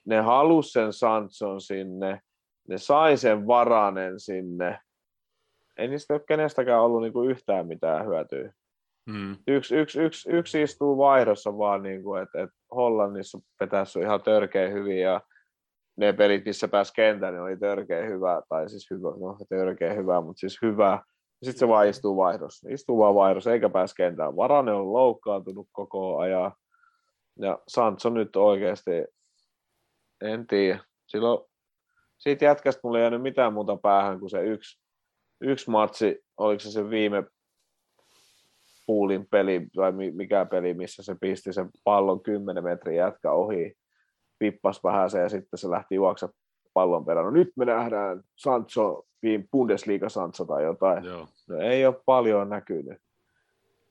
Ne 0.05 0.21
halus 0.21 0.71
sen 0.73 0.93
Sanson 0.93 1.61
sinne. 1.61 2.21
Ne 2.67 2.77
sai 2.77 3.17
sen 3.17 3.47
Varanen 3.47 4.19
sinne. 4.19 4.79
Ei 5.77 5.87
niistä 5.87 6.13
ole 6.13 6.21
kenestäkään 6.27 6.81
ollut 6.81 7.01
niinku 7.01 7.23
yhtään 7.23 7.67
mitään 7.67 8.05
hyötyä. 8.05 8.53
Mm. 9.05 9.37
Yksi, 9.47 9.75
yksi, 9.75 9.99
yksi, 10.01 10.29
yksi 10.31 10.61
istuu 10.61 10.97
vaihdossa 10.97 11.57
vaan, 11.57 11.83
niin 11.83 12.03
kuin, 12.03 12.23
että, 12.23 12.43
että 12.43 12.55
Hollannissa 12.75 13.39
petässä 13.59 13.99
ihan 13.99 14.21
törkeä 14.21 14.69
hyvin 14.69 14.99
ja 14.99 15.21
ne 15.97 16.13
pelit, 16.13 16.45
missä 16.45 16.67
pääsi 16.67 16.93
kentään, 16.93 17.33
niin 17.33 17.41
oli 17.41 17.57
törkeä 17.57 18.05
hyvä, 18.05 18.41
tai 18.49 18.69
siis 18.69 18.89
hyvä, 18.91 19.09
no 19.09 19.37
törkeä 19.49 19.93
hyvä, 19.93 20.21
mutta 20.21 20.39
siis 20.39 20.61
hyvä. 20.61 20.99
Sitten 21.43 21.59
se 21.59 21.67
vaan 21.67 21.87
istuu 21.87 22.17
vaihdossa. 22.17 22.69
Istuu 22.69 22.97
vaan 22.97 23.15
vaihdossa, 23.15 23.53
eikä 23.53 23.69
pääse 23.69 23.93
kentään. 23.97 24.35
Varane 24.35 24.71
on 24.71 24.93
loukkaantunut 24.93 25.67
koko 25.71 26.17
ajan. 26.17 26.51
Ja 27.39 27.59
Sancho 27.67 28.09
nyt 28.09 28.35
oikeasti, 28.35 28.91
en 30.21 30.47
tiedä. 30.47 30.79
Silloin, 31.07 31.49
siitä 32.17 32.45
jätkästä 32.45 32.81
mulla 32.83 32.97
ei 32.97 33.03
jäänyt 33.03 33.21
mitään 33.21 33.53
muuta 33.53 33.77
päähän 33.77 34.19
kuin 34.19 34.29
se 34.29 34.43
yksi, 34.43 34.81
yksi 35.41 35.69
matsi, 35.69 36.23
oliko 36.37 36.59
se 36.59 36.71
se 36.71 36.89
viime 36.89 37.23
puulin 38.85 39.27
peli, 39.31 39.67
mi- 39.95 40.11
mikä 40.11 40.45
peli, 40.45 40.73
missä 40.73 41.03
se 41.03 41.15
pisti 41.21 41.53
sen 41.53 41.69
pallon 41.83 42.23
10 42.23 42.63
metriä 42.63 43.05
jätkä 43.05 43.31
ohi, 43.31 43.73
pippas 44.39 44.83
vähän 44.83 45.09
se 45.09 45.19
ja 45.19 45.29
sitten 45.29 45.57
se 45.57 45.69
lähti 45.69 45.95
juoksa 45.95 46.29
pallon 46.73 47.05
perään. 47.05 47.25
No 47.25 47.31
nyt 47.31 47.51
me 47.55 47.65
nähdään 47.65 48.21
Sancho, 48.35 49.03
Bundesliga 49.51 50.09
Sancho 50.09 50.45
tai 50.45 50.63
jotain. 50.63 51.03
Joo. 51.03 51.27
No 51.49 51.57
ei 51.57 51.85
ole 51.85 52.01
paljon 52.05 52.49
näkynyt. 52.49 52.97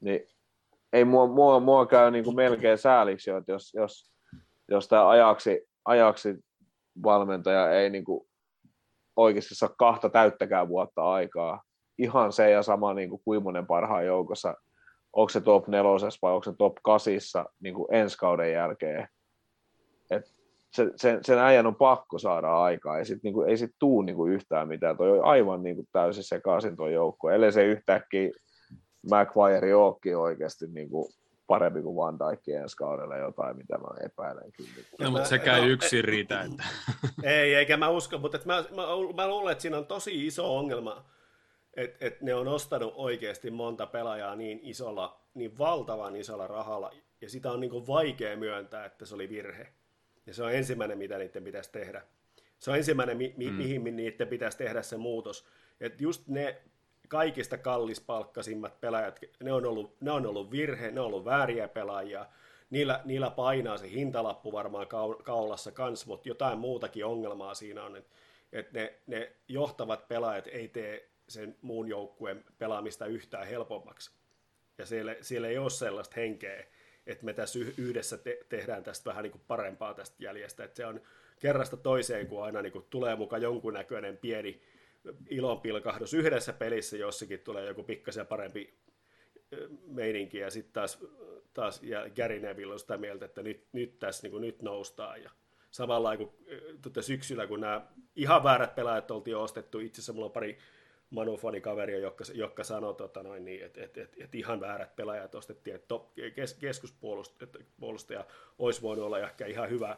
Niin 0.00 0.20
ei 0.92 1.04
mua, 1.04 1.26
mua, 1.26 1.60
mua 1.60 1.86
käy 1.86 2.10
niin 2.10 2.24
kuin 2.24 2.36
melkein 2.36 2.78
sääliksi, 2.78 3.30
että 3.30 3.52
jos, 3.52 3.74
jos, 3.74 4.12
jos 4.68 4.88
tämä 4.88 5.08
ajaksi, 5.08 5.68
ajaksi 5.84 6.34
valmentaja 7.02 7.70
ei 7.70 7.90
niin 7.90 8.04
kuin 8.04 8.28
oikeasti 9.16 9.54
saa 9.54 9.74
kahta 9.78 10.08
täyttäkään 10.08 10.68
vuotta 10.68 11.12
aikaa. 11.12 11.62
Ihan 11.98 12.32
se 12.32 12.50
ja 12.50 12.62
sama 12.62 12.94
niin 12.94 13.08
kuin 13.08 13.22
Kuimonen 13.24 13.66
parhaan 13.66 14.06
joukossa. 14.06 14.54
Onko 15.12 15.28
se 15.28 15.40
top 15.40 15.68
nelosessa 15.68 16.18
vai 16.22 16.32
onko 16.32 16.44
se 16.44 16.52
top 16.58 16.74
kasissa 16.82 17.44
niin 17.60 17.74
kuin 17.74 17.94
ensi 17.94 18.18
kauden 18.18 18.52
jälkeen. 18.52 19.08
Et 20.10 20.34
se, 20.70 20.90
sen, 20.96 21.18
sen 21.24 21.38
äijän 21.38 21.66
on 21.66 21.74
pakko 21.74 22.18
saada 22.18 22.62
aikaa. 22.62 22.98
Ei 22.98 23.04
sit, 23.04 23.22
niin 23.22 23.34
kuin, 23.34 23.48
ei 23.48 23.56
sit 23.56 23.70
tuu 23.78 24.02
niin 24.02 24.16
kuin 24.16 24.32
yhtään 24.32 24.68
mitään. 24.68 24.96
Toi 24.96 25.18
on 25.18 25.24
aivan 25.24 25.62
niin 25.62 25.76
kuin 25.76 25.88
täysin 25.92 26.24
sekaisin 26.24 26.76
tuo 26.76 26.88
joukko. 26.88 27.30
Ellei 27.30 27.52
se 27.52 27.64
yhtäkkiä 27.64 28.30
McGuire 29.02 29.74
olekin 29.74 30.16
oikeasti 30.16 30.66
niin 30.66 30.90
kuin 30.90 31.12
parempi 31.46 31.82
kuin 31.82 31.96
Van 31.96 32.18
Dijk 32.18 32.48
ensi 32.48 32.76
kaudella 32.76 33.16
jotain, 33.16 33.56
mitä 33.56 33.78
mä 33.78 33.88
epäilen 34.04 34.52
kyllä. 34.52 34.70
No, 35.00 35.10
mutta 35.10 35.28
sekään 35.28 35.58
ei 35.58 35.66
no, 35.66 35.72
yksin 35.72 36.04
riitä. 36.04 36.42
Että... 36.42 36.64
Ei, 37.22 37.54
eikä 37.54 37.76
mä 37.76 37.88
usko, 37.88 38.18
mutta 38.18 38.38
mä, 38.44 38.54
mä, 38.54 38.82
mä 39.16 39.28
luulen, 39.28 39.52
että 39.52 39.62
siinä 39.62 39.78
on 39.78 39.86
tosi 39.86 40.26
iso 40.26 40.58
ongelma, 40.58 41.04
että 41.76 42.06
et 42.06 42.20
ne 42.20 42.34
on 42.34 42.48
ostanut 42.48 42.92
oikeasti 42.96 43.50
monta 43.50 43.86
pelaajaa 43.86 44.36
niin 44.36 44.60
isolla, 44.62 45.20
niin 45.34 45.58
valtavan 45.58 46.16
isolla 46.16 46.46
rahalla, 46.46 46.90
ja 47.20 47.28
sitä 47.28 47.52
on 47.52 47.60
niin 47.60 47.86
vaikea 47.86 48.36
myöntää, 48.36 48.84
että 48.84 49.06
se 49.06 49.14
oli 49.14 49.28
virhe. 49.28 49.68
Ja 50.26 50.34
se 50.34 50.42
on 50.42 50.52
ensimmäinen, 50.54 50.98
mitä 50.98 51.18
niiden 51.18 51.44
pitäisi 51.44 51.72
tehdä. 51.72 52.02
Se 52.58 52.70
on 52.70 52.76
ensimmäinen, 52.76 53.16
mi- 53.16 53.34
mi- 53.36 53.50
Mm. 53.50 53.54
mihin 53.56 53.96
niiden 53.96 54.28
pitäisi 54.28 54.58
tehdä 54.58 54.82
se 54.82 54.96
muutos. 54.96 55.46
Että 55.80 56.02
just 56.02 56.28
ne 56.28 56.56
kaikista 57.08 57.58
kallispalkkaisimmat 57.58 58.80
pelaajat, 58.80 59.20
ne 59.42 59.52
on 59.52 59.66
ollut, 59.66 59.96
ne 60.00 60.10
on 60.10 60.26
ollut 60.26 60.50
virhe, 60.50 60.90
ne 60.90 61.00
on 61.00 61.06
ollut 61.06 61.24
vääriä 61.24 61.68
pelaajia, 61.68 62.26
niillä, 62.70 63.00
niillä 63.04 63.30
painaa 63.30 63.78
se 63.78 63.90
hintalappu 63.90 64.52
varmaan 64.52 64.86
kau- 64.86 65.22
kaulassa 65.22 65.72
kans, 65.72 66.06
mutta 66.06 66.28
jotain 66.28 66.58
muutakin 66.58 67.04
ongelmaa 67.04 67.54
siinä 67.54 67.84
on, 67.84 67.96
että 67.96 68.10
et 68.52 68.72
ne, 68.72 68.94
ne 69.06 69.32
johtavat 69.48 70.08
pelaajat 70.08 70.46
ei 70.46 70.68
tee 70.68 71.08
sen 71.28 71.56
muun 71.62 71.88
joukkueen 71.88 72.44
pelaamista 72.58 73.06
yhtään 73.06 73.46
helpommaksi. 73.46 74.10
Ja 74.78 74.86
siellä, 74.86 75.16
siellä 75.20 75.48
ei 75.48 75.58
ole 75.58 75.70
sellaista 75.70 76.14
henkeä, 76.16 76.64
että 77.06 77.24
me 77.24 77.32
tässä 77.32 77.58
yh- 77.58 77.78
yhdessä 77.78 78.18
te- 78.18 78.40
tehdään 78.48 78.82
tästä 78.82 79.10
vähän 79.10 79.22
niin 79.22 79.32
kuin 79.32 79.42
parempaa 79.46 79.94
tästä 79.94 80.16
jäljestä. 80.18 80.64
Että 80.64 80.76
se 80.76 80.86
on 80.86 81.00
kerrasta 81.40 81.76
toiseen, 81.76 82.26
kun 82.26 82.44
aina 82.44 82.62
niin 82.62 82.72
kuin 82.72 82.86
tulee 82.90 83.16
mukaan 83.16 83.42
jonkunnäköinen 83.42 84.16
pieni 84.16 84.62
ilonpilkahdus 85.30 86.14
yhdessä 86.14 86.52
pelissä, 86.52 86.96
jossakin 86.96 87.40
tulee 87.40 87.66
joku 87.66 87.82
pikkasen 87.82 88.26
parempi 88.26 88.74
meininki, 89.86 90.38
ja 90.38 90.50
sitten 90.50 90.72
taas, 90.72 91.04
taas 91.54 91.82
ja 91.82 92.10
Gary 92.16 92.40
Neville 92.40 92.72
on 92.72 92.78
sitä 92.78 92.98
mieltä, 92.98 93.24
että 93.24 93.42
nyt, 93.42 93.66
nyt 93.72 93.98
tässä 93.98 94.22
niin 94.22 94.30
kuin 94.30 94.40
nyt 94.40 94.62
noustaan. 94.62 95.22
Ja 95.22 95.30
samalla 95.70 96.12
ö, 96.12 96.18
tuota 96.82 97.02
syksyllä, 97.02 97.46
kun 97.46 97.60
nämä 97.60 97.86
ihan 98.16 98.44
väärät 98.44 98.74
pelaajat 98.74 99.10
oltiin 99.10 99.36
ostettu, 99.36 99.78
itse 99.78 99.94
asiassa 99.98 100.12
mulla 100.12 100.26
on 100.26 100.32
pari 100.32 100.58
Manu-fanikaveria, 101.12 101.98
jotka, 101.98 102.24
jotka 102.34 102.64
sanoi, 102.64 102.94
tota 102.94 103.22
noin, 103.22 103.44
niin, 103.44 103.64
että, 103.64 103.84
että, 103.84 104.02
että, 104.02 104.16
että, 104.24 104.36
ihan 104.36 104.60
väärät 104.60 104.96
pelaajat 104.96 105.34
ostettiin, 105.34 105.76
että 105.76 105.94
kes, 106.34 106.54
keskuspuolustaja 106.54 108.24
olisi 108.58 108.82
voinut 108.82 109.04
olla 109.04 109.18
ehkä 109.18 109.46
ihan 109.46 109.70
hyvä, 109.70 109.96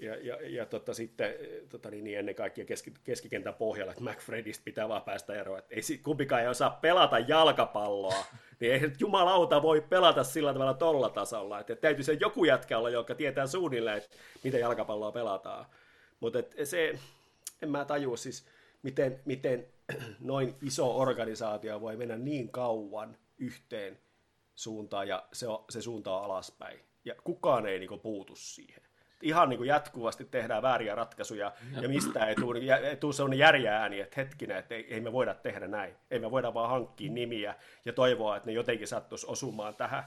ja, 0.00 0.16
ja, 0.16 0.38
ja 0.42 0.66
tota, 0.66 0.94
sitten 0.94 1.34
tota, 1.68 1.90
niin, 1.90 2.04
niin 2.04 2.18
ennen 2.18 2.34
kaikkea 2.34 2.64
keski, 2.64 2.92
keskikentän 3.04 3.54
pohjalla, 3.54 3.92
että 3.92 4.04
McFredistä 4.04 4.64
pitää 4.64 4.88
vaan 4.88 5.02
päästä 5.02 5.34
eroon. 5.34 5.58
Että 5.58 5.74
ei, 5.74 5.98
kumpikaan 5.98 6.42
ei 6.42 6.48
osaa 6.48 6.70
pelata 6.70 7.18
jalkapalloa, 7.18 8.24
niin 8.60 8.72
ei 8.72 8.92
jumalauta 8.98 9.62
voi 9.62 9.80
pelata 9.80 10.24
sillä 10.24 10.52
tavalla 10.52 10.74
tolla 10.74 11.08
tasolla. 11.08 11.60
Että 11.60 11.76
täytyy 11.76 12.04
se 12.04 12.16
joku 12.20 12.44
jätkä 12.44 12.78
olla, 12.78 12.90
joka 12.90 13.14
tietää 13.14 13.46
suunnilleen, 13.46 13.98
että 13.98 14.16
miten 14.44 14.60
jalkapalloa 14.60 15.12
pelataan. 15.12 15.66
Mutta 16.20 16.38
se, 16.64 16.98
en 17.62 17.70
mä 17.70 17.84
tajua 17.84 18.16
siis, 18.16 18.46
miten, 18.82 19.20
miten 19.24 19.66
noin 20.20 20.54
iso 20.62 20.98
organisaatio 20.98 21.80
voi 21.80 21.96
mennä 21.96 22.16
niin 22.16 22.50
kauan 22.50 23.16
yhteen 23.38 23.98
suuntaan 24.54 25.08
ja 25.08 25.28
se, 25.32 25.48
on, 25.48 25.64
se 25.70 25.82
suunta 25.82 26.16
on 26.16 26.24
alaspäin. 26.24 26.80
Ja 27.04 27.14
kukaan 27.24 27.66
ei 27.66 27.78
niinku 27.78 27.98
puutu 27.98 28.36
siihen 28.36 28.88
ihan 29.22 29.48
niin 29.48 29.58
kuin 29.58 29.68
jatkuvasti 29.68 30.24
tehdään 30.24 30.62
vääriä 30.62 30.94
ratkaisuja, 30.94 31.52
ja 31.80 31.88
mistä 31.88 32.26
ei 32.26 32.34
tule, 32.34 32.58
ei 32.88 32.96
tule 32.96 33.12
sellainen 33.12 33.38
järjä 33.38 33.80
ääni, 33.80 34.00
että 34.00 34.14
hetkinen, 34.20 34.56
että 34.56 34.74
ei, 34.74 34.94
ei 34.94 35.00
me 35.00 35.12
voida 35.12 35.34
tehdä 35.34 35.68
näin. 35.68 35.94
Ei 36.10 36.18
me 36.18 36.30
voida 36.30 36.54
vaan 36.54 36.70
hankkia 36.70 37.12
nimiä 37.12 37.54
ja 37.84 37.92
toivoa, 37.92 38.36
että 38.36 38.46
ne 38.46 38.52
jotenkin 38.52 38.88
sattuisi 38.88 39.26
osumaan 39.26 39.74
tähän 39.74 40.04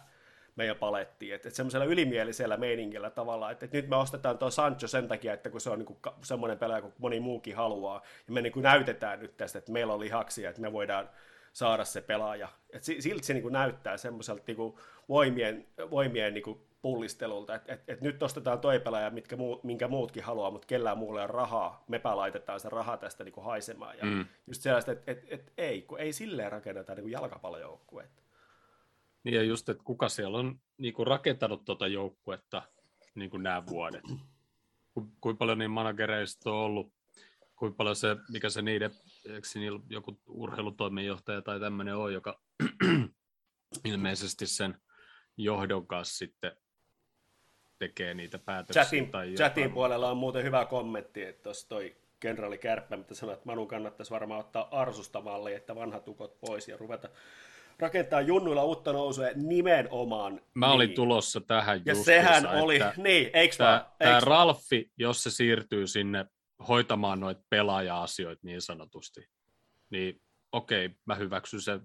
meidän 0.55 0.75
palettiin. 0.75 1.35
Että, 1.35 1.47
että 1.47 1.55
semmoisella 1.55 1.85
ylimielisellä 1.85 2.57
meiningillä 2.57 3.09
tavalla, 3.09 3.51
että, 3.51 3.65
että 3.65 3.77
nyt 3.77 3.89
me 3.89 3.95
ostetaan 3.95 4.37
tuo 4.37 4.51
Sancho 4.51 4.87
sen 4.87 5.07
takia, 5.07 5.33
että 5.33 5.49
kun 5.49 5.61
se 5.61 5.69
on 5.69 5.79
niin 5.79 5.85
kuin 5.85 5.99
semmoinen 6.23 6.59
pelaaja 6.59 6.81
kuin 6.81 6.93
moni 6.97 7.19
muukin 7.19 7.55
haluaa, 7.55 8.01
ja 8.27 8.33
me 8.33 8.41
niin 8.41 8.53
kuin 8.53 8.63
näytetään 8.63 9.19
nyt 9.19 9.37
tästä, 9.37 9.59
että 9.59 9.71
meillä 9.71 9.93
on 9.93 9.99
lihaksia, 9.99 10.49
että 10.49 10.61
me 10.61 10.73
voidaan 10.73 11.09
saada 11.53 11.85
se 11.85 12.01
pelaaja. 12.01 12.47
Et 12.69 12.83
silti 12.83 13.23
se 13.23 13.33
niin 13.33 13.43
kuin 13.43 13.53
näyttää 13.53 13.97
semmoiselta 13.97 14.43
niin 14.47 14.57
kuin 14.57 14.75
voimien, 15.09 15.67
voimien 15.89 16.33
niin 16.33 16.43
kuin 16.43 16.61
pullistelulta, 16.81 17.55
että 17.55 17.73
et, 17.73 17.81
et 17.87 18.01
nyt 18.01 18.23
ostetaan 18.23 18.59
toi 18.59 18.79
pelaaja, 18.79 19.09
mitkä 19.09 19.35
muu, 19.35 19.59
minkä 19.63 19.87
muutkin 19.87 20.23
haluaa, 20.23 20.51
mutta 20.51 20.67
kellään 20.67 20.97
muulla 20.97 21.19
ei 21.19 21.25
ole 21.25 21.31
rahaa, 21.31 21.83
mepä 21.87 22.15
laitetaan 22.15 22.59
se 22.59 22.69
raha 22.69 22.97
tästä 22.97 23.23
niin 23.23 23.33
kuin 23.33 23.45
haisemaan. 23.45 23.97
Ja 23.97 24.05
mm. 24.05 24.25
just 24.47 24.61
sellaista, 24.61 24.91
että 24.91 25.11
et, 25.11 25.23
et, 25.27 25.53
ei, 25.57 25.81
kun 25.81 25.99
ei 25.99 26.13
silleen 26.13 26.51
rakenneta 26.51 26.95
niin 26.95 27.03
kuin 27.03 27.11
jalkapallojoukkuetta. 27.11 28.20
Niin 29.23 29.35
ja 29.35 29.43
just, 29.43 29.69
että 29.69 29.83
kuka 29.83 30.09
siellä 30.09 30.37
on 30.37 30.59
niin 30.77 30.93
kuin 30.93 31.07
rakentanut 31.07 31.65
tuota 31.65 31.87
joukkuetta, 31.87 32.61
niin 33.15 33.29
kuin 33.29 33.43
nämä 33.43 33.63
vuodet. 33.65 34.03
Ku, 34.93 35.11
kuinka 35.21 35.37
paljon 35.37 35.57
niin 35.57 35.71
managereista 35.71 36.51
on 36.51 36.55
ollut, 36.55 36.93
kuinka 37.55 37.75
paljon 37.75 37.95
se, 37.95 38.15
mikä 38.31 38.49
se 38.49 38.61
niiden, 38.61 38.91
eikö 39.25 39.47
niillä 39.55 39.79
joku 39.89 40.19
urheilutoimenjohtaja 40.27 41.41
tai 41.41 41.59
tämmöinen 41.59 41.95
on, 41.95 42.13
joka 42.13 42.41
ilmeisesti 43.85 44.47
sen 44.47 44.77
johdon 45.37 45.87
kanssa 45.87 46.17
sitten 46.17 46.51
tekee 47.79 48.13
niitä 48.13 48.39
päätöksiä. 48.39 48.83
Chatin, 48.83 49.11
tai 49.11 49.33
chatin 49.33 49.71
puolella 49.71 50.11
on 50.11 50.17
muuten 50.17 50.43
hyvä 50.43 50.65
kommentti, 50.65 51.23
että 51.23 51.43
tuossa 51.43 51.69
toi 51.69 51.95
kenraali 52.19 52.57
Kärppä, 52.57 52.97
mitä 52.97 53.15
sanoi, 53.15 53.33
että 53.33 53.45
Manun 53.45 53.67
kannattaisi 53.67 54.11
varmaan 54.11 54.39
ottaa 54.39 54.67
Arsusta 54.71 55.21
malli, 55.21 55.53
että 55.53 55.75
vanhat 55.75 56.07
ukot 56.07 56.39
pois 56.39 56.67
ja 56.67 56.77
ruveta 56.77 57.09
rakentaa 57.81 58.21
junnuilla 58.21 58.63
uutta 58.63 58.93
nousua 58.93 59.25
nimenomaan. 59.35 60.41
Mä 60.53 60.71
olin 60.71 60.87
niin. 60.87 60.95
tulossa 60.95 61.41
tähän 61.41 61.81
Ja 61.85 61.93
justiinsa, 61.93 62.03
sehän 62.03 62.61
oli, 62.61 62.75
että 62.75 62.93
niin, 62.97 63.29
eikö 63.33 63.55
vaan? 63.59 63.79
Tämä, 63.79 63.95
tämä 63.97 64.19
Ralfi, 64.19 64.91
jos 64.97 65.23
se 65.23 65.31
siirtyy 65.31 65.87
sinne 65.87 66.25
hoitamaan 66.67 67.19
noita 67.19 67.41
pelaaja-asioita 67.49 68.41
niin 68.43 68.61
sanotusti, 68.61 69.29
niin 69.89 70.21
okei, 70.51 70.89
mä 71.05 71.15
hyväksyn 71.15 71.61
sen. 71.61 71.81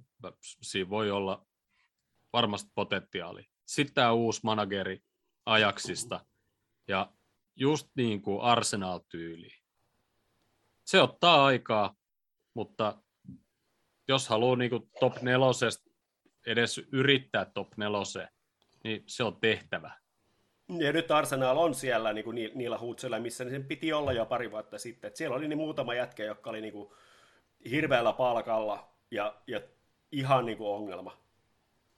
Siinä 0.62 0.90
voi 0.90 1.10
olla 1.10 1.46
varmasti 2.32 2.70
potentiaali. 2.74 3.46
Sitten 3.66 3.94
tämä 3.94 4.12
uusi 4.12 4.40
manageri 4.42 5.00
Ajaksista 5.46 6.20
ja 6.88 7.12
just 7.56 7.88
niin 7.96 8.22
kuin 8.22 8.40
Arsenal-tyyli. 8.40 9.50
Se 10.84 11.02
ottaa 11.02 11.44
aikaa, 11.44 11.94
mutta 12.54 13.02
jos 14.08 14.28
haluaa 14.28 14.56
niin 14.56 14.70
kuin 14.70 14.90
top 15.00 15.22
nelosesta 15.22 15.85
edes 16.46 16.78
yrittää 16.92 17.44
top 17.44 17.68
neloseen, 17.76 18.28
niin 18.84 19.02
se 19.06 19.24
on 19.24 19.36
tehtävä. 19.36 19.90
Ja 20.68 20.92
nyt 20.92 21.10
Arsenal 21.10 21.56
on 21.56 21.74
siellä 21.74 22.12
niin 22.12 22.24
kuin 22.24 22.34
ni- 22.34 22.52
niillä 22.54 22.78
huutseilla, 22.78 23.20
missä 23.20 23.50
sen 23.50 23.64
piti 23.64 23.92
olla 23.92 24.12
jo 24.12 24.26
pari 24.26 24.50
vuotta 24.50 24.78
sitten. 24.78 25.08
Et 25.08 25.16
siellä 25.16 25.36
oli 25.36 25.48
niin 25.48 25.58
muutama 25.58 25.94
jätkä, 25.94 26.24
jotka 26.24 26.50
oli 26.50 26.60
niin 26.60 26.72
kuin 26.72 26.90
hirveällä 27.70 28.12
palkalla 28.12 28.88
ja, 29.10 29.34
ja 29.46 29.60
ihan 30.12 30.46
niin 30.46 30.58
kuin 30.58 30.68
ongelma. 30.68 31.16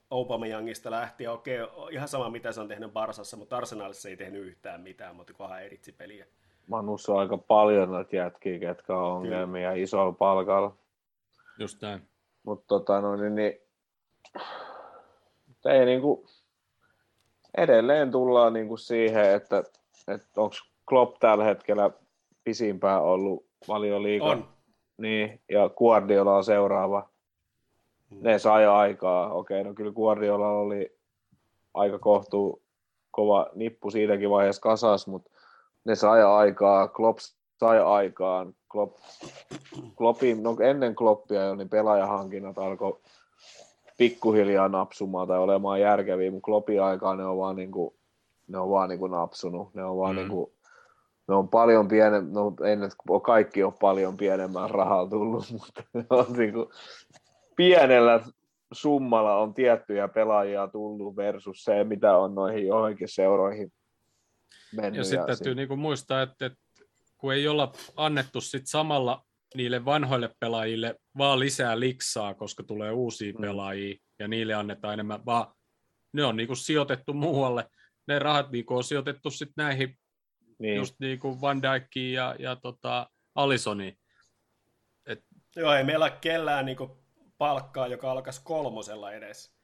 Aubameyangista 0.09 0.91
lähtien, 0.91 1.31
okei, 1.31 1.59
ihan 1.91 2.07
sama 2.07 2.29
mitä 2.29 2.51
se 2.51 2.61
on 2.61 2.67
tehnyt 2.67 2.93
Barsassa, 2.93 3.37
mutta 3.37 3.57
Arsenalissa 3.57 4.09
ei 4.09 4.17
tehnyt 4.17 4.45
yhtään 4.45 4.81
mitään, 4.81 5.15
mutta 5.15 5.33
kunhan 5.33 5.63
eritsi 5.63 5.91
peliä. 5.91 6.25
Manussa 6.67 7.13
on 7.13 7.19
aika 7.19 7.37
paljon 7.37 7.91
noita 7.91 8.15
jätkiä, 8.15 8.59
ketkä 8.59 8.97
on 8.97 9.11
ongelmia 9.11 9.73
isolla 9.73 10.11
palkalla. 10.11 10.77
Just 11.59 11.81
näin. 11.81 12.01
Mutta 12.43 12.65
tota, 12.67 13.01
no, 13.01 13.15
niin, 13.15 13.35
niin, 13.35 13.53
ei 15.65 15.85
niinku, 15.85 16.25
edelleen 17.57 18.11
tullaan 18.11 18.53
niinku 18.53 18.77
siihen, 18.77 19.33
että, 19.33 19.63
että 20.07 20.41
onko 20.41 20.55
Klopp 20.89 21.19
tällä 21.19 21.43
hetkellä 21.43 21.91
pisimpään 22.43 23.01
ollut 23.01 23.45
valioliigan. 23.67 24.29
On. 24.29 24.47
Niin, 24.97 25.41
ja 25.51 25.69
Guardiola 25.69 26.35
on 26.35 26.43
seuraava. 26.43 27.09
Ne 28.09 28.39
sai 28.39 28.67
aikaa. 28.67 29.33
Okei, 29.33 29.63
no 29.63 29.73
kyllä 29.73 29.91
Guardiola 29.91 30.49
oli 30.49 30.97
aika 31.73 31.99
kohtuu 31.99 32.61
kova 33.11 33.47
nippu 33.55 33.91
siitäkin 33.91 34.29
vaiheessa 34.29 34.61
kasas, 34.61 35.07
mutta 35.07 35.31
ne 35.85 35.95
sai 35.95 36.23
aikaa. 36.23 36.87
Klopp 36.87 37.19
sai 37.59 37.79
aikaan. 37.79 38.55
Klopp, 38.71 38.97
Kloppin, 39.97 40.43
no 40.43 40.55
ennen 40.61 40.95
Kloppia 40.95 41.43
jo, 41.43 41.55
niin 41.55 41.69
pelaajahankinnat 41.69 42.57
alkoi 42.57 42.99
pikkuhiljaa 43.99 44.69
napsumaan 44.69 45.27
tai 45.27 45.39
olemaan 45.39 45.81
järkeviä, 45.81 46.31
mutta 46.31 46.45
Kloppin 46.45 46.81
aikaa 46.81 47.15
ne 47.15 47.25
on 47.25 47.37
vaan, 47.37 47.55
niin 47.55 47.71
kuin, 47.71 47.95
ne 48.47 48.57
on 48.57 48.69
vaan 48.69 48.89
niin 48.89 48.99
kuin 48.99 49.11
napsunut. 49.11 49.73
Ne 49.73 49.83
on 49.83 49.97
vaan 49.97 50.15
Mm. 50.15 50.19
niin 50.19 50.29
kuin, 50.29 50.51
ne 51.27 51.35
on 51.35 51.49
paljon 51.49 51.87
pienen, 51.87 52.33
no 52.33 52.53
ei 52.65 52.75
nyt 52.75 52.93
kaikki 53.23 53.63
ole 53.63 53.73
paljon 53.81 54.17
pienemmän 54.17 54.69
rahalla 54.69 55.09
tullut, 55.09 55.45
mutta 55.59 55.83
ne 55.93 56.05
on 56.09 56.25
niin 56.37 56.53
kuin, 56.53 56.65
pienellä 57.55 58.19
summalla 58.71 59.37
on 59.37 59.53
tiettyjä 59.53 60.07
pelaajia 60.07 60.67
tullut 60.67 61.15
versus 61.15 61.63
se, 61.63 61.83
mitä 61.83 62.17
on 62.17 62.35
noihin 62.35 62.67
johonkin 62.67 63.07
seuroihin 63.09 63.71
mennyt. 64.75 64.97
Ja 64.97 65.03
sitten 65.03 65.25
täytyy 65.25 65.55
niinku 65.55 65.75
muistaa, 65.75 66.21
että, 66.21 66.45
että 66.45 66.59
kun 67.17 67.33
ei 67.33 67.47
olla 67.47 67.71
annettu 67.95 68.41
sit 68.41 68.63
samalla 68.65 69.25
niille 69.55 69.85
vanhoille 69.85 70.29
pelaajille 70.39 70.95
vaan 71.17 71.39
lisää 71.39 71.79
liksaa, 71.79 72.33
koska 72.33 72.63
tulee 72.63 72.91
uusia 72.91 73.33
Mm. 73.33 73.41
pelaajia 73.41 73.95
ja 74.19 74.27
niille 74.27 74.53
annetaan 74.53 74.93
enemmän, 74.93 75.25
vaan 75.25 75.53
ne 76.13 76.23
on 76.23 76.35
niinku 76.37 76.55
sijoitettu 76.55 77.13
muualle. 77.13 77.65
Ne 78.07 78.19
rahat 78.19 78.51
niinku 78.51 78.77
on 78.77 78.83
sijoitettu 78.83 79.29
sitten 79.29 79.65
näihin 79.65 79.99
niin, 80.59 80.75
just 80.75 80.95
niinku 80.99 81.41
Van 81.41 81.61
Dijkiin 81.61 82.13
ja, 82.13 82.35
ja 82.39 82.55
tota 82.55 83.09
Alisoniin. 83.35 83.97
Joo, 85.55 85.73
ei 85.73 85.83
meillä 85.83 86.05
ole 86.05 86.17
kellään 86.21 86.65
niin 86.65 86.77
palkkaa, 87.37 87.87
joka 87.87 88.11
alkaisi 88.11 88.41
kolmosella 88.43 89.11
edes. 89.11 89.55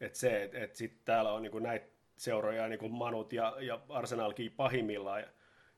Et 0.00 0.14
se, 0.14 0.42
että 0.42 0.58
et 0.58 0.74
sitten 0.74 1.00
täällä 1.04 1.32
on 1.32 1.42
niin 1.42 1.62
näitä 1.62 1.86
seuroja, 2.18 2.68
niin 2.68 2.78
kuin 2.78 2.92
Manut 2.92 3.32
ja, 3.32 3.56
ja 3.60 3.80
Arsenalkin 3.88 4.52
pahimmillaan. 4.52 5.20
Ja, 5.20 5.26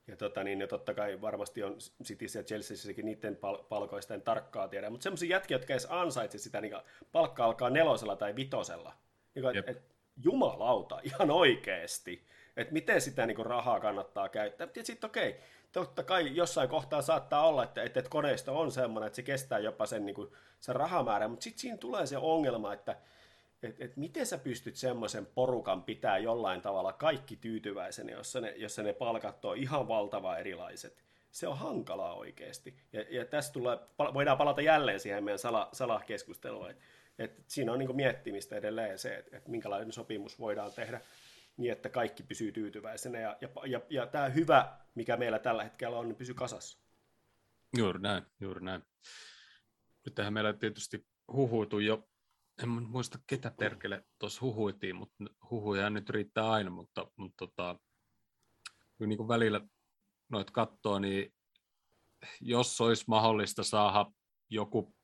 ja, 0.06 0.16
tota, 0.16 0.44
niin, 0.44 0.60
ja 0.60 0.66
totta 0.66 0.94
kai 0.94 1.20
varmasti 1.20 1.62
on 1.62 1.76
Cityssä 2.04 2.38
ja 2.38 2.42
Chelseassäkin 2.42 3.04
niiden 3.06 3.36
pal- 3.36 3.62
palkoista 3.68 4.14
en 4.14 4.22
tarkkaa 4.22 4.68
tiedä. 4.68 4.90
Mutta 4.90 5.02
semmoisia 5.02 5.36
jätkiä, 5.36 5.54
jotka 5.54 5.72
edes 5.72 5.86
ansaitse 5.90 6.38
sitä, 6.38 6.60
niin 6.60 6.74
palkka 7.12 7.44
alkaa 7.44 7.70
nelosella 7.70 8.16
tai 8.16 8.36
vitosella. 8.36 8.92
Niin 9.34 9.56
et, 9.56 9.68
et, 9.68 9.82
jumalauta, 10.24 11.00
ihan 11.04 11.30
oikeesti. 11.30 12.26
Että 12.56 12.72
miten 12.72 13.00
sitä 13.00 13.26
niin 13.26 13.46
rahaa 13.46 13.80
kannattaa 13.80 14.28
käyttää. 14.28 14.68
Ja 14.76 14.84
sitten 14.84 15.10
okei, 15.10 15.40
totta 15.72 16.02
kai 16.02 16.36
jossain 16.36 16.68
kohtaa 16.68 17.02
saattaa 17.02 17.48
olla, 17.48 17.64
että, 17.64 17.82
että, 17.82 18.00
että 18.00 18.10
koneisto 18.10 18.58
on 18.60 18.72
semmoinen, 18.72 19.06
että 19.06 19.16
se 19.16 19.22
kestää 19.22 19.58
jopa 19.58 19.86
sen, 19.86 20.06
niin 20.06 20.14
kuin, 20.14 20.32
sen 20.60 20.76
rahamäärän, 20.76 21.30
mutta 21.30 21.44
sitten 21.44 21.60
siinä 21.60 21.76
tulee 21.76 22.06
se 22.06 22.16
ongelma, 22.16 22.72
että 22.72 22.96
et, 23.62 23.80
et 23.80 23.96
miten 23.96 24.26
sä 24.26 24.38
pystyt 24.38 24.76
semmoisen 24.76 25.26
porukan 25.26 25.82
pitää 25.82 26.18
jollain 26.18 26.62
tavalla 26.62 26.92
kaikki 26.92 27.36
tyytyväisenä, 27.36 28.12
jossa 28.12 28.40
ne, 28.40 28.54
jossa 28.56 28.82
ne 28.82 28.92
palkat 28.92 29.44
on 29.44 29.56
ihan 29.56 29.88
valtava 29.88 30.38
erilaiset. 30.38 31.04
Se 31.30 31.48
on 31.48 31.58
hankalaa 31.58 32.14
oikeasti. 32.14 32.76
Ja, 32.92 33.04
ja 33.10 33.24
tässä 33.24 33.52
tulee, 33.52 33.78
voidaan 34.14 34.38
palata 34.38 34.60
jälleen 34.60 35.00
siihen 35.00 35.24
meidän 35.24 35.38
sala, 35.38 35.68
salakeskusteluun. 35.72 36.70
Et, 36.70 36.78
et 37.18 37.44
siinä 37.46 37.72
on 37.72 37.78
niin 37.78 37.96
miettimistä 37.96 38.56
edelleen 38.56 38.98
se, 38.98 39.16
että 39.16 39.36
et 39.36 39.48
minkälainen 39.48 39.92
sopimus 39.92 40.38
voidaan 40.38 40.72
tehdä 40.72 41.00
niin, 41.56 41.72
että 41.72 41.88
kaikki 41.88 42.22
pysyy 42.22 42.52
tyytyväisenä. 42.52 43.20
Ja, 43.20 43.36
ja, 43.40 43.48
ja, 43.66 43.80
ja 43.90 44.06
tämä 44.06 44.28
hyvä, 44.28 44.78
mikä 44.94 45.16
meillä 45.16 45.38
tällä 45.38 45.64
hetkellä 45.64 45.98
on, 45.98 46.08
niin 46.08 46.16
pysyy 46.16 46.34
kasassa. 46.34 46.78
Juuri 47.76 47.98
näin, 47.98 48.22
juuri 48.40 48.64
näin. 48.64 48.82
Nythän 50.06 50.32
meillä 50.32 50.52
tietysti 50.52 51.06
huhuitu 51.32 51.78
jo, 51.78 52.08
en 52.62 52.68
muista 52.68 53.18
ketä 53.26 53.50
perkele 53.50 54.04
tuossa 54.18 54.40
huhuitiin, 54.40 54.96
mutta 54.96 55.24
huhuja 55.50 55.90
nyt 55.90 56.10
riittää 56.10 56.50
aina, 56.50 56.70
mutta, 56.70 57.10
mutta 57.16 57.46
tota, 57.46 57.78
kyllä 58.98 59.08
niin 59.08 59.16
kuin 59.16 59.28
välillä 59.28 59.60
noit 60.28 60.50
katsoo, 60.50 60.98
niin 60.98 61.34
jos 62.40 62.80
olisi 62.80 63.04
mahdollista 63.08 63.64
saada 63.64 64.10
joku 64.50 64.96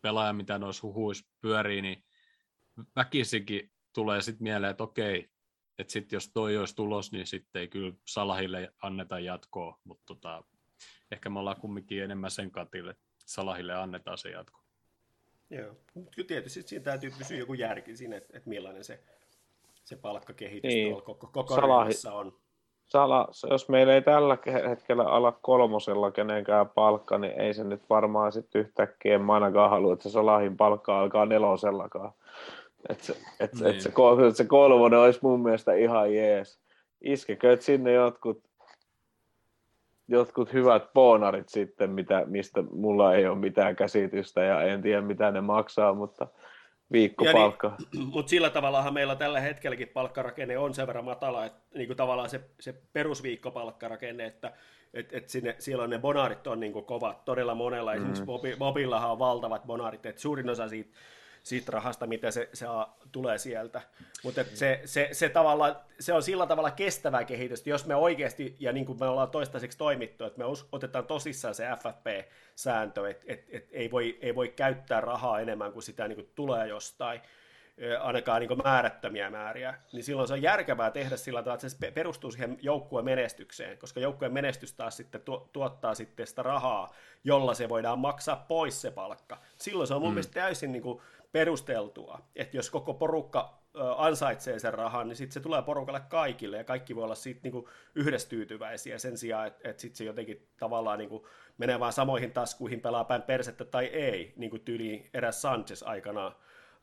pelaaja, 0.00 0.32
mitä 0.32 0.58
noissa 0.58 0.86
huhuissa 0.86 1.26
pyörii, 1.40 1.82
niin 1.82 2.04
väkisinkin 2.96 3.72
tulee 3.94 4.22
sitten 4.22 4.42
mieleen, 4.42 4.70
että 4.70 4.84
okei, 4.84 5.28
että 5.78 5.92
sitten 5.92 6.16
jos 6.16 6.30
toi 6.34 6.56
olisi 6.56 6.76
tulos, 6.76 7.12
niin 7.12 7.26
sitten 7.26 7.60
ei 7.60 7.68
kyllä 7.68 7.92
Salahille 8.06 8.72
anneta 8.82 9.18
jatkoa, 9.18 9.80
mutta 9.84 10.04
tota, 10.06 10.44
ehkä 11.10 11.30
me 11.30 11.38
ollaan 11.38 11.60
kumminkin 11.60 12.02
enemmän 12.02 12.30
sen 12.30 12.50
katille, 12.50 12.90
että 12.90 13.04
Salahille 13.26 13.74
annetaan 13.74 14.18
se 14.18 14.30
jatko. 14.30 14.65
Joo. 15.50 15.72
Mutta 15.94 16.22
tietysti 16.28 16.62
siinä 16.62 16.84
täytyy 16.84 17.10
pysyä 17.18 17.38
joku 17.38 17.54
järki 17.54 17.96
siinä, 17.96 18.16
että, 18.16 18.36
että 18.36 18.48
millainen 18.48 18.84
se, 18.84 19.00
se 19.84 19.96
palkkakehitys 19.96 20.74
Niin. 20.74 20.88
tuolla 20.88 21.04
koko, 21.06 21.26
koko 21.32 21.54
Salahi- 21.54 21.84
ryhmässä 21.88 22.12
on. 22.12 22.32
Sala, 22.86 23.28
jos 23.50 23.68
meillä 23.68 23.94
ei 23.94 24.02
tällä 24.02 24.34
ke- 24.46 24.68
hetkellä 24.68 25.04
ala 25.04 25.32
kolmosella 25.42 26.10
kenenkään 26.10 26.68
palkka, 26.68 27.18
niin 27.18 27.40
ei 27.40 27.54
se 27.54 27.64
nyt 27.64 27.82
varmaan 27.90 28.32
sitten 28.32 28.60
yhtäkkiä 28.60 29.18
mä 29.18 29.34
ainakaan 29.34 29.70
halua, 29.70 29.92
että 29.92 30.02
se 30.02 30.10
Salahin 30.10 30.56
palkka 30.56 31.00
alkaa 31.00 31.26
nelosellakaan. 31.26 32.12
Että 32.88 33.04
se, 33.04 33.12
et, 33.40 33.52
Niin. 33.54 33.66
et 33.66 33.80
se, 33.80 34.26
et 34.26 34.36
se 34.36 34.44
kolmonen 34.44 34.98
olisi 34.98 35.18
mun 35.22 35.42
mielestä 35.42 35.74
ihan 35.74 36.14
jees. 36.14 36.58
Iskekööt 37.00 37.62
sinne 37.62 37.92
jotkut, 37.92 38.42
jotkut 40.08 40.52
hyvät 40.52 40.92
bonarit 40.94 41.48
sitten, 41.48 41.90
mitä, 41.90 42.22
mistä 42.26 42.62
mulla 42.72 43.14
ei 43.14 43.26
ole 43.26 43.38
mitään 43.38 43.76
käsitystä 43.76 44.42
ja 44.42 44.62
en 44.62 44.82
tiedä 44.82 45.00
mitä 45.00 45.30
ne 45.30 45.40
maksaa, 45.40 45.94
mutta 45.94 46.26
viikkopalkka. 46.92 47.76
Mutta 48.14 48.30
sillä 48.30 48.50
tavallahan 48.50 48.94
meillä 48.94 49.16
tällä 49.16 49.40
hetkelläkin 49.40 49.88
palkkarakenne 49.88 50.58
on 50.58 50.74
sen 50.74 50.86
verran 50.86 51.04
matala, 51.04 51.44
että 51.44 51.60
niin 51.74 51.86
kuin 51.86 51.96
tavallaan 51.96 52.30
se, 52.30 52.40
se 52.60 52.74
perusviikkopalkkarakenne, 52.92 54.26
että 54.26 54.52
et, 54.94 55.12
et 55.12 55.28
sinne, 55.28 55.56
siellä 55.58 55.84
on 55.84 55.90
ne 55.90 55.98
bonarit 55.98 56.46
on 56.46 56.60
niin 56.60 56.72
kuin 56.72 56.84
kovat 56.84 57.24
todella 57.24 57.54
monella. 57.54 57.94
Esimerkiksi 57.94 58.24
Bobi, 58.24 58.56
Bobillahan 58.58 59.10
on 59.10 59.18
valtavat 59.18 59.66
bonarit, 59.66 60.06
että 60.06 60.20
suurin 60.20 60.50
osa 60.50 60.68
siitä, 60.68 60.90
siitä 61.46 61.72
rahasta, 61.72 62.06
mitä 62.06 62.30
se, 62.30 62.48
se 62.52 62.66
tulee 63.12 63.38
sieltä. 63.38 63.80
Mutta 64.22 64.44
se, 64.54 64.80
se, 64.84 65.08
se, 65.12 65.28
tavalla, 65.28 65.84
se 66.00 66.12
on 66.12 66.22
sillä 66.22 66.46
tavalla 66.46 66.70
kestävää 66.70 67.24
kehitystä, 67.24 67.70
jos 67.70 67.86
me 67.86 67.94
oikeasti, 67.94 68.56
ja 68.60 68.72
niin 68.72 68.86
kuin 68.86 68.98
me 69.00 69.06
ollaan 69.06 69.30
toistaiseksi 69.30 69.78
toimittu, 69.78 70.24
että 70.24 70.38
me 70.38 70.44
otetaan 70.72 71.06
tosissaan 71.06 71.54
se 71.54 71.64
FFP-sääntö, 71.64 73.10
että 73.10 73.24
et, 73.28 73.44
et 73.48 73.68
ei, 73.72 73.90
voi, 73.90 74.18
ei 74.20 74.34
voi 74.34 74.48
käyttää 74.48 75.00
rahaa 75.00 75.40
enemmän 75.40 75.72
kuin 75.72 75.82
sitä 75.82 76.08
niin 76.08 76.16
kuin 76.16 76.30
tulee 76.34 76.66
jostain, 76.66 77.20
ainakaan 78.00 78.40
niin 78.40 78.62
määrättömiä 78.64 79.30
määriä, 79.30 79.74
niin 79.92 80.04
silloin 80.04 80.28
se 80.28 80.34
on 80.34 80.42
järkevää 80.42 80.90
tehdä 80.90 81.16
sillä 81.16 81.42
tavalla, 81.42 81.54
että 81.54 81.68
se 81.68 81.90
perustuu 81.90 82.30
siihen 82.30 82.58
joukkueen 82.62 83.04
menestykseen, 83.04 83.78
koska 83.78 84.00
joukkueen 84.00 84.32
menestys 84.32 84.72
taas 84.72 84.96
sitten 84.96 85.20
tuottaa 85.52 85.94
sitten 85.94 86.26
sitä 86.26 86.42
rahaa, 86.42 86.94
jolla 87.24 87.54
se 87.54 87.68
voidaan 87.68 87.98
maksaa 87.98 88.44
pois 88.48 88.80
se 88.80 88.90
palkka. 88.90 89.38
Silloin 89.56 89.86
se 89.86 89.94
on 89.94 90.00
mun 90.00 90.10
mm. 90.10 90.14
mielestä 90.14 90.34
täysin 90.34 90.72
niin 90.72 90.82
kuin 90.82 91.00
perusteltua, 91.36 92.18
että 92.36 92.56
jos 92.56 92.70
koko 92.70 92.94
porukka 92.94 93.62
ansaitsee 93.96 94.58
sen 94.58 94.74
rahan, 94.74 95.08
niin 95.08 95.16
sitten 95.16 95.32
se 95.32 95.40
tulee 95.40 95.62
porukalle 95.62 96.00
kaikille, 96.08 96.56
ja 96.56 96.64
kaikki 96.64 96.96
voi 96.96 97.04
olla 97.04 97.14
siitä 97.14 97.40
niin 97.42 97.52
kuin 97.52 97.66
yhdessä 97.94 98.28
tyytyväisiä 98.28 98.98
sen 98.98 99.18
sijaan, 99.18 99.46
että, 99.46 99.68
että 99.68 99.80
sitten 99.80 99.96
se 99.96 100.04
jotenkin 100.04 100.48
tavallaan 100.58 100.98
niin 100.98 101.08
kuin 101.08 101.24
menee 101.58 101.80
vaan 101.80 101.92
samoihin 101.92 102.32
taskuihin, 102.32 102.80
pelaa 102.80 103.04
päin 103.04 103.22
persettä 103.22 103.64
tai 103.64 103.86
ei, 103.86 104.32
niin 104.36 104.50
kuin 104.50 104.62
tyyli 104.62 105.10
eräs 105.14 105.42
Sanchez 105.42 105.82
aikanaan 105.82 106.34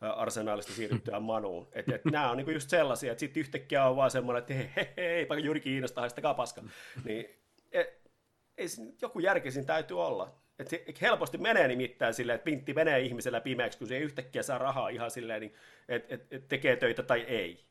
arsenaalista 0.01 0.73
siirryttyä 0.73 1.19
Manuun. 1.19 1.67
Et, 1.71 1.89
et 1.89 2.05
nämä 2.05 2.31
on 2.31 2.37
niinku 2.37 2.51
just 2.51 2.69
sellaisia, 2.69 3.11
että 3.11 3.19
sitten 3.19 3.41
yhtäkkiä 3.41 3.85
on 3.85 3.95
vaan 3.95 4.11
semmoinen, 4.11 4.41
että 4.41 4.53
hei, 4.53 4.69
hei, 4.75 5.27
hei 5.29 5.43
juuri 5.43 5.61
kiinnostaa, 5.61 6.01
haistakaa 6.01 6.33
paska. 6.33 6.61
Niin, 7.05 7.25
et, 7.71 8.11
ei, 8.57 8.67
joku 9.01 9.19
järki 9.19 9.51
siinä 9.51 9.65
täytyy 9.65 10.05
olla. 10.05 10.42
Et 10.59 11.01
helposti 11.01 11.37
menee 11.37 11.67
nimittäin 11.67 12.13
silleen, 12.13 12.35
että 12.35 12.45
pintti 12.45 12.73
menee 12.73 13.01
ihmisellä 13.01 13.41
pimeäksi, 13.41 13.77
kun 13.77 13.87
se 13.87 13.97
ei 13.97 14.03
yhtäkkiä 14.03 14.43
saa 14.43 14.57
rahaa 14.57 14.89
ihan 14.89 15.11
silleen, 15.11 15.41
niin, 15.41 15.53
että 15.87 16.15
et, 16.15 16.33
et 16.33 16.47
tekee 16.47 16.75
töitä 16.75 17.03
tai 17.03 17.21
ei. 17.21 17.65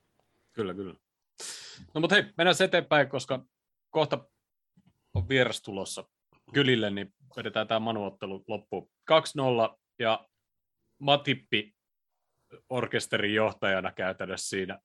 Kyllä, 0.52 0.74
kyllä. 0.74 0.94
No 1.94 2.00
mutta 2.00 2.14
hei, 2.14 2.24
mennään 2.36 2.56
eteenpäin, 2.64 3.08
koska 3.08 3.44
kohta 3.90 4.28
on 5.14 5.28
vieras 5.28 5.62
tulossa 5.62 6.04
kylille, 6.54 6.90
niin 6.90 7.14
vedetään 7.36 7.68
tämä 7.68 7.80
manuottelu 7.80 8.44
loppuun. 8.48 8.90
2-0 9.10 9.78
ja 9.98 10.28
Matippi 11.00 11.74
orkesterin 12.68 13.34
johtajana 13.34 13.92
käytännössä 13.92 14.48
siinä, 14.48 14.78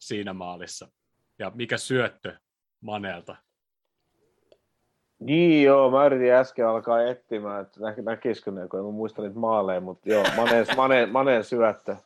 siinä 0.00 0.32
maalissa. 0.32 0.92
Ja 1.38 1.50
mikä 1.54 1.78
syöttö 1.78 2.38
Maneelta? 2.80 3.36
Niin 5.18 5.64
joo, 5.64 5.90
mä 5.90 6.06
yritin 6.06 6.32
äsken 6.32 6.66
alkaa 6.66 7.02
etsimään, 7.02 7.62
että 7.62 7.80
nä- 7.80 7.94
näkisikö 8.02 8.50
ne, 8.50 8.68
kun 8.68 8.80
en 8.80 8.94
muista 8.94 9.22
niitä 9.22 9.38
maaleja, 9.38 9.80
mutta 9.80 10.08
joo, 10.08 10.24
Maneen, 10.36 10.66
Maneen, 10.76 11.12
Maneen 11.12 11.44
syöttö. 11.44 11.96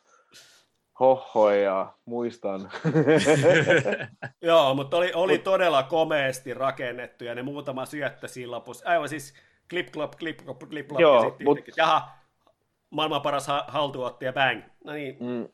Hoho 1.01 1.51
ja 1.51 1.93
muistan. 2.05 2.71
joo, 4.43 4.75
mutta 4.75 4.97
oli, 4.97 5.13
oli 5.15 5.39
todella 5.39 5.83
komeasti 5.83 6.55
rakennettu 6.55 7.25
ja 7.25 7.35
ne 7.35 7.43
muutama 7.43 7.87
syöttö 7.87 8.29
siinä 8.29 8.51
lopussa. 8.51 8.89
Aivan 8.89 9.09
siis 9.09 9.35
klip 9.71 9.93
klop, 9.93 10.13
klip 10.19 10.39
klop, 10.45 10.59
klip 10.69 10.89
klop. 10.89 11.01
Joo, 11.01 11.37
mutta 11.45 11.71
jaha, 11.77 12.09
maailman 12.91 13.23
paras 13.23 13.47
haltuottaja, 13.67 14.33
bang. 14.33 14.63
No 14.85 14.93
niin, 14.93 15.17
mm. 15.21 15.49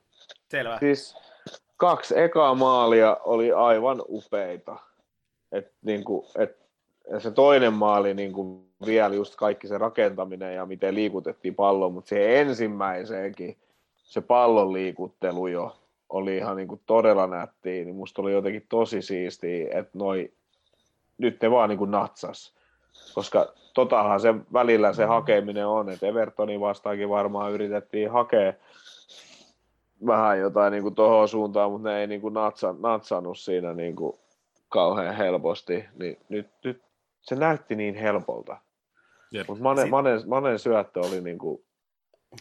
selvä. 0.49 0.79
Siis 0.79 1.17
kaksi 1.77 2.19
ekaa 2.19 2.55
maalia 2.55 3.17
oli 3.25 3.53
aivan 3.53 4.03
upeita. 4.09 4.77
Et, 5.53 5.73
niin 5.83 6.05
kuin, 6.05 6.27
et, 6.39 6.64
ja 7.11 7.21
se 7.21 7.31
toinen 7.31 7.73
maali 7.73 8.15
niin 8.15 8.33
kuin 8.33 8.65
vielä 8.87 9.15
just 9.15 9.37
kaikki 9.37 9.69
se 9.69 9.79
rakentaminen 9.79 10.55
ja 10.55 10.67
miten 10.67 10.95
liikutettiin 10.95 11.55
pallo, 11.55 11.91
mutta 11.91 12.09
se 12.09 12.41
ensimmäiseenkin 12.41 13.57
se 13.97 14.21
pallon 14.21 14.73
liikuttelu 14.73 15.47
jo 15.47 15.77
oli 16.09 16.37
ihan 16.37 16.57
niin 16.57 16.69
kuin 16.69 16.81
todella 16.87 17.27
nättiä, 17.27 17.85
niin 17.85 17.97
musta 17.97 18.23
oli 18.23 18.33
jotenkin 18.33 18.67
tosi 18.69 19.03
siistiä, 19.03 19.69
että 19.79 19.99
noi, 19.99 20.33
nyt 21.19 21.43
ne 21.43 21.51
vaan 21.51 21.69
niin 21.69 21.79
kuin 21.79 21.91
natsas. 21.91 22.55
Koska 23.15 23.53
totahan 23.75 24.21
se 24.21 24.35
välillä 24.53 24.93
se 24.93 25.05
hakeminen 25.05 25.67
on, 25.67 25.89
että 25.89 26.07
Evertonin 26.07 26.61
vastaankin 26.61 27.09
varmaan 27.09 27.53
yritettiin 27.53 28.11
hakea 28.11 28.53
vähän 30.07 30.39
jotain 30.39 30.71
niin 30.71 30.83
kuin 30.83 30.95
tuohon 30.95 31.29
suuntaan, 31.29 31.71
mutta 31.71 31.89
ne 31.89 32.01
ei 32.01 32.07
niin 32.07 32.21
kuin 32.21 32.35
natsa, 32.35 32.75
natsannut 32.79 33.39
siinä 33.39 33.75
niin 33.75 33.97
kuin 33.97 34.17
kauhean 34.69 35.15
helposti. 35.15 35.85
Niin 35.99 36.19
nyt, 36.29 36.47
nyt 36.65 36.83
se 37.25 37.35
näytti 37.35 37.77
niin 37.77 37.95
helpolta. 37.95 38.61
Mutta 39.49 39.63
Manen, 39.63 39.91
Manen, 39.91 40.29
Manen 40.29 40.59
syöttö 40.59 41.01
oli 41.01 41.21
niin 41.21 41.39
kuin 41.39 41.65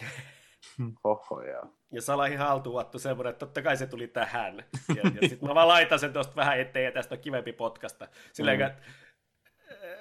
hoho 1.04 1.42
ja... 1.42 1.62
Ja 1.92 2.02
Salahin 2.02 2.38
haltuuattu 2.38 3.00
semmoinen, 3.00 3.32
että 3.32 3.46
totta 3.46 3.62
kai 3.62 3.78
se 3.78 3.88
tuli 3.88 4.08
tähän. 4.08 4.64
Ja, 4.96 5.12
ja 5.22 5.30
sitten 5.30 5.50
mä 5.50 5.56
vaan 5.56 5.68
laitan 5.68 6.00
sen 6.00 6.14
tuosta 6.14 6.36
vähän 6.36 6.60
eteen 6.60 6.86
ja 6.86 6.92
tästä 6.92 7.16
on 7.16 7.22
kivempi 7.22 7.54
podcasta. 7.54 8.08
Silleen, 8.34 8.60
mm. 8.60 8.66
että 8.66 8.82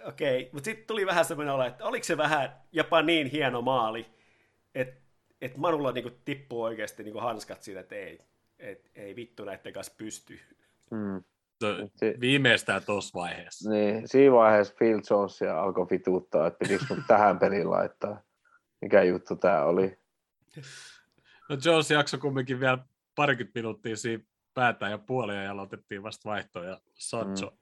okei, 0.05 0.41
okay. 0.41 0.51
mutta 0.53 0.65
sitten 0.65 0.87
tuli 0.87 1.07
vähän 1.07 1.25
semmoinen 1.25 1.55
olo, 1.55 1.65
että 1.65 1.85
oliko 1.85 2.05
se 2.05 2.17
vähän 2.17 2.63
jopa 2.73 3.03
niin 3.03 3.27
hieno 3.27 3.63
maali, 3.63 4.07
että 4.75 5.03
et 5.41 5.57
Manulla 5.57 5.93
niinku 5.93 6.11
tippuu 6.25 6.63
oikeasti 6.63 7.03
niinku 7.03 7.21
hanskat 7.21 7.63
siitä, 7.63 7.81
että 7.81 7.95
ei, 7.95 8.21
et, 8.59 8.91
ei 8.95 9.17
vittu 9.17 9.45
näiden 9.45 9.73
kanssa 9.73 9.95
pysty. 9.97 10.41
Mm. 10.91 11.25
Viimeistään 12.20 12.82
tuossa 12.86 13.18
vaiheessa. 13.18 13.70
Niin, 13.70 14.09
siinä 14.09 14.34
vaiheessa 14.34 14.74
Phil 14.78 15.01
Jones 15.10 15.43
alkoi 15.43 15.86
vituuttaa, 15.90 16.47
että 16.47 16.59
pitikö 16.59 16.84
mut 16.89 17.06
tähän 17.06 17.39
peliin 17.39 17.70
laittaa. 17.70 18.22
Mikä 18.80 19.02
juttu 19.02 19.36
tämä 19.36 19.64
oli? 19.64 19.98
No 21.48 21.56
Jones 21.64 21.90
jakso 21.90 22.18
kumminkin 22.18 22.60
vielä 22.60 22.78
parikymmentä 23.14 23.59
minuuttia 23.59 23.97
siinä 23.97 24.24
päätä 24.55 24.89
ja 24.89 24.98
puolia 24.98 25.43
ja 25.43 25.52
aloitettiin 25.52 26.02
vasta 26.02 26.30
vaihtoa 26.30 26.64
ja 26.64 26.80
Sancho, 26.94 27.47
mm. 27.47 27.56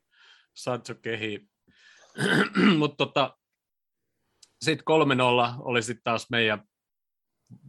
Sancho 0.55 0.94
kehi 0.94 1.51
Mutta 2.78 2.97
tota, 2.97 3.39
sitten 4.62 4.85
3-0 4.85 5.55
oli 5.59 5.82
sitten 5.82 6.05
taas 6.05 6.31
meidän 6.31 6.68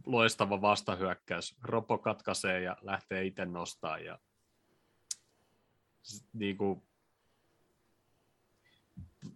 loistava 0.06 0.60
vastahyökkäys. 0.60 1.56
Ropo 1.62 1.98
katkaisee 1.98 2.60
ja 2.60 2.76
lähtee 2.82 3.24
itse 3.24 3.44
nostaa. 3.44 3.98
Ja, 3.98 4.18
niin 6.32 6.56
kuin, 6.56 6.82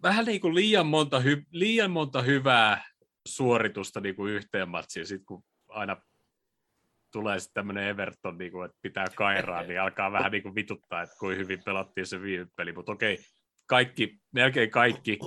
vähän 0.03 0.25
niin 0.25 0.41
kuin 0.41 0.55
liian 0.55 0.87
monta, 0.87 1.21
hy, 1.21 1.43
liian 1.51 1.91
monta 1.91 2.23
hyvää 2.23 2.85
suoritusta 3.29 4.01
niin 4.01 4.17
kuin 4.17 4.33
yhteen 4.33 4.69
matsiin. 4.69 5.07
Sitten 5.07 5.27
kun 5.27 5.45
aina 5.69 5.97
tulee 7.13 7.41
sitten 7.41 7.55
tämmöinen 7.55 7.89
Everton, 7.89 8.39
niin 8.39 8.53
kuin, 8.53 8.65
että 8.65 8.79
pitää 8.83 9.07
kairaa, 9.17 9.63
niin 9.63 9.81
alkaa 9.81 10.13
vähän 10.13 10.33
niin 10.33 10.43
kuin 10.43 10.55
vituttaa, 10.55 11.03
että 11.03 11.17
kuin 11.19 11.39
hyvin 11.39 11.63
pelattiin 11.65 12.07
se 12.07 12.23
viime 12.23 12.47
peli. 12.57 12.73
Mutta 12.73 12.93
okei, 12.93 13.19
kaikki, 13.67 14.19
melkein 14.33 14.71
kaikki, 14.71 15.19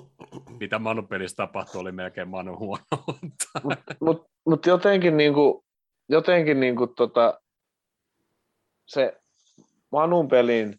mitä 0.59 0.79
Manu 0.79 1.03
pelissä 1.03 1.35
tapahtui, 1.35 1.81
oli 1.81 1.91
melkein 1.91 2.27
Manu 2.27 2.57
huono. 2.57 2.83
Mutta 3.21 3.45
mut, 4.01 4.27
mut 4.45 4.65
jotenkin, 4.65 5.17
niinku, 5.17 5.65
jotenkin 6.09 6.59
niinku 6.59 6.87
tota, 6.87 7.41
se 8.85 9.21
Manun 9.91 10.27
pelin 10.27 10.78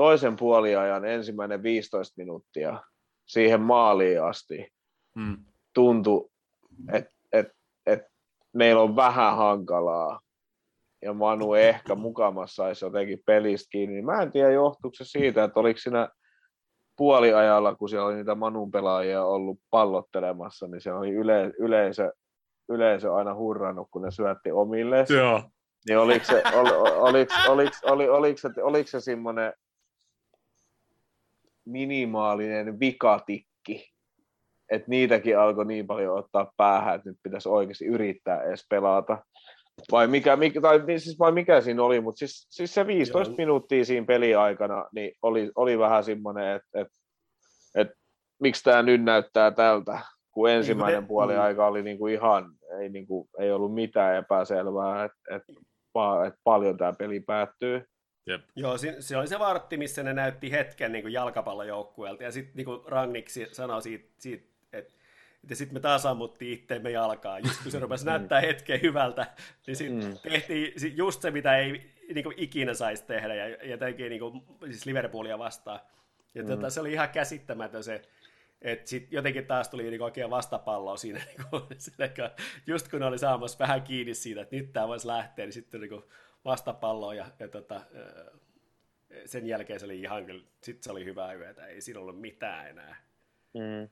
toisen 0.00 0.36
puoliajan 0.36 1.04
ensimmäinen 1.04 1.62
15 1.62 2.14
minuuttia 2.16 2.82
siihen 3.26 3.60
maaliin 3.60 4.22
asti 4.22 4.72
hmm. 5.18 5.36
tuntui, 5.74 6.30
että 6.92 7.10
et, 7.32 7.48
et 7.86 8.02
meillä 8.52 8.82
on 8.82 8.96
vähän 8.96 9.36
hankalaa 9.36 10.20
ja 11.02 11.12
Manu 11.12 11.54
ehkä 11.54 11.94
mukamassa 11.94 12.54
saisi 12.54 12.84
jotenkin 12.84 13.22
pelistä 13.26 13.68
kiinni. 13.70 13.94
Niin 13.94 14.04
mä 14.04 14.22
en 14.22 14.32
tiedä, 14.32 14.50
johtuuko 14.50 14.94
se 14.94 15.04
siitä, 15.04 15.44
että 15.44 15.60
oliko 15.60 15.80
siinä 15.80 16.08
puoliajalla, 16.96 17.74
kun 17.74 17.88
siellä 17.88 18.06
oli 18.06 18.16
niitä 18.16 18.34
Manun 18.34 18.70
pelaajia 18.70 19.24
ollut 19.24 19.58
pallottelemassa, 19.70 20.66
niin 20.66 20.80
se 20.80 20.92
oli 20.92 21.10
yle, 21.10 21.52
yleisö, 21.58 22.12
yleisö 22.68 23.14
aina 23.14 23.34
hurrannut, 23.34 23.88
kun 23.90 24.02
ne 24.02 24.10
syötti 24.10 24.52
omille. 24.52 25.04
Joo. 25.08 25.42
Niin 25.88 25.98
oliko 25.98 26.24
se, 26.24 26.42
ol, 26.54 26.66
oliko, 26.96 27.34
oliko, 27.48 27.76
oli, 27.84 28.08
oliko, 28.08 28.38
se, 28.38 28.48
oliko 28.62 28.88
se 28.88 29.00
semmoinen 29.00 29.52
minimaalinen 31.66 32.80
vikatikki, 32.80 33.90
että 34.70 34.88
niitäkin 34.88 35.38
alkoi 35.38 35.66
niin 35.66 35.86
paljon 35.86 36.18
ottaa 36.18 36.52
päähän, 36.56 36.94
että 36.94 37.10
nyt 37.10 37.18
pitäisi 37.22 37.48
oikeasti 37.48 37.86
yrittää 37.86 38.42
edes 38.42 38.66
pelata. 38.70 39.24
Vai 39.92 40.06
mikä, 40.06 40.36
mikä, 40.36 40.60
tai 40.60 40.80
siis 40.98 41.18
vai 41.18 41.32
mikä 41.32 41.60
siinä 41.60 41.82
oli, 41.82 42.00
mutta 42.00 42.18
siis, 42.18 42.46
siis 42.50 42.74
se 42.74 42.86
15 42.86 43.30
Joo. 43.30 43.36
minuuttia 43.36 43.84
siinä 43.84 44.06
peliaikana 44.06 44.88
niin 44.94 45.12
oli, 45.22 45.50
oli 45.54 45.78
vähän 45.78 46.04
semmoinen, 46.04 46.56
että 46.56 46.80
et, 46.80 46.88
et, 47.74 47.88
et, 48.44 48.54
tämä 48.64 48.82
nyt 48.82 49.04
näyttää 49.04 49.50
tältä, 49.50 50.00
kun 50.30 50.46
niin, 50.46 50.56
ensimmäinen 50.56 51.00
niin, 51.00 51.08
puoli 51.08 51.34
mm. 51.34 51.40
aika 51.40 51.66
oli 51.66 51.82
niinku 51.82 52.06
ihan, 52.06 52.52
ei, 52.80 52.88
niinku, 52.88 53.28
ei 53.38 53.52
ollut 53.52 53.74
mitään 53.74 54.16
epäselvää, 54.16 55.04
että 55.04 55.36
et, 55.36 55.42
et 56.26 56.34
paljon 56.44 56.76
tämä 56.76 56.92
peli 56.98 57.20
päättyy. 57.20 57.84
Jep. 58.26 58.40
Joo, 58.56 58.78
se, 58.78 58.96
se 59.00 59.16
oli 59.16 59.28
se 59.28 59.38
vartti, 59.38 59.76
missä 59.76 60.02
ne 60.02 60.12
näytti 60.12 60.50
hetken 60.50 60.92
niin 60.92 61.12
jalkapallojoukkueelta, 61.12 62.22
ja 62.22 62.32
sitten 62.32 62.56
niin 62.56 62.80
Rangnick 62.86 63.28
sanoi 63.52 63.82
siitä, 63.82 64.08
siitä 64.18 64.50
että 64.72 64.94
Ja 65.50 65.56
sitten 65.56 65.76
me 65.76 65.80
taas 65.80 66.06
ammuttiin 66.06 66.52
itteemme 66.52 66.90
jalkaa. 66.90 67.38
Just 67.38 67.62
kun 67.62 67.72
se 67.72 67.78
rupesi 67.88 68.06
näyttää 68.06 68.40
hetken 68.40 68.82
hyvältä, 68.82 69.26
niin 69.66 69.76
sitten 69.76 70.04
mm. 70.04 70.18
tehtiin 70.22 70.96
just 70.96 71.22
se, 71.22 71.30
mitä 71.30 71.56
ei 71.56 71.90
niin 72.14 72.24
kuin 72.24 72.34
ikinä 72.38 72.74
saisi 72.74 73.04
tehdä, 73.04 73.34
ja, 73.34 73.48
ja 73.48 73.78
teki 73.78 74.08
niin 74.08 74.20
kuin, 74.20 74.42
siis 74.64 74.86
Liverpoolia 74.86 75.38
vastaan. 75.38 75.80
Ja 76.34 76.42
mm. 76.42 76.48
tota, 76.48 76.70
se 76.70 76.80
oli 76.80 76.92
ihan 76.92 77.08
käsittämätön 77.08 77.84
se, 77.84 78.02
että 78.62 78.90
sitten 78.90 79.16
jotenkin 79.16 79.46
taas 79.46 79.68
tuli 79.68 79.90
niin 79.90 80.02
oikein 80.02 80.30
vastapalloa 80.30 80.96
siinä, 80.96 81.20
niin 81.26 81.46
kuin, 81.50 81.62
just 82.66 82.88
kun 82.88 83.02
oli 83.02 83.18
saamassa 83.18 83.58
vähän 83.58 83.82
kiinni 83.82 84.14
siitä, 84.14 84.40
että 84.40 84.56
nyt 84.56 84.72
tämä 84.72 84.88
voisi 84.88 85.06
lähteä, 85.06 85.44
niin 85.44 85.52
sitten 85.52 85.80
niin 85.80 86.02
vastapalloa 86.44 87.14
ja, 87.14 87.26
ja 87.38 87.48
tota, 87.48 87.80
sen 89.26 89.46
jälkeen 89.46 89.80
se 89.80 89.86
oli 89.86 90.00
ihan 90.00 90.26
kyllä, 90.26 90.44
sitten 90.62 90.82
se 90.82 90.90
oli 90.90 91.04
hyvää 91.04 91.34
yötä, 91.34 91.66
ei 91.66 91.80
siinä 91.80 92.00
ollut 92.00 92.20
mitään 92.20 92.68
enää. 92.68 93.02
Mm. 93.54 93.88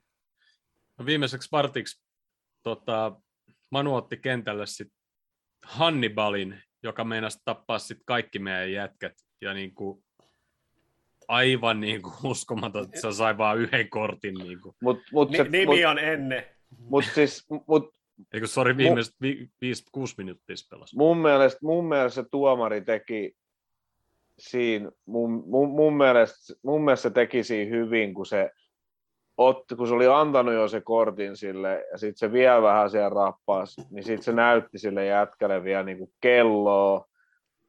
No 0.99 1.07
viimeiseksi 1.07 1.49
partiksi 1.51 2.03
tota, 2.63 3.21
Manu 3.71 3.95
otti 3.95 4.17
kentälle 4.17 4.67
sit 4.67 4.93
Hannibalin, 5.65 6.63
joka 6.83 7.05
meinasi 7.05 7.39
tappaa 7.45 7.79
sit 7.79 7.99
kaikki 8.05 8.39
meidän 8.39 8.73
jätkät. 8.73 9.13
Ja 9.41 9.55
niin 9.55 9.75
kuin, 9.75 10.05
aivan 11.29 11.81
niin 11.81 12.03
kuin 12.03 12.15
uskomaton, 12.25 12.85
että 12.85 13.01
se 13.01 13.13
sai 13.13 13.39
vain 13.39 13.59
yhden 13.59 13.91
kortin. 13.91 14.35
Niin 14.35 14.61
kuin. 14.61 14.77
Mut, 14.83 14.99
mut 15.13 15.31
se, 15.37 15.45
Nimi 15.45 15.67
mut, 15.67 15.85
on 15.91 15.99
Enne. 15.99 16.57
Mut 16.79 17.05
siis, 17.15 17.47
mut, 17.69 17.95
Eikö, 18.33 18.47
sori, 18.47 18.77
viimeiset 18.77 19.15
vi, 19.23 19.49
viisi, 19.61 19.85
kuusi 19.93 20.15
minuuttia 20.19 20.57
pelasi. 20.71 20.97
Mun 20.97 21.19
mielestä, 21.19 21.59
mun 21.63 21.89
mielestä 21.89 22.23
se 22.23 22.29
tuomari 22.31 22.81
teki 22.81 23.37
siinä, 24.39 24.91
mun, 25.07 25.45
mun, 25.47 25.71
mun, 25.71 25.97
mielestä, 25.97 26.55
mun 26.63 26.85
mielestä 26.85 27.03
se 27.03 27.11
teki 27.11 27.45
siinä 27.45 27.71
hyvin, 27.71 28.15
kun 28.15 28.27
se, 28.27 28.51
otti, 29.37 29.77
kun 29.77 29.89
se 29.89 29.95
oli 29.95 30.07
antanut 30.07 30.55
jo 30.55 30.69
se 30.69 30.81
kortin 30.81 31.37
sille, 31.37 31.85
ja 31.93 31.99
sitten 31.99 32.19
se 32.19 32.33
vielä 32.33 32.63
vähän 32.63 32.91
siellä 32.91 33.09
rappas, 33.09 33.77
niin 33.91 34.05
sitten 34.05 34.23
se 34.23 34.33
näytti 34.33 34.79
sille 34.79 35.07
jätkälle 35.07 35.65
vielä 35.65 35.83
niin 35.83 35.99
kuin 35.99 36.13
kelloa, 36.21 37.05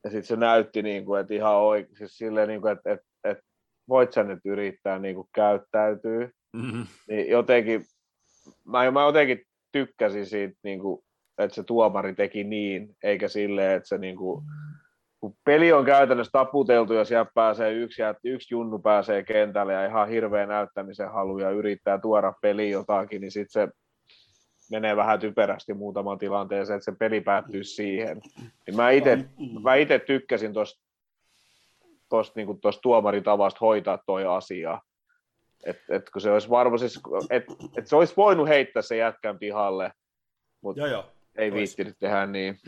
ja 0.04 0.10
sitten 0.10 0.28
se 0.28 0.36
näytti, 0.36 0.82
niin 0.82 1.06
kuin, 1.06 1.22
että 1.22 1.34
ihan 1.34 1.56
oikein, 1.56 1.98
siis 1.98 2.18
silleen, 2.18 2.48
niin 2.48 2.62
kuin, 2.62 2.72
että, 2.72 2.92
että, 2.92 3.08
että 3.24 3.44
voit 3.90 4.14
sä 4.14 4.24
nyt 4.24 4.40
yrittää 4.46 5.00
niin 5.00 5.16
kuin 5.16 5.30
käyttäytyä, 5.34 6.30
mm-hmm. 6.54 6.86
niin 7.08 7.30
jotenkin, 7.30 7.86
mä, 8.66 8.92
mä 8.92 9.02
jotenkin 9.02 9.46
tykkäsin 9.72 10.26
siitä, 10.26 10.60
niin 10.64 10.80
kuin, 10.80 11.04
että 11.38 11.56
se 11.56 11.64
tuomari 11.64 12.16
teki 12.16 12.44
niin, 12.44 12.96
eikä 13.04 13.28
silleen, 13.28 13.78
että 13.78 13.90
se 13.90 13.98
niin 13.98 14.16
kuin, 14.16 14.44
kun 15.20 15.36
peli 15.46 15.74
on 15.74 15.86
käytännössä 15.86 16.32
taputeltu 16.32 16.94
ja 16.94 17.06
sieltä 17.06 17.32
pääsee 17.36 17.74
yksi, 17.74 18.02
yksi 18.24 18.54
junnu 18.54 18.80
pääsee 18.80 19.24
kentälle 19.24 19.74
ja 19.74 19.86
ihan 19.86 20.10
hirveä 20.10 20.46
näyttämisen 20.46 21.12
halu 21.12 21.40
ja 21.40 21.50
yrittää 21.50 21.98
tuoda 21.98 22.34
peli 22.42 22.70
jotakin, 22.70 23.22
niin 23.22 23.32
sitten 23.32 23.68
se 23.68 23.74
menee 24.72 24.96
vähän 24.96 25.20
typerästi 25.20 25.74
muutaman 25.74 26.18
tilanteeseen, 26.18 26.78
että 26.78 26.92
se 26.92 26.98
peli 27.00 27.22
päättyy 27.22 27.64
siihen. 27.64 28.22
Niin 28.38 28.76
mä 28.76 28.90
itse 28.90 29.26
mä 29.64 29.76
ite 29.76 30.00
tykkäsin 30.00 30.54
tuosta 30.54 30.84
tosta, 32.10 32.34
niin 32.40 32.60
tuomaritavasta 32.82 33.58
hoitaa 33.62 34.00
toi 34.06 34.26
asia. 34.26 34.80
Et, 35.64 35.82
et 35.90 36.10
kun 36.10 36.22
se 36.22 36.32
olisi 36.32 36.50
varmaan, 36.50 36.80
siis, 36.80 37.00
et, 37.30 37.44
et 37.78 37.88
se 37.88 37.96
olisi 37.96 38.14
voinut 38.18 38.48
heittää 38.48 38.82
se 38.82 38.98
jätkän 38.98 39.40
pihalle, 39.40 39.92
mutta 40.62 40.82
ei 41.36 41.54
viittinyt 41.54 42.00
tehdä 42.00 42.26
niin. 42.26 42.60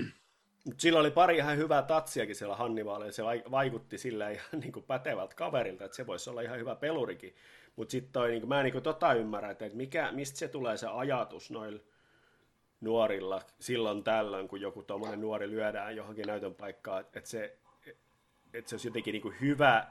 Sillä 0.77 0.99
oli 0.99 1.11
pari 1.11 1.37
ihan 1.37 1.57
hyvää 1.57 1.81
tatsiakin 1.81 2.35
siellä 2.35 2.55
Hannibalilla, 2.55 3.11
se 3.11 3.23
vaikutti 3.51 3.97
sillä 3.97 4.29
ihan 4.29 4.59
niin 4.61 4.71
kuin 4.71 4.85
pätevältä 4.85 5.35
kaverilta, 5.35 5.85
että 5.85 5.97
se 5.97 6.07
voisi 6.07 6.29
olla 6.29 6.41
ihan 6.41 6.59
hyvä 6.59 6.75
pelurikin. 6.75 7.35
Mutta 7.75 7.91
sitten 7.91 8.21
niin 8.21 8.47
mä 8.47 8.59
en 8.59 8.63
niin 8.63 8.73
kuin 8.73 8.83
tota 8.83 9.13
ymmärrä, 9.13 9.51
että 9.51 9.65
mikä, 9.73 10.11
mistä 10.11 10.39
se 10.39 10.47
tulee 10.47 10.77
se 10.77 10.87
ajatus 10.87 11.51
noilla 11.51 11.79
nuorilla 12.81 13.41
silloin 13.59 14.03
tällöin, 14.03 14.47
kun 14.47 14.61
joku 14.61 14.83
tuommoinen 14.83 15.21
nuori 15.21 15.49
lyödään 15.49 15.95
johonkin 15.95 16.27
näytön 16.27 16.55
paikkaan, 16.55 17.01
että 17.01 17.21
se, 17.23 17.57
että 18.53 18.69
se 18.69 18.75
olisi 18.75 18.87
jotenkin 18.87 19.11
niin 19.11 19.21
kuin 19.21 19.35
hyvä 19.41 19.87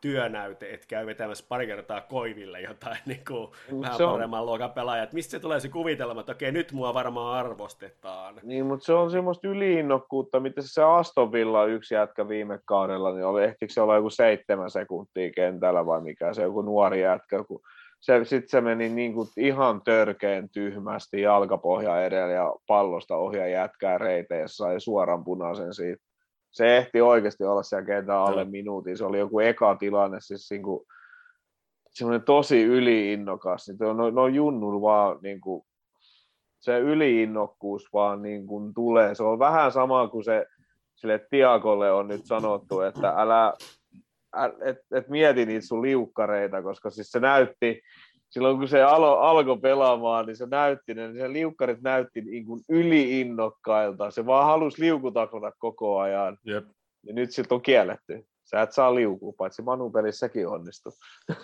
työnäyte, 0.00 0.70
että 0.70 0.86
käy 0.88 1.06
vetämässä 1.06 1.44
pari 1.48 1.66
kertaa 1.66 2.00
koiville 2.00 2.60
jotain 2.60 2.98
niin 3.06 3.24
kuin 3.28 3.50
vähän 3.80 3.96
se 3.96 4.04
paremman 4.04 4.40
on... 4.40 4.46
luokan 4.46 4.72
pelaajat. 4.72 5.12
Mistä 5.12 5.30
se 5.30 5.40
tulee 5.40 5.60
se 5.60 5.68
kuvitelma, 5.68 6.20
että 6.20 6.32
okei, 6.32 6.52
nyt 6.52 6.72
mua 6.72 6.94
varmaan 6.94 7.38
arvostetaan? 7.38 8.34
Niin, 8.42 8.66
mutta 8.66 8.84
se 8.84 8.92
on 8.92 9.10
semmoista 9.10 9.48
yliinnokkuutta, 9.48 10.40
mitä 10.40 10.60
se 10.64 10.82
Aston 10.82 11.32
Villa 11.32 11.64
yksi 11.64 11.94
jätkä 11.94 12.28
viime 12.28 12.58
kaudella, 12.64 13.12
niin 13.12 13.26
oli, 13.26 13.44
ehtikö 13.44 13.72
se 13.72 13.80
olla 13.80 13.96
joku 13.96 14.10
seitsemän 14.10 14.70
sekuntia 14.70 15.30
kentällä 15.30 15.86
vai 15.86 16.00
mikä 16.00 16.34
se 16.34 16.42
joku 16.42 16.62
nuori 16.62 17.02
jätkä, 17.02 17.44
kun 17.44 17.60
se, 18.00 18.24
sitten 18.24 18.48
se 18.48 18.60
meni 18.60 18.88
niin 18.88 19.14
kuin 19.14 19.28
ihan 19.36 19.82
törkeen 19.84 20.48
tyhmästi 20.50 21.20
jalkapohja 21.20 22.04
edellä 22.04 22.32
ja 22.32 22.54
pallosta 22.66 23.16
ohjaa 23.16 23.46
jätkää 23.46 23.98
reitä 23.98 24.34
ja 24.34 24.48
sai 24.48 24.80
suoran 24.80 25.24
punaisen 25.24 25.74
siitä 25.74 26.07
se 26.50 26.76
ehti 26.76 27.00
oikeasti 27.00 27.44
olla 27.44 27.62
siellä 27.62 27.86
kentän 27.86 28.16
alle 28.16 28.44
no. 28.44 28.50
minuutin. 28.50 28.98
Se 28.98 29.04
oli 29.04 29.18
joku 29.18 29.40
eka 29.40 29.76
tilanne, 29.76 30.20
siis 30.20 30.50
niin 30.50 30.62
kuin, 30.62 30.86
semmoinen 31.90 32.22
tosi 32.22 32.62
yliinnokas. 32.62 33.68
Niin 33.68 33.96
no, 33.96 34.10
no 34.10 34.26
junnun 34.26 34.82
vaan 34.82 35.18
niin 35.22 35.40
kuin, 35.40 35.62
se 36.60 36.78
yliinnokkuus 36.78 37.88
vaan 37.92 38.22
niin 38.22 38.46
kuin 38.46 38.74
tulee. 38.74 39.14
Se 39.14 39.22
on 39.22 39.38
vähän 39.38 39.72
sama 39.72 40.08
kuin 40.08 40.24
se 40.24 40.46
sille 40.94 41.26
Tiakolle 41.30 41.92
on 41.92 42.08
nyt 42.08 42.26
sanottu, 42.26 42.80
että 42.80 43.08
älä, 43.16 43.54
et, 44.64 44.76
et 44.92 45.08
mieti 45.08 45.46
niitä 45.46 45.66
sun 45.66 45.82
liukkareita, 45.82 46.62
koska 46.62 46.90
siis 46.90 47.10
se 47.10 47.20
näytti, 47.20 47.82
silloin 48.30 48.58
kun 48.58 48.68
se 48.68 48.82
alo, 48.82 49.18
alkoi 49.18 49.58
pelaamaan, 49.58 50.26
niin 50.26 50.36
se 50.36 50.46
näytti, 50.46 50.94
niin 50.94 51.14
se 51.14 51.32
liukkarit 51.32 51.82
näytti 51.82 52.20
niin 52.20 52.46
kuin 52.46 52.60
yliinnokkailta. 52.68 54.10
Se 54.10 54.26
vaan 54.26 54.46
halusi 54.46 54.82
liukutaklata 54.82 55.52
koko 55.58 55.98
ajan. 55.98 56.38
Jep. 56.44 56.64
Ja 57.02 57.14
nyt 57.14 57.32
siltä 57.32 57.54
on 57.54 57.62
kielletty. 57.62 58.26
Sä 58.44 58.62
et 58.62 58.72
saa 58.72 58.94
liukua, 58.94 59.32
paitsi 59.38 59.62
Manu 59.62 59.90
pelissä 59.90 60.26
sekin 60.26 60.48
onnistuu. 60.48 60.92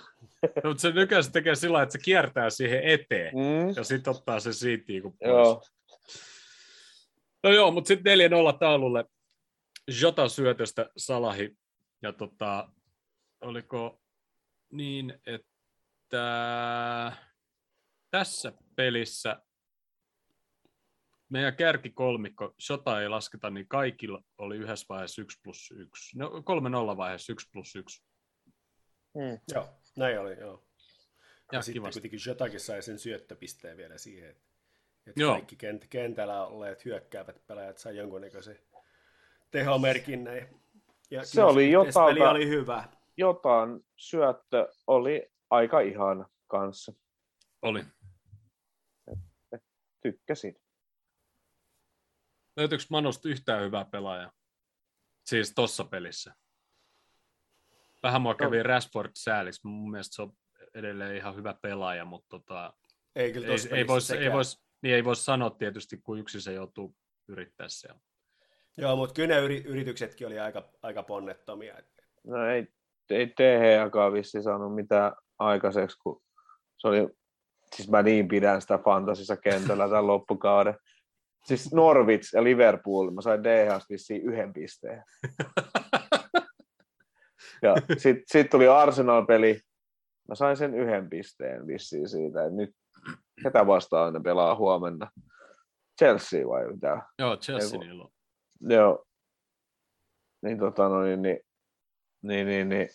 No, 0.64 0.70
mutta 0.70 0.80
se 0.80 0.90
nykyään 0.90 1.24
se 1.24 1.32
tekee 1.32 1.54
sillä 1.54 1.82
että 1.82 1.92
se 1.92 1.98
kiertää 1.98 2.50
siihen 2.50 2.84
eteen 2.84 3.34
mm. 3.34 3.72
ja 3.76 3.84
sitten 3.84 4.10
ottaa 4.10 4.40
se 4.40 4.52
siitä 4.52 4.84
niin 4.88 5.02
pois. 5.02 5.16
Joo. 5.22 5.62
No 7.42 7.50
joo, 7.50 7.70
mutta 7.70 7.88
sitten 7.88 8.18
4-0 8.18 8.58
taululle 8.58 9.04
Jota 10.00 10.28
syötöstä 10.28 10.90
Salahi. 10.96 11.56
Ja 12.02 12.12
tota, 12.12 12.68
oliko 13.40 14.00
niin, 14.72 15.20
että 15.26 15.53
että 16.14 17.12
tässä 18.10 18.52
pelissä 18.76 19.36
meidän 21.28 21.56
kärkikolmikko, 21.56 22.54
Shota 22.60 23.02
ei 23.02 23.08
lasketa, 23.08 23.50
niin 23.50 23.68
kaikilla 23.68 24.22
oli 24.38 24.56
yhdessä 24.56 24.86
vaiheessa 24.88 25.22
1 25.22 25.40
plus 25.42 25.74
1. 25.76 26.18
No, 26.18 26.28
3-0 26.92 26.96
vaiheessa 26.96 27.32
1 27.32 27.48
plus 27.52 27.76
1. 27.76 28.04
Mm. 29.14 29.38
Joo, 29.54 29.68
näin 29.96 30.20
oli, 30.20 30.38
joo. 30.40 30.66
Ja, 31.52 31.58
ja 31.58 31.62
sitten 31.62 31.82
kivasti. 31.82 32.00
kuitenkin 32.00 32.20
Shotakin 32.20 32.60
sai 32.60 32.82
sen 32.82 32.98
syöttöpisteen 32.98 33.76
vielä 33.76 33.98
siihen, 33.98 34.30
että, 34.30 34.42
että 35.06 35.20
joo. 35.20 35.32
kaikki 35.32 35.56
kent- 35.56 35.86
kentällä 35.90 36.46
olleet 36.46 36.84
hyökkäävät 36.84 37.46
pelaajat 37.46 37.78
sai 37.78 37.96
jonkunnäköisen 37.96 38.58
tehomerkinnän. 39.50 40.48
Ja 41.10 41.24
se 41.24 41.44
oli 41.44 41.70
jotain, 41.70 42.14
peli 42.14 42.26
oli 42.26 42.48
hyvä. 42.48 42.88
Jotain 43.16 43.80
syöttö 43.96 44.68
oli 44.86 45.33
aika 45.54 45.80
ihan 45.80 46.26
kanssa. 46.46 46.92
Oli. 47.62 47.84
tykkäsin. 50.02 50.56
Löytyykö 52.56 52.84
Manosta 52.90 53.28
yhtään 53.28 53.62
hyvää 53.62 53.84
pelaajaa? 53.84 54.32
Siis 55.24 55.52
tossa 55.54 55.84
pelissä. 55.84 56.34
Vähän 58.02 58.22
mua 58.22 58.34
kävi 58.34 58.56
no. 58.56 58.62
Rashford 58.62 59.10
sääliksi. 59.14 59.66
Mun 59.66 59.90
mielestä 59.90 60.14
se 60.14 60.22
on 60.22 60.32
edelleen 60.74 61.16
ihan 61.16 61.36
hyvä 61.36 61.54
pelaaja, 61.62 62.04
mutta 62.04 62.26
tota, 62.28 62.72
ei, 63.16 63.32
kyllä 63.32 63.46
ei, 63.46 63.56
ei, 63.70 63.86
voisi, 63.86 64.16
ei, 64.16 64.32
vois, 64.32 64.64
niin 64.82 64.94
ei 64.94 65.04
vois 65.04 65.24
sanoa 65.24 65.50
tietysti, 65.50 65.96
kun 65.96 66.18
yksi 66.18 66.40
se 66.40 66.52
joutuu 66.52 66.96
yrittää 67.28 67.68
siellä. 67.68 68.00
Joo, 68.76 68.96
mutta 68.96 69.14
kyllä 69.14 69.34
ne 69.34 69.40
yrityksetkin 69.44 70.26
oli 70.26 70.38
aika, 70.38 70.72
aika 70.82 71.02
ponnettomia. 71.02 71.74
No 72.24 72.46
ei, 72.46 72.66
ei 73.10 73.26
THAkaan 73.26 74.12
vissi 74.12 74.42
saanut 74.42 74.74
mitään 74.74 75.12
aikaiseksi, 75.38 75.98
kun 75.98 76.22
se 76.78 76.88
oli, 76.88 77.08
siis 77.74 77.90
mä 77.90 78.02
niin 78.02 78.28
pidän 78.28 78.60
sitä 78.60 78.78
fantasissa 78.78 79.36
kentällä 79.36 79.88
tämän 79.88 80.06
loppukauden. 80.06 80.74
Siis 81.44 81.72
Norwich 81.72 82.34
ja 82.34 82.44
Liverpool, 82.44 83.10
mä 83.10 83.20
sain 83.20 83.44
DHS 83.44 83.90
vissiin 83.90 84.22
yhden 84.22 84.52
pisteen. 84.52 85.04
Ja 87.62 87.74
sitten 87.98 88.24
sit 88.26 88.50
tuli 88.50 88.68
Arsenal-peli, 88.68 89.60
mä 90.28 90.34
sain 90.34 90.56
sen 90.56 90.74
yhden 90.74 91.10
pisteen 91.10 91.66
vissiin 91.66 92.08
siitä, 92.08 92.44
että 92.44 92.56
nyt 92.56 92.70
ketä 93.42 93.66
vastaan 93.66 94.12
ne 94.12 94.20
pelaa 94.20 94.56
huomenna. 94.56 95.10
Chelsea 95.98 96.48
vai 96.48 96.72
mitä? 96.72 97.02
Joo, 97.18 97.36
Chelsea 97.36 97.78
niillä 97.78 98.04
on. 98.04 98.10
Joo. 98.60 99.04
Niin 100.42 100.58
tota 100.58 100.88
noin, 100.88 101.22
niin, 101.22 101.40
niin, 102.22 102.46
niin, 102.46 102.68
niin 102.68 102.88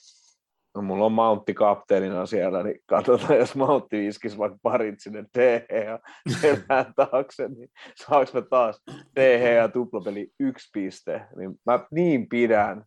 No, 0.75 0.81
mulla 0.81 1.05
on 1.05 1.11
Mountti 1.11 1.53
kapteenina 1.53 2.25
siellä, 2.25 2.63
niin 2.63 2.79
katsotaan, 2.85 3.37
jos 3.37 3.55
Mountti 3.55 4.07
iskisi 4.07 4.37
vaikka 4.37 4.57
parit 4.63 4.95
sinne 4.97 5.25
DH 5.37 5.85
ja 5.85 5.99
selään 6.41 6.93
taakse, 6.95 7.47
niin 7.47 7.69
saaks 7.95 8.33
me 8.33 8.41
taas 8.41 8.81
DH 9.15 9.55
ja 9.55 9.69
tuplapeli 9.69 10.31
yksi 10.39 10.69
piste. 10.73 11.27
Niin 11.35 11.59
mä 11.65 11.87
niin 11.91 12.29
pidän 12.29 12.83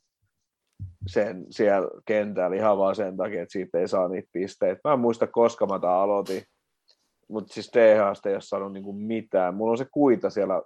sen 1.07 1.45
siellä 1.51 1.89
kentällä 2.07 2.57
ihan 2.57 2.79
vaan 2.79 2.97
sen 2.97 3.17
takia, 3.17 3.43
että 3.43 3.53
siitä 3.53 3.79
ei 3.79 3.89
saa 3.89 4.09
niitä 4.09 4.29
pisteitä. 4.33 4.81
Mä 4.85 4.93
en 4.93 5.01
muista, 5.01 5.27
koska 5.27 5.67
mä 5.67 5.79
tää 5.79 6.01
aloitin, 6.01 6.43
mutta 7.29 7.55
siis 7.55 7.71
DHsta 7.73 8.29
ei 8.29 8.35
ole 8.35 8.41
saanut 8.41 8.73
niinku 8.73 8.93
mitään. 8.93 9.55
Mulla 9.55 9.71
on 9.71 9.79
se 9.79 9.87
kuita 9.93 10.31
siellä 10.31 10.63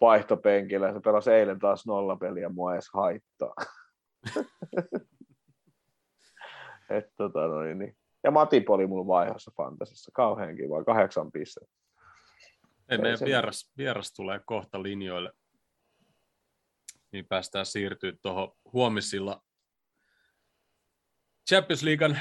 vaihtopenkillä 0.00 0.92
se 0.92 1.00
pelasi 1.04 1.30
eilen 1.30 1.58
taas 1.58 1.86
nollapeliä, 1.86 2.48
mua 2.48 2.72
edes 2.74 2.90
haittaa. 2.94 3.54
Et, 6.90 7.04
tota, 7.16 7.46
noin, 7.46 7.78
niin. 7.78 7.96
Ja 8.24 8.30
Matip 8.30 8.70
oli 8.70 8.86
mulla 8.86 9.06
vaihossa 9.06 9.52
fantasissa, 9.56 10.10
kauhean 10.14 10.56
kiva, 10.56 10.84
kahdeksan 10.84 11.32
pistettä. 11.32 11.74
Ei, 12.88 12.96
Ei 12.96 12.98
meidän 12.98 13.18
se- 13.18 13.24
vieras, 13.24 13.72
vieras 13.76 14.12
tulee 14.12 14.40
kohta 14.46 14.82
linjoille. 14.82 15.32
Niin 17.12 17.26
päästään 17.26 17.66
siirtyä 17.66 18.12
tuohon 18.22 18.52
huomisilla 18.72 19.42
Champions 21.50 21.82
Leaguean 21.82 22.18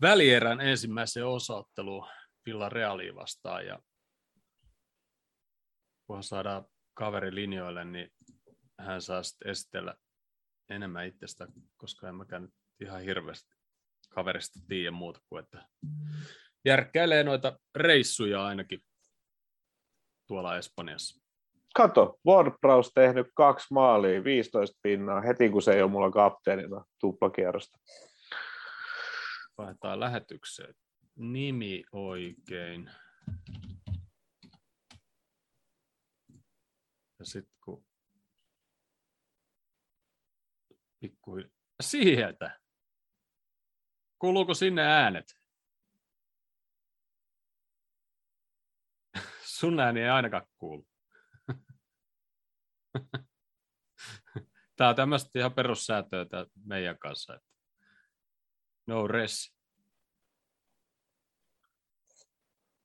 välierän 0.00 0.60
ensimmäiseen 0.60 1.26
osaotteluun 1.26 2.06
Villarealia 2.46 3.14
vastaan. 3.14 3.66
Ja 3.66 3.78
kunhan 6.06 6.22
saadaan 6.22 6.64
kaveri 6.94 7.34
linjoille, 7.34 7.84
niin 7.84 8.10
hän 8.78 9.02
saa 9.02 9.22
sitten 9.22 9.50
esitellä 9.50 9.94
enemmän 10.70 11.06
itsestä, 11.06 11.46
koska 11.76 12.08
en 12.08 12.14
mäkään 12.14 12.42
nyt 12.42 12.54
ihan 12.80 13.02
hirveästi 13.02 13.54
kaverista 14.08 14.60
tiedä 14.68 14.90
muuta 14.90 15.20
kuin, 15.28 15.44
että 15.44 15.68
järkkäilee 16.64 17.24
noita 17.24 17.58
reissuja 17.74 18.46
ainakin 18.46 18.80
tuolla 20.26 20.56
Espanjassa. 20.56 21.20
Kato, 21.74 22.18
WordPress 22.26 22.92
tehnyt 22.94 23.26
kaksi 23.34 23.66
maalia, 23.70 24.24
15 24.24 24.78
pinnaa, 24.82 25.20
heti 25.20 25.48
kun 25.48 25.62
se 25.62 25.72
ei 25.72 25.82
ole 25.82 25.90
mulla 25.90 26.10
kapteenina 26.10 26.84
tuplakierrosta. 27.00 27.78
Vaihdetaan 29.58 30.00
lähetykseen. 30.00 30.74
Nimi 31.16 31.84
oikein. 31.92 32.90
Ja 37.18 37.24
sitten 37.24 37.54
kun 37.64 37.84
pikku 41.00 41.32
sieltä. 41.80 42.60
Kuuluuko 44.18 44.54
sinne 44.54 44.82
äänet? 44.82 45.26
Sun 49.44 49.80
ääni 49.80 50.00
ei 50.00 50.08
ainakaan 50.08 50.46
kuulu. 50.58 50.86
Tämä 54.76 54.90
on 54.90 54.96
tämmöistä 54.96 55.38
ihan 55.38 55.54
perussäätöä 55.54 56.26
meidän 56.64 56.98
kanssa. 56.98 57.34
Että 57.34 57.48
no 58.86 59.06
res. 59.06 59.54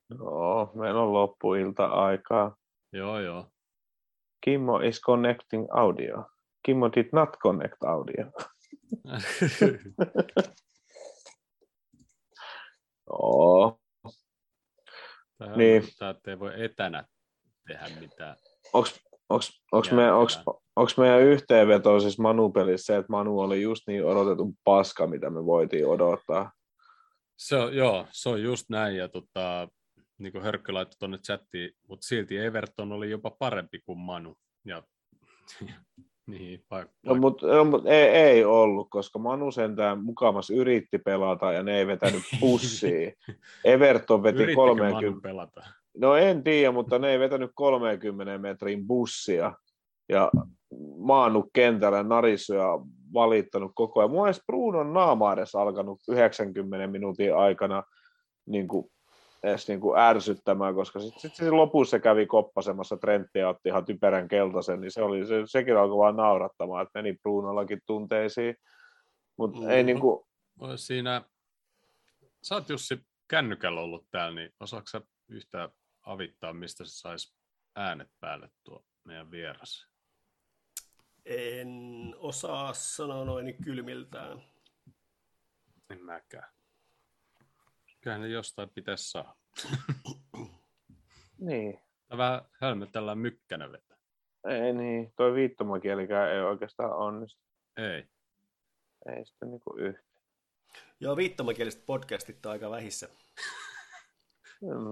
Joo, 0.09 0.71
meillä 0.75 1.01
on 1.01 1.13
loppuilta 1.13 1.85
aikaa. 1.85 2.57
Joo, 2.91 3.19
joo. 3.19 3.51
Kimmo 4.41 4.79
is 4.79 5.01
connecting 5.01 5.67
audio. 5.71 6.34
Kimmo 6.65 6.89
did 6.95 7.09
not 7.13 7.29
connect 7.43 7.83
audio. 7.83 8.25
Joo. 13.07 13.79
Tämä 15.37 15.55
Niin. 15.55 15.81
niin. 15.81 16.09
että 16.09 16.31
ei 16.31 16.39
voi 16.39 16.63
etänä 16.63 17.05
tehdä 17.67 17.85
mitään. 17.99 18.35
Onks, 18.73 18.99
onks, 19.29 19.63
onks, 19.71 19.87
Järkevää. 19.87 20.05
me, 20.11 20.13
onks, 20.13 20.39
onks 20.75 20.97
meidän 20.97 21.21
yhteenveto 21.21 21.99
siis 21.99 22.19
Manu-pelissä 22.19 22.85
se, 22.85 22.97
että 22.97 23.11
Manu 23.11 23.39
oli 23.39 23.61
just 23.61 23.83
niin 23.87 24.05
odotetun 24.05 24.53
paska, 24.63 25.07
mitä 25.07 25.29
me 25.29 25.45
voitiin 25.45 25.87
odottaa? 25.87 26.51
Se 27.37 27.55
on, 27.55 27.75
joo, 27.75 28.07
se 28.11 28.29
on 28.29 28.43
just 28.43 28.65
näin. 28.69 28.97
Ja 28.97 29.09
tota, 29.09 29.67
niin 30.17 30.31
kuin 30.31 30.43
Hörkkö 30.43 30.73
laittoi 30.73 30.95
tuonne 30.99 31.17
chattiin, 31.17 31.71
mutta 31.87 32.07
silti 32.07 32.37
Everton 32.37 32.91
oli 32.91 33.09
jopa 33.09 33.31
parempi 33.31 33.79
kuin 33.85 33.99
Manu. 33.99 34.37
Ja, 34.65 34.83
niin, 36.27 36.63
vai, 36.71 36.85
No, 37.03 37.11
vai, 37.11 37.19
mutta 37.19 37.47
no, 37.47 37.65
mut 37.65 37.85
ei, 37.85 38.07
ei 38.07 38.45
ollut, 38.45 38.87
koska 38.89 39.19
Manu 39.19 39.51
sentään 39.51 40.03
mukamas 40.03 40.49
yritti 40.49 40.97
pelata 40.97 41.53
ja 41.53 41.63
ne 41.63 41.77
ei 41.77 41.87
vetänyt 41.87 42.23
pussiin. 42.39 43.13
Everton 43.63 44.23
veti 44.23 44.35
yrittikö 44.37 44.55
30, 44.55 45.01
Manu 45.01 45.21
pelata? 45.21 45.63
No 45.97 46.15
en 46.15 46.43
tiedä, 46.43 46.71
mutta 46.71 46.99
ne 46.99 47.11
ei 47.11 47.19
vetänyt 47.19 47.51
30 47.55 48.37
metrin 48.37 48.87
bussia 48.87 49.53
ja 50.09 50.31
maannut 50.97 51.45
kentällä 51.53 52.03
narissu 52.03 52.53
ja 52.53 52.79
valittanut 53.13 53.71
koko 53.75 53.99
ajan. 53.99 54.11
Mun 54.11 54.21
mielestä 54.21 54.43
Brunon 54.47 54.93
naama 54.93 55.33
edes 55.33 55.55
alkanut 55.55 55.99
90 56.07 56.87
minuutin 56.87 57.35
aikana 57.35 57.83
niin 58.45 58.67
kuin, 58.67 58.91
edes 59.45 59.67
niin 59.67 59.79
kuin 59.79 59.99
ärsyttämään, 59.99 60.75
koska 60.75 60.99
sitten 60.99 61.21
sit, 61.21 61.35
sit 61.35 61.49
lopussa 61.49 61.91
se 61.91 61.99
kävi 61.99 62.25
koppasemassa 62.25 62.97
Trentti 62.97 63.39
ja 63.39 63.49
otti 63.49 63.69
ihan 63.69 63.85
typerän 63.85 64.27
keltaisen, 64.27 64.81
niin 64.81 64.91
se 64.91 65.01
oli, 65.01 65.27
se, 65.27 65.41
sekin 65.45 65.77
alkoi 65.77 65.97
vaan 65.97 66.15
naurattamaan, 66.15 66.83
että 66.83 67.01
meni 67.01 67.17
Brunollakin 67.21 67.81
tunteisiin. 67.85 68.55
Mutta 69.37 69.57
mm-hmm. 69.57 69.71
ei 69.71 69.83
niin 69.83 69.99
kuin, 69.99 70.25
Siinä, 70.75 71.21
sä 72.41 72.55
oot 72.55 72.69
Jussi 72.69 73.05
kännykällä 73.27 73.81
ollut 73.81 74.07
täällä, 74.11 74.35
niin 74.41 74.53
osaatko 74.59 74.87
sä 74.87 75.01
yhtään 75.27 75.69
avittaa, 76.03 76.53
mistä 76.53 76.85
se 76.85 76.91
saisi 76.99 77.35
äänet 77.75 78.09
päälle 78.19 78.49
tuo 78.63 78.85
meidän 79.03 79.31
vieras? 79.31 79.87
En 81.25 81.69
osaa 82.17 82.73
sanoa 82.73 83.25
noin 83.25 83.55
kylmiltään. 83.63 84.41
En 85.89 86.05
mäkään. 86.05 86.54
Kyllähän 88.05 88.21
ne 88.21 88.27
jostain 88.27 88.69
pitäisi 88.69 89.11
saada. 89.11 89.35
niin, 91.47 91.79
Tää 92.07 92.17
vähän 92.17 92.41
hölmötellään 92.61 93.17
mykkänä 93.17 93.71
vetä. 93.71 93.95
ei 94.49 94.73
niin, 94.73 95.13
toi 95.15 95.33
viittomakielikään 95.33 96.31
ei 96.31 96.41
oikeastaan 96.41 96.91
onnistu. 96.91 97.41
Ei. 97.77 98.07
Ei 99.15 99.25
sitten 99.25 99.51
niin 99.51 99.59
kuin 99.59 99.79
yhtä. 99.79 100.19
Joo, 100.99 101.17
viittomakieliset 101.17 101.85
podcastit 101.85 102.45
on 102.45 102.51
aika 102.51 102.69
vähissä. 102.69 103.09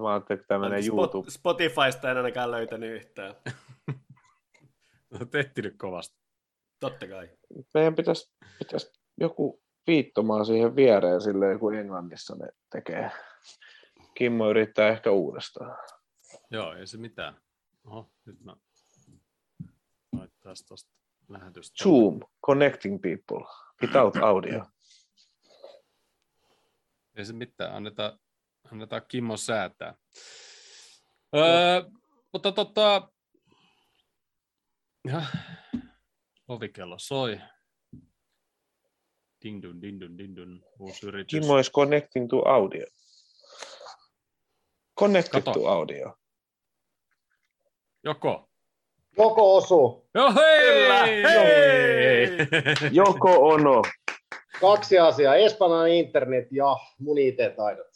Mä 0.01 0.13
ajattelin, 0.13 0.39
että 0.39 0.47
tämä 0.47 0.69
menee 0.69 0.81
Spot- 0.81 0.85
YouTube. 0.87 1.31
Spotifysta 1.31 2.11
en 2.11 2.17
ainakaan 2.17 2.51
löytänyt 2.51 2.91
yhtään. 2.95 3.35
Olet 5.13 5.35
ehtinyt 5.35 5.75
kovasti. 5.77 6.17
Totta 6.79 7.07
kai. 7.07 7.29
Meidän 7.73 7.95
pitäisi, 7.95 8.33
pitäisi 8.59 8.91
joku 9.17 9.62
viittomaa 9.87 10.43
siihen 10.43 10.75
viereen 10.75 11.21
silleen, 11.21 11.59
kuin 11.59 11.79
Englannissa 11.79 12.35
ne 12.35 12.47
tekee. 12.71 13.11
Kimmo 14.13 14.49
yrittää 14.49 14.89
ehkä 14.89 15.11
uudestaan. 15.11 15.77
Joo, 16.51 16.73
ei 16.73 16.87
se 16.87 16.97
mitään. 16.97 17.41
Oho, 17.85 18.11
nyt 18.25 18.41
mä 18.43 18.55
laittaa 20.17 20.53
tuosta 20.67 20.91
lähetystä. 21.27 21.83
Zoom, 21.83 22.19
connecting 22.45 23.01
people, 23.01 23.47
without 23.81 24.15
audio. 24.15 24.65
Ei 27.15 27.25
se 27.25 27.33
mitään, 27.33 27.75
annetaan, 27.75 28.19
annetaan 28.71 29.01
Kimmo 29.07 29.37
säätää. 29.37 29.95
Öö, 31.35 31.81
mutta 32.33 32.51
tota, 32.51 33.11
ja, 35.07 35.23
ovikello 36.47 36.99
soi. 36.99 37.41
Ding 39.43 39.63
dun, 39.63 39.81
ding 39.81 39.99
dun, 40.01 40.17
ding 40.17 40.35
dun, 40.35 40.63
uusi 40.79 41.07
yritys. 41.07 41.27
Kimmo 41.27 41.57
is 41.57 41.71
connecting 41.71 42.29
to 42.29 42.41
audio. 42.45 42.85
Connected 44.99 45.43
Kato. 45.43 45.59
to 45.59 45.67
audio. 45.67 46.17
Joko? 48.03 48.49
Joko 49.17 49.55
osuu. 49.55 50.09
Joo, 50.15 50.33
hei! 50.33 50.61
Kyllä, 50.61 51.05
hei! 51.05 52.27
Joko 52.91 53.47
ono. 53.49 53.81
Kaksi 54.61 54.99
asiaa, 54.99 55.35
espanjalainen 55.35 55.97
internet 55.97 56.47
ja 56.51 56.77
mun 56.99 57.17
IT-taidot. 57.17 57.87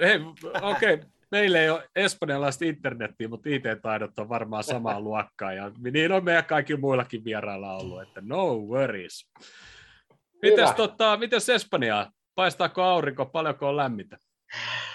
Hei, 0.00 0.20
okei, 0.62 0.94
okay. 0.94 1.08
meillä 1.30 1.60
ei 1.60 1.70
ole 1.70 1.88
espanjalaista 1.96 2.64
internettiä, 2.64 3.28
mutta 3.28 3.48
IT-taidot 3.48 4.18
on 4.18 4.28
varmaan 4.28 4.64
samaa 4.64 5.00
luokkaa, 5.00 5.52
ja 5.52 5.70
niin 5.92 6.12
on 6.12 6.24
meidän 6.24 6.44
kaikilla 6.44 6.80
muillakin 6.80 7.24
vierailla 7.24 7.76
ollut, 7.76 8.02
että 8.02 8.20
no 8.24 8.56
worries. 8.56 9.30
Mites, 10.42 10.60
Hyvä. 10.60 10.74
tota, 10.74 11.16
mites 11.16 11.48
Espanjaa? 11.48 12.10
Paistaako 12.34 12.82
aurinko, 12.82 13.26
paljonko 13.26 13.68
on 13.68 13.76
lämmintä? 13.76 14.18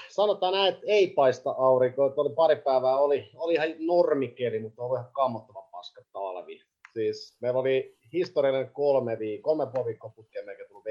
Sanotaan 0.09 0.53
näin, 0.53 0.73
että 0.73 0.85
ei 0.87 1.07
paista 1.07 1.55
aurinkoa. 1.57 2.07
Että 2.07 2.21
Oli 2.21 2.33
pari 2.35 2.55
päivää, 2.55 2.97
oli, 2.97 3.29
oli 3.35 3.53
ihan 3.53 3.67
normikeli, 3.79 4.59
mutta 4.59 4.83
oli 4.83 4.99
ihan 4.99 5.11
kammottava 5.11 5.61
paska 5.71 6.01
talvi. 6.13 6.61
Siis 6.93 7.37
meillä 7.41 7.59
oli 7.59 7.97
historiallinen 8.13 8.73
kolme, 8.73 9.15
viik- 9.15 9.41
kolme 9.41 9.67
puoli 9.73 9.85
viikkoa 9.85 10.09
putkeen 10.15 10.45
melkein 10.45 10.67
tullut 10.67 10.85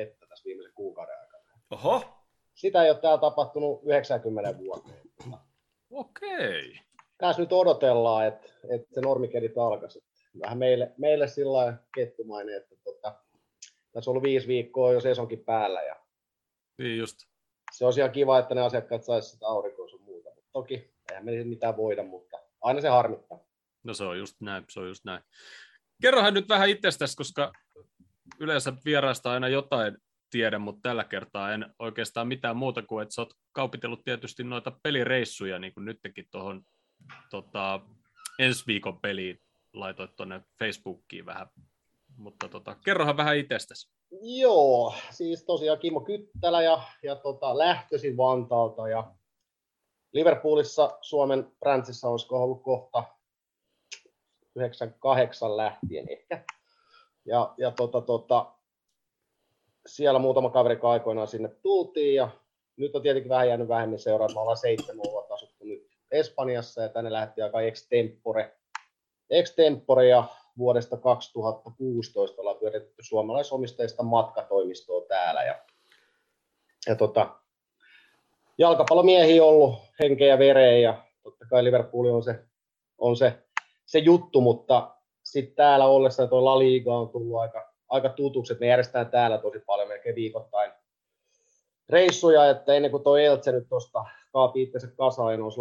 Oho, 1.70 2.02
Sitä 2.54 2.84
ei 2.84 2.90
ole 2.90 2.98
täällä 2.98 3.20
tapahtunut 3.20 3.80
90 3.84 4.58
vuoteen. 4.58 5.00
Okei. 5.90 6.80
Tässä 7.18 7.42
nyt 7.42 7.52
odotellaan, 7.52 8.26
että, 8.26 8.48
että 8.70 8.94
se 8.94 9.00
normikelit 9.00 9.58
alkaisi. 9.58 10.04
Vähän 10.42 10.58
meille, 10.58 10.92
meille 10.98 11.28
sillä 11.28 11.52
lailla 11.52 11.72
kettumainen, 11.94 12.56
että 12.56 12.74
tota, 12.84 13.14
tässä 13.96 14.10
on 14.10 14.12
ollut 14.12 14.22
viisi 14.22 14.48
viikkoa 14.48 14.92
jo 14.92 15.00
sesonkin 15.00 15.44
päällä 15.44 15.82
ja 15.82 15.96
Niin 16.78 16.98
just. 16.98 17.16
se 17.72 17.86
on 17.86 17.92
ihan 17.98 18.12
kiva, 18.12 18.38
että 18.38 18.54
ne 18.54 18.60
asiakkaat 18.60 19.04
saisivat 19.04 19.32
sitä 19.32 19.46
aurinkoa 19.46 19.88
sun 19.88 20.02
muuta. 20.02 20.30
Mutta 20.34 20.50
toki 20.52 20.94
eihän 21.10 21.24
me 21.24 21.44
mitään 21.44 21.76
voida, 21.76 22.02
mutta 22.02 22.36
aina 22.62 22.80
se 22.80 22.88
harmittaa. 22.88 23.38
No 23.84 23.94
se 23.94 24.04
on 24.04 24.18
just 24.18 24.40
näin, 24.40 24.64
se 24.68 24.80
on 24.80 24.88
just 24.88 25.04
näin. 25.04 25.22
Kerrohan 26.02 26.34
nyt 26.34 26.48
vähän 26.48 26.68
itsestäsi, 26.68 27.16
koska 27.16 27.52
yleensä 28.40 28.72
vieraista 28.84 29.32
aina 29.32 29.48
jotain 29.48 29.96
tiedän, 30.30 30.60
mutta 30.60 30.80
tällä 30.82 31.04
kertaa 31.04 31.52
en 31.52 31.74
oikeastaan 31.78 32.28
mitään 32.28 32.56
muuta 32.56 32.82
kuin, 32.82 33.02
että 33.02 33.14
sä 33.14 33.22
oot 33.22 33.34
kaupitellut 33.52 34.04
tietysti 34.04 34.44
noita 34.44 34.72
pelireissuja, 34.82 35.58
niin 35.58 35.74
kuin 35.74 35.84
nytkin 35.84 36.28
tuohon 36.30 36.62
tota, 37.30 37.80
ensi 38.38 38.64
viikon 38.66 39.00
peliin 39.00 39.42
laitoit 39.72 40.16
tuonne 40.16 40.40
Facebookiin 40.58 41.26
vähän. 41.26 41.46
Mutta 42.16 42.48
tota, 42.48 42.76
kerrohan 42.84 43.16
vähän 43.16 43.36
itsestäsi. 43.36 43.90
Joo, 44.20 44.94
siis 45.10 45.44
tosiaan 45.44 45.78
Kimmo 45.78 46.00
Kyttälä 46.00 46.62
ja, 46.62 46.82
ja 47.02 47.16
tota, 47.16 47.58
lähtöisin 47.58 48.16
Vantaalta 48.16 48.88
ja 48.88 49.14
Liverpoolissa 50.12 50.98
Suomen 51.00 51.52
Brandsissä 51.60 52.08
olisiko 52.08 52.42
ollut 52.42 52.62
kohta 52.62 53.04
98 54.56 55.56
lähtien 55.56 56.06
ehkä. 56.10 56.44
Ja, 57.24 57.54
ja 57.58 57.70
tota, 57.70 58.00
tota, 58.00 58.52
siellä 59.86 60.18
muutama 60.18 60.50
kaveri 60.50 60.78
aikoinaan 60.82 61.28
sinne 61.28 61.48
tultiin 61.48 62.14
ja 62.14 62.28
nyt 62.76 62.96
on 62.96 63.02
tietenkin 63.02 63.28
vähän 63.28 63.48
jäänyt 63.48 63.68
vähemmän 63.68 63.98
seuraa. 63.98 64.28
Me 64.34 64.40
ollaan 64.40 64.56
seitsemän 64.56 65.04
vuotta 65.10 65.34
asuttu 65.34 65.64
nyt 65.64 65.86
Espanjassa 66.10 66.82
ja 66.82 66.88
tänne 66.88 67.12
lähti 67.12 67.42
aika 67.42 67.60
extempore. 67.60 68.56
Extempore 69.30 70.08
ja 70.08 70.24
vuodesta 70.58 70.96
2016 70.96 72.42
ollaan 72.42 72.56
pyöritetty 72.56 73.02
suomalaisomisteista 73.02 74.02
matkatoimistoa 74.02 75.06
täällä. 75.08 75.42
Ja, 75.42 75.64
ja 76.86 76.96
tota, 76.96 77.36
jalkapallomiehiä 78.58 79.44
on 79.44 79.48
ollut 79.48 79.78
henkeä 80.00 80.28
ja 80.28 80.38
vereä 80.38 80.78
ja 80.78 81.04
totta 81.22 81.46
kai 81.50 81.64
Liverpool 81.64 82.06
on 82.06 82.22
se, 82.22 82.44
on 82.98 83.16
se, 83.16 83.46
se 83.86 83.98
juttu, 83.98 84.40
mutta 84.40 84.96
sitten 85.22 85.56
täällä 85.56 85.86
ollessa 85.86 86.26
tuo 86.26 86.44
La 86.44 86.58
Liga 86.58 86.96
on 86.98 87.08
tullut 87.08 87.40
aika, 87.40 87.72
aika 87.88 88.08
tutuksi, 88.08 88.52
että 88.52 88.62
me 88.62 88.68
järjestetään 88.68 89.10
täällä 89.10 89.38
tosi 89.38 89.58
paljon, 89.66 89.88
melkein 89.88 90.14
viikoittain 90.14 90.72
reissuja, 91.88 92.50
että 92.50 92.74
ennen 92.74 92.90
kuin 92.90 93.02
tuo 93.02 93.16
Eltse 93.16 93.52
nyt 93.52 93.68
tuosta 93.68 94.04
kaapi 94.36 94.62
itsensä 94.62 94.86
kasaan 94.86 95.32
ja 95.32 95.38
nousi 95.38 95.60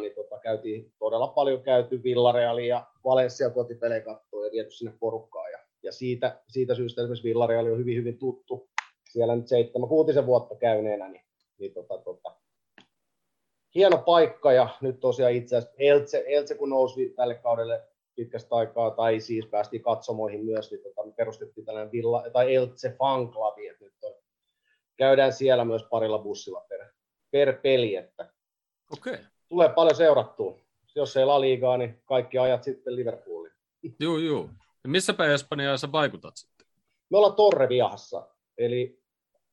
niin 0.00 0.14
tota, 0.14 0.38
käytiin 0.38 0.92
todella 0.98 1.28
paljon 1.28 1.62
käyty 1.62 2.02
Villarealia 2.02 2.66
ja 2.66 2.86
Valencia 3.04 3.50
kotipelejä 3.50 4.00
katsoa 4.00 4.44
ja 4.44 4.52
viety 4.52 4.70
sinne 4.70 4.94
porukkaa. 5.00 5.48
Ja, 5.48 5.58
ja 5.82 5.92
siitä, 5.92 6.40
siitä 6.48 6.74
syystä 6.74 7.02
esimerkiksi 7.02 7.28
Villareali 7.28 7.70
on 7.70 7.78
hyvin, 7.78 7.96
hyvin 7.96 8.18
tuttu. 8.18 8.68
Siellä 9.12 9.36
nyt 9.36 9.48
seitsemän, 9.48 9.88
kuutisen 9.88 10.26
vuotta 10.26 10.54
käyneenä, 10.54 11.08
niin, 11.08 11.24
niin 11.58 11.74
tota, 11.74 11.98
tota, 11.98 12.36
hieno 13.74 13.98
paikka 13.98 14.52
ja 14.52 14.68
nyt 14.80 15.00
tosiaan 15.00 15.32
itse 15.32 15.56
asiassa 15.56 15.76
Eltse, 15.78 16.24
Eltse 16.26 16.54
kun 16.54 16.70
nousi 16.70 17.12
tälle 17.16 17.34
kaudelle 17.34 17.82
pitkästä 18.14 18.56
aikaa, 18.56 18.90
tai 18.90 19.20
siis 19.20 19.46
päästiin 19.46 19.82
katsomoihin 19.82 20.44
myös, 20.44 20.70
niin 20.70 20.82
tota, 20.82 21.06
me 21.06 21.12
perustettiin 21.12 21.64
tällainen 21.64 21.92
Villa, 21.92 22.24
tai 22.32 22.54
Eltse 22.54 22.94
Fan 22.98 23.32
Club, 23.32 23.54
että 23.70 23.84
nyt 23.84 23.94
on, 24.02 24.14
käydään 24.96 25.32
siellä 25.32 25.64
myös 25.64 25.82
parilla 25.90 26.18
bussilla 26.18 26.64
per, 26.68 26.80
per 27.30 27.60
peli, 27.62 27.96
että. 27.96 28.32
Okay. 28.92 29.18
tulee 29.48 29.68
paljon 29.68 29.96
seurattua. 29.96 30.58
Jos 30.94 31.16
ei 31.16 31.24
La 31.24 31.40
Ligaa, 31.40 31.76
niin 31.76 32.02
kaikki 32.04 32.38
ajat 32.38 32.64
sitten 32.64 32.96
Liverpooliin. 32.96 33.54
Joo, 34.00 34.18
joo. 34.18 34.48
Ja 34.84 34.90
missä 34.90 35.12
päin 35.12 35.32
Espanjaa 35.32 35.76
sä 35.76 35.92
vaikutat 35.92 36.36
sitten? 36.36 36.66
Me 37.10 37.18
ollaan 37.18 37.34
Torreviahassa, 37.34 38.28
eli 38.58 39.00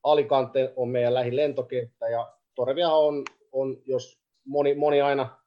Alicante 0.04 0.74
on 0.76 0.90
meidän 0.90 1.14
lähin 1.14 1.36
lentokenttä, 1.36 2.10
ja 2.10 2.34
Torreviaha 2.56 2.98
on, 2.98 3.24
on, 3.52 3.78
jos 3.86 4.20
moni, 4.46 4.76
moni 4.76 5.02
aina 5.02 5.38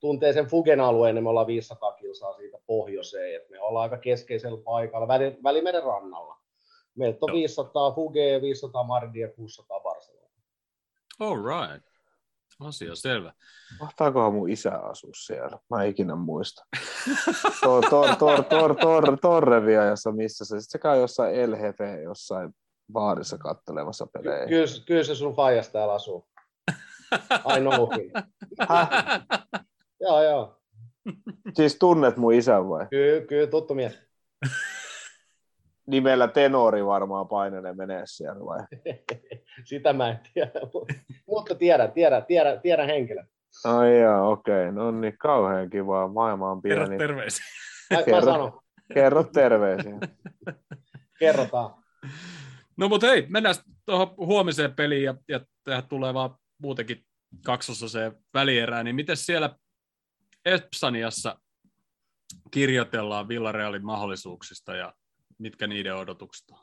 tuntee 0.00 0.32
sen 0.32 0.46
Fugen 0.46 0.80
alueen, 0.80 1.14
niin 1.14 1.22
me 1.22 1.28
ollaan 1.28 1.46
500 1.46 1.92
kilsaa 1.92 2.32
siitä 2.32 2.58
pohjoiseen, 2.66 3.36
että 3.36 3.50
me 3.50 3.60
ollaan 3.60 3.82
aika 3.82 3.98
keskeisellä 3.98 4.58
paikalla, 4.64 5.08
Väli, 5.08 5.36
Välimeren 5.42 5.82
rannalla. 5.82 6.38
Meiltä 6.94 7.18
on 7.20 7.28
Joo. 7.28 7.36
500 7.36 7.92
Fugea, 7.92 8.40
500 8.42 8.84
Mardia, 8.84 9.28
600 9.28 9.80
Barcelona. 9.80 9.83
All 11.20 11.36
right. 11.36 11.86
Asia 12.60 12.94
selvä. 12.94 13.32
Mahtaakohan 13.80 14.32
mun 14.32 14.50
isä 14.50 14.78
asua 14.78 15.10
siellä? 15.14 15.58
Mä 15.70 15.82
en 15.82 15.90
ikinä 15.90 16.14
muista. 16.14 16.64
Tor, 17.60 17.84
tor, 17.90 18.16
tor, 18.16 18.44
tor, 18.44 18.76
tor, 18.76 19.18
Torreviajassa, 19.22 20.12
missä 20.12 20.44
se, 20.44 20.60
sit 20.60 20.70
se 20.70 20.78
käy 20.78 21.00
jossain 21.00 21.34
Jefe, 21.34 22.02
jossain 22.02 22.50
baarissa 22.92 23.38
kattelemassa 23.38 24.06
pelejä. 24.06 24.46
Kyllä, 24.46 24.66
kyllä 24.86 25.04
se 25.04 25.14
sun 25.14 25.34
faijas 25.34 25.68
täällä 25.68 25.94
asuu. 25.94 26.28
I 27.56 27.60
knowkin. 27.60 28.12
Joo, 30.00 30.22
joo. 30.22 30.60
Siis 31.54 31.76
tunnet 31.78 32.16
mun 32.16 32.34
isän 32.34 32.68
vai? 32.68 32.86
Kyllä, 32.90 33.26
kyllä 33.26 33.46
tuttu 33.46 33.74
mies. 33.74 33.98
Nimellä 35.86 36.28
Tenori 36.28 36.86
varmaan 36.86 37.28
painelee 37.28 37.74
menee 37.74 38.02
siellä 38.04 38.44
vai? 38.44 38.58
Sitä 39.64 39.92
mä 39.92 40.08
en 40.10 40.20
tiedä, 40.34 40.50
mutta- 41.26 41.54
tiedän, 41.54 41.92
tiedän, 41.92 42.24
tiedän, 42.26 42.60
tiedän 42.60 42.86
henkilön. 42.86 43.26
Ai 43.64 44.00
jaa, 44.00 44.28
okei. 44.28 44.72
No 44.72 44.90
niin, 44.90 45.18
kauhean 45.18 45.70
kivaa. 45.70 46.08
Maailma 46.08 46.50
on 46.50 46.62
Kerro 46.62 46.84
pieni. 46.84 46.98
terveisiä. 46.98 47.44
Mä, 47.90 47.96
mä 47.96 48.02
Kerro. 48.04 48.60
Kerro 48.94 49.24
terveisiä. 49.24 49.98
kerrotaan. 51.20 51.74
No 52.76 52.88
mutta 52.88 53.06
hei, 53.06 53.26
mennään 53.28 53.54
tuohon 53.86 54.14
huomiseen 54.16 54.74
peliin 54.74 55.04
ja, 55.04 55.14
ja 55.28 55.40
tähän 55.64 55.88
tulee 55.88 56.14
vaan 56.14 56.30
muutenkin 56.58 57.04
kaksososeen 57.44 58.12
välierään, 58.34 58.84
niin 58.84 58.96
miten 58.96 59.16
siellä 59.16 59.56
Espaniassa 60.44 61.38
kirjoitellaan 62.50 63.28
Villarealin 63.28 63.84
mahdollisuuksista 63.84 64.76
ja 64.76 64.94
mitkä 65.38 65.66
niiden 65.66 65.96
odotukset 65.96 66.50
on? 66.50 66.58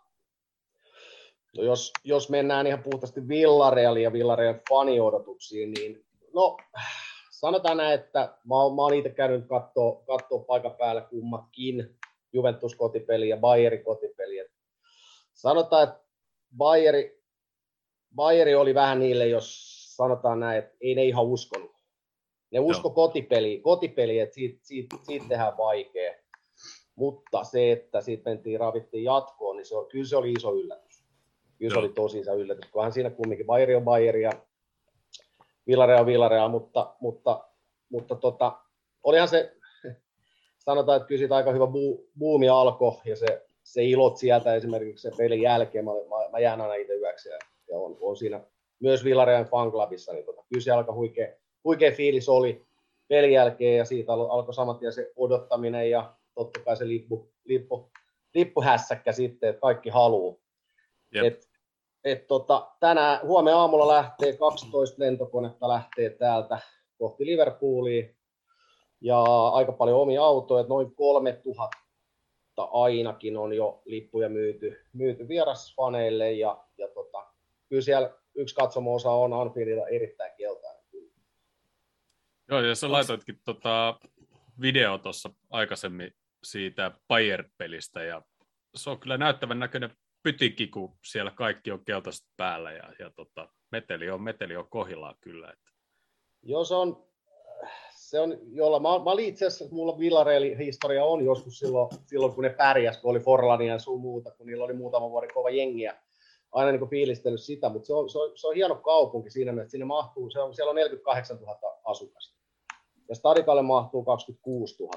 No 1.57 1.63
jos, 1.63 1.91
jos 2.03 2.29
mennään 2.29 2.67
ihan 2.67 2.83
puhtaasti 2.83 3.27
Villarealin 3.27 4.03
ja 4.03 4.13
Villarealin 4.13 4.61
faniodotuksiin, 4.69 5.71
niin 5.71 6.05
no 6.33 6.57
sanotaan 7.31 7.77
näin, 7.77 7.99
että 7.99 8.19
mä 8.19 8.55
oon, 8.55 8.75
mä 8.75 8.81
oon 8.81 8.93
itse 8.93 9.09
käynyt 9.09 9.47
katsoa, 9.47 10.03
katsoa 10.07 10.39
paikan 10.39 10.75
päällä 10.75 11.01
kummatkin 11.01 11.97
Juventus 12.33 12.75
kotipeli 12.75 13.29
ja 13.29 13.37
Bayern 13.37 13.83
kotipeli. 13.83 14.39
Et 14.39 14.51
sanotaan, 15.33 15.83
että 15.83 16.03
Bayern, 16.57 17.11
Bayern 18.15 18.57
oli 18.59 18.75
vähän 18.75 18.99
niille, 18.99 19.27
jos 19.27 19.71
sanotaan 19.95 20.39
näin, 20.39 20.59
että 20.59 20.77
ei 20.81 20.95
ne 20.95 21.03
ihan 21.03 21.25
uskonut. 21.25 21.71
Ne 22.51 22.59
usko 22.59 22.87
Joo. 22.87 22.93
kotipeli, 22.93 23.59
kotipeli, 23.63 24.19
että 24.19 24.35
siitä, 24.35 24.59
siitä, 24.61 24.95
siitä 25.03 25.25
tehdään 25.29 25.57
vaikea. 25.57 26.13
Mutta 27.01 27.43
se, 27.43 27.71
että 27.71 28.01
siitä 28.01 28.29
mentiin, 28.29 28.59
ravittiin 28.59 29.03
jatkoon, 29.03 29.57
niin 29.57 29.65
se 29.65 29.77
on, 29.77 29.87
kyllä 29.87 30.05
se 30.05 30.17
oli 30.17 30.31
iso 30.31 30.53
yllätys. 30.53 31.03
Kyllä 31.57 31.73
se 31.73 31.79
oli 31.79 31.89
tosi 31.89 32.19
iso 32.19 32.35
yllätys, 32.35 32.71
kunhan 32.71 32.91
siinä 32.91 33.09
kumminkin 33.09 33.45
Bayern 33.45 33.77
on 33.77 33.83
Bayern 33.83 34.21
ja 34.21 34.31
Villarreal 35.67 35.99
on 35.99 36.05
Villarreal, 36.05 36.49
mutta, 36.49 36.95
mutta, 36.99 37.47
mutta 37.89 38.15
tota, 38.15 38.57
olihan 39.03 39.27
se, 39.27 39.55
sanotaan, 40.65 40.97
että 40.97 41.07
kyllä 41.07 41.19
siitä 41.19 41.35
aika 41.35 41.51
hyvä 41.51 41.67
bu, 41.67 42.05
buumi 42.19 42.49
alkoi 42.49 42.93
ja 43.05 43.15
se, 43.15 43.45
se 43.63 43.83
ilot 43.83 44.17
sieltä 44.17 44.55
esimerkiksi 44.55 45.09
se 45.09 45.17
pelin 45.17 45.41
jälkeen, 45.41 45.85
mä, 45.85 45.91
mä, 45.91 46.29
mä 46.31 46.39
jään 46.39 46.61
aina 46.61 46.73
itse 46.73 46.93
yöksi 46.93 47.29
ja, 47.29 47.37
ja 47.69 47.77
on, 47.77 47.97
on, 48.01 48.17
siinä 48.17 48.41
myös 48.79 49.03
Villareal 49.03 49.45
fanclubissa, 49.45 50.13
niin 50.13 50.25
tota, 50.25 50.43
kyllä 50.49 50.63
se 50.63 50.71
aika 50.71 50.93
huikea, 50.93 51.27
huikea 51.63 51.91
fiilis 51.91 52.29
oli 52.29 52.65
pelin 53.07 53.31
jälkeen 53.31 53.77
ja 53.77 53.85
siitä 53.85 54.13
al- 54.13 54.29
alkoi 54.29 54.53
saman 54.53 54.77
tien 54.77 54.93
se 54.93 55.11
odottaminen 55.15 55.89
ja 55.89 56.13
totta 56.35 56.59
kai 56.59 56.77
se 56.77 56.87
lippu, 56.87 57.33
lippu, 57.45 57.91
lippuhässäkkä 58.33 59.11
sitten, 59.11 59.49
että 59.49 59.61
kaikki 59.61 59.89
haluaa. 59.89 60.35
Jep. 61.15 61.25
Et, 61.25 61.49
et 62.03 62.27
tota, 62.27 62.71
tänään, 62.79 63.19
huomenna 63.23 63.59
aamulla 63.59 63.87
lähtee 63.87 64.37
12 64.37 64.95
lentokonetta 65.03 65.67
lähtee 65.67 66.09
täältä 66.09 66.59
kohti 66.97 67.25
Liverpoolia 67.25 68.07
ja 69.01 69.23
aika 69.47 69.71
paljon 69.71 69.99
omia 69.99 70.23
autoja, 70.23 70.65
noin 70.69 70.95
3000 70.95 71.77
ainakin 72.71 73.37
on 73.37 73.53
jo 73.53 73.81
lippuja 73.85 74.29
myyty, 74.29 74.85
myyty 74.93 75.27
vierasfaneille 75.27 76.31
ja, 76.31 76.65
ja 76.77 76.87
tota, 76.87 77.25
kyllä 77.69 77.81
siellä 77.81 78.13
yksi 78.35 78.55
katsomo-osa 78.55 79.11
on 79.11 79.33
Anfieldilla 79.33 79.87
erittäin 79.87 80.31
keltainen. 80.37 80.81
Joo, 82.49 82.61
ja 82.61 82.75
sä 82.75 82.91
laitoitkin 82.91 83.39
tota 83.45 83.99
video 84.61 84.97
tuossa 84.97 85.29
aikaisemmin 85.49 86.13
siitä 86.43 86.91
Bayern-pelistä, 87.07 88.03
ja 88.03 88.21
se 88.75 88.89
on 88.89 88.99
kyllä 88.99 89.17
näyttävän 89.17 89.59
näköinen 89.59 89.95
pytikki, 90.23 90.67
kun 90.67 90.97
siellä 91.05 91.31
kaikki 91.31 91.71
on 91.71 91.85
keltaiset 91.85 92.27
päällä 92.37 92.71
ja, 92.71 92.93
ja 92.99 93.11
tota, 93.15 93.49
meteli, 93.71 94.09
on, 94.09 94.21
meteli 94.21 94.55
on 94.55 94.69
kohillaan 94.69 95.15
kyllä. 95.21 95.51
Että. 95.51 95.71
Joo, 96.43 96.65
se 96.65 96.75
on, 96.75 97.05
se 97.95 98.19
on 98.19 98.37
jolla, 98.51 98.79
mä, 98.79 98.89
mä 98.89 99.11
olin 99.11 99.25
itse 99.25 99.45
asiassa, 99.45 99.75
mulla 99.75 99.99
Villareelin 99.99 100.57
historia 100.57 101.05
on 101.05 101.25
joskus 101.25 101.59
silloin, 101.59 101.89
silloin 102.07 102.33
kun 102.33 102.43
ne 102.43 102.49
pärjäs, 102.49 102.97
kun 102.97 103.11
oli 103.11 103.19
Forlania 103.19 103.73
ja 103.73 103.79
sun 103.79 104.01
muuta, 104.01 104.31
kun 104.31 104.47
niillä 104.47 104.63
oli 104.63 104.73
muutama 104.73 105.09
vuoden 105.09 105.33
kova 105.33 105.49
jengiä, 105.49 105.97
aina 106.51 106.71
niin 106.71 106.89
fiilistellyt 106.89 107.41
sitä, 107.41 107.69
mutta 107.69 107.87
se 107.87 107.93
on, 107.93 108.09
se, 108.09 108.17
on, 108.17 108.37
se 108.37 108.47
on 108.47 108.55
hieno 108.55 108.75
kaupunki 108.75 109.29
siinä 109.29 109.51
mielessä, 109.51 109.65
että 109.65 109.71
sinne 109.71 109.85
mahtuu, 109.85 110.29
se 110.29 110.39
on, 110.39 110.55
siellä 110.55 110.69
on 110.69 110.75
48 110.75 111.37
000 111.37 111.79
asukasta. 111.83 112.37
Ja 113.09 113.15
Stadikalle 113.15 113.61
mahtuu 113.61 114.03
26 114.03 114.83
000. 114.83 114.91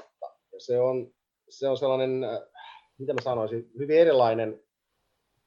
Ja 0.53 0.59
se 0.59 0.79
on, 0.79 1.14
se 1.49 1.69
on 1.69 1.77
sellainen, 1.77 2.23
äh, 2.23 2.39
mitä 2.97 3.13
mä 3.13 3.21
sanoisin, 3.21 3.71
hyvin 3.79 3.97
erilainen, 3.97 4.63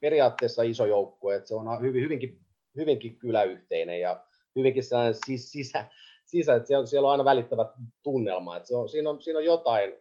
periaatteessa 0.00 0.62
iso 0.62 0.86
joukkue, 0.86 1.34
että 1.34 1.48
se 1.48 1.54
on 1.54 1.80
hyvin, 1.80 2.02
hyvinkin, 2.02 2.40
hyvinkin 2.76 3.18
kyläyhteinen 3.18 4.00
ja 4.00 4.24
hyvinkin 4.56 4.84
sellainen 4.84 5.14
sis, 5.26 5.52
sisä, 5.52 5.84
sisä 6.24 6.54
että 6.54 6.66
siellä, 6.66 6.86
siellä 6.86 7.06
on 7.06 7.12
aina 7.12 7.24
välittävät 7.24 7.68
tunnelma, 8.02 8.56
että 8.56 8.68
se 8.68 8.76
on, 8.76 8.88
siinä, 8.88 9.10
on, 9.10 9.22
siinä 9.22 9.38
on 9.38 9.44
jotain 9.44 9.92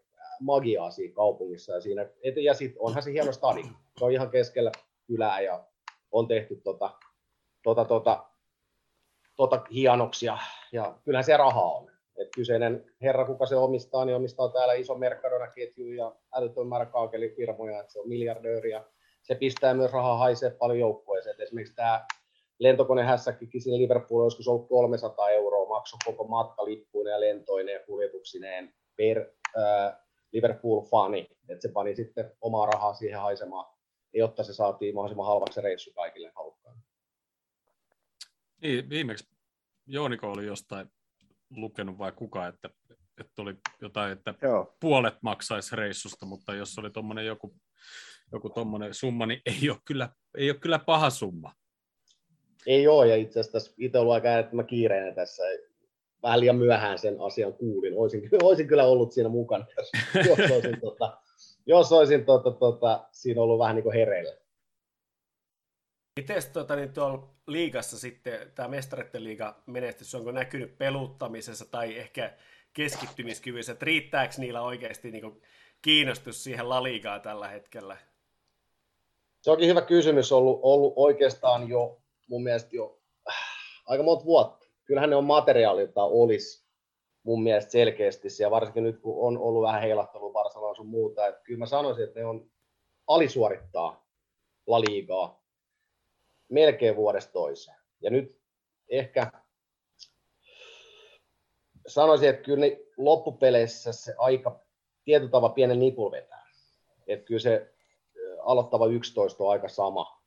magiaa 0.41 0.91
siinä 0.91 1.15
kaupungissa 1.15 1.73
ja 1.73 1.81
siinä, 1.81 2.09
et, 2.23 2.37
ja 2.37 2.53
sitten 2.53 2.81
onhan 2.81 3.03
se 3.03 3.11
hieno 3.11 3.31
stadi, 3.31 3.63
se 3.97 4.05
on 4.05 4.11
ihan 4.11 4.29
keskellä 4.29 4.71
kylää 5.07 5.41
ja 5.41 5.63
on 6.11 6.27
tehty 6.27 6.55
tota, 6.63 6.91
tota, 7.63 7.85
tota, 7.85 8.25
tota 9.35 9.61
hienoksia 9.71 10.37
ja 10.71 10.97
kyllähän 11.05 11.23
se 11.23 11.37
rahaa 11.37 11.73
on. 11.73 11.96
Et 12.17 12.27
kyseinen 12.35 12.85
herra, 13.01 13.25
kuka 13.25 13.45
se 13.45 13.55
omistaa, 13.55 14.05
niin 14.05 14.15
omistaa 14.15 14.49
täällä 14.49 14.73
iso 14.73 14.95
Mercadona-ketju 14.95 15.91
ja 15.91 16.15
älytön 16.33 16.67
määrä 16.67 16.85
kaakelifirmoja, 16.85 17.79
että 17.79 17.93
se 17.93 17.99
on 17.99 18.09
miljardööri 18.09 18.71
ja 18.71 18.85
se 19.23 19.35
pistää 19.35 19.73
myös 19.73 19.91
rahaa 19.91 20.17
haisee 20.17 20.49
paljon 20.49 20.79
joukkueeseen. 20.79 21.33
Et 21.33 21.39
esimerkiksi 21.39 21.75
tämä 21.75 22.05
lentokonehässäkkikin 22.59 23.61
siinä 23.61 23.77
Liverpool 23.77 24.23
joskus 24.23 24.47
ollut 24.47 24.67
300 24.67 25.29
euroa, 25.29 25.69
maksoi 25.69 25.99
koko 26.05 26.27
matka 26.27 26.65
lippuineen 26.65 27.13
ja 27.13 27.19
lentoineen 27.19 27.79
ja 27.79 27.85
kuljetuksineen 27.85 28.73
per 28.95 29.29
äh, 29.57 29.93
Liverpool-fani. 30.31 31.27
Että 31.49 31.61
se 31.61 31.71
pani 31.73 31.95
sitten 31.95 32.31
omaa 32.41 32.65
rahaa 32.65 32.93
siihen 32.93 33.19
haisemaan, 33.19 33.75
jotta 34.13 34.43
se 34.43 34.53
saatiin 34.53 34.95
mahdollisimman 34.95 35.27
halvaksi 35.27 35.61
reissu 35.61 35.91
kaikille 35.93 36.31
halukkaan. 36.35 36.77
Niin, 38.61 38.89
viimeksi 38.89 39.37
Jooniko 39.85 40.31
oli 40.31 40.45
jostain 40.45 40.91
lukenut 41.55 41.97
vai 41.97 42.11
kuka, 42.11 42.47
että, 42.47 42.69
että 43.21 43.41
oli 43.41 43.55
jotain, 43.81 44.11
että 44.11 44.33
Joo. 44.41 44.75
puolet 44.79 45.15
maksaisi 45.21 45.75
reissusta, 45.75 46.25
mutta 46.25 46.53
jos 46.53 46.79
oli 46.79 46.89
tuommoinen 46.89 47.25
joku, 47.25 47.55
joku 48.31 48.49
tommonen 48.49 48.93
summa, 48.93 49.25
niin 49.25 49.41
ei 49.45 49.69
ole, 49.69 49.77
kyllä, 49.85 50.09
ei 50.37 50.49
ole 50.49 50.59
kyllä 50.59 50.79
paha 50.79 51.09
summa. 51.09 51.53
Ei 52.65 52.87
ole, 52.87 53.07
ja 53.07 53.15
itse 53.15 53.39
asiassa 53.39 53.71
itse 53.77 53.97
ollut 53.97 54.13
aika 54.13 54.27
äärettömän 54.27 54.67
kiireinen 54.67 55.15
tässä. 55.15 55.43
Vähän 56.23 56.39
liian 56.39 56.55
myöhään 56.55 56.99
sen 56.99 57.21
asian 57.21 57.53
kuulin. 57.53 57.93
Olisin, 57.97 58.29
olisin 58.43 58.67
kyllä 58.67 58.83
ollut 58.83 59.11
siinä 59.11 59.29
mukana, 59.29 59.65
jos, 59.77 59.91
jos 60.27 60.51
olisin, 60.51 60.81
tota, 60.85 61.17
jos 61.65 61.91
olisin 61.91 62.25
tota, 62.25 62.51
tota, 62.51 63.07
siinä 63.11 63.41
ollut 63.41 63.59
vähän 63.59 63.75
niin 63.75 63.83
kuin 63.83 63.95
hereillä. 63.95 64.33
Miten 66.17 66.41
tota, 66.53 66.75
niin 66.75 66.93
tuolla 66.93 67.29
liigassa 67.47 67.99
sitten 67.99 68.51
tämä 68.55 68.67
mestaritten 68.67 69.23
liiga 69.23 69.55
menestys, 69.65 70.15
onko 70.15 70.31
näkynyt 70.31 70.77
peluttamisessa 70.77 71.65
tai 71.71 71.97
ehkä 71.97 72.33
keskittymiskyvyssä, 72.73 73.71
että 73.71 73.85
riittääkö 73.85 74.33
niillä 74.37 74.61
oikeasti 74.61 75.11
niin 75.11 75.41
kiinnostus 75.81 76.43
siihen 76.43 76.69
laliigaan 76.69 77.21
tällä 77.21 77.47
hetkellä? 77.47 77.97
Se 79.41 79.51
onkin 79.51 79.69
hyvä 79.69 79.81
kysymys 79.81 80.31
ollut, 80.31 80.59
ollut 80.63 80.93
oikeastaan 80.95 81.69
jo 81.69 82.01
mun 82.29 82.43
mielestä 82.43 82.75
jo 82.75 82.99
äh, 83.29 83.35
aika 83.85 84.03
monta 84.03 84.25
vuotta. 84.25 84.67
Kyllähän 84.85 85.09
ne 85.09 85.15
on 85.15 85.25
materiaalilta 85.25 86.03
olisi 86.03 86.67
mun 87.23 87.43
mielestä 87.43 87.71
selkeästi, 87.71 88.27
ja 88.39 88.51
varsinkin 88.51 88.83
nyt 88.83 88.99
kun 88.99 89.27
on 89.27 89.37
ollut 89.37 89.63
vähän 89.63 89.81
heilahtelu 89.81 90.33
Barcelona 90.33 90.75
sun 90.75 90.87
muuta, 90.87 91.27
että 91.27 91.41
kyllä 91.43 91.59
mä 91.59 91.65
sanoisin, 91.65 92.03
että 92.03 92.19
ne 92.19 92.25
on 92.25 92.51
alisuorittaa 93.07 94.07
La 94.67 94.81
Ligaa 94.81 95.46
melkein 96.49 96.95
vuodesta 96.95 97.33
toiseen. 97.33 97.77
Ja 98.01 98.09
nyt 98.09 98.37
ehkä 98.89 99.31
sanoisin, 101.87 102.29
että 102.29 102.43
kyllä 102.43 102.65
loppupeleissä 102.97 103.91
se 103.91 104.13
aika 104.17 104.59
tietyllä 105.05 105.31
tavalla 105.31 105.53
pienen 105.53 105.79
nipul 105.79 106.11
vetää. 106.11 106.47
Että 107.07 107.25
kyllä 107.25 107.39
se 107.39 107.73
aloittava 108.39 108.87
11 108.87 109.43
on 109.43 109.51
aika 109.51 109.67
sama. 109.67 110.21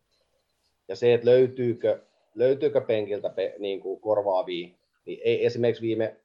Ja 0.89 0.97
se, 0.97 1.15
että 1.15 1.27
löytyykö, 1.27 2.03
löytyykö 2.35 2.81
penkiltä 2.81 3.31
pe, 3.31 3.55
niin 3.59 3.81
kuin 3.81 4.01
korvaavia, 4.01 4.69
niin 5.07 5.21
ei, 5.25 5.47
esimerkiksi 5.47 5.83
viime 5.83 6.17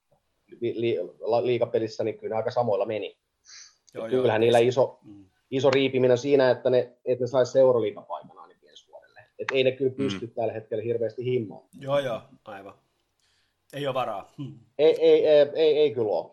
li, 0.61 0.97
liikapelissä, 1.41 2.03
niin 2.03 2.17
kyllä 2.17 2.34
ne 2.34 2.38
aika 2.38 2.51
samoilla 2.51 2.85
meni. 2.85 3.17
Joo, 3.93 4.07
kyllähän 4.07 4.41
joo, 4.41 4.45
niillä 4.45 4.59
iso, 4.59 4.99
mm. 5.03 5.26
iso 5.51 5.69
riipiminen 5.69 6.17
siinä, 6.17 6.51
että 6.51 6.69
ne, 6.69 6.97
että 7.05 7.23
ne 7.23 7.27
saisi 7.27 7.51
seuraliikapaikan 7.51 8.35
et 9.40 9.48
ei 9.53 9.64
ne 9.64 9.72
kyllä 9.72 9.91
mm. 9.91 9.98
pysty 9.98 10.26
mm. 10.26 10.32
tällä 10.32 10.53
hetkellä 10.53 10.84
hirveästi 10.84 11.26
himmaan. 11.26 11.64
Joo, 11.80 11.99
joo, 11.99 12.22
aivan. 12.45 12.74
Ei 13.74 13.88
ole 13.88 13.94
varaa. 13.94 14.34
Hmm. 14.38 14.60
Ei, 14.78 15.02
ei, 15.02 15.28
ei, 15.28 15.49
ei, 15.56 15.78
ei 15.78 15.94
kyllä 15.94 16.12
ole. 16.12 16.32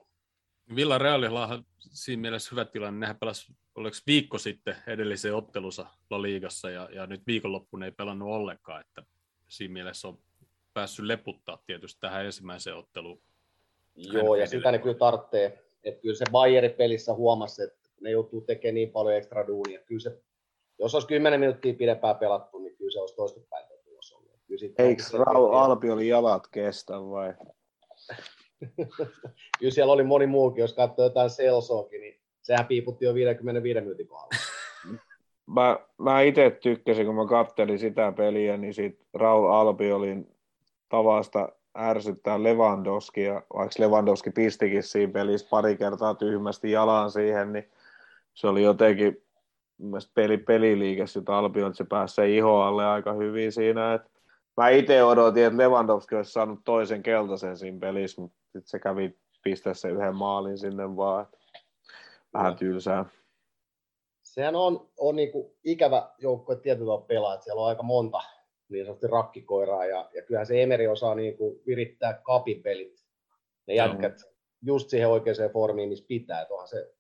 Villarealilla 0.77 1.47
on 1.47 1.65
siinä 1.79 2.21
mielessä 2.21 2.49
hyvä 2.53 2.65
tilanne. 2.65 3.01
Nehän 3.01 3.17
pelasi, 3.17 3.53
oliko 3.75 3.97
viikko 4.07 4.39
sitten 4.39 4.77
edellisen 4.87 5.35
ottelunsa 5.35 5.87
La 6.11 6.23
Ligassa 6.23 6.71
ja, 6.71 6.89
ja 6.93 7.07
nyt 7.07 7.23
viikonloppuun 7.27 7.83
ei 7.83 7.91
pelannut 7.91 8.29
ollenkaan, 8.29 8.81
että 8.81 9.03
siinä 9.49 9.73
mielessä 9.73 10.09
on 10.09 10.19
päässyt 10.75 11.05
leputtaa 11.05 11.63
tietysti 11.67 12.01
tähän 12.01 12.27
ensimmäiseen 12.27 12.77
otteluun. 12.77 13.21
Joo, 13.97 14.35
ja 14.35 14.47
sitä 14.47 14.73
ne 14.73 14.79
kyllä 14.79 14.99
tarvitsee. 14.99 15.59
Että 15.85 16.03
kyllä 16.03 16.17
se 16.17 16.25
Bayerin 16.31 16.73
pelissä 16.73 17.15
huomasi, 17.15 17.63
että 17.63 17.89
ne 18.01 18.11
joutuu 18.11 18.41
tekemään 18.41 18.75
niin 18.75 18.91
paljon 18.91 19.17
ekstra 19.17 19.47
duunia. 19.47 19.81
Kyllä 19.81 20.01
se, 20.01 20.19
jos 20.79 20.95
olisi 20.95 21.09
10 21.09 21.41
minuuttia 21.41 21.75
pidempään 21.75 22.17
pelattu, 22.17 22.59
kyllä 22.93 22.95
se 22.95 23.01
olisi 23.01 23.17
toistepäin 23.17 23.67
tulos 23.85 24.13
ollut. 24.13 24.33
Eikö 24.79 25.03
Raul 25.13 25.53
Alpi 25.53 25.91
oli 25.91 26.09
jalat 26.09 26.47
kestä 26.47 26.95
vai? 27.01 27.35
kyllä 29.59 29.73
siellä 29.73 29.93
oli 29.93 30.03
moni 30.03 30.27
muukin, 30.27 30.63
jos 30.63 30.75
katsoo 30.75 31.05
jotain 31.05 31.31
Selsoakin, 31.31 32.01
niin 32.01 32.21
sehän 32.43 32.67
piiputti 32.67 33.05
jo 33.05 33.15
55 33.15 33.81
minuutin 33.81 34.09
kohdalla. 34.09 34.37
mä, 35.57 35.79
mä 35.99 36.21
itse 36.21 36.51
tykkäsin, 36.51 37.07
kun 37.07 37.15
mä 37.15 37.27
kattelin 37.27 37.79
sitä 37.79 38.13
peliä, 38.17 38.57
niin 38.57 38.75
sit 38.75 39.01
Raul 39.15 39.47
Albiolin 39.47 40.37
tavasta 40.89 41.49
ärsyttää 41.79 42.43
Lewandowskia, 42.43 43.43
vaikka 43.55 43.77
Lewandowski 43.79 44.31
pistikin 44.31 44.83
siinä 44.83 45.13
pelissä 45.13 45.47
pari 45.51 45.77
kertaa 45.77 46.15
tyhmästi 46.15 46.71
jalan 46.71 47.11
siihen, 47.11 47.53
niin 47.53 47.71
se 48.35 48.47
oli 48.47 48.63
jotenkin 48.63 49.23
peli, 50.15 50.39
peliliikessä 50.39 51.19
jota 51.19 51.39
Albion, 51.39 51.67
että 51.67 51.77
se 51.77 51.85
pääsee 51.85 52.37
ihoalle 52.37 52.87
aika 52.87 53.13
hyvin 53.13 53.53
siinä. 53.53 53.95
Että 53.95 54.11
mä 54.57 54.69
itse 54.69 55.05
odotin, 55.05 55.45
että 55.45 55.59
Lewandowski 55.59 56.15
olisi 56.15 56.33
saanut 56.33 56.61
toisen 56.65 57.03
keltaisen 57.03 57.57
siinä 57.57 57.79
pelissä, 57.81 58.21
mutta 58.21 58.39
sitten 58.43 58.67
se 58.67 58.79
kävi 58.79 59.19
pistää 59.43 59.75
se 59.75 59.89
yhden 59.89 60.17
maalin 60.17 60.59
sinne 60.59 60.97
vaan. 60.97 61.27
Vähän 62.35 62.57
tylsää. 62.57 63.05
Sehän 64.23 64.57
on, 64.57 64.91
on 64.99 65.17
niinku 65.17 65.57
ikävä 65.65 66.11
joukko, 66.19 66.53
että 66.53 66.63
tietyllä 66.63 67.07
pelaa, 67.07 67.35
että 67.35 67.45
siellä 67.45 67.63
on 67.63 67.69
aika 67.69 67.83
monta 67.83 68.19
niin 68.69 68.85
sanotusti 68.85 69.07
rakkikoiraa, 69.07 69.87
ja, 69.87 70.11
ja 70.15 70.23
kyllähän 70.23 70.47
se 70.47 70.63
Emeri 70.63 70.89
osaa 70.89 71.15
niinku 71.15 71.63
virittää 71.67 72.13
kapipelit, 72.15 73.05
ne 73.67 73.75
jätkät, 73.75 74.21
no. 74.23 74.31
just 74.63 74.91
siihen 74.91 75.09
oikeaan 75.09 75.51
formiin, 75.53 75.89
missä 75.89 76.05
pitää, 76.09 76.43
että 76.43 76.55
onhan 76.55 76.69
se 76.69 76.95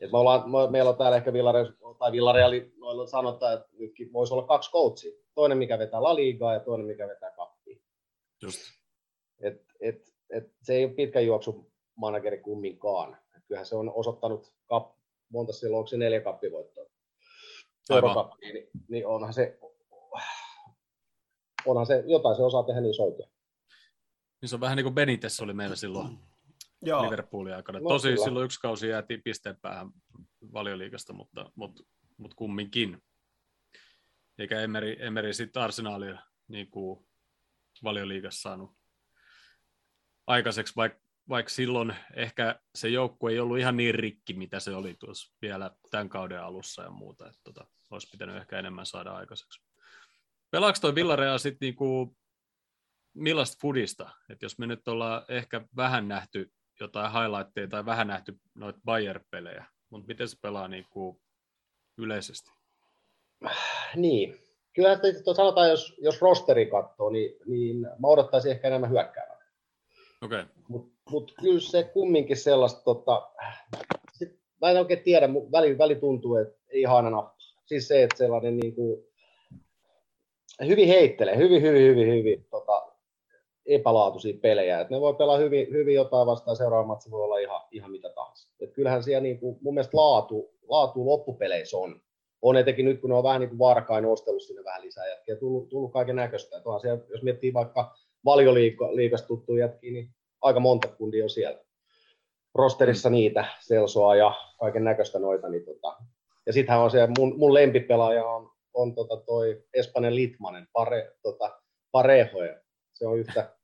et 0.00 0.12
me 0.12 0.18
ollaan, 0.18 0.50
me, 0.50 0.70
meillä 0.70 0.90
on 0.90 0.96
täällä 0.96 1.16
ehkä 1.16 1.32
Villareal, 1.32 1.72
tai 1.98 2.12
Villareali 2.12 2.72
noilla 2.76 3.06
sanotaan, 3.06 3.54
että 3.54 3.68
nytkin 3.78 4.12
voisi 4.12 4.34
olla 4.34 4.46
kaksi 4.46 4.70
coachia. 4.70 5.12
Toinen, 5.34 5.58
mikä 5.58 5.78
vetää 5.78 6.02
La 6.02 6.14
Ligaa 6.14 6.54
ja 6.54 6.60
toinen, 6.60 6.86
mikä 6.86 7.08
vetää 7.08 7.30
kappia. 7.30 7.78
Just. 8.42 8.60
Et, 9.40 9.64
et, 9.80 10.12
et, 10.30 10.52
se 10.62 10.74
ei 10.74 10.84
ole 10.84 10.92
pitkä 10.92 11.20
juoksu 11.20 11.72
manageri 11.96 12.38
kumminkaan. 12.38 13.16
Et 13.36 13.44
kyllähän 13.48 13.66
se 13.66 13.76
on 13.76 13.92
osoittanut 13.94 14.52
kap, 14.66 14.92
monta 15.28 15.52
silloin, 15.52 15.78
onko 15.78 15.86
se 15.86 15.96
neljä 15.96 16.20
kappivoittoa. 16.20 16.84
niin, 18.40 18.68
niin 18.88 19.06
onhan 19.06 19.32
se, 19.32 19.58
onhan 21.66 21.86
se, 21.86 22.04
jotain 22.06 22.36
se 22.36 22.42
osaa 22.42 22.62
tehdä 22.62 22.80
niin 22.80 22.94
soitua. 22.94 23.26
Niin 24.40 24.48
se 24.48 24.56
on 24.56 24.60
vähän 24.60 24.76
niin 24.76 24.84
kuin 24.84 24.94
Benitez 24.94 25.40
oli 25.40 25.52
meillä 25.52 25.76
silloin 25.76 26.18
Joo. 26.82 27.04
Liverpoolin 27.04 27.54
aikana. 27.54 27.80
No, 27.80 27.88
Tosi 27.88 28.08
kyllä. 28.08 28.24
silloin 28.24 28.44
yksi 28.44 28.60
kausi 28.60 28.88
jäätiin 28.88 29.22
pisteen 29.22 29.56
päähän 29.62 29.90
valioliikasta, 30.52 31.12
mutta, 31.12 31.52
mutta, 31.54 31.82
mutta 32.16 32.36
kumminkin. 32.36 33.02
Eikä 34.38 34.60
Emeri, 34.60 34.96
Emeri 34.98 35.34
sitten 35.34 35.62
arsenaalia 35.62 36.22
niin 36.48 36.70
kuin 36.70 37.06
valioliigassa 37.82 38.40
saanut 38.40 38.76
aikaiseksi, 40.26 40.76
vaikka 40.76 41.00
vaik 41.28 41.48
silloin 41.48 41.96
ehkä 42.16 42.60
se 42.74 42.88
joukkue 42.88 43.32
ei 43.32 43.40
ollut 43.40 43.58
ihan 43.58 43.76
niin 43.76 43.94
rikki, 43.94 44.34
mitä 44.34 44.60
se 44.60 44.74
oli 44.74 44.94
tuossa 44.98 45.34
vielä 45.42 45.70
tämän 45.90 46.08
kauden 46.08 46.42
alussa 46.42 46.82
ja 46.82 46.90
muuta. 46.90 47.26
Että 47.26 47.40
tota, 47.44 47.66
olisi 47.90 48.08
pitänyt 48.12 48.36
ehkä 48.36 48.58
enemmän 48.58 48.86
saada 48.86 49.12
aikaiseksi. 49.12 49.62
Pelaako 50.50 50.78
toi 50.80 50.94
Villareal 50.94 51.38
sitten 51.38 51.66
niinku, 51.66 52.16
millaista 53.14 53.56
fudista? 53.60 54.10
Et 54.28 54.42
jos 54.42 54.58
me 54.58 54.66
nyt 54.66 54.88
ollaan 54.88 55.22
ehkä 55.28 55.64
vähän 55.76 56.08
nähty 56.08 56.52
jotain 56.84 57.12
highlightteja 57.12 57.68
tai 57.68 57.86
vähän 57.86 58.06
nähty 58.06 58.36
noita 58.54 58.80
Bayer-pelejä, 58.84 59.64
mutta 59.90 60.06
miten 60.06 60.28
se 60.28 60.36
pelaa 60.42 60.68
niinku 60.68 61.20
yleisesti? 61.98 62.50
Niin. 63.96 64.38
Kyllä 64.74 64.92
että 64.92 65.34
sanotaan, 65.36 65.70
jos, 65.70 65.94
jos 65.98 66.20
rosteri 66.22 66.66
katsoo, 66.66 67.10
niin, 67.10 67.36
niin 67.46 67.80
mä 67.80 68.06
odottaisin 68.08 68.50
ehkä 68.50 68.68
enemmän 68.68 68.90
hyökkäävää. 68.90 69.40
Okei. 70.22 70.40
Okay. 70.40 70.52
Mutta 70.68 70.92
mut 71.10 71.34
kyllä 71.40 71.60
se 71.60 71.84
kumminkin 71.84 72.36
sellaista, 72.36 72.82
tota, 72.84 73.30
sit, 74.12 74.40
mä 74.60 74.70
en 74.70 74.76
oikein 74.76 75.02
tiedä, 75.02 75.28
väli, 75.52 75.78
väli 75.78 75.94
tuntuu, 75.94 76.36
että 76.36 76.58
ei 76.68 76.80
ihan 76.80 77.04
aina 77.04 77.34
Siis 77.66 77.88
se, 77.88 78.02
että 78.02 78.16
sellainen 78.16 78.56
niin 78.56 78.74
kuin, 78.74 79.04
hyvin 80.66 80.88
heittelee, 80.88 81.36
hyvin, 81.36 81.62
hyvin, 81.62 81.82
hyvin, 81.82 82.08
hyvin 82.08 82.46
tota, 82.50 82.79
epälaatuisia 83.70 84.38
pelejä. 84.42 84.80
Et 84.80 84.90
ne 84.90 85.00
voi 85.00 85.14
pelaa 85.14 85.38
hyvin, 85.38 85.72
hyvin 85.72 85.94
jotain 85.94 86.26
vastaan, 86.26 86.56
seuraava 86.56 86.86
matsi 86.86 87.10
voi 87.10 87.22
olla 87.22 87.38
ihan, 87.38 87.60
ihan 87.70 87.90
mitä 87.90 88.08
tahansa. 88.08 88.48
Et 88.60 88.72
kyllähän 88.72 89.02
siellä 89.02 89.20
niin 89.20 89.38
kuin, 89.40 89.58
mun 89.62 89.74
mielestä 89.74 89.96
laatu, 89.96 90.54
laatu 90.68 91.06
loppupeleissä 91.06 91.76
on. 91.76 92.00
On 92.42 92.56
etenkin 92.56 92.84
nyt, 92.84 93.00
kun 93.00 93.10
ne 93.10 93.16
on 93.16 93.22
vähän 93.22 93.40
niin 93.40 93.48
kuin 93.48 93.58
varkain 93.58 94.06
ostellut 94.06 94.42
sinne 94.42 94.64
vähän 94.64 94.82
lisää 94.82 95.08
jätkiä, 95.08 95.36
tullut, 95.36 95.68
tullut 95.68 95.92
kaiken 95.92 96.16
näköistä. 96.16 96.62
Jos 97.08 97.22
miettii 97.22 97.54
vaikka 97.54 97.94
valioliikasta 98.24 99.28
tuttuja 99.28 99.64
jätkiä, 99.64 99.92
niin 99.92 100.10
aika 100.42 100.60
monta 100.60 100.88
kundia 100.88 101.24
on 101.24 101.30
siellä. 101.30 101.58
Rosterissa 102.54 103.10
niitä, 103.10 103.44
Selsoa 103.60 104.16
ja 104.16 104.32
kaiken 104.60 104.84
näköistä 104.84 105.18
noita, 105.18 105.48
niin 105.48 105.64
tota, 105.64 105.96
ja 106.46 106.52
sittenhän 106.52 106.84
on 106.84 106.90
se, 106.90 107.08
mun, 107.18 107.38
mun 107.38 107.54
lempipelaaja 107.54 108.26
on, 108.26 108.50
on 108.74 108.94
tota 108.94 109.16
toi 109.16 109.64
Espanjan 109.74 110.14
Litmanen, 110.14 110.68
pare, 110.72 111.12
tota, 111.22 111.60
Parejo. 111.92 112.26
Se 112.92 113.06
on 113.06 113.18
yhtä, 113.18 113.56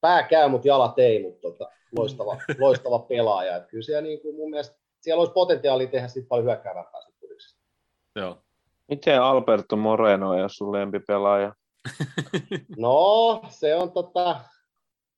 pää 0.00 0.22
käy, 0.22 0.48
mutta 0.48 0.68
jalat 0.68 0.98
ei, 0.98 1.22
mutta 1.22 1.40
tota, 1.40 1.70
loistava, 1.96 2.36
loistava 2.58 2.98
pelaaja. 2.98 3.56
Et 3.56 3.66
kyllä 3.68 3.82
siellä 3.82 4.00
niin 4.00 4.20
kuin 4.20 4.36
mun 4.36 4.50
mielestä, 4.50 4.76
siellä 5.00 5.20
olisi 5.20 5.32
potentiaalia 5.32 5.86
tehdä 5.86 6.08
sit 6.08 6.28
paljon 6.28 6.46
hyökkäävämpää 6.46 7.00
sit 7.00 7.20
Joo. 8.16 8.42
Miten 8.88 9.22
Alberto 9.22 9.76
Moreno 9.76 10.34
ei 10.34 10.40
ole 10.40 10.48
sun 10.48 10.72
lempipelaaja? 10.72 11.54
No, 12.78 13.42
se 13.48 13.74
on 13.74 13.92
tota, 13.92 14.40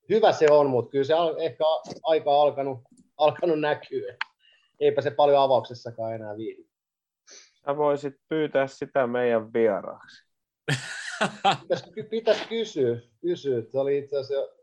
hyvä 0.09 0.33
se 0.33 0.47
on, 0.51 0.71
mutta 0.71 0.91
kyllä 0.91 1.05
se 1.05 1.15
on 1.15 1.41
ehkä 1.41 1.65
aika 2.03 2.43
alkanut, 2.43 2.79
alkanut 3.17 3.61
näkyä. 3.61 4.17
Eipä 4.81 5.03
se 5.03 5.11
paljon 5.11 5.39
avauksessakaan 5.39 6.15
enää 6.15 6.37
viihdy. 6.37 6.69
Sä 7.67 7.77
voisit 7.77 8.15
pyytää 8.29 8.67
sitä 8.67 9.07
meidän 9.07 9.53
vieraaksi. 9.53 10.25
pitäisi, 11.63 12.03
pitäisi 12.11 12.49
kysyä, 12.49 13.01
kysyä. 13.21 13.63
Se 13.63 13.79
oli 13.79 13.99
itse 13.99 14.19
asiassa 14.19 14.62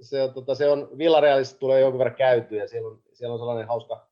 se 0.00 0.22
on, 0.22 0.34
tota, 0.34 0.54
se 0.54 0.68
on 0.68 0.98
Villarealissa 0.98 1.58
tulee 1.58 1.80
jonkun 1.80 1.98
verran 1.98 2.16
käyty 2.16 2.56
ja 2.56 2.68
siellä 2.68 2.88
on, 2.88 3.02
siellä 3.12 3.32
on 3.32 3.38
sellainen 3.38 3.68
hauska, 3.68 4.08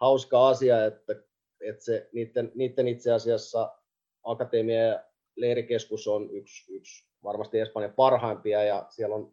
hauska 0.00 0.48
asia, 0.48 0.84
että, 0.84 1.12
että 1.60 1.84
se, 1.84 2.08
niiden, 2.12 2.52
niiden 2.54 2.88
itse 2.88 3.12
asiassa 3.12 3.76
akatemia 4.22 4.82
ja 4.82 5.04
leirikeskus 5.36 6.08
on 6.08 6.30
yksi, 6.30 6.74
yksi 6.74 7.06
varmasti 7.24 7.60
Espanjan 7.60 7.92
parhaimpia 7.92 8.64
ja 8.64 8.86
siellä 8.90 9.16
on 9.16 9.32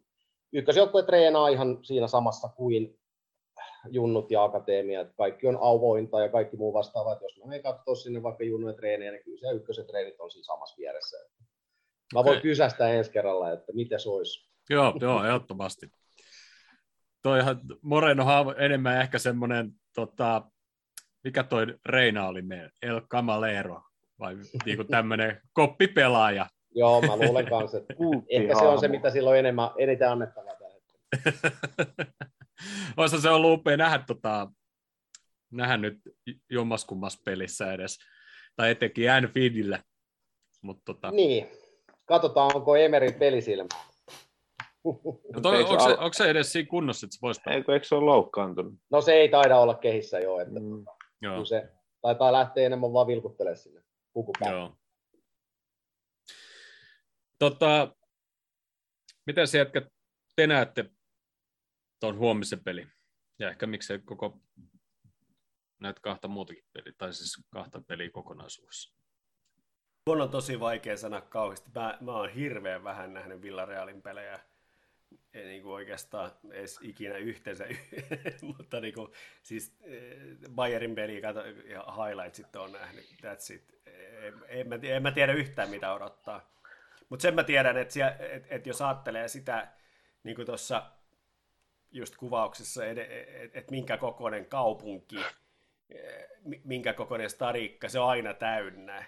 ykkösjoukkue 0.52 1.02
treenaa 1.02 1.48
ihan 1.48 1.78
siinä 1.82 2.06
samassa 2.06 2.48
kuin 2.48 2.98
junnut 3.90 4.30
ja 4.30 4.44
akateemia, 4.44 5.00
että 5.00 5.14
kaikki 5.16 5.46
on 5.46 5.58
avointa 5.60 6.20
ja 6.20 6.28
kaikki 6.28 6.56
muu 6.56 6.72
vastaava, 6.72 7.12
että 7.12 7.24
jos 7.24 7.40
mä 7.44 7.54
en 7.54 7.62
katso 7.62 7.94
sinne 7.94 8.22
vaikka 8.22 8.44
junnujen 8.44 8.76
treenejä, 8.76 9.12
niin 9.12 9.24
kyllä 9.24 9.38
se 9.38 9.56
ykkösen 9.56 9.86
treenit 9.86 10.20
on 10.20 10.30
siinä 10.30 10.44
samassa 10.44 10.76
vieressä. 10.78 11.16
Mä 12.14 12.20
okay. 12.20 12.30
voin 12.32 12.42
kysästä 12.42 12.88
ensi 12.88 13.10
kerralla, 13.10 13.52
että 13.52 13.72
mitä 13.72 13.98
se 13.98 14.10
olisi. 14.10 14.53
Joo, 14.70 14.94
joo, 15.00 15.24
ehdottomasti. 15.24 15.90
Toihan 17.22 17.60
Moreno 17.82 18.40
on 18.40 18.54
enemmän 18.58 19.00
ehkä 19.00 19.18
semmoinen, 19.18 19.72
tota, 19.94 20.42
mikä 21.24 21.42
toi 21.42 21.66
Reina 21.86 22.26
oli 22.26 22.42
meillä, 22.42 22.70
El 22.82 23.00
Camalero, 23.00 23.82
vai 24.18 24.36
niinku 24.64 24.84
tämmöinen 24.84 25.40
koppipelaaja. 25.52 26.46
Joo, 26.74 27.00
mä 27.00 27.16
luulen 27.16 27.46
kanssa, 27.48 27.78
että 27.78 27.94
ehkä 28.30 28.54
se 28.54 28.64
on 28.64 28.80
se, 28.80 28.88
mitä 28.88 29.10
silloin 29.10 29.38
enemmän, 29.38 29.70
eniten 29.78 30.10
annettavaa 30.10 30.54
tällä 30.54 30.74
Olisi 32.96 33.20
se 33.20 33.30
ollut 33.30 33.60
upea 33.60 33.76
nähdä, 33.76 34.04
tota, 34.06 34.48
nähdä 35.52 35.76
nyt 35.76 35.98
jommaskummassa 36.50 37.20
pelissä 37.24 37.72
edes, 37.72 37.98
tai 38.56 38.70
etenkin 38.70 39.10
Anfieldillä. 39.10 39.82
Mut, 40.62 40.78
tota... 40.84 41.10
Niin, 41.10 41.48
katsotaan 42.04 42.50
onko 42.54 42.76
Emerin 42.76 43.14
pelisilmä. 43.14 43.68
No 45.34 45.40
toi, 45.42 45.62
onko, 45.64 45.80
se, 45.80 45.90
onko, 45.90 46.12
se, 46.12 46.30
edes 46.30 46.52
siinä 46.52 46.68
kunnossa, 46.68 47.06
että 47.06 47.14
se 47.14 47.20
voisi 47.22 47.40
Eikö, 47.50 47.72
eikö 47.72 47.86
se 47.86 47.94
ole 47.94 48.04
loukkaantunut? 48.04 48.74
No 48.90 49.00
se 49.00 49.12
ei 49.12 49.28
taida 49.28 49.58
olla 49.58 49.74
kehissä 49.74 50.18
jo, 50.20 50.40
että 50.40 50.60
mm. 50.60 50.84
Joo. 51.22 51.44
se 51.44 51.72
taitaa 52.02 52.32
lähteä 52.32 52.66
enemmän 52.66 52.92
vaan 52.92 53.06
vilkuttelemaan 53.06 53.56
sinne 53.56 53.82
pukupäälle. 54.12 54.58
Joo. 54.58 54.76
Tota, 57.38 57.96
miten 59.26 59.48
se 59.48 59.58
jätkä 59.58 59.82
te 60.36 60.46
näette 60.46 60.90
tuon 62.00 62.18
huomisen 62.18 62.64
peli. 62.64 62.86
Ja 63.38 63.50
ehkä 63.50 63.66
miksei 63.66 63.98
koko 63.98 64.38
näitä 65.80 66.00
kahta 66.00 66.28
muutakin 66.28 66.64
peliä, 66.72 66.92
tai 66.98 67.12
siis 67.12 67.46
kahta 67.50 67.82
peliä 67.88 68.10
kokonaisuudessa. 68.10 68.94
Mun 70.06 70.20
on 70.20 70.30
tosi 70.30 70.60
vaikea 70.60 70.96
sanoa 70.96 71.20
kauheasti. 71.20 71.70
Mä, 71.74 71.98
mä 72.00 72.12
oon 72.12 72.28
hirveän 72.28 72.84
vähän 72.84 73.14
nähnyt 73.14 73.42
Villarealin 73.42 74.02
pelejä. 74.02 74.40
Ei 75.34 75.44
niin 75.44 75.62
kuin 75.62 75.72
oikeastaan 75.72 76.30
edes 76.50 76.78
ikinä 76.82 77.16
yhteensä, 77.16 77.64
mutta 78.56 78.80
niin 78.80 78.94
kuin, 78.94 79.12
siis 79.42 79.76
eh, 79.82 80.16
Bayerin 80.54 80.94
peli 80.94 81.22
ja 81.64 81.84
highlightsit 81.96 82.56
on 82.56 82.72
nähnyt. 82.72 83.04
That's 83.04 83.54
it. 83.54 83.74
En, 83.86 84.34
en, 84.48 84.68
mä, 84.68 84.78
en 84.82 85.02
mä 85.02 85.10
tiedä 85.10 85.32
yhtään 85.32 85.70
mitä 85.70 85.92
odottaa. 85.92 86.54
Mutta 87.08 87.22
sen 87.22 87.34
mä 87.34 87.44
tiedän, 87.44 87.76
että 87.76 88.16
et, 88.18 88.46
et 88.48 88.66
jos 88.66 88.82
ajattelee 88.82 89.28
sitä, 89.28 89.68
niin 90.22 90.36
kuin 90.36 90.46
tuossa 90.46 90.90
just 91.92 92.16
kuvauksessa, 92.16 92.86
että 92.86 93.02
et, 93.02 93.56
et 93.56 93.70
minkä 93.70 93.96
kokoinen 93.96 94.46
kaupunki, 94.46 95.16
eh, 95.90 96.28
minkä 96.64 96.92
kokoinen 96.92 97.30
stadikka, 97.30 97.88
se 97.88 97.98
on 97.98 98.08
aina 98.08 98.34
täynnä. 98.34 99.04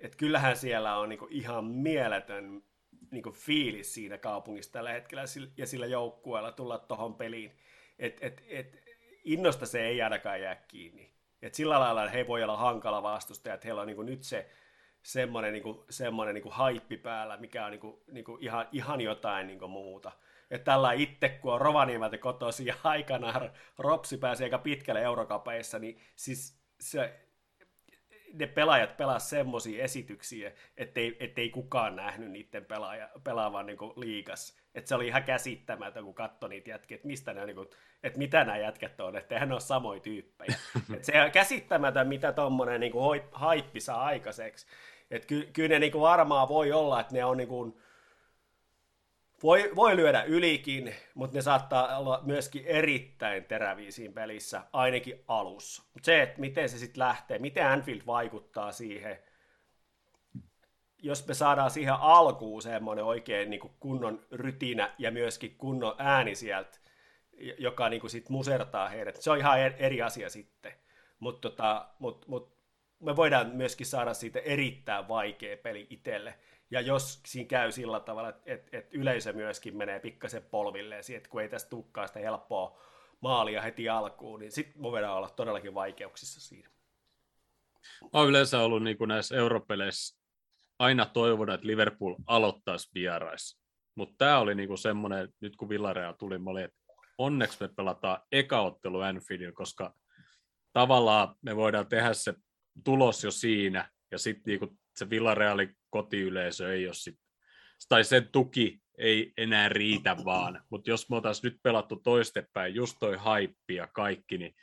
Et 0.00 0.16
kyllähän 0.16 0.56
siellä 0.56 0.96
on 0.96 1.08
niinku 1.08 1.28
ihan 1.30 1.64
mieletön 1.64 2.62
niinku 3.10 3.30
fiilis 3.30 3.94
siinä 3.94 4.18
kaupungissa 4.18 4.72
tällä 4.72 4.92
hetkellä 4.92 5.24
ja 5.56 5.66
sillä 5.66 5.86
joukkueella 5.86 6.52
tulla 6.52 6.78
tuohon 6.78 7.14
peliin. 7.14 7.58
Et, 7.98 8.18
et, 8.20 8.42
et, 8.48 8.84
innosta 9.24 9.66
se 9.66 9.86
ei 9.86 10.02
ainakaan 10.02 10.40
jää 10.40 10.54
kiinni. 10.54 11.12
Et 11.42 11.54
sillä 11.54 11.80
lailla 11.80 12.08
he 12.08 12.26
voi 12.26 12.42
olla 12.42 12.56
hankala 12.56 13.02
vastustaja, 13.02 13.54
että 13.54 13.66
heillä 13.66 13.80
on 13.80 13.86
niinku 13.86 14.02
nyt 14.02 14.22
se 14.22 14.50
semmoinen, 15.02 15.52
niinku, 15.52 15.84
semmoinen 15.90 16.34
niinku 16.34 16.50
haippi 16.50 16.96
päällä, 16.96 17.36
mikä 17.36 17.64
on 17.64 17.70
niinku, 17.70 18.02
niinku 18.10 18.38
ihan, 18.40 18.68
ihan 18.72 19.00
jotain 19.00 19.46
niinku 19.46 19.68
muuta 19.68 20.12
että 20.50 20.64
tällä 20.64 20.92
itse, 20.92 21.28
kun 21.28 21.52
on 21.52 21.60
Rovaniemeltä 21.60 22.18
kotoisin 22.18 22.66
ja 22.66 22.74
aikanaan 22.84 23.50
Ropsi 23.78 24.18
pääsi 24.18 24.44
aika 24.44 24.58
pitkälle 24.58 25.02
eurokapeissa, 25.02 25.78
niin 25.78 26.00
siis 26.16 26.60
se, 26.80 27.25
ne 28.34 28.46
pelaajat 28.46 28.96
pelaa 28.96 29.18
semmoisia 29.18 29.84
esityksiä, 29.84 30.52
ettei, 30.76 31.16
ettei 31.20 31.50
kukaan 31.50 31.96
nähnyt 31.96 32.30
niiden 32.30 32.64
pelaaja, 32.64 33.08
pelaavan 33.24 33.66
niin 33.66 33.78
liikas. 33.96 34.56
Että 34.74 34.88
se 34.88 34.94
oli 34.94 35.06
ihan 35.06 35.24
käsittämätön, 35.24 36.04
kun 36.04 36.14
katsoi 36.14 36.48
niitä 36.48 36.70
jätkiä, 36.70 36.94
että 36.94 37.06
mistä 37.06 37.32
ne, 37.32 37.46
niin 37.46 37.56
kuin, 37.56 37.68
että 38.02 38.18
mitä 38.18 38.44
nämä 38.44 38.58
jätkät 38.58 39.00
on, 39.00 39.16
että 39.16 39.34
eihän 39.34 39.48
ne 39.48 39.54
ole 39.54 39.60
samoja 39.60 40.00
tyyppejä. 40.00 40.56
Et 40.96 41.04
se 41.04 41.22
on 41.22 41.30
käsittämätön, 41.30 42.08
mitä 42.08 42.32
tuommoinen 42.32 42.80
niin 42.80 42.92
haippi 43.32 43.80
saa 43.80 44.04
aikaiseksi. 44.04 44.66
Että 45.10 45.26
ky, 45.26 45.48
kyllä 45.52 45.68
ne 45.68 45.78
niin 45.78 45.92
kuin 45.92 46.02
varmaan 46.02 46.48
voi 46.48 46.72
olla, 46.72 47.00
että 47.00 47.14
ne 47.14 47.24
on 47.24 47.36
niin 47.36 47.48
kuin, 47.48 47.76
voi, 49.42 49.70
voi 49.76 49.96
lyödä 49.96 50.22
ylikin, 50.22 50.94
mutta 51.14 51.36
ne 51.36 51.42
saattaa 51.42 51.98
olla 51.98 52.20
myöskin 52.24 52.64
erittäin 52.66 53.44
teräviä 53.44 53.90
siinä 53.90 54.14
pelissä, 54.14 54.62
ainakin 54.72 55.24
alussa. 55.28 55.82
Mutta 55.94 56.06
se, 56.06 56.22
että 56.22 56.40
miten 56.40 56.68
se 56.68 56.78
sitten 56.78 56.98
lähtee, 56.98 57.38
miten 57.38 57.66
Anfield 57.66 58.00
vaikuttaa 58.06 58.72
siihen, 58.72 59.18
jos 61.02 61.26
me 61.26 61.34
saadaan 61.34 61.70
siihen 61.70 61.94
alkuun 61.94 62.62
semmoinen 62.62 63.04
oikein 63.04 63.50
niin 63.50 63.60
kunnon 63.80 64.26
rytinä 64.32 64.94
ja 64.98 65.10
myöskin 65.10 65.54
kunnon 65.58 65.94
ääni 65.98 66.34
sieltä, 66.34 66.78
joka 67.58 67.88
niin 67.88 68.10
sit 68.10 68.28
musertaa 68.28 68.88
heidät, 68.88 69.16
se 69.16 69.30
on 69.30 69.38
ihan 69.38 69.58
eri 69.60 70.02
asia 70.02 70.30
sitten. 70.30 70.72
Mutta 71.18 71.50
tota, 71.50 71.88
mut, 71.98 72.28
mut 72.28 72.56
me 73.00 73.16
voidaan 73.16 73.50
myöskin 73.50 73.86
saada 73.86 74.14
siitä 74.14 74.38
erittäin 74.38 75.08
vaikea 75.08 75.56
peli 75.56 75.86
itselle. 75.90 76.34
Ja 76.70 76.80
jos 76.80 77.20
siinä 77.26 77.48
käy 77.48 77.72
sillä 77.72 78.00
tavalla, 78.00 78.28
että 78.28 78.42
et, 78.46 78.68
et 78.72 78.94
yleisö 78.94 79.32
myöskin 79.32 79.76
menee 79.76 80.00
pikkasen 80.00 80.42
polvilleen, 80.42 81.02
että 81.16 81.28
kun 81.28 81.42
ei 81.42 81.48
tästä 81.48 81.70
tukkaa 81.70 82.06
sitä 82.06 82.18
helppoa 82.18 82.80
maalia 83.20 83.62
heti 83.62 83.88
alkuun, 83.88 84.40
niin 84.40 84.52
sitten 84.52 84.82
me 84.82 84.82
voidaan 84.82 85.16
olla 85.16 85.28
todellakin 85.28 85.74
vaikeuksissa 85.74 86.40
siinä. 86.40 86.70
Mä 88.02 88.08
oon 88.12 88.28
yleensä 88.28 88.60
ollut 88.60 88.82
niin 88.82 88.98
kuin 88.98 89.08
näissä 89.08 89.36
europeleissä 89.36 90.18
aina 90.78 91.06
toivonut, 91.06 91.54
että 91.54 91.66
Liverpool 91.66 92.14
aloittaisi 92.26 92.90
vieraissa. 92.94 93.58
Mutta 93.94 94.14
tämä 94.18 94.38
oli 94.38 94.54
niin 94.54 94.68
kuin 94.68 94.78
semmoinen, 94.78 95.28
nyt 95.40 95.56
kun 95.56 95.68
Villarreal 95.68 96.12
tuli, 96.12 96.38
mä 96.38 96.50
olin, 96.50 96.64
että 96.64 96.78
onneksi 97.18 97.58
me 97.60 97.68
pelataan 97.76 98.20
eka 98.32 98.60
ottelu 98.60 99.00
Anfieldilla, 99.00 99.52
koska 99.52 99.94
tavallaan 100.72 101.34
me 101.42 101.56
voidaan 101.56 101.88
tehdä 101.88 102.14
se 102.14 102.34
tulos 102.84 103.24
jo 103.24 103.30
siinä, 103.30 103.90
ja 104.10 104.18
sitten 104.18 104.58
niin 104.60 104.78
se 104.98 105.10
Villarealin 105.10 105.76
kotiyleisö 105.90 106.74
ei 106.74 106.86
ole 106.86 106.94
sit, 106.94 107.18
tai 107.88 108.04
sen 108.04 108.28
tuki 108.32 108.80
ei 108.98 109.32
enää 109.36 109.68
riitä 109.68 110.16
vaan, 110.24 110.64
mutta 110.70 110.90
jos 110.90 111.10
me 111.10 111.16
oltaisiin 111.16 111.50
nyt 111.50 111.62
pelattu 111.62 111.96
toistepäin, 111.96 112.74
just 112.74 112.96
toi 113.00 113.16
haippi 113.16 113.74
ja 113.74 113.86
kaikki, 113.86 114.38
niin 114.38 114.54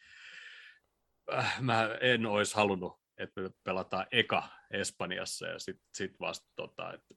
äh, 1.34 1.62
mä 1.62 1.90
en 2.02 2.26
olisi 2.26 2.56
halunnut, 2.56 3.00
että 3.18 3.42
me 3.42 3.50
pelataan 3.64 4.08
eka 4.12 4.50
Espanjassa 4.72 5.48
ja 5.48 5.60
sitten 5.60 5.88
sit 5.94 6.20
vasta 6.20 6.48
tota, 6.56 6.94
että... 6.94 7.14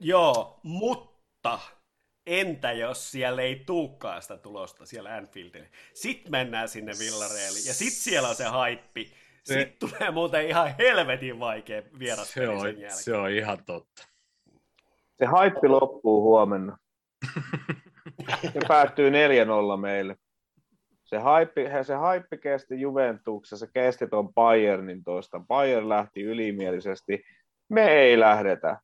Joo, 0.00 0.60
mutta 0.62 1.58
entä 2.26 2.72
jos 2.72 3.10
siellä 3.10 3.42
ei 3.42 3.62
tuukkaa 3.66 4.20
sitä 4.20 4.36
tulosta 4.36 4.86
siellä 4.86 5.14
Anfieldille? 5.14 5.70
Sitten 5.94 6.32
mennään 6.32 6.68
sinne 6.68 6.92
Villarealiin 6.98 7.66
ja 7.66 7.74
sitten 7.74 8.02
siellä 8.02 8.28
on 8.28 8.34
se 8.34 8.44
haippi. 8.44 9.14
Sitten 9.54 9.90
tulee 9.90 10.10
muuten 10.10 10.48
ihan 10.48 10.74
helvetin 10.78 11.40
vaikea 11.40 11.82
vieras 11.98 12.32
se 12.32 12.48
on, 12.48 12.60
sen 12.60 12.66
jälkeen. 12.68 12.92
se 12.92 13.16
on 13.16 13.30
ihan 13.30 13.58
totta. 13.66 14.08
Se 15.18 15.26
haippi 15.26 15.68
loppuu 15.68 16.22
huomenna. 16.22 16.78
Se 18.52 18.60
päättyy 18.68 19.10
4-0 19.10 19.12
meille. 19.80 20.16
Se 21.04 21.18
haippi, 21.18 21.64
se 21.82 21.94
haippi 21.94 22.38
kesti 22.38 22.80
Juventuksessa, 22.80 23.66
se 23.66 23.72
kesti 23.74 24.06
tuon 24.06 24.34
Bayernin 24.34 25.04
toista. 25.04 25.40
Bayern 25.40 25.88
lähti 25.88 26.22
ylimielisesti. 26.22 27.22
Me 27.68 27.88
ei 27.90 28.20
lähdetä. 28.20 28.80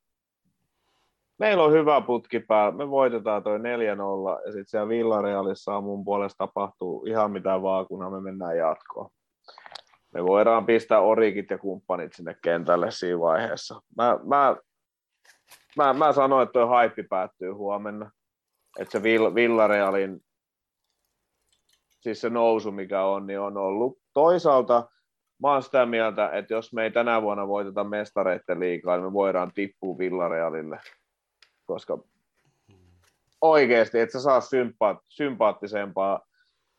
Meillä 1.39 1.65
on 1.65 1.73
hyvä 1.73 2.01
putki 2.01 2.41
päällä. 2.41 2.77
Me 2.77 2.91
voitetaan 2.91 3.43
toi 3.43 3.59
4-0 3.59 3.63
ja 4.47 4.53
sitten 4.53 4.67
siellä 4.67 4.89
Villarealissa 4.89 5.81
mun 5.81 6.05
puolesta 6.05 6.39
tapahtuu 6.39 7.05
ihan 7.07 7.33
mitä 7.33 7.63
vaan, 7.63 7.87
kunhan 7.87 8.13
me 8.13 8.21
mennään 8.21 8.57
jatkoon. 8.57 9.11
Me 10.15 10.25
voidaan 10.25 10.67
pistää 10.67 11.01
orikit 11.01 11.51
ja 11.51 11.59
kumppanit 11.59 12.13
sinne 12.13 12.37
kentälle 12.43 12.91
siinä 12.91 13.21
vaiheessa. 13.21 13.81
Mä, 13.97 14.19
mä, 14.25 14.57
mä, 15.77 15.93
mä 15.93 16.13
sanoin, 16.13 16.43
että 16.43 16.53
tuo 16.53 16.67
haippi 16.67 17.03
päättyy 17.03 17.53
huomenna. 17.53 18.11
Että 18.79 18.93
se 18.93 19.03
Villarealin 19.35 20.21
siis 22.05 22.21
se 22.21 22.31
nousu, 22.31 22.73
mikä 22.73 23.05
on, 23.05 23.27
niin 23.27 23.41
on 23.41 23.57
ollut. 23.57 23.99
Toisaalta 24.13 24.89
mä 25.43 25.53
oon 25.53 25.63
sitä 25.63 25.87
mieltä, 25.87 26.31
että 26.31 26.55
jos 26.55 26.73
me 26.73 26.83
ei 26.85 26.91
tänä 26.91 27.23
vuonna 27.23 27.49
voiteta 27.49 27.85
mestareiden 27.85 28.61
liikaa, 28.61 28.97
niin 28.97 29.05
me 29.05 29.13
voidaan 29.13 29.53
tippua 29.55 29.99
Villarealille. 29.99 30.81
Koska 31.67 31.99
oikeasti, 33.41 33.99
että 33.99 34.13
sä 34.13 34.21
saa 34.21 34.41
sympaat, 34.41 34.99
sympaattisempaa 35.09 36.21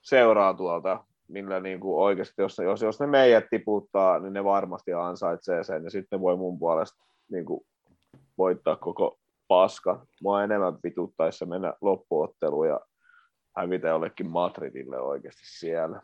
seuraa 0.01 0.53
tuolta, 0.53 1.03
millä 1.27 1.59
niin 1.59 1.79
kuin 1.79 1.97
oikeasti, 2.03 2.33
jos, 2.37 2.57
jos, 2.57 2.81
jos 2.81 2.99
ne 2.99 3.07
meidät 3.07 3.45
tiputtaa, 3.49 4.19
niin 4.19 4.33
ne 4.33 4.43
varmasti 4.43 4.93
ansaitsee 4.93 5.63
sen, 5.63 5.83
ja 5.83 5.89
sitten 5.89 6.21
voi 6.21 6.37
mun 6.37 6.59
puolesta 6.59 7.05
niin 7.31 7.45
kuin 7.45 7.61
voittaa 8.37 8.75
koko 8.75 9.17
paska. 9.47 10.05
Mua 10.21 10.43
enemmän 10.43 10.77
pituttaessa 10.81 11.45
mennä 11.45 11.73
loppuotteluun 11.81 12.67
ja 12.67 12.79
hävitä 13.57 13.87
jollekin 13.87 14.29
Madridille 14.29 14.99
oikeasti 14.99 15.43
siellä. 15.45 16.01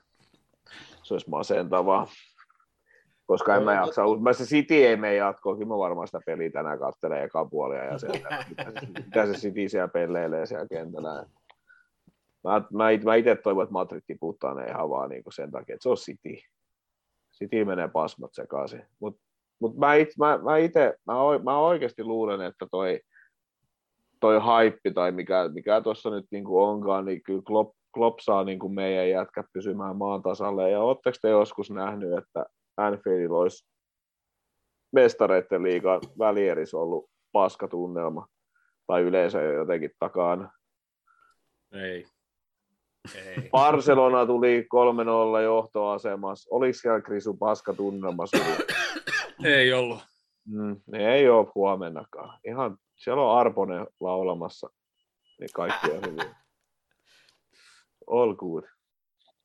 Se 1.03 1.13
olisi 1.13 1.29
masentavaa. 1.29 2.07
Koska 3.25 3.55
en 3.55 3.63
mä 3.63 3.73
jaksa, 3.73 4.01
mä 4.21 4.33
se 4.33 4.43
City 4.43 4.73
ei 4.73 4.97
mene 4.97 5.15
jatkoon, 5.15 5.67
mä 5.67 5.77
varmaan 5.77 6.07
sitä 6.07 6.19
peliä 6.25 6.49
tänään 6.49 6.79
kattelee 6.79 7.23
eka 7.23 7.45
puolia 7.45 7.83
ja 7.83 7.97
sieltä, 7.97 8.45
mitä 9.05 9.25
se 9.25 9.33
City 9.33 9.69
siellä 9.69 9.87
pelleilee 9.87 10.45
siellä 10.45 10.67
kentällä. 10.67 11.25
Mä, 12.43 12.61
mä, 12.71 12.89
mä 13.03 13.15
itse 13.15 13.35
toivon, 13.35 13.63
että 13.63 13.73
Madrid 13.73 14.01
tiputtaa 14.07 14.53
ne 14.53 14.65
ihan 14.65 14.89
vaan 14.89 15.09
niin 15.09 15.23
sen 15.35 15.51
takia, 15.51 15.75
että 15.75 15.83
se 15.83 15.89
on 15.89 15.95
City. 15.97 16.37
City 17.37 17.65
menee 17.65 17.87
pasmat 17.87 18.33
sekaisin. 18.33 18.83
Mutta 18.99 19.21
mut 19.59 19.77
mä, 19.77 19.95
it, 19.95 20.09
mä, 20.17 20.37
mä 20.37 20.57
itse, 20.57 20.95
mä, 21.05 21.13
mä 21.43 21.59
oikeasti 21.59 22.03
luulen, 22.03 22.41
että 22.41 22.67
toi, 22.71 22.99
toi 24.19 24.39
haippi 24.39 24.91
tai 24.91 25.11
mikä, 25.11 25.49
mikä 25.53 25.81
tuossa 25.81 26.09
nyt 26.09 26.25
niin 26.31 26.43
kuin 26.43 26.63
onkaan, 26.63 27.05
niin 27.05 27.23
kyllä 27.23 27.41
Klopp, 27.47 27.75
Klopp 27.93 28.19
saa 28.19 28.43
niin 28.43 28.59
kuin 28.59 28.73
meidän 28.73 29.09
jätkä 29.09 29.43
pysymään 29.53 29.95
maan 29.95 30.21
tasalle. 30.21 30.71
Ja 30.71 30.81
oletteko 30.81 31.17
te 31.21 31.29
joskus 31.29 31.71
nähnyt, 31.71 32.17
että 32.17 32.45
Anfieldilla 32.77 33.37
olisi 33.37 33.67
mestareiden 34.91 35.63
liigan 35.63 36.01
välierissä 36.19 36.77
ollut 36.77 37.09
paskatunnelma 37.31 38.27
tai 38.87 39.01
yleensä 39.01 39.41
jotenkin 39.41 39.91
takana? 39.99 40.51
Ei. 41.71 42.05
Ei. 43.15 43.49
Barcelona 43.51 44.25
tuli 44.25 44.67
3-0 45.39 45.41
johtoasemassa. 45.43 46.55
Oliko 46.55 46.77
siellä 46.81 47.01
Krisu 47.01 47.33
paskatunnelma 47.33 48.25
sulla? 48.25 48.57
Ei 49.43 49.73
ollut. 49.73 49.99
Mm, 50.47 50.81
ei 50.93 51.29
ole 51.29 51.47
huomennakaan. 51.55 52.39
Ihan, 52.45 52.77
siellä 52.95 53.23
on 53.23 53.39
Arponen 53.39 53.87
laulamassa, 53.99 54.69
niin 55.39 55.49
kaikki 55.53 55.91
on 55.91 56.01
hyvin. 56.05 56.35
All 58.07 58.33
good. 58.33 58.63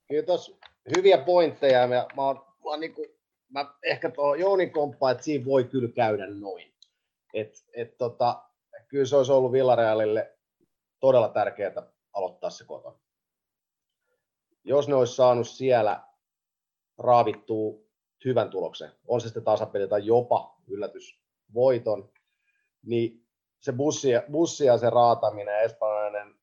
Kiitos. 0.09 0.59
Hyviä 0.97 1.19
pointteja. 1.19 1.87
Mä, 1.87 2.07
mä, 2.17 2.23
oon, 2.23 2.37
mä, 2.37 2.43
oon 2.65 2.81
niin 2.81 2.95
kuin, 2.95 3.09
mä 3.49 3.75
ehkä 3.83 4.11
tuo 4.11 4.35
Jounin 4.35 4.73
komppaa, 4.73 5.11
että 5.11 5.23
siinä 5.23 5.45
voi 5.45 5.65
kyllä 5.65 5.89
käydä 5.89 6.27
noin. 6.27 6.75
Et, 7.35 7.53
et 7.75 7.99
tota, 7.99 8.43
kyllä 8.89 9.05
se 9.05 9.17
olisi 9.17 9.33
ollut 9.33 9.53
Villarealille 9.53 10.37
todella 11.01 11.29
tärkeää 11.29 11.83
aloittaa 12.13 12.51
se 12.51 12.65
kotona. 12.65 13.06
Jos 14.67 14.89
ne 14.89 14.95
olisi 14.95 15.15
saanut 15.15 15.49
siellä 15.49 16.03
raavittua 16.99 17.79
hyvän 18.25 18.51
tuloksen, 18.51 18.91
on 19.07 19.21
se 19.21 19.25
sitten 19.25 19.45
tasapeli 19.45 19.89
tai 19.89 20.07
jopa 20.07 20.61
yllätysvoiton, 20.69 22.11
niin 22.83 23.27
se 23.61 23.73
bussi, 23.73 24.09
bussi 24.31 24.65
ja 24.65 24.79
se 24.79 24.91
raataminen 24.91 25.55
ja 25.55 25.61
espanjalainen 25.61 26.35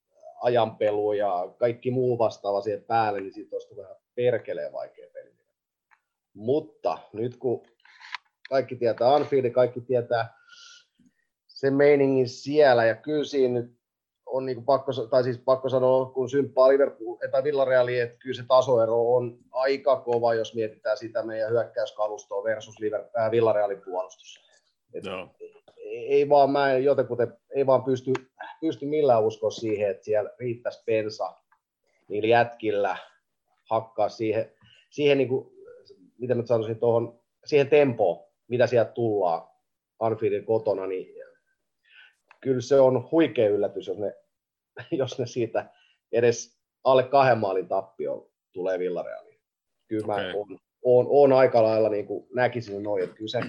ajanpelu 0.41 1.13
ja 1.13 1.53
kaikki 1.57 1.91
muu 1.91 2.19
vastaava 2.19 2.61
siihen 2.61 2.83
päälle, 2.83 3.21
niin 3.21 3.33
siitä 3.33 3.55
olisi 3.55 3.77
vähän 3.77 3.95
perkeleen 4.15 4.73
vaikea 4.73 5.09
peli. 5.13 5.33
Mutta 6.33 6.97
nyt 7.13 7.37
kun 7.37 7.67
kaikki 8.49 8.75
tietää 8.75 9.15
Anfield, 9.15 9.49
kaikki 9.49 9.81
tietää 9.81 10.37
sen 11.47 11.73
meiningin 11.73 12.29
siellä, 12.29 12.85
ja 12.85 12.95
kyllä 12.95 13.25
siinä 13.25 13.59
nyt 13.59 13.82
on 14.33 14.45
niin 14.45 14.65
pakko, 14.65 14.91
tai 15.09 15.23
siis 15.23 15.37
pakko 15.37 15.69
sanoa, 15.69 16.05
kun 16.05 16.29
symppaa 16.29 16.69
Liverpool, 16.69 17.17
tai 17.31 17.43
Villareali, 17.43 17.99
että 17.99 18.17
kyllä 18.17 18.35
se 18.35 18.43
tasoero 18.47 19.13
on 19.15 19.37
aika 19.51 19.95
kova, 19.95 20.33
jos 20.33 20.55
mietitään 20.55 20.97
sitä 20.97 21.23
meidän 21.23 21.51
hyökkäyskalustoa 21.51 22.43
versus 22.43 22.75
äh, 23.19 23.31
Villarealin 23.31 23.81
puolustus. 23.81 24.39
Et 24.93 25.03
ei, 25.77 26.07
ei 26.07 26.29
vaan 26.29 26.49
mä 26.49 26.73
en 26.73 26.83
jotenkuten, 26.83 27.37
ei 27.55 27.65
vaan 27.65 27.83
pysty, 27.83 28.13
pysty 28.61 28.85
millään 28.85 29.23
uskoa 29.23 29.51
siihen, 29.51 29.91
että 29.91 30.03
siellä 30.03 30.29
riittäisi 30.39 30.83
pensa 30.85 31.33
niillä 32.07 32.27
jätkillä 32.27 32.97
hakkaa 33.69 34.09
siihen, 34.09 34.51
siihen 34.89 35.17
niin 35.17 35.27
kuin, 35.27 35.49
mitä 36.17 36.35
mä 36.35 36.45
sanoisin 36.45 36.79
tuohon, 36.79 37.19
siihen 37.45 37.69
tempoon, 37.69 38.25
mitä 38.47 38.67
sieltä 38.67 38.91
tullaan 38.91 39.47
Anfieldin 39.99 40.45
kotona, 40.45 40.87
niin 40.87 41.15
kyllä 42.41 42.61
se 42.61 42.79
on 42.79 43.07
huikea 43.11 43.49
yllätys, 43.49 43.87
jos 43.87 43.97
ne, 43.97 44.15
jos 44.91 45.19
ne 45.19 45.25
siitä 45.25 45.69
edes 46.11 46.57
alle 46.83 47.03
kahden 47.03 47.37
maalin 47.37 47.67
tappio 47.67 48.29
tulee 48.53 48.79
Villarealiin. 48.79 49.39
Kyllä 49.87 50.07
mä 50.07 50.13
Okei. 50.13 50.33
on, 50.35 50.59
on, 50.83 51.07
on 51.09 51.33
aika 51.33 51.63
lailla 51.63 51.89
niin 51.89 52.05
kuin 52.05 52.27
näkisin 52.35 52.83
noin, 52.83 53.03
että 53.03 53.15
kyllä 53.15 53.29
se 53.29 53.39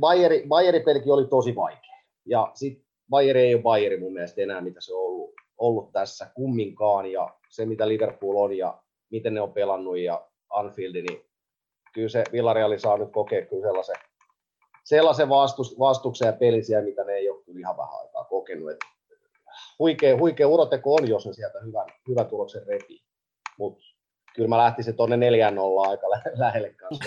Bayeri, 0.00 0.44
Bayeri 0.48 0.80
pelikin 0.80 1.12
oli 1.12 1.26
tosi 1.26 1.54
vaikea. 1.54 1.96
Ja 2.26 2.50
sitten 2.54 2.86
Bayeri 3.10 3.40
ei 3.40 3.54
ole 3.54 3.62
Bayeri 3.62 4.00
mun 4.00 4.12
mielestä 4.12 4.42
enää, 4.42 4.60
mitä 4.60 4.80
se 4.80 4.94
on 4.94 5.00
ollut, 5.00 5.34
ollut 5.58 5.92
tässä 5.92 6.30
kumminkaan. 6.34 7.12
Ja 7.12 7.34
se, 7.48 7.66
mitä 7.66 7.88
Liverpool 7.88 8.36
on 8.36 8.56
ja 8.56 8.82
miten 9.10 9.34
ne 9.34 9.40
on 9.40 9.52
pelannut 9.52 9.98
ja 9.98 10.28
Anfield, 10.50 10.94
niin 10.94 11.20
kyllä 11.94 12.08
se 12.08 12.24
Villareali 12.32 12.78
saa 12.78 12.98
nyt 12.98 13.12
kokea 13.12 13.46
kyllä 13.46 13.66
sellaisen, 13.66 13.96
sellaisen 14.86 15.28
vastus, 15.28 15.78
vastuksen 15.78 16.26
ja 16.26 16.32
pelisiä, 16.32 16.82
mitä 16.82 17.04
ne 17.04 17.12
ei 17.12 17.28
ole 17.28 17.44
ihan 17.58 17.76
vähän 17.76 18.00
aikaa 18.00 18.24
kokenut. 18.24 18.70
Et 18.70 18.78
huikea, 19.78 20.16
huikea 20.16 20.48
uroteko 20.48 20.94
on, 20.94 21.08
jos 21.08 21.26
ne 21.26 21.32
sieltä 21.32 21.58
hyvän, 21.60 21.86
hyvän 22.08 22.26
tuloksen 22.26 22.66
repii. 22.66 23.00
Mutta 23.58 23.84
kyllä 24.34 24.48
mä 24.48 24.58
lähtisin 24.58 24.96
tuonne 24.96 25.16
4-0 25.16 25.20
aika 25.88 26.10
lä- 26.10 26.32
lähelle 26.34 26.74
kanssa. 26.74 27.04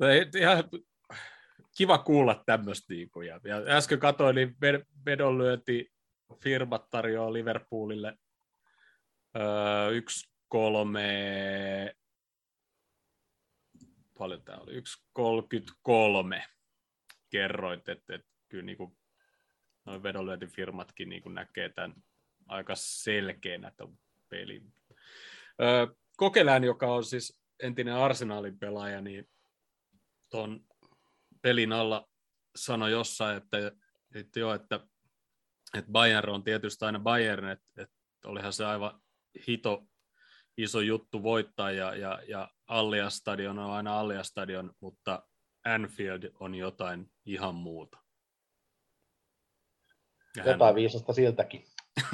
Ei, 0.10 0.26
ihan 0.36 0.64
kiva 1.76 1.98
kuulla 1.98 2.42
tämmöistä. 2.46 2.94
Niin 2.94 3.10
kuin, 3.10 3.28
ja, 3.28 3.40
äsken 3.68 3.98
katsoin, 3.98 4.34
niin 4.34 4.48
ved- 4.48 4.86
vedonlyönti 5.06 5.92
firmat 6.42 6.90
tarjoaa 6.90 7.32
Liverpoolille 7.32 8.14
öö, 9.36 9.90
yksi 9.90 10.30
kolme, 10.48 11.94
paljon 14.18 14.42
tämä 14.42 14.58
oli, 14.58 14.82
1,33 15.18 16.42
kerroit, 17.30 17.88
että, 17.88 18.14
että 18.14 18.28
kyllä 18.48 18.64
niin 18.64 18.76
kuin 18.76 18.96
noin 19.84 20.02
vedonlyöntifirmatkin 20.02 21.08
niin 21.08 21.34
näkee 21.34 21.68
tämän 21.68 21.94
aika 22.46 22.74
selkeänä 22.74 23.72
tämän 23.76 23.98
pelin. 24.28 24.72
Öö, 25.62 25.86
Kokelään, 26.16 26.64
joka 26.64 26.94
on 26.94 27.04
siis 27.04 27.40
entinen 27.62 27.94
Arsenalin 27.94 28.58
pelaaja, 28.58 29.00
niin 29.00 29.28
tuon 30.30 30.64
pelin 31.42 31.72
alla 31.72 32.08
sanoi 32.56 32.90
jossain, 32.90 33.36
että, 33.36 33.72
että 34.14 34.40
joo, 34.40 34.54
että, 34.54 34.80
että 35.74 35.92
Bayern 35.92 36.28
on 36.28 36.44
tietysti 36.44 36.84
aina 36.84 36.98
Bayern, 36.98 37.48
että, 37.48 37.82
että 37.82 37.96
olihan 38.24 38.52
se 38.52 38.64
aivan 38.64 39.00
hito 39.48 39.86
iso 40.56 40.80
juttu 40.80 41.22
voittaa 41.22 41.70
ja, 41.70 41.94
ja, 41.94 42.22
ja 42.28 42.50
Allia 42.66 43.10
Stadion 43.10 43.58
on 43.58 43.70
aina 43.70 44.00
Allia 44.00 44.22
Stadion, 44.22 44.72
mutta 44.80 45.22
Anfield 45.64 46.22
on 46.40 46.54
jotain 46.54 47.10
ihan 47.24 47.54
muuta. 47.54 47.98
Ja 50.36 50.42
jotain 50.42 50.68
hän... 50.68 50.74
viisasta 50.74 51.12
siltäkin. 51.12 51.64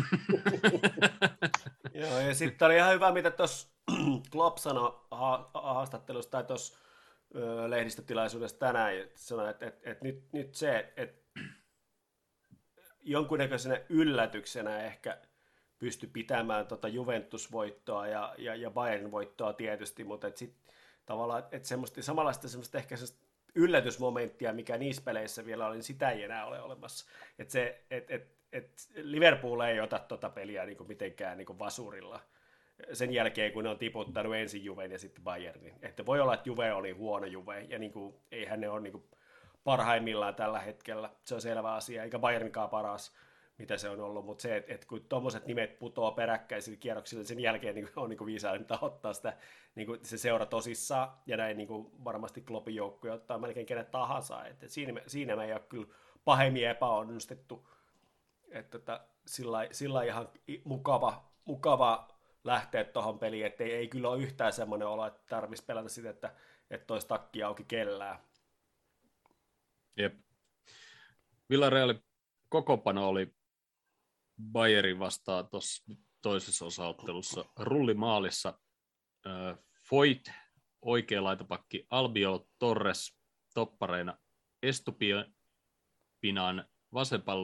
Joo, 1.94 2.20
ja 2.20 2.34
sitten 2.34 2.66
oli 2.66 2.76
ihan 2.76 2.94
hyvä, 2.94 3.12
mitä 3.12 3.30
tuossa 3.30 3.68
Klopp 4.32 4.58
sanoi 4.58 5.06
haastattelussa 5.54 6.30
tai 6.30 6.44
tuossa 6.44 6.78
lehdistötilaisuudessa 7.66 8.58
tänään, 8.58 8.96
että 8.96 9.20
sanoi, 9.20 9.50
että, 9.50 9.66
että, 9.66 9.90
että 9.90 10.04
nyt, 10.04 10.32
nyt 10.32 10.54
se, 10.54 10.92
että 10.96 11.40
jonkunnäköisenä 13.00 13.80
yllätyksenä 13.88 14.82
ehkä 14.82 15.18
pysty 15.82 16.06
pitämään 16.06 16.66
tota 16.66 16.88
Juventus-voittoa 16.88 18.06
ja, 18.06 18.34
ja, 18.38 18.54
ja 18.54 18.70
Bayern-voittoa 18.70 19.52
tietysti, 19.52 20.04
mutta 20.04 20.26
et 20.26 20.36
sit, 20.36 20.54
tavallaan 21.06 21.44
että 21.52 21.68
semmoista, 21.68 22.02
samanlaista 22.02 22.48
semmoista 22.48 22.78
ehkä 22.78 22.96
semmoista 22.96 23.26
yllätysmomenttia, 23.54 24.52
mikä 24.52 24.76
niissä 24.76 25.02
peleissä 25.04 25.44
vielä 25.44 25.66
oli, 25.66 25.74
niin 25.74 25.82
sitä 25.82 26.10
ei 26.10 26.22
enää 26.22 26.46
ole 26.46 26.62
olemassa. 26.62 27.06
Et 27.38 27.50
se, 27.50 27.84
et, 27.90 28.10
et, 28.10 28.36
et 28.52 28.70
Liverpool 28.94 29.60
ei 29.60 29.80
ota 29.80 29.98
tota 29.98 30.30
peliä 30.30 30.66
niin 30.66 30.76
kuin 30.76 30.88
mitenkään 30.88 31.38
niin 31.38 31.46
kuin 31.46 31.58
vasurilla 31.58 32.20
sen 32.92 33.12
jälkeen, 33.12 33.52
kun 33.52 33.64
ne 33.64 33.70
on 33.70 33.78
tiputtanut 33.78 34.34
ensin 34.34 34.64
Juven 34.64 34.92
ja 34.92 34.98
sitten 34.98 35.24
Bayernin. 35.24 35.74
Että 35.82 36.06
voi 36.06 36.20
olla, 36.20 36.34
että 36.34 36.48
Juve 36.48 36.72
oli 36.72 36.90
huono 36.90 37.26
Juve, 37.26 37.60
ja 37.60 37.78
niin 37.78 37.92
kuin, 37.92 38.14
eihän 38.32 38.60
ne 38.60 38.68
ole 38.68 38.80
niin 38.80 38.92
kuin 38.92 39.04
parhaimmillaan 39.64 40.34
tällä 40.34 40.58
hetkellä. 40.58 41.10
Se 41.24 41.34
on 41.34 41.40
selvä 41.40 41.74
asia, 41.74 42.02
eikä 42.02 42.18
Bayernkaan 42.18 42.70
paras 42.70 43.12
mitä 43.58 43.76
se 43.76 43.88
on 43.88 44.00
ollut, 44.00 44.26
mutta 44.26 44.42
se, 44.42 44.56
että, 44.56 44.74
että 44.74 44.86
kun 44.86 45.04
tuommoiset 45.08 45.46
nimet 45.46 45.78
putoaa 45.78 46.10
peräkkäisillä 46.10 46.76
kierroksilla, 46.76 47.24
sen 47.24 47.40
jälkeen 47.40 47.74
niin 47.74 47.88
on 47.96 48.10
niin 48.10 48.26
viisainta 48.26 48.78
ottaa 48.82 49.12
sitä, 49.12 49.36
niin 49.74 49.86
kuin 49.86 50.00
se 50.02 50.18
seura 50.18 50.46
tosissaan, 50.46 51.08
ja 51.26 51.36
näin 51.36 51.56
niin 51.56 51.68
kuin 51.68 52.04
varmasti 52.04 52.40
Kloppin 52.40 52.74
joukkoja 52.74 53.14
ottaa 53.14 53.38
melkein 53.38 53.66
kenet 53.66 53.90
tahansa, 53.90 54.46
että 54.46 54.68
siinä, 54.68 55.02
siinä 55.06 55.36
me 55.36 55.44
ei 55.44 55.52
ole 55.52 55.60
kyllä 55.60 55.86
pahemmin 56.24 56.68
epäonnistettu, 56.68 57.68
että 58.50 58.78
että 58.78 59.00
sillä, 59.26 59.68
sillä 59.72 60.02
ihan 60.02 60.28
mukava, 60.64 61.32
mukava 61.44 62.08
lähteä 62.44 62.84
tuohon 62.84 63.18
peliin, 63.18 63.46
että 63.46 63.64
ei, 63.64 63.72
ei 63.72 63.88
kyllä 63.88 64.08
ole 64.08 64.22
yhtään 64.22 64.52
semmoinen 64.52 64.88
olo, 64.88 65.06
että 65.06 65.20
tarvitsisi 65.28 65.66
pelätä 65.66 65.88
sitä, 65.88 66.10
että, 66.10 66.34
että 66.70 66.86
toisi 66.86 67.08
takki 67.08 67.42
auki 67.42 67.64
kellään. 67.64 68.18
Jep. 69.96 70.14
Villarrealin 71.50 72.02
kokopano 72.48 73.08
oli 73.08 73.34
Bayerin 74.42 74.98
vastaan 74.98 75.48
tuossa 75.48 75.92
toisessa 76.22 76.64
osaottelussa 76.64 77.44
rullimaalissa 77.58 78.58
äh, 79.26 79.58
Foyt, 79.88 80.30
oikea 80.82 81.24
laitapakki 81.24 81.86
Albio 81.90 82.48
Torres 82.58 83.18
toppareina 83.54 84.18
Estupinan 84.62 85.34
vasempan 86.94 87.38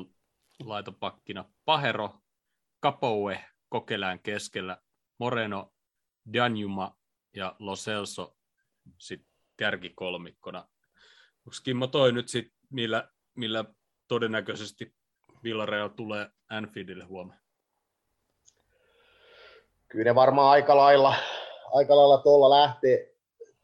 laitapakkina 0.61 1.45
Pahero, 1.65 2.20
Kapoue 2.81 3.45
Kokelään 3.69 4.20
keskellä, 4.20 4.83
Moreno, 5.19 5.75
Danjuma 6.33 6.97
ja 7.37 7.57
Lo 7.59 7.77
Celso 7.77 8.37
sitten 8.99 9.33
kärkikolmikkona. 9.57 10.69
Onko 11.39 11.57
Kimmo 11.65 11.87
toi 11.87 12.12
nyt 12.12 12.29
sitten, 12.29 12.59
millä, 12.70 13.11
millä 13.35 13.65
todennäköisesti 14.09 14.98
Villarreal 15.44 15.89
tulee 15.89 16.27
Anfieldille 16.51 17.05
huomenna? 17.05 17.43
Kyllä 19.89 20.05
ne 20.05 20.15
varmaan 20.15 20.51
aika 20.51 20.77
lailla, 20.77 21.15
aika 21.73 21.97
lailla 21.97 22.19
tuolla 22.19 22.51
lähtee. 22.51 23.15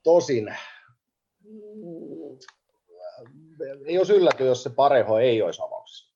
Tosin 0.02 0.56
ei 3.86 3.98
olisi 3.98 4.12
ylläty, 4.12 4.46
jos 4.46 4.62
se 4.62 4.70
pareho 4.70 5.18
ei 5.18 5.42
olisi 5.42 5.62
avauksessa. 5.62 6.14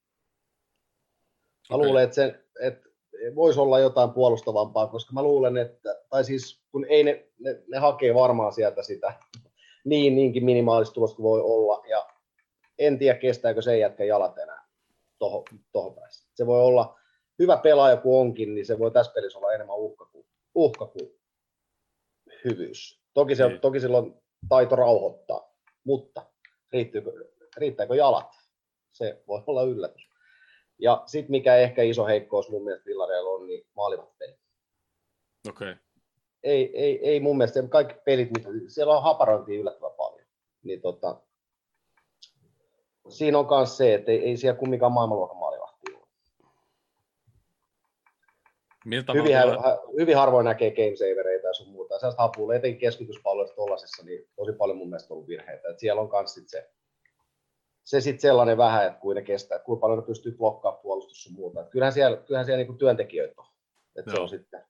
Mä 1.71 1.77
okay. 1.77 1.87
luulen, 1.87 2.05
että, 2.05 2.15
se, 2.15 2.45
että 2.61 2.89
voisi 3.35 3.61
olla 3.61 3.79
jotain 3.79 4.11
puolustavampaa, 4.11 4.87
koska 4.87 5.13
mä 5.13 5.23
luulen, 5.23 5.57
että, 5.57 5.97
tai 6.11 6.25
siis 6.25 6.63
kun 6.73 6.87
ei 6.89 7.05
ne, 7.05 7.29
ne, 7.39 7.63
ne 7.69 7.79
hakee 7.79 8.15
varmaan 8.15 8.53
sieltä 8.53 8.83
sitä 8.83 9.13
niin, 9.85 10.17
niinkin 10.17 10.45
minimaalista 10.45 10.95
tulosta 10.95 11.23
voi 11.23 11.41
olla, 11.41 11.87
ja 11.89 12.07
en 12.79 12.99
tiedä 12.99 13.19
kestääkö 13.19 13.63
se 13.63 13.79
jätkä 13.79 14.05
jalat 14.05 14.39
enää 14.39 14.58
tuohon 15.19 15.45
toho 15.73 15.91
päässä. 15.91 16.31
Se 16.35 16.47
voi 16.47 16.61
olla 16.61 16.99
hyvä 17.39 17.57
pelaaja 17.57 17.97
kuin 17.97 18.21
onkin, 18.21 18.55
niin 18.55 18.67
se 18.67 18.79
voi 18.79 18.91
tässä 18.91 19.13
pelissä 19.13 19.39
olla 19.39 19.53
enemmän 19.53 19.77
uhka 19.77 20.07
kuin, 20.07 20.27
uhka 20.55 20.87
kuin 20.87 21.19
hyvyys. 22.45 23.03
Toki, 23.15 23.37
se, 23.37 23.49
niin. 23.49 23.61
toki 23.61 23.81
silloin 23.81 24.15
taito 24.49 24.77
rauhoittaa, 24.77 25.55
mutta 25.85 26.27
riittääkö, 26.73 27.13
riittääkö 27.57 27.95
jalat? 27.95 28.33
Se 28.93 29.23
voi 29.27 29.43
olla 29.47 29.63
yllätys. 29.63 30.09
Ja 30.79 31.03
sitten 31.07 31.31
mikä 31.31 31.57
ehkä 31.57 31.83
iso 31.83 32.07
heikkous 32.07 32.51
mun 32.51 32.65
mielestä 32.65 32.87
Villareella 32.87 33.31
on, 33.31 33.47
niin 33.47 33.67
maalivat 33.77 34.19
pelit. 34.19 34.41
Okei. 35.49 35.71
Okay. 35.71 35.83
Ei, 36.43 36.79
ei, 36.79 37.09
ei 37.09 37.21
mun 37.21 37.37
mielestä, 37.37 37.63
kaikki 37.69 37.95
pelit, 38.05 38.31
mitä, 38.31 38.49
siellä 38.69 38.97
on 38.97 39.03
haparointia 39.03 39.61
yllättävän 39.61 39.97
paljon. 39.97 40.27
Niin 40.63 40.81
tota, 40.81 41.23
siinä 43.09 43.39
on 43.39 43.47
myös 43.51 43.77
se, 43.77 43.95
että 43.95 44.13
ei, 44.13 44.25
ei 44.25 44.37
siellä 44.37 44.59
kumminkaan 44.59 44.93
maailmanluokan 44.93 45.37
maalivahtia 45.37 45.97
ole. 45.97 46.07
Miltä 48.85 49.13
hyvin, 49.13 49.37
ha, 49.37 49.79
hyvin 49.99 50.17
harvoin 50.17 50.45
näkee 50.45 50.71
gamesavereita 50.71 51.47
ja 51.47 51.55
sun 51.55 51.69
muuta. 51.69 51.99
Sellaista 51.99 52.23
hapuulla, 52.23 52.55
etenkin 52.55 52.81
keskityspalloista 52.81 53.57
tuollaisessa, 53.57 54.05
niin 54.05 54.29
tosi 54.37 54.53
paljon 54.53 54.79
mun 54.79 54.89
mielestä 54.89 55.15
ollut 55.15 55.29
virheitä. 55.29 55.69
Et 55.69 55.79
siellä 55.79 56.03
on 56.03 56.11
myös 56.13 56.35
sit 56.35 56.49
se, 56.49 56.71
se 57.85 58.01
sit 58.01 58.21
sellainen 58.21 58.59
vähän, 58.59 58.87
että 58.87 59.01
kuin 59.01 59.15
ne 59.15 59.23
kestää, 59.23 59.57
että 59.57 59.67
kuinka 59.67 59.81
paljon 59.81 59.99
ne 59.99 60.07
pystyy 60.07 60.33
blokkaamaan 60.33 60.83
puolustus 60.83 61.23
sun 61.23 61.33
muuta. 61.33 61.61
Et 61.61 61.69
kyllähän 61.71 61.93
siellä, 61.93 62.17
kyllähän 62.17 62.47
siellä 62.47 62.57
niinku 62.57 62.73
työntekijöitä 62.73 63.35
on. 63.37 63.47
Et 63.97 64.05
se 64.15 64.21
on 64.21 64.29
sitten 64.29 64.65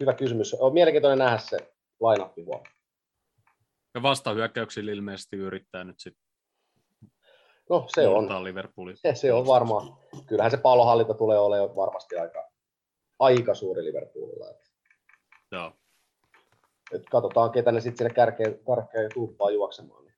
hyvä 0.00 0.14
kysymys. 0.14 0.54
On 0.54 0.72
mielenkiintoinen 0.72 1.18
nähdä 1.18 1.38
se 1.38 1.56
line 2.00 2.30
huomenna. 2.46 2.76
Ja 3.94 4.02
vastahyökkäyksillä 4.02 4.92
ilmeisesti 4.92 5.36
yrittää 5.36 5.84
nyt 5.84 6.00
sitten 6.00 6.25
No 7.70 7.86
se 7.94 8.08
on. 8.08 8.44
Liverpoolin. 8.44 8.96
Se, 8.96 9.14
se 9.14 9.32
on 9.32 9.46
varmaan. 9.46 9.96
Kyllähän 10.26 10.50
se 10.50 10.56
pallohallinta 10.56 11.14
tulee 11.14 11.38
olemaan 11.38 11.76
varmasti 11.76 12.16
aika, 12.16 12.50
aika 13.18 13.54
suuri 13.54 13.84
Liverpoolilla. 13.84 14.46
Joo. 15.52 15.72
Et 16.92 17.02
katsotaan, 17.10 17.50
ketä 17.50 17.72
ne 17.72 17.80
sitten 17.80 17.98
sinne 17.98 18.14
kärkeen, 18.14 18.60
kärkeen 18.66 19.04
ja 19.04 19.08
tuuppaa 19.14 19.50
juoksemaan. 19.50 20.04
Niin 20.04 20.14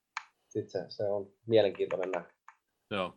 sitten 0.49 0.91
se, 0.91 0.97
se, 0.97 1.09
on 1.09 1.33
mielenkiintoinen 1.47 2.11
nähdä. 2.11 2.33
Joo. 2.91 3.15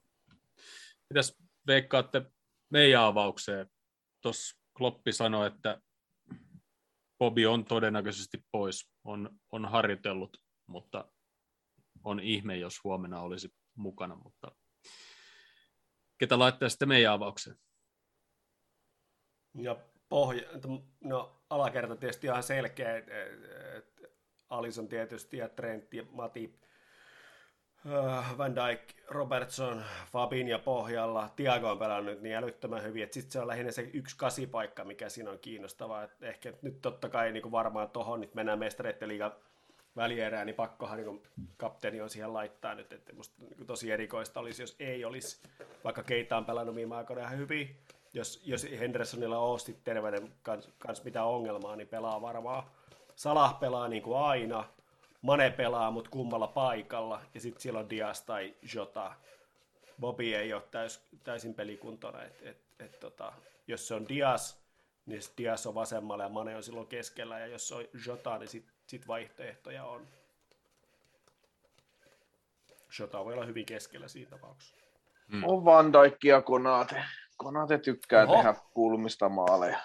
Mitäs 1.09 1.37
veikkaatte 1.67 2.21
meidän 2.69 3.03
avaukseen? 3.03 3.69
Tuossa 4.21 4.57
Kloppi 4.77 5.13
sanoi, 5.13 5.47
että 5.47 5.81
Bobi 7.19 7.45
on 7.45 7.65
todennäköisesti 7.65 8.37
pois, 8.51 8.89
on, 9.03 9.29
on 9.51 9.65
harjoitellut, 9.65 10.37
mutta 10.67 11.05
on 12.03 12.19
ihme, 12.19 12.57
jos 12.57 12.83
huomenna 12.83 13.21
olisi 13.21 13.49
mukana, 13.81 14.15
mutta 14.15 14.51
ketä 16.17 16.39
laittaa 16.39 16.69
sitten 16.69 16.87
meidän 16.87 17.13
avaukseen? 17.13 17.57
Ja 19.53 19.75
pohja, 20.09 20.43
no 21.03 21.43
alakerta 21.49 21.95
tietysti 21.95 22.27
ihan 22.27 22.43
selkeä, 22.43 22.97
että 22.97 23.11
Alison 24.49 24.87
tietysti 24.87 25.37
ja 25.37 25.49
Trent 25.49 25.93
ja 25.93 26.03
Matip, 26.11 26.55
äh, 27.85 28.37
Van 28.37 28.55
Dijk, 28.55 28.81
Robertson, 29.07 29.83
Fabin 30.11 30.47
ja 30.47 30.59
pohjalla. 30.59 31.29
Tiago 31.35 31.71
on 31.71 31.79
pelannut 31.79 32.21
niin 32.21 32.35
älyttömän 32.35 32.83
hyvin, 32.83 33.03
että 33.03 33.13
sitten 33.13 33.31
se 33.31 33.39
on 33.39 33.47
lähinnä 33.47 33.71
se 33.71 33.81
yksi 33.93 34.17
kasipaikka, 34.17 34.83
mikä 34.83 35.09
siinä 35.09 35.31
on 35.31 35.39
kiinnostavaa. 35.39 36.03
Et 36.03 36.23
ehkä 36.23 36.53
nyt 36.61 36.81
totta 36.81 37.09
kai 37.09 37.31
niin 37.31 37.41
kuin 37.41 37.51
varmaan 37.51 37.89
tuohon 37.89 38.21
nyt 38.21 38.35
mennään 38.35 38.59
mestareiden 38.59 39.07
liigan 39.07 39.35
välierää, 39.95 40.45
niin 40.45 40.55
pakkohan 40.55 40.97
niin 40.97 41.23
kapteeni 41.57 42.01
on 42.01 42.09
siihen 42.09 42.33
laittaa 42.33 42.75
nyt, 42.75 42.93
että 42.93 43.13
musta 43.13 43.35
niin 43.39 43.67
tosi 43.67 43.91
erikoista 43.91 44.39
olisi, 44.39 44.63
jos 44.63 44.75
ei 44.79 45.05
olisi, 45.05 45.37
vaikka 45.83 46.03
Keita 46.03 46.37
on 46.37 46.45
pelannut 46.45 46.75
viime 46.75 46.95
aikoina 46.95 47.21
ihan 47.21 47.37
hyvin, 47.37 47.75
jos, 48.13 48.41
jos 48.45 48.67
Hendersonilla 48.79 49.39
on 49.39 49.59
sitten 49.59 49.83
terveyden 49.83 50.33
kanssa 50.43 50.71
kans 50.79 51.03
mitään 51.03 51.27
ongelmaa, 51.27 51.75
niin 51.75 51.87
pelaa 51.87 52.21
varmaan. 52.21 52.63
Salah 53.15 53.59
pelaa 53.59 53.87
niin 53.87 54.03
kuin 54.03 54.17
aina, 54.17 54.65
Mane 55.21 55.49
pelaa, 55.49 55.91
mutta 55.91 56.09
kummalla 56.09 56.47
paikalla, 56.47 57.21
ja 57.33 57.41
sitten 57.41 57.61
siellä 57.61 57.79
on 57.79 57.89
Dias 57.89 58.21
tai 58.21 58.53
Jota. 58.75 59.13
Bobby 59.99 60.33
ei 60.33 60.53
ole 60.53 60.63
täys, 60.71 61.01
täysin 61.23 61.53
pelikuntona, 61.53 62.23
et, 62.23 62.41
et, 62.41 62.57
et, 62.79 62.99
tota, 62.99 63.33
jos 63.67 63.87
se 63.87 63.93
on 63.93 64.07
Dias, 64.09 64.61
niin 65.05 65.21
Dias 65.37 65.67
on 65.67 65.75
vasemmalla 65.75 66.23
ja 66.23 66.29
Mane 66.29 66.55
on 66.55 66.63
silloin 66.63 66.87
keskellä, 66.87 67.39
ja 67.39 67.47
jos 67.47 67.67
se 67.67 67.75
on 67.75 67.85
Jota, 68.05 68.37
niin 68.37 68.49
sitten 68.49 68.73
sit 68.91 69.07
vaihtoehtoja 69.07 69.85
on. 69.85 70.07
Jota 72.99 73.25
voi 73.25 73.33
olla 73.33 73.45
hyvin 73.45 73.65
keskellä 73.65 74.07
siinä 74.07 74.29
tapauksessa. 74.29 74.75
Mm. 75.27 75.43
On 75.43 75.65
Van 75.65 75.93
Dijk 75.93 76.23
ja 76.23 76.41
Konate. 76.41 77.03
Konate 77.37 77.77
tykkää 77.77 78.23
Oho. 78.23 78.35
tehdä 78.35 78.55
kulmista 78.73 79.29
maaleja. 79.29 79.79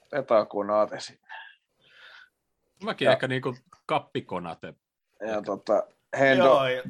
Otetaan 0.00 0.46
Konate 0.46 1.00
sinne. 1.00 1.28
Mäkin 2.84 3.06
ja, 3.06 3.12
ehkä 3.12 3.28
niinku 3.28 3.54
kappikonate. 3.86 4.74
Ja 5.26 5.42
tota, 5.42 5.86
Hendo, 6.18 6.44
Joo, 6.44 6.66
ja... 6.66 6.82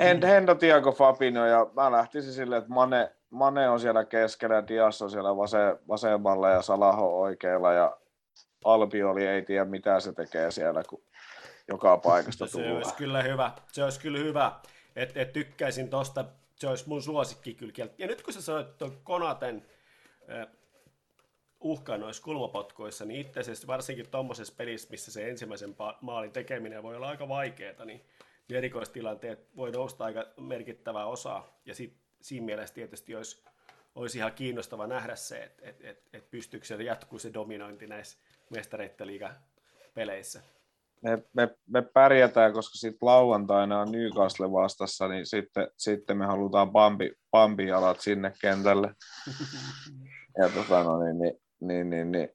Hendo, 0.00 0.26
Hendo, 0.26 0.54
Tiago, 0.54 0.92
Fabinho, 0.92 1.46
ja 1.46 1.66
mä 1.76 1.92
lähtisin 1.92 2.32
silleen, 2.32 2.58
että 2.58 2.72
Mane, 2.72 3.12
Mane 3.30 3.68
on 3.68 3.80
siellä 3.80 4.04
keskellä, 4.04 4.54
ja 4.54 4.68
Dias 4.68 5.02
on 5.02 5.10
siellä 5.10 5.36
vase, 5.36 5.58
vasemmalla 5.88 6.50
ja 6.50 6.62
Salaho 6.62 7.20
oikealla, 7.20 7.72
ja 7.72 7.96
Albioli 8.64 9.26
ei 9.26 9.42
tiedä, 9.42 9.64
mitä 9.64 10.00
se 10.00 10.12
tekee 10.12 10.50
siellä, 10.50 10.82
kun 10.88 11.02
joka 11.68 11.96
paikasta 11.96 12.46
tulee. 12.46 12.66
Se 12.66 12.72
olisi 12.72 12.94
kyllä 12.94 13.22
hyvä, 13.22 13.52
se 13.72 13.84
olisi 13.84 14.00
kyllä 14.00 14.18
hyvä, 14.18 14.52
että 14.96 15.20
et 15.20 15.32
tykkäisin 15.32 15.90
tosta, 15.90 16.24
se 16.56 16.68
olisi 16.68 16.88
mun 16.88 17.02
suosikki 17.02 17.54
kyllä. 17.54 17.90
Ja 17.98 18.06
nyt 18.06 18.22
kun 18.22 18.32
sä 18.32 18.42
sanoit 18.42 18.78
tuon 18.78 19.00
Konaten 19.04 19.66
uhka 21.60 21.98
noissa 21.98 22.22
kulmapotkoissa, 22.22 23.04
niin 23.04 23.20
itse 23.20 23.40
asiassa 23.40 23.66
varsinkin 23.66 24.10
tuommoisessa 24.10 24.54
pelissä, 24.56 24.88
missä 24.90 25.12
se 25.12 25.30
ensimmäisen 25.30 25.76
maalin 26.00 26.32
tekeminen 26.32 26.82
voi 26.82 26.96
olla 26.96 27.08
aika 27.08 27.28
vaikeaa, 27.28 27.84
niin 27.84 28.04
erikoistilanteet 28.50 29.56
voi 29.56 29.70
nousta 29.70 30.04
aika 30.04 30.26
merkittävää 30.40 31.06
osaa. 31.06 31.60
Ja 31.64 31.74
sit, 31.74 31.96
siinä 32.20 32.46
mielessä 32.46 32.74
tietysti 32.74 33.14
olisi, 33.14 33.44
olisi 33.94 34.18
ihan 34.18 34.32
kiinnostava 34.32 34.86
nähdä 34.86 35.16
se, 35.16 35.42
että 35.42 35.68
et, 35.68 35.84
et, 35.84 36.02
et 36.12 36.30
pystyykö 36.30 36.66
se 36.66 36.82
jatkuu 36.82 37.18
se 37.18 37.32
dominointi 37.34 37.86
näissä 37.86 38.18
mestareiden 38.54 39.30
peleissä. 39.94 40.42
Me, 41.02 41.22
me, 41.32 41.48
me 41.66 41.82
pärjätään, 41.82 42.52
koska 42.52 42.78
sitten 42.78 43.06
lauantaina 43.06 43.80
on 43.80 43.92
Newcastle 43.92 44.52
vastassa, 44.52 45.08
niin 45.08 45.26
sitten, 45.26 45.68
sitten 45.76 46.18
me 46.18 46.26
halutaan 46.26 46.72
pampi, 46.72 47.12
pampijalat 47.30 48.00
sinne 48.00 48.32
kentälle. 48.40 48.94
ja 50.38 50.48
tota, 50.48 50.84
no, 50.84 51.04
niin, 51.04 51.18
niin, 51.18 51.40
niin, 51.60 51.90
niin, 51.90 52.12
niin. 52.12 52.28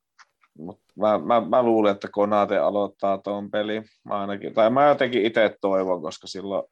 Mut 0.57 0.81
mä, 0.95 1.17
mä, 1.17 1.41
mä, 1.41 1.63
luulen, 1.63 1.91
että 1.91 2.07
Konate 2.11 2.57
aloittaa 2.57 3.17
tuon 3.17 3.51
peli. 3.51 3.81
Mä 4.03 4.21
ainakin, 4.21 4.53
tai 4.53 4.69
mä 4.69 4.87
jotenkin 4.87 5.25
itse 5.25 5.57
toivon, 5.61 6.01
koska 6.01 6.27
silloin, 6.27 6.63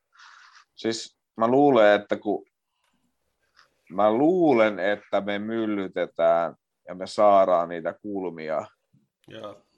siis 0.75 1.17
mä 1.37 1.47
luulen, 1.47 2.01
että 2.01 2.15
kun 2.17 2.45
mä 3.89 4.11
luulen, 4.11 4.79
että 4.79 5.21
me 5.21 5.39
myllytetään 5.39 6.55
ja 6.87 6.95
me 6.95 7.07
saadaan 7.07 7.69
niitä 7.69 7.93
kulmia. 8.01 8.65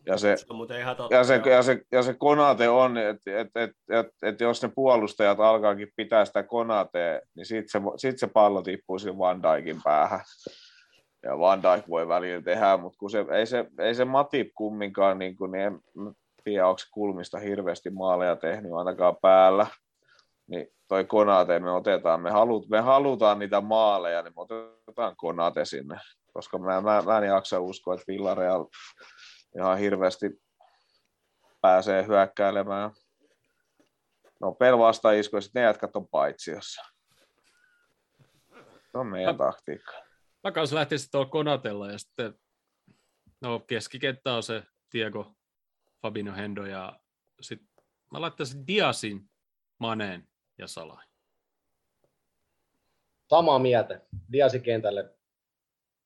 Ja 0.06 0.18
se, 0.18 0.36
se, 0.38 0.80
ihan 0.80 0.96
totta, 0.96 1.16
ja, 1.16 1.24
se, 1.24 1.42
ja, 1.46 1.64
se, 1.64 1.82
ja 1.92 2.04
se 2.04 2.14
konate 2.14 2.70
on, 2.70 2.98
että 2.98 3.40
et, 3.40 3.48
et, 3.56 3.72
et, 3.90 4.08
et 4.24 4.42
jos 4.42 4.62
ne 4.62 4.72
puolustajat 4.76 5.40
alkaakin 5.40 5.92
pitää 5.96 6.26
sitä 6.26 6.44
konatea, 6.44 7.22
niin 7.36 7.46
sitten 7.46 7.82
se, 7.82 7.88
sit 7.98 8.20
se 8.20 8.28
pallo 8.28 8.62
tippuu 8.62 9.00
sinne 9.00 9.18
Van 9.18 9.42
Dijkin 9.44 9.82
päähän. 9.84 10.20
Ja 11.24 11.40
Van 11.40 11.64
Dijk 11.64 11.90
voi 11.90 12.08
välillä 12.08 12.42
tehdä, 12.42 12.78
mutta 12.78 12.98
kun 12.98 13.10
se, 13.10 13.26
ei, 13.32 13.46
se, 13.46 13.66
ei 13.80 13.96
se 13.96 14.06
Matip 14.06 14.48
kumminkaan, 14.56 15.20
niin, 15.20 15.36
kuin, 15.36 15.52
niin 15.52 15.64
en 15.64 15.80
tiedä, 16.44 16.68
onko 16.68 16.82
kulmista 16.92 17.40
hirveästi 17.40 17.90
maaleja 17.90 18.36
tehnyt 18.36 18.74
ainakaan 18.74 19.16
päällä, 19.22 19.68
niin 20.48 20.68
toi 20.88 21.06
Konate 21.06 21.60
me 21.60 21.72
otetaan, 21.72 22.22
me, 22.22 22.32
halut, 22.32 22.70
me 22.70 22.80
halutaan 22.80 23.40
niitä 23.40 23.62
maaleja, 23.62 24.22
niin 24.22 24.34
me 24.36 24.42
otetaan 24.42 25.16
Konate 25.16 25.66
sinne, 25.66 26.00
koska 26.34 26.58
mä, 26.58 26.82
mä, 26.82 27.02
mä 27.06 27.18
en 27.18 27.24
jaksa 27.24 27.60
uskoa, 27.60 27.94
että 27.94 28.06
Villarreal 28.08 28.66
ihan 29.56 29.78
hirveästi 29.78 30.42
pääsee 31.62 32.08
hyökkäilemään. 32.08 32.92
No 34.40 34.52
pel 34.52 34.78
vasta 34.78 35.12
isku, 35.12 35.38
ja 35.38 35.42
sitten 35.42 35.60
ne 35.60 35.66
jätkät 35.66 35.96
on 35.96 36.08
paitsiossa. 36.08 36.82
Se 38.92 38.98
on 38.98 39.08
meidän 39.08 39.38
taktiikka 39.38 40.10
mä 40.44 40.52
kanssa 40.52 40.76
lähtisin 40.76 41.12
tuolla 41.12 41.30
Konatella 41.30 41.92
ja 41.92 41.98
sitten 41.98 42.34
no 43.42 43.60
keskikenttä 43.60 44.34
on 44.34 44.44
se 44.44 44.64
Diego 44.94 45.36
Fabino 46.02 46.36
Hendo 46.36 46.66
ja 46.66 47.00
sitten 47.42 47.70
mä 48.12 48.22
laittaisin 48.22 48.68
Diasin, 48.68 49.30
Maneen 49.80 50.28
ja 50.58 50.68
Salai. 50.68 51.06
Samaa 53.30 53.60
mieltä. 53.60 54.02
Diasi 54.32 54.60
kentälle. 54.60 55.16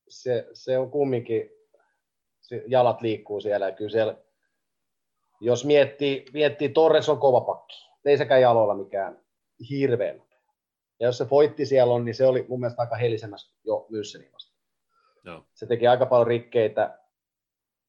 Se, 0.09 0.49
se 0.53 0.77
on 0.77 0.91
kumminkin, 0.91 1.49
jalat 2.67 3.01
liikkuu 3.01 3.41
siellä 3.41 3.65
ja 3.65 3.71
kyllä 3.71 3.91
siellä, 3.91 4.15
jos 5.41 5.65
miettii, 5.65 6.25
miettii 6.33 6.69
Torres 6.69 7.09
on 7.09 7.19
kova 7.19 7.41
pakki. 7.41 7.75
Ei 8.05 8.17
sekään 8.17 8.41
jaloilla 8.41 8.75
mikään 8.75 9.19
hirveän 9.69 10.21
ja 10.99 11.07
jos 11.07 11.17
se 11.17 11.29
voitti 11.29 11.65
siellä 11.65 11.93
on, 11.93 12.05
niin 12.05 12.15
se 12.15 12.25
oli 12.25 12.45
mun 12.49 12.59
mielestä 12.59 12.81
aika 12.81 12.95
helisemässä 12.95 13.55
jo 13.63 13.85
Mysseniin 13.89 14.33
vasta. 14.33 14.53
Joo. 15.23 15.45
Se 15.53 15.65
teki 15.65 15.87
aika 15.87 16.05
paljon 16.05 16.27
rikkeitä, 16.27 16.99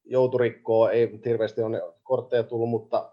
jouturikkoa, 0.03 0.91
ei 0.91 1.19
hirveästi 1.25 1.61
ole 1.61 1.81
kortteja 2.03 2.43
tullut, 2.43 2.69
mutta 2.69 3.11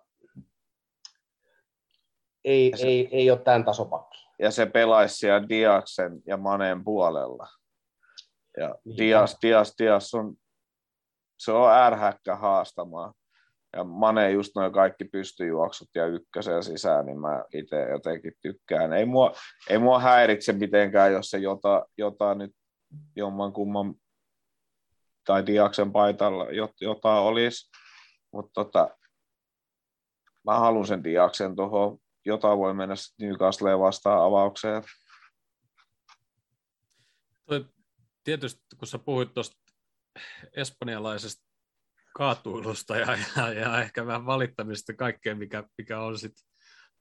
ei, 2.44 2.72
se, 2.76 2.86
ei, 2.86 3.08
ei 3.12 3.30
ole 3.30 3.38
tämän 3.38 3.64
tasopakki. 3.64 4.18
Ja 4.38 4.50
se 4.50 4.66
pelaisi 4.66 5.16
siellä 5.16 5.48
Diaksen 5.48 6.22
ja 6.26 6.36
Maneen 6.36 6.84
puolella. 6.84 7.48
Ja 8.56 8.74
niin. 8.84 8.98
Dias, 8.98 9.38
Dias, 9.42 9.74
Dias 9.78 10.14
on, 10.14 10.36
se 11.44 11.52
on 11.52 11.72
ärhäkkä 11.72 12.36
haastamaan 12.36 13.14
ja 13.76 13.84
Mane 13.84 14.30
just 14.30 14.52
noin 14.54 14.72
kaikki 14.72 15.04
pystyjuoksut 15.04 15.88
ja 15.94 16.06
ykkösen 16.06 16.62
sisään, 16.62 17.06
niin 17.06 17.20
mä 17.20 17.44
itse 17.54 17.90
jotenkin 17.90 18.32
tykkään. 18.42 18.92
Ei 18.92 19.06
mua, 19.06 19.32
ei 19.70 19.78
mua 19.78 20.00
häiritse 20.00 20.52
mitenkään, 20.52 21.12
jos 21.12 21.30
se 21.30 21.38
jota, 21.38 21.86
jota 21.98 22.34
nyt 22.34 22.50
jomman 23.16 23.52
kumman 23.52 23.94
tai 25.24 25.46
Diaksen 25.46 25.92
paitalla 25.92 26.46
jota 26.80 27.20
olisi, 27.20 27.70
mutta 28.32 28.52
tota, 28.54 28.96
mä 30.44 30.58
haluan 30.58 30.86
sen 30.86 31.04
Diaksen 31.04 31.56
tuohon, 31.56 31.98
jota 32.24 32.58
voi 32.58 32.74
mennä 32.74 32.94
Newcastleen 33.20 33.78
vastaan 33.78 34.22
avaukseen. 34.22 34.82
Tietysti 38.24 38.60
kun 38.78 38.88
sä 38.88 38.98
puhuit 38.98 39.34
tuosta 39.34 39.61
espanjalaisesta 40.56 41.46
kaatuilusta 42.16 42.96
ja, 42.96 43.18
ja, 43.36 43.52
ja 43.52 43.80
ehkä 43.80 44.06
vähän 44.06 44.26
valittamista 44.26 44.94
kaikkea, 44.94 45.34
mikä, 45.34 45.64
mikä 45.78 46.00
on 46.00 46.18
sitten 46.18 46.44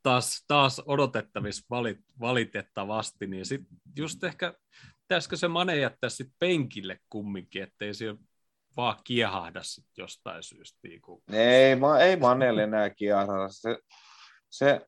taas, 0.04 0.44
taas 0.48 0.82
odotettavissa 0.86 1.66
valit, 1.70 2.00
valitettavasti, 2.20 3.28
niin 3.28 3.46
sitten 3.46 3.78
just 3.98 4.24
ehkä 4.24 4.54
pitäisikö 5.02 5.38
se 5.38 5.48
Mane 5.48 5.78
jättää 5.78 6.10
sitten 6.10 6.36
penkille 6.40 7.00
kumminkin, 7.10 7.64
ettei 7.64 7.94
se 7.94 8.16
vaan 8.78 8.98
kiehahda 9.04 9.64
sit 9.64 9.86
jostain 9.98 10.44
syystä. 10.44 10.80
Niin 10.84 11.02
kuin... 11.02 11.24
Ei, 11.32 11.76
ma, 11.76 12.00
ei 12.00 12.16
Manelle 12.16 12.64
enää 12.64 12.90
kiehahda. 12.90 13.50
Se, 13.50 13.78
se, 14.50 14.82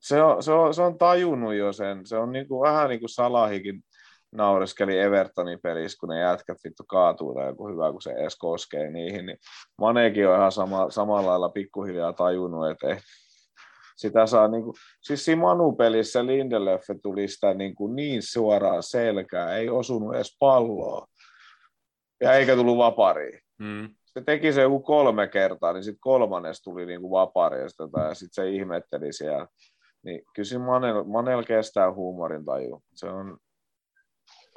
se, 0.00 0.22
on, 0.22 0.42
se, 0.42 0.52
on, 0.52 0.74
se 0.74 0.82
on 0.82 0.98
tajunnut 0.98 1.54
jo 1.54 1.72
sen. 1.72 2.06
Se 2.06 2.16
on 2.16 2.32
niin 2.32 2.48
kuin, 2.48 2.70
vähän 2.70 2.88
niin 2.88 3.00
kuin 3.00 3.10
Salahikin 3.10 3.84
naureskeli 4.32 4.98
Evertonin 4.98 5.58
pelissä, 5.62 5.98
kun 6.00 6.08
ne 6.08 6.20
jätkät 6.20 6.58
vittu 6.64 6.84
kaatuu 6.88 7.34
tai 7.34 7.46
joku 7.46 7.68
hyvä, 7.68 7.92
kun 7.92 8.02
se 8.02 8.10
edes 8.10 8.36
koskee 8.36 8.90
niihin, 8.90 9.26
niin 9.26 9.38
Manekin 9.78 10.28
on 10.28 10.36
ihan 10.36 10.52
sama, 10.52 10.90
samalla 10.90 11.30
lailla 11.30 11.48
pikkuhiljaa 11.48 12.12
tajunnut, 12.12 12.70
että 12.70 12.88
eh, 12.88 13.02
sitä 13.96 14.26
saa 14.26 14.48
niin 14.48 14.62
kuin, 14.62 14.74
siis 15.02 15.24
siinä 15.24 15.42
Manu-pelissä 15.42 16.26
Lindelöf 16.26 16.84
tuli 17.02 17.28
sitä 17.28 17.54
niin, 17.54 17.74
kuin 17.74 17.96
niin 17.96 18.22
suoraan 18.22 18.82
selkää, 18.82 19.56
ei 19.56 19.70
osunut 19.70 20.14
edes 20.14 20.36
palloa, 20.40 21.06
ja 22.20 22.34
eikä 22.34 22.56
tullut 22.56 22.78
vapariin. 22.78 23.40
Mm. 23.58 23.88
Se 24.04 24.20
teki 24.20 24.52
se 24.52 24.62
joku 24.62 24.80
kolme 24.80 25.28
kertaa, 25.28 25.72
niin 25.72 25.84
sitten 25.84 26.00
kolmannes 26.00 26.62
tuli 26.62 26.86
niin 26.86 27.00
kuin 27.00 27.10
vapari, 27.10 27.60
ja 27.60 27.68
sitten 27.68 28.28
se 28.30 28.50
ihmetteli 28.50 29.12
siellä. 29.12 29.46
Niin 30.04 30.22
kyllä 30.34 30.64
Manel, 30.64 31.04
Manel 31.04 31.42
kestää 31.42 31.92
huumorin 31.92 32.44
taju. 32.44 32.82
Se 32.94 33.06
on, 33.06 33.38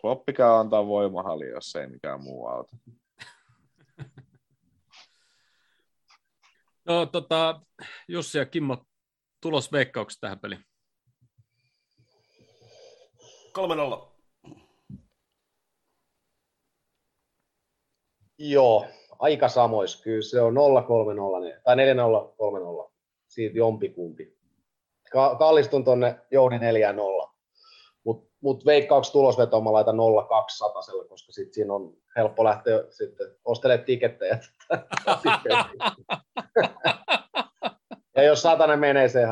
Kloppikää 0.05 0.59
antaa 0.59 0.87
voimahalli, 0.87 1.47
jos 1.47 1.75
ei 1.75 1.87
mikään 1.87 2.23
muu 2.23 2.47
auta. 2.47 2.77
No 6.85 7.05
tota, 7.05 7.61
Jussi 8.07 8.37
ja 8.37 8.45
Kimmo, 8.45 8.85
tulos 9.41 9.71
veikkaukset 9.71 10.19
tähän 10.21 10.39
peliin. 10.39 10.65
3-0. 14.47 14.51
Joo, 18.37 18.87
aika 19.19 19.49
samois. 19.49 20.01
Kyllä 20.01 20.21
se 20.21 20.41
on 20.41 20.53
030 20.87 21.61
tai 21.63 21.75
4030. 21.75 22.93
Siitä 23.27 23.57
jompikumpi. 23.57 24.37
Ka- 25.11 25.35
kallistun 25.35 25.83
tonne 25.83 26.19
Jouni 26.31 26.57
4-0. 26.57 27.34
Mutta 28.05 28.31
mut 28.41 28.65
veikkauksen 28.65 29.13
tulosveto 29.13 29.61
mä 29.61 29.73
laitan 29.73 29.95
0200, 30.29 31.05
koska 31.09 31.31
sit 31.31 31.53
siinä 31.53 31.73
on 31.73 31.93
helppo 32.15 32.43
lähteä 32.43 32.83
sitten 32.89 33.27
ostelemaan 33.45 33.85
tikettejä. 33.85 34.39
ja 38.15 38.23
jos 38.23 38.41
satanen 38.41 38.79
menee, 38.79 39.09
se 39.09 39.27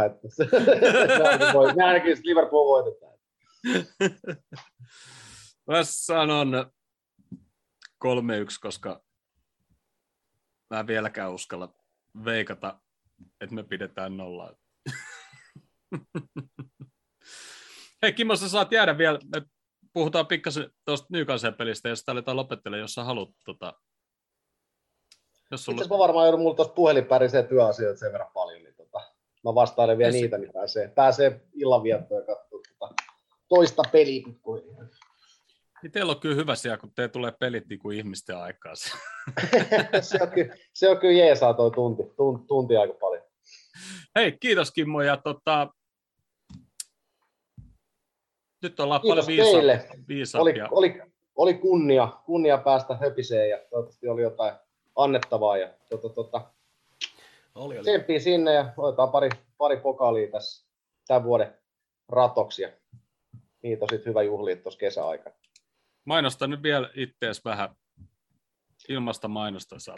voi- 1.53 1.73
Me 1.73 1.83
ainakin 1.83 2.17
Liverpool 2.23 2.67
voitetaan. 2.67 3.13
Mä 5.67 5.83
sanon 5.83 6.71
3-1, 7.35 7.37
koska 8.61 9.03
mä 10.69 10.79
en 10.79 10.87
vieläkään 10.87 11.33
uskalla 11.33 11.73
veikata, 12.25 12.79
että 13.41 13.55
me 13.55 13.63
pidetään 13.63 14.17
nollaa. 14.17 14.51
Hei 18.03 18.13
Kimmo, 18.13 18.35
sä 18.35 18.49
saat 18.49 18.71
jäädä 18.71 18.97
vielä, 18.97 19.19
me 19.35 19.41
puhutaan 19.93 20.27
pikkasen 20.27 20.69
tuosta 20.85 21.07
Newcastle 21.09 21.51
pelistä 21.51 21.89
ja 21.89 21.95
sitten 21.95 22.11
aletaan 22.11 22.37
lopettelemaan, 22.37 22.81
jos 22.81 22.93
sä 22.93 23.03
haluat. 23.03 23.29
Tota, 23.45 23.73
jos 25.51 25.61
Itse 25.61 25.65
sulla... 25.65 25.75
asiassa 25.75 25.95
mä 25.95 25.99
varmaan 25.99 26.25
joudun 26.25 26.39
mulla 26.41 26.55
tuossa 26.55 26.73
puhelin 26.73 27.05
pärisee 27.05 27.43
työasioita 27.43 27.99
sen 27.99 28.11
verran 28.11 28.31
paljon, 28.33 28.63
niin 28.63 28.75
tota, 28.75 28.99
mä 29.43 29.55
vastailen 29.55 29.97
vielä 29.97 30.11
Yes. 30.11 30.21
niitä, 30.21 30.37
niin 30.37 30.53
pääsee, 30.53 30.87
pääsee 30.87 31.41
illanviettoon 31.53 32.21
ja 32.21 32.25
katsoa 32.25 32.59
tota, 32.79 32.93
toista 33.49 33.83
peliä 33.91 34.21
pikkuhiljaa. 34.25 34.87
Niin 35.83 35.91
teillä 35.91 36.11
on 36.11 36.19
kyllä 36.19 36.35
hyvä 36.35 36.55
siellä, 36.55 36.77
kun 36.77 36.91
te 36.95 37.07
tulee 37.07 37.33
pelit 37.39 37.67
niin 37.67 37.79
kuin 37.79 37.97
ihmisten 37.97 38.37
aikaa. 38.37 38.73
se, 40.01 40.17
on 40.21 40.31
kyllä, 40.31 40.55
se 40.73 40.89
on 40.89 40.97
kyllä 40.97 41.13
jeesaa 41.13 41.53
toi 41.53 41.71
tunti, 41.71 42.03
tunti, 42.17 42.47
tunti 42.47 42.77
aika 42.77 42.93
paljon. 42.93 43.23
Hei, 44.15 44.37
kiitos 44.39 44.71
Kimmo. 44.71 45.01
Ja 45.01 45.17
tota, 45.17 45.73
nyt 48.63 48.79
ollaan 48.79 49.01
Kiitos 49.01 49.25
paljon 49.25 49.45
teille. 49.45 49.73
viisa- 49.89 50.07
viisaampia. 50.07 50.67
Oli, 50.71 50.89
oli, 50.89 51.01
oli 51.35 51.53
kunnia, 51.53 52.07
kunnia 52.25 52.57
päästä 52.57 52.95
höpiseen 52.95 53.49
ja 53.49 53.57
toivottavasti 53.69 54.07
oli 54.07 54.21
jotain 54.21 54.53
annettavaa. 54.95 55.57
Ja 55.57 55.69
tota, 55.89 56.09
tota, 56.09 56.41
Oli, 57.55 57.77
oli. 57.79 58.19
sinne 58.19 58.53
ja 58.53 58.73
otetaan 58.77 59.09
pari, 59.11 59.29
pari 59.57 59.77
pokaalia 59.77 60.31
tässä 60.31 60.67
tämän 61.07 61.23
vuoden 61.23 61.57
ratoksi. 62.09 62.61
Ja 62.61 62.69
niitä 63.63 63.85
on 63.85 63.89
sitten 63.89 64.09
hyvä 64.09 64.23
juhlia 64.23 64.55
tuossa 64.55 64.79
kesäaikana. 64.79 65.35
Mainosta 66.05 66.47
nyt 66.47 66.63
vielä 66.63 66.89
ittees 66.95 67.45
vähän. 67.45 67.69
Ilmasta 68.89 69.27
mainosta 69.27 69.79
saa. 69.79 69.95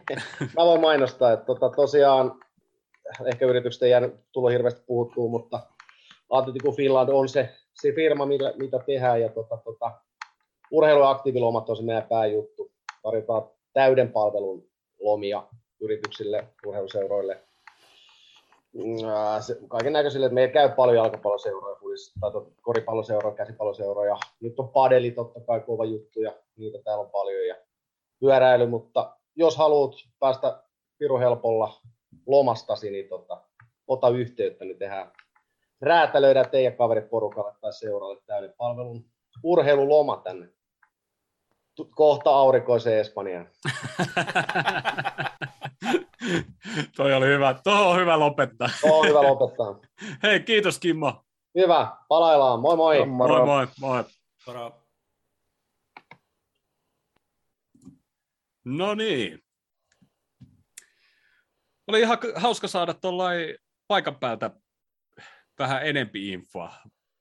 Mä 0.56 0.64
voin 0.64 0.80
mainostaa, 0.80 1.32
että 1.32 1.46
tota, 1.46 1.70
tosiaan 1.70 2.40
ehkä 3.26 3.46
yritykset 3.46 3.82
ei 3.82 3.90
jäänyt 3.90 4.14
tullut 4.32 4.52
hirveästi 4.52 4.82
puhuttua, 4.86 5.28
mutta 5.28 5.60
Atletico 6.30 6.72
Finland 6.72 7.08
on 7.08 7.28
se, 7.28 7.54
se 7.74 7.92
firma, 7.92 8.26
mitä, 8.26 8.52
mitä 8.56 8.78
tehdään, 8.86 9.20
ja 9.20 9.28
tota, 9.28 9.56
tota, 9.56 9.92
urheilu- 10.70 11.00
ja 11.00 11.10
aktiivilomat 11.10 11.70
on 11.70 11.76
se 11.76 11.82
meidän 11.82 12.08
pääjuttu. 12.08 12.72
Tarjotaan 13.02 13.50
täyden 13.72 14.12
palvelun 14.12 14.68
lomia 15.00 15.42
yrityksille, 15.80 16.46
urheiluseuroille, 16.66 17.42
kaiken 19.68 19.92
näköisille, 19.92 20.26
että 20.26 20.34
meillä 20.34 20.52
käy 20.52 20.68
paljon 20.68 20.96
jalkapalloseuroja, 20.96 21.76
tai 22.20 22.32
tota, 22.32 22.50
koripalloseuroja, 22.62 23.36
käsipalloseuroja. 23.36 24.16
Nyt 24.40 24.58
on 24.58 24.68
padeli 24.68 25.10
totta 25.10 25.40
kai 25.40 25.60
kova 25.60 25.84
juttu 25.84 26.20
ja 26.20 26.32
niitä 26.56 26.78
täällä 26.84 27.04
on 27.04 27.10
paljon 27.10 27.46
ja 27.46 27.56
pyöräily, 28.20 28.66
mutta 28.66 29.16
jos 29.36 29.56
haluat 29.56 29.92
päästä 30.18 30.62
piru 30.98 31.18
helpolla 31.18 31.80
lomastasi, 32.26 32.90
niin 32.90 33.08
tota, 33.08 33.42
ota 33.86 34.08
yhteyttä, 34.08 34.64
niin 34.64 34.78
tehdään 34.78 35.12
räätälöidään 35.82 36.50
teidän 36.50 36.76
kaverit 36.76 37.10
porukalle 37.10 37.54
tai 37.60 37.72
seuraalle 37.72 38.20
täyden 38.26 38.54
palvelun 38.56 39.04
urheiluloma 39.42 40.20
tänne. 40.24 40.48
Kohta 41.90 42.30
aurinkoiseen 42.30 43.00
Espanjaan. 43.00 43.48
Toi 46.96 47.14
oli 47.14 47.26
hyvä. 47.26 47.54
Tuohon 47.64 47.86
on 47.86 48.00
hyvä 48.00 48.18
lopettaa. 48.18 48.68
On 48.82 49.08
hyvä 49.08 49.22
lopettaa. 49.22 49.78
Hei, 50.22 50.40
kiitos 50.40 50.78
Kimmo. 50.78 51.24
Hyvä, 51.58 51.96
palaillaan. 52.08 52.60
Moi 52.60 52.76
moi. 52.76 53.06
Moi 53.06 53.46
moi. 53.46 53.66
moi. 53.80 54.04
Moro. 54.46 54.82
No 58.64 58.94
niin. 58.94 59.38
Oli 61.86 62.00
ihan 62.00 62.18
hauska 62.34 62.68
saada 62.68 62.94
tuollain 62.94 63.56
paikan 63.88 64.16
päältä 64.16 64.50
vähän 65.58 65.86
enempi 65.86 66.32
infoa 66.32 66.72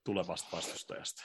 tulevasta 0.04 0.58
vastustajasta. 0.58 1.24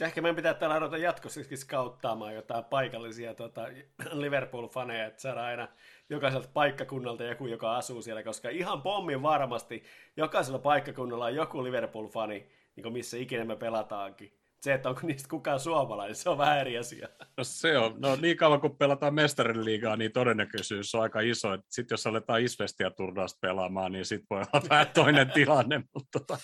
Ehkä 0.00 0.22
meidän 0.22 0.36
pitää 0.36 0.54
täällä 0.54 0.78
ruveta 0.78 0.96
jatkossakin 0.96 1.58
skauttaamaan 1.58 2.34
jotain 2.34 2.64
paikallisia 2.64 3.34
tota, 3.34 3.66
Liverpool-faneja, 4.12 5.06
että 5.06 5.22
saadaan 5.22 5.46
aina 5.46 5.68
jokaiselta 6.08 6.48
paikkakunnalta 6.52 7.24
joku, 7.24 7.46
joka 7.46 7.76
asuu 7.76 8.02
siellä, 8.02 8.22
koska 8.22 8.48
ihan 8.48 8.82
pommin 8.82 9.22
varmasti 9.22 9.84
jokaisella 10.16 10.58
paikkakunnalla 10.58 11.24
on 11.24 11.34
joku 11.34 11.64
Liverpool-fani, 11.64 12.46
niin 12.76 12.82
kuin 12.82 12.92
missä 12.92 13.16
ikinä 13.16 13.44
me 13.44 13.56
pelataankin. 13.56 14.39
Se, 14.60 14.74
että 14.74 14.88
onko 14.88 15.00
niistä 15.04 15.28
kukaan 15.28 15.60
suomalainen, 15.60 16.16
se 16.16 16.30
on 16.30 16.38
vähän 16.38 16.58
eri 16.58 16.78
asia. 16.78 17.08
No 17.36 17.44
se 17.44 17.78
on. 17.78 18.00
No 18.00 18.16
niin 18.16 18.36
kauan 18.36 18.60
kun 18.60 18.76
pelataan 18.76 19.14
mestariliigaa, 19.14 19.64
liigaa, 19.64 19.96
niin 19.96 20.12
todennäköisyys 20.12 20.94
on 20.94 21.02
aika 21.02 21.20
iso. 21.20 21.48
Sitten 21.68 21.94
jos 21.94 22.06
aletaan 22.06 22.40
Isvestia 22.40 22.90
turnausta 22.90 23.38
pelaamaan, 23.40 23.92
niin 23.92 24.04
sitten 24.04 24.26
voi 24.30 24.44
olla 24.52 24.68
vähän 24.70 24.86
toinen 24.94 25.30
tilanne. 25.30 25.82
Mutta 25.94 26.18
tota. 26.18 26.38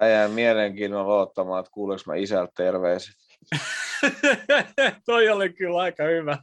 Mä 0.00 0.06
jään 0.06 0.30
mielenkiinnolla 0.30 1.14
odottamaan, 1.14 1.60
että 1.60 1.70
kuuleeko 1.72 2.02
mä 2.06 2.14
isältä 2.14 2.52
terveiset. 2.56 3.14
Toi 5.06 5.28
oli 5.28 5.52
kyllä 5.52 5.80
aika 5.80 6.04
hyvä. 6.04 6.38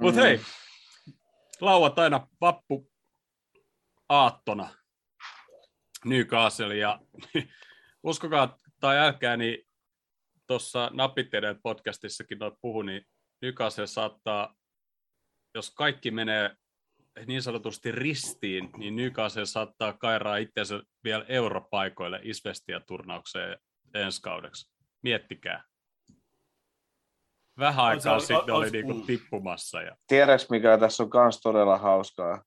Mutta 0.00 0.20
hei, 0.20 0.40
lauantaina 1.60 2.26
vappu 2.40 2.90
aattona 4.08 4.68
Newcastle 6.04 6.76
ja 6.76 7.00
uskokaa 8.06 8.58
tai 8.80 8.98
älkää, 8.98 9.36
niin 9.36 9.58
tuossa 10.46 10.90
Napitteiden 10.92 11.58
podcastissakin 11.62 12.38
noin 12.38 12.52
puhu, 12.60 12.82
niin 12.82 13.02
Newcastle 13.42 13.86
saattaa, 13.86 14.54
jos 15.54 15.70
kaikki 15.74 16.10
menee 16.10 16.56
niin 17.26 17.42
sanotusti 17.42 17.92
ristiin, 17.92 18.70
niin 18.76 18.96
Newcastle 18.96 19.46
saattaa 19.46 19.92
kairaa 19.92 20.36
itseänsä 20.36 20.82
vielä 21.04 21.24
europaikoille 21.28 22.20
Isvestia-turnaukseen 22.22 23.58
ensi 23.94 24.22
kaudeksi. 24.22 24.72
Miettikää. 25.02 25.64
Vähän 27.58 27.84
aikaa 27.84 28.14
on- 28.14 28.20
sitten 28.20 28.36
on- 28.36 28.50
oli 28.50 28.70
niinku 28.70 28.94
tippumassa. 28.94 29.82
Ja... 29.82 29.96
Tiedätkö, 30.06 30.46
mikä 30.50 30.78
tässä 30.78 31.02
on 31.02 31.10
myös 31.14 31.40
todella 31.40 31.78
hauskaa? 31.78 32.44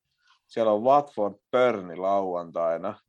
Siellä 0.47 0.71
on 0.71 0.83
Watford 0.83 1.35
Pörni 1.51 1.95
lauantaina. 1.95 2.99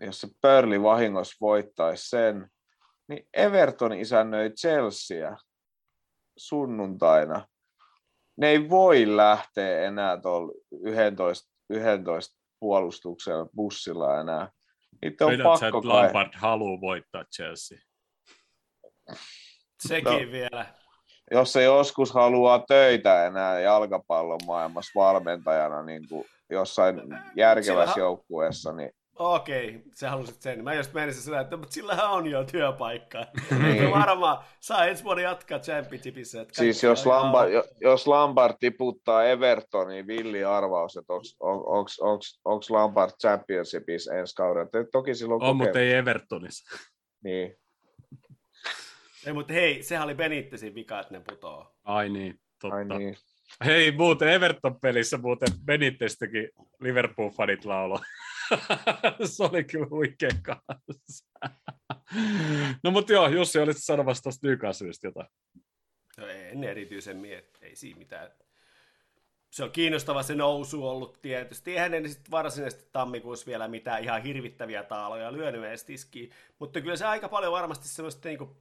Jos 0.00 0.20
se 0.20 0.28
Pörli 0.40 0.82
vahingossa 0.82 1.36
voittaisi 1.40 2.08
sen, 2.08 2.48
niin 3.08 3.28
Everton 3.34 3.92
isännöi 3.92 4.50
Chelsea 4.50 5.36
sunnuntaina. 6.36 7.46
Ne 8.36 8.48
ei 8.48 8.68
voi 8.70 9.16
lähteä 9.16 9.82
enää 9.86 10.20
tuolla 10.20 10.52
11, 10.84 11.50
11 11.70 12.36
puolustuksella 12.60 13.46
bussilla 13.56 14.20
enää. 14.20 14.50
Niitä 15.02 15.26
on 15.26 15.30
Pidät 15.30 15.44
sä, 15.44 15.48
pakko 15.50 15.78
että 15.78 15.88
kai. 15.88 16.02
Lampard 16.02 16.32
haluaa 16.36 16.80
voittaa 16.80 17.24
Chelsea? 17.24 17.78
Sekin 19.88 20.04
No. 20.26 20.32
vielä. 20.32 20.66
jos 21.30 21.52
se 21.52 21.62
joskus 21.62 22.12
haluaa 22.14 22.64
töitä 22.68 23.26
enää 23.26 23.60
jalkapallon 23.60 24.40
maailmassa 24.46 25.00
valmentajana 25.00 25.82
niin 25.82 26.08
kuin 26.08 26.24
jossain 26.50 26.96
järkevässä 27.36 27.92
Sillä- 27.94 28.04
joukkueessa, 28.04 28.72
niin 28.72 28.90
Okei, 29.18 29.82
sä 29.94 30.10
halusit 30.10 30.42
sen. 30.42 30.64
Mä 30.64 30.74
just 30.74 30.92
menisin 30.92 31.22
sitä, 31.22 31.40
että 31.40 31.56
mutta 31.56 31.72
sillähän 31.72 32.10
on 32.10 32.26
jo 32.26 32.44
työpaikka. 32.44 33.26
Niin. 33.62 33.90
varmaan 33.90 34.44
saa 34.60 34.86
ensi 34.86 35.04
vuonna 35.04 35.22
jatkaa 35.22 35.58
championshipissa. 35.58 36.40
Että 36.40 36.54
siis 36.54 36.82
jos, 36.82 37.06
on 37.06 37.12
Lampard, 37.12 37.50
jo- 37.52 37.64
jos 37.80 38.06
Lampard 38.06 38.54
tiputtaa 38.60 39.24
Evertoniin 39.24 40.06
villi 40.06 40.44
arvaus, 40.44 40.96
että 40.96 41.12
onko 42.44 42.62
Lampard 42.70 43.10
Championshipissa 43.20 44.14
ensi 44.14 44.34
kaudella. 44.34 44.68
Te- 44.70 44.86
Toki 44.92 45.14
silloin 45.14 45.42
On, 45.42 45.56
mutta 45.56 45.80
ei 45.80 45.92
Evertonissa. 45.92 46.78
Niin. 47.24 47.56
Ei, 49.26 49.32
mutta 49.32 49.52
hei, 49.52 49.82
sehän 49.82 50.04
oli 50.04 50.14
Benittesin 50.14 50.74
vika, 50.74 51.00
että 51.00 51.14
ne 51.14 51.20
putoo. 51.30 51.74
Ai 51.84 52.08
niin, 52.08 52.40
totta. 52.60 52.76
Ai 52.76 52.84
niin. 52.98 53.16
Hei, 53.64 53.92
muuten 53.92 54.28
Everton-pelissä 54.28 55.18
muuten 55.18 55.48
Beniteztäkin 55.64 56.48
Liverpool-fanit 56.80 57.64
laulo. 57.64 58.00
Se 59.24 59.42
oli 59.42 59.64
kyllä 59.64 59.86
huikea 59.90 60.30
kanssa. 60.42 61.26
No 62.84 62.90
mutta 62.90 63.12
joo, 63.12 63.28
Jussi, 63.28 63.58
olit 63.58 63.76
sanomassa 63.80 64.22
tuosta 64.22 64.46
Newcastlesta 64.46 65.06
jotain. 65.06 65.28
No 66.18 66.26
en 66.26 66.64
erityisemmin, 66.64 67.32
että 67.32 67.58
ei 67.62 67.76
siinä 67.76 67.98
mitään. 67.98 68.30
Se 69.50 69.64
on 69.64 69.70
kiinnostava 69.70 70.22
se 70.22 70.34
nousu 70.34 70.88
ollut 70.88 71.22
tietysti. 71.22 71.72
Eihän 71.72 71.90
ne 71.90 72.08
sitten 72.08 72.30
varsinaisesti 72.30 72.88
tammikuussa 72.92 73.46
vielä 73.46 73.68
mitään 73.68 74.04
ihan 74.04 74.22
hirvittäviä 74.22 74.82
taaloja 74.82 75.32
lyönyt 75.32 75.64
edes 75.64 75.84
tiskiin, 75.84 76.30
mutta 76.58 76.80
kyllä 76.80 76.96
se 76.96 77.04
aika 77.04 77.28
paljon 77.28 77.52
varmasti 77.52 77.88
semmoista 77.88 78.28
niinku 78.28 78.56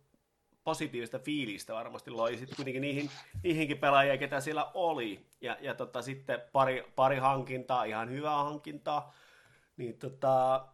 positiivista 0.63 1.19
fiilistä 1.19 1.73
varmasti 1.73 2.11
loi 2.11 2.37
sitten 2.37 2.55
kuitenkin 2.55 2.81
niihin, 2.81 3.09
niihinkin 3.43 3.77
pelaajia, 3.77 4.17
ketä 4.17 4.39
siellä 4.39 4.71
oli. 4.73 5.25
Ja, 5.41 5.57
ja 5.61 5.75
tota, 5.75 6.01
sitten 6.01 6.41
pari, 6.51 6.91
pari 6.95 7.17
hankintaa, 7.17 7.83
ihan 7.83 8.09
hyvää 8.09 8.43
hankintaa. 8.43 9.13
Niin 9.79 9.99
tota, 9.99 10.67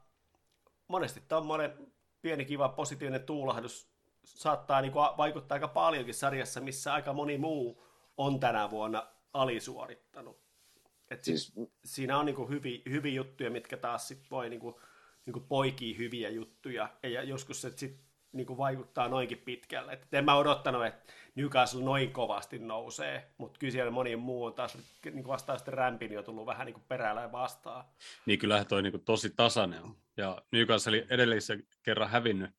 monesti 0.87 1.21
tuommoinen 1.27 1.93
pieni 2.21 2.45
kiva 2.45 2.69
positiivinen 2.69 3.23
tuulahdus 3.23 3.89
saattaa 4.23 4.81
niin 4.81 4.91
kuin 4.91 5.05
vaikuttaa 5.17 5.55
aika 5.55 5.67
paljonkin 5.67 6.13
sarjassa, 6.13 6.61
missä 6.61 6.93
aika 6.93 7.13
moni 7.13 7.37
muu 7.37 7.83
on 8.17 8.39
tänä 8.39 8.69
vuonna 8.69 9.07
alisuorittanut. 9.33 10.39
Et 11.11 11.23
siis, 11.23 11.53
siinä 11.85 12.17
on 12.17 12.25
niin 12.25 12.35
kuin 12.35 12.49
hyviä, 12.49 12.81
hyviä 12.89 13.13
juttuja, 13.13 13.49
mitkä 13.49 13.77
taas 13.77 14.07
sit 14.07 14.31
voi 14.31 14.49
niin 14.49 14.59
kuin, 14.59 14.75
niin 15.25 15.33
kuin 15.33 15.45
poikia 15.45 15.97
hyviä 15.97 16.29
juttuja, 16.29 16.89
ja 17.03 17.23
joskus 17.23 17.61
se 17.61 17.71
sit 17.77 18.04
niin 18.35 18.47
kuin 18.47 18.57
vaikuttaa 18.57 19.07
noinkin 19.07 19.37
pitkälle. 19.37 19.93
Et 19.93 20.13
en 20.13 20.25
mä 20.25 20.35
odottanut, 20.35 20.85
että 20.85 21.13
Newcastle 21.35 21.83
noin 21.83 22.11
kovasti 22.11 22.59
nousee, 22.59 23.31
mutta 23.37 23.59
kyllä 23.59 23.71
siellä 23.71 23.91
moni 23.91 24.15
muu 24.15 24.45
on 24.45 24.53
taas 24.53 24.77
niin 25.05 25.27
vastaan 25.27 25.59
sitten 25.59 25.73
rämpin 25.73 26.13
jo 26.13 26.23
tullut 26.23 26.45
vähän 26.45 26.65
niin 26.65 26.83
perällä 26.87 27.31
vastaan. 27.31 27.85
Niin 28.25 28.39
kyllähän 28.39 28.67
toi 28.67 28.81
niin 28.81 28.91
kuin 28.91 29.05
tosi 29.05 29.29
tasainen 29.35 29.83
on. 29.83 29.95
Ja 30.17 30.41
Newcastle 30.51 31.05
edellisen 31.09 31.63
kerran 31.83 32.09
hävinnyt 32.09 32.51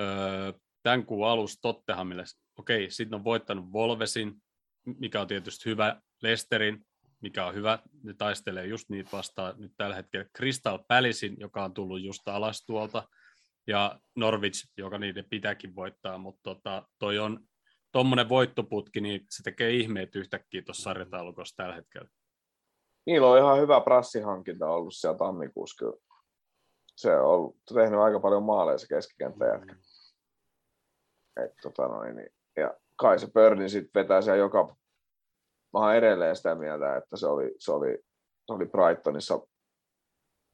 öö, 0.00 0.52
tämän 0.82 1.06
kuun 1.06 1.28
alussa 1.28 1.60
Tottenhamille. 1.60 2.24
Okei, 2.58 2.90
sitten 2.90 3.14
on 3.16 3.24
voittanut 3.24 3.72
Volvesin, 3.72 4.42
mikä 4.84 5.20
on 5.20 5.26
tietysti 5.26 5.70
hyvä, 5.70 6.00
Lesterin, 6.22 6.86
mikä 7.20 7.46
on 7.46 7.54
hyvä, 7.54 7.78
ne 8.02 8.14
taistelee 8.14 8.66
just 8.66 8.88
niitä 8.88 9.10
vastaan 9.12 9.54
nyt 9.58 9.72
tällä 9.76 9.96
hetkellä. 9.96 10.26
Crystal 10.36 10.78
Palacein, 10.88 11.36
joka 11.40 11.64
on 11.64 11.74
tullut 11.74 12.02
just 12.02 12.28
alas 12.28 12.66
tuolta, 12.66 13.08
ja 13.66 14.00
Norwich, 14.16 14.72
joka 14.76 14.98
niiden 14.98 15.24
pitääkin 15.30 15.74
voittaa, 15.74 16.18
mutta 16.18 16.40
tota, 16.42 16.88
toi 16.98 17.18
on 17.18 17.40
tuommoinen 17.92 18.28
voittoputki, 18.28 19.00
niin 19.00 19.26
se 19.30 19.42
tekee 19.42 19.70
ihmeet 19.70 20.16
yhtäkkiä 20.16 20.62
tuossa 20.62 20.82
sarjataulukossa 20.82 21.56
tällä 21.56 21.74
hetkellä. 21.74 22.08
Niillä 23.06 23.28
on 23.28 23.38
ihan 23.38 23.60
hyvä 23.60 23.80
prassihankinta 23.80 24.66
ollut 24.66 24.94
siellä 24.94 25.18
tammikuussa 25.18 25.84
kyllä. 25.84 26.02
Se 26.96 27.16
on 27.16 27.26
ollut, 27.26 27.56
tehnyt 27.74 28.00
aika 28.00 28.20
paljon 28.20 28.42
maaleja 28.42 28.78
se 28.78 28.86
keskikenttäjätkä. 28.86 29.76
Et, 31.44 31.52
tota 31.62 31.88
noin, 31.88 32.16
niin, 32.16 32.30
ja 32.56 32.74
kai 32.96 33.18
se 33.18 33.30
Börni 33.30 33.68
sitten 33.68 34.02
vetää 34.02 34.22
siellä 34.22 34.38
joka... 34.38 34.76
Mä 35.72 35.80
oon 35.80 35.94
edelleen 35.94 36.36
sitä 36.36 36.54
mieltä, 36.54 36.96
että 36.96 37.16
se 37.16 37.26
oli, 37.26 37.54
se 37.58 37.72
oli, 37.72 37.98
se 38.46 38.52
oli 38.52 38.66
Brightonissa 38.66 39.40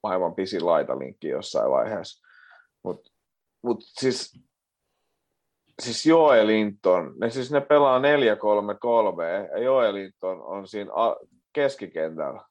aivan 0.02 0.34
pisin 0.34 0.66
laitalinkki 0.66 1.28
jossain 1.28 1.70
vaiheessa. 1.70 2.27
Mutta 2.84 3.10
mut 3.62 3.78
siis, 3.82 4.40
siis 5.82 6.06
Joelinton, 6.06 7.14
ne, 7.20 7.30
siis 7.30 7.50
ne 7.50 7.60
pelaa 7.60 7.98
4-3-3 7.98 8.02
ja 9.52 9.58
Joelinton 9.58 10.42
on 10.42 10.68
siinä 10.68 10.90
keskikentällä. 11.52 12.44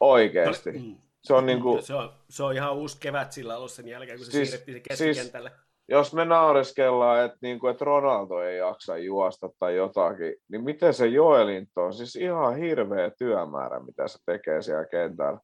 Oikeesti. 0.00 0.72
Mm. 0.72 0.96
Se 1.24 1.34
on, 1.34 1.46
niinku, 1.46 1.78
se, 1.82 1.94
on, 1.94 2.12
se 2.30 2.42
on 2.42 2.54
ihan 2.54 2.76
uusi 2.76 2.96
kevät 3.00 3.32
sillä 3.32 3.56
ollut 3.56 3.70
sen 3.70 3.88
jälkeen, 3.88 4.18
kun 4.18 4.26
se 4.26 4.32
siis, 4.32 4.50
siirrettiin 4.50 4.76
se 4.76 4.80
keskikentälle. 4.80 5.50
Siis, 5.50 5.64
jos 5.88 6.14
me 6.14 6.24
naureskellaan, 6.24 7.24
että, 7.24 7.38
niinku, 7.40 7.66
että 7.66 7.84
Ronaldo 7.84 8.40
ei 8.40 8.58
jaksa 8.58 8.98
juosta 8.98 9.48
tai 9.58 9.76
jotakin, 9.76 10.34
niin 10.48 10.64
miten 10.64 10.94
se 10.94 11.06
Joelinto 11.06 11.84
on? 11.84 11.94
Siis 11.94 12.16
ihan 12.16 12.56
hirveä 12.56 13.10
työmäärä, 13.18 13.80
mitä 13.80 14.08
se 14.08 14.18
tekee 14.26 14.62
siellä 14.62 14.86
kentällä. 14.86 15.40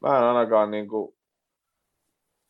Mä 0.00 0.18
en 0.18 0.24
ainakaan, 0.24 0.70
niinku, 0.70 1.17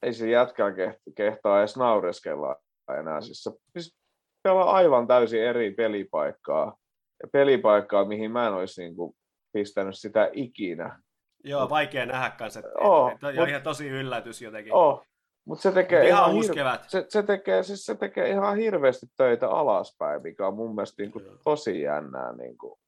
ei 0.03 0.13
se 0.13 0.31
jätkää 0.31 0.73
kehtaa 1.15 1.59
edes 1.59 1.77
naureskella 1.77 2.57
enää. 3.01 3.21
Siis 3.21 3.43
se 3.43 3.51
siis 3.73 3.99
pelaa 4.43 4.73
aivan 4.73 5.07
täysin 5.07 5.43
eri 5.43 5.71
pelipaikkaa. 5.71 6.77
Ja 7.23 7.29
pelipaikkaa, 7.33 8.05
mihin 8.05 8.31
mä 8.31 8.47
en 8.47 8.53
olisi 8.53 8.83
niinku 8.83 9.17
pistänyt 9.53 9.99
sitä 9.99 10.31
ikinä. 10.33 11.01
Joo, 11.45 11.71
vaikea 11.71 12.07
nähdä 12.07 12.31
kanssa. 12.31 12.61
Että, 12.61 12.73
oh, 12.79 13.13
että, 13.13 13.29
että, 13.29 13.41
mut, 13.41 13.49
ihan 13.49 13.63
tosi 13.63 13.89
yllätys 13.89 14.43
jotenkin. 14.43 14.75
Oh, 14.75 15.05
mutta 15.45 15.63
se 15.63 15.73
tekee 15.73 16.09
ihan, 16.09 16.33
ihan 16.33 16.55
kevät. 16.55 16.85
Se, 16.89 17.05
se, 17.09 17.23
tekee, 17.23 17.63
siis 17.63 17.87
se 17.87 17.95
tekee 17.95 18.31
ihan 18.31 18.57
hirveästi 18.57 19.07
töitä 19.17 19.49
alaspäin, 19.49 20.23
mikä 20.23 20.47
on 20.47 20.55
mun 20.55 20.75
mielestä 20.75 21.03
niin 21.03 21.13
kuin 21.13 21.25
tosi 21.45 21.81
jännää. 21.81 22.33
Niin 22.33 22.59
kuin. 22.59 22.81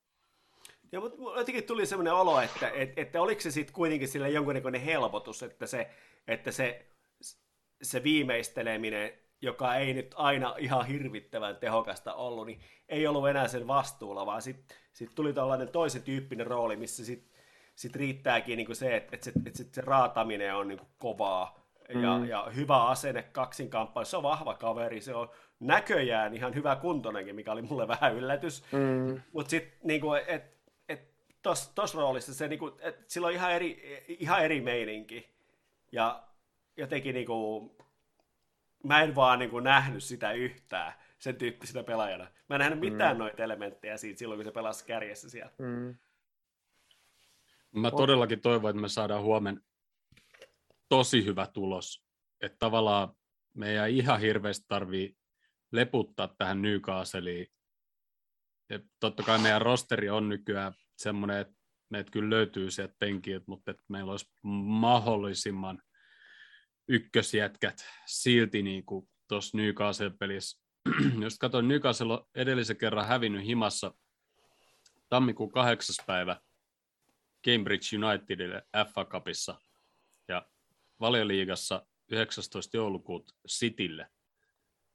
Ja, 0.93 1.01
mutta 1.01 1.17
jotenkin 1.37 1.65
tuli 1.65 1.87
sellainen 1.87 2.15
olo, 2.15 2.41
että, 2.41 2.71
että, 2.71 3.01
että 3.01 3.21
oliko 3.21 3.41
se 3.41 3.51
sitten 3.51 3.75
kuitenkin 3.75 4.09
sille 4.09 4.31
jonkunnäköinen 4.31 4.81
helpotus, 4.81 5.43
että 5.43 5.67
se, 5.67 5.91
että 6.29 6.51
se, 6.51 6.87
se 7.83 8.03
viimeisteleminen, 8.03 9.13
joka 9.43 9.75
ei 9.75 9.95
nyt 9.95 10.15
aina 10.17 10.55
ihan 10.59 10.87
hirvittävän 10.87 11.57
tehokasta 11.57 12.15
ollut, 12.15 12.47
niin 12.47 12.61
ei 12.89 13.07
ollut 13.07 13.29
enää 13.29 13.49
sen 13.49 13.67
vastuulla, 13.67 14.27
vaan 14.27 14.43
sitten 14.43 14.77
sit 14.93 15.15
tuli 15.15 15.33
tällainen 15.33 15.69
toisen 15.69 16.03
tyyppinen 16.03 16.47
rooli, 16.47 16.77
missä 16.77 17.05
sitten 17.05 17.31
sit 17.75 17.97
riittääkin 17.97 18.57
niin 18.57 18.77
se, 18.77 18.97
että, 18.97 19.15
että, 19.15 19.25
se, 19.25 19.33
että 19.47 19.59
se, 19.59 19.65
se 19.73 19.81
raataminen 19.81 20.55
on 20.55 20.69
niin 20.69 20.81
kovaa, 20.99 21.61
ja, 21.95 22.19
mm. 22.19 22.25
ja 22.25 22.51
hyvä 22.57 22.85
asenne 22.85 23.23
kaksinkamppailu. 23.23 24.05
Se 24.05 24.17
on 24.17 24.23
vahva 24.23 24.55
kaveri, 24.55 25.01
se 25.01 25.15
on 25.15 25.31
näköjään 25.61 26.35
ihan 26.35 26.55
hyvä 26.55 26.77
kuntonenkin, 26.77 27.35
mikä 27.35 27.53
oli 27.53 27.63
mulle 27.63 27.89
vähän 27.89 28.15
yllätys. 28.15 28.65
Mm. 28.73 29.21
Mutta 29.33 29.51
sitten 29.51 29.81
niinku, 29.83 30.15
et, 30.15 30.45
et, 30.89 31.01
tuossa 31.75 31.99
roolissa 31.99 32.35
se, 32.35 32.49
niinku, 32.49 32.77
et, 32.81 33.05
sillä 33.09 33.27
on 33.27 33.33
ihan 33.33 33.53
eri, 33.53 34.05
ihan 34.09 34.45
eri 34.45 34.61
meininki. 34.61 35.31
Ja 35.93 36.23
jotenkin 36.81 37.15
niinku, 37.15 37.71
mä 38.85 39.03
en 39.03 39.15
vaan 39.15 39.39
niinku 39.39 39.61
nähnyt 39.61 40.05
sitä 40.05 40.33
yhtään 40.33 40.93
sen 41.19 41.37
tyyppisenä 41.37 41.83
pelaajana. 41.83 42.27
Mä 42.49 42.57
en 42.57 42.59
nähnyt 42.59 42.81
mitään 42.81 43.17
mm. 43.17 43.19
noita 43.19 43.43
elementtejä 43.43 43.97
siitä 43.97 44.19
silloin, 44.19 44.39
kun 44.39 44.45
se 44.45 44.51
pelasi 44.51 44.85
kärjessä 44.85 45.31
siellä. 45.31 45.53
Mm. 45.59 45.95
Mä 47.73 47.91
todellakin 47.91 48.41
toivon, 48.41 48.71
että 48.71 48.81
me 48.81 48.89
saadaan 48.89 49.23
huomenna 49.23 49.61
tosi 50.89 51.25
hyvä 51.25 51.47
tulos. 51.47 52.05
Että 52.41 52.57
tavallaan 52.59 53.15
meidän 53.55 53.87
ei 53.87 53.99
ihan 53.99 54.21
hirveästi 54.21 54.65
tarvii 54.69 55.17
leputtaa 55.73 56.35
tähän 56.39 56.63
Newcastleiin. 56.63 57.47
Ja 58.71 58.81
totta 59.01 59.23
kai 59.23 59.39
meidän 59.39 59.63
rosteri 59.63 60.11
on 60.11 60.29
nykyään 60.29 60.73
semmoinen, 60.97 61.39
että 61.39 61.55
meitä 61.91 62.11
kyllä 62.11 62.31
löytyy 62.31 62.71
sieltä 62.71 62.95
penkiltä, 62.99 63.45
mutta 63.47 63.71
että 63.71 63.83
meillä 63.89 64.11
olisi 64.11 64.31
mahdollisimman 64.63 65.83
ykkösjätkät 66.91 67.85
silti 68.07 68.63
niin 68.63 68.85
kuin 68.85 69.09
tuossa 69.29 69.59
Newcastle-pelissä. 69.59 70.61
Jos 71.25 71.39
katsoin, 71.39 71.69
Newcastle 71.69 72.13
on 72.13 72.27
edellisen 72.35 72.77
kerran 72.77 73.07
hävinnyt 73.07 73.47
himassa 73.47 73.95
tammikuun 75.09 75.53
kahdeksas 75.53 75.97
päivä 76.07 76.41
Cambridge 77.47 77.97
Unitedille 77.97 78.63
FA 78.95 79.05
Cupissa 79.05 79.61
valioliigassa 81.01 81.87
19. 82.09 82.77
joulukuuta 82.77 83.35
Citylle. 83.49 84.07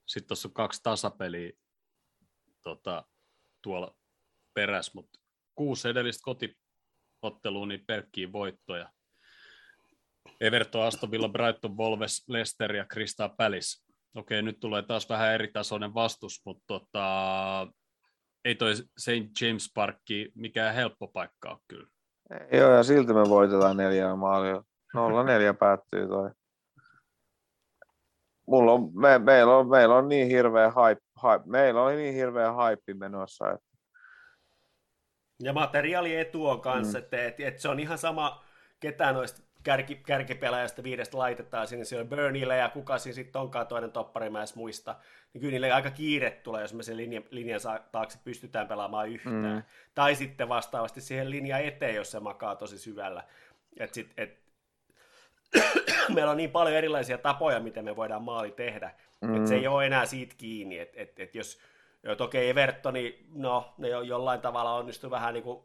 Sitten 0.05 0.27
tuossa 0.27 0.47
on 0.47 0.53
kaksi 0.53 0.83
tasapeliä 0.83 1.51
tota, 2.61 3.05
tuolla 3.61 3.97
perässä, 4.53 4.91
mutta 4.95 5.19
kuusi 5.55 5.87
edellistä 5.87 6.23
kotiottelua, 6.23 7.65
niin 7.65 7.85
pelkkiä 7.85 8.31
voittoja. 8.31 8.91
Everton, 10.41 10.83
Aston 10.83 11.11
Villa, 11.11 11.29
Brighton, 11.29 11.77
Wolves, 11.77 12.23
Leicester 12.27 12.75
ja 12.75 12.85
Crystal 12.85 13.29
Palace. 13.37 13.85
Okei, 14.15 14.41
nyt 14.41 14.59
tulee 14.59 14.81
taas 14.81 15.09
vähän 15.09 15.33
eri 15.33 15.47
tasoinen 15.47 15.93
vastus, 15.93 16.41
mutta 16.45 16.63
tota, 16.67 17.67
ei 18.45 18.55
toi 18.55 18.75
St. 18.75 19.41
James 19.41 19.71
Parkki 19.75 20.31
mikään 20.35 20.75
helppo 20.75 21.07
paikka 21.07 21.49
ole 21.49 21.59
kyllä. 21.67 21.87
Joo, 22.51 22.71
ja 22.71 22.83
silti 22.83 23.13
me 23.13 23.29
voitetaan 23.29 23.77
neljää 23.77 24.15
maalia. 24.15 24.63
0-4 24.97 25.57
päättyy 25.59 26.07
toi. 26.07 26.31
Mulla 28.47 28.71
on, 28.71 28.91
me, 28.93 29.19
meillä, 29.19 29.57
on, 29.57 29.69
meillä 29.69 29.95
on 29.95 30.07
niin 30.07 30.27
hirveä 30.27 30.67
hype, 30.67 31.01
hype, 31.23 31.43
meillä 31.45 31.81
on 31.81 31.95
niin 31.95 32.13
hirveä 32.13 32.51
hype 32.51 32.93
menossa. 32.93 33.51
Että... 33.51 33.67
Ja 35.43 35.53
materiaalietu 35.53 36.47
on 36.47 36.61
kanssa, 36.61 36.97
mm. 36.97 37.03
että, 37.03 37.25
että, 37.25 37.47
että, 37.47 37.61
se 37.61 37.69
on 37.69 37.79
ihan 37.79 37.97
sama, 37.97 38.43
ketä 38.79 39.13
noista 39.13 39.44
kärki, 39.65 39.95
kärkipelaajasta 39.95 40.83
viidestä 40.83 41.17
laitetaan 41.17 41.67
sinne, 41.67 41.85
se 41.85 41.99
on 41.99 42.07
Burnille 42.07 42.57
ja 42.57 42.69
kuka 42.69 42.97
siinä 42.97 43.15
sitten 43.15 43.41
onkaan 43.41 43.67
toinen 43.67 43.91
toppari, 43.91 44.29
mä 44.29 44.39
edes 44.39 44.55
muista. 44.55 44.95
Niin 45.33 45.39
kyllä 45.41 45.51
niille 45.51 45.71
aika 45.71 45.91
kiire 45.91 46.31
tulee, 46.31 46.61
jos 46.61 46.73
me 46.73 46.83
sen 46.83 46.97
linjan, 46.97 47.23
linjan 47.29 47.59
taakse 47.91 48.19
pystytään 48.23 48.67
pelaamaan 48.67 49.09
yhtään. 49.09 49.55
Mm. 49.55 49.63
Tai 49.95 50.15
sitten 50.15 50.49
vastaavasti 50.49 51.01
siihen 51.01 51.29
linjan 51.29 51.63
eteen, 51.63 51.95
jos 51.95 52.11
se 52.11 52.19
makaa 52.19 52.55
tosi 52.55 52.77
syvällä. 52.77 53.23
Et 53.77 53.93
sit, 53.93 54.13
et, 54.17 54.39
meillä 56.15 56.31
on 56.31 56.37
niin 56.37 56.51
paljon 56.51 56.75
erilaisia 56.75 57.17
tapoja, 57.17 57.59
miten 57.59 57.85
me 57.85 57.95
voidaan 57.95 58.23
maali 58.23 58.51
tehdä, 58.51 58.91
mm. 59.21 59.35
että 59.35 59.49
se 59.49 59.55
ei 59.55 59.67
ole 59.67 59.85
enää 59.85 60.05
siitä 60.05 60.35
kiinni, 60.37 60.79
että 60.79 61.01
et, 61.01 61.19
et 61.19 61.35
jos 61.35 61.59
Ja 62.03 62.15
toki 62.15 62.37
Evertoni, 62.37 63.25
no 63.33 63.73
ne 63.77 63.89
jo 63.89 64.01
jollain 64.01 64.41
tavalla 64.41 64.73
onnistui 64.73 65.11
vähän 65.11 65.33
niin 65.33 65.43
kuin, 65.43 65.59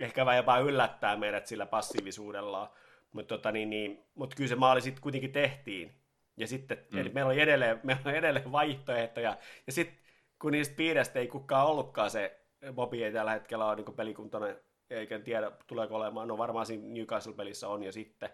ehkä 0.00 0.34
jopa 0.36 0.58
yllättää 0.58 1.16
meidät 1.16 1.46
sillä 1.46 1.66
passiivisuudellaan. 1.66 2.68
Mutta 3.12 3.36
tota, 3.36 3.52
niin, 3.52 3.70
niin, 3.70 4.04
mut 4.14 4.34
kyllä 4.34 4.48
se 4.48 4.56
maali 4.56 4.80
sitten 4.80 5.02
kuitenkin 5.02 5.32
tehtiin. 5.32 5.94
Ja 6.36 6.46
sitten 6.46 6.78
mm. 6.92 6.98
eli 6.98 7.08
meillä, 7.08 7.28
oli 7.28 7.40
edelleen, 7.40 7.80
meillä 7.84 8.02
oli 8.04 8.16
edelleen 8.16 8.52
vaihtoehtoja. 8.52 9.36
Ja 9.66 9.72
sitten 9.72 9.98
kun 10.38 10.52
niistä 10.52 10.76
piirestä 10.76 11.18
ei 11.18 11.28
kukaan 11.28 11.66
ollutkaan 11.66 12.10
se, 12.10 12.40
Bobby 12.72 13.04
ei 13.04 13.12
tällä 13.12 13.30
hetkellä 13.32 13.66
ole 13.66 13.76
niin 13.76 13.96
pelikuntoinen, 13.96 14.60
eikä 14.90 15.18
tiedä 15.18 15.52
tuleeko 15.66 15.96
olemaan, 15.96 16.28
no 16.28 16.38
varmaan 16.38 16.66
siinä 16.66 16.88
Newcastle-pelissä 16.88 17.68
on 17.68 17.82
jo 17.82 17.92
sitten, 17.92 18.30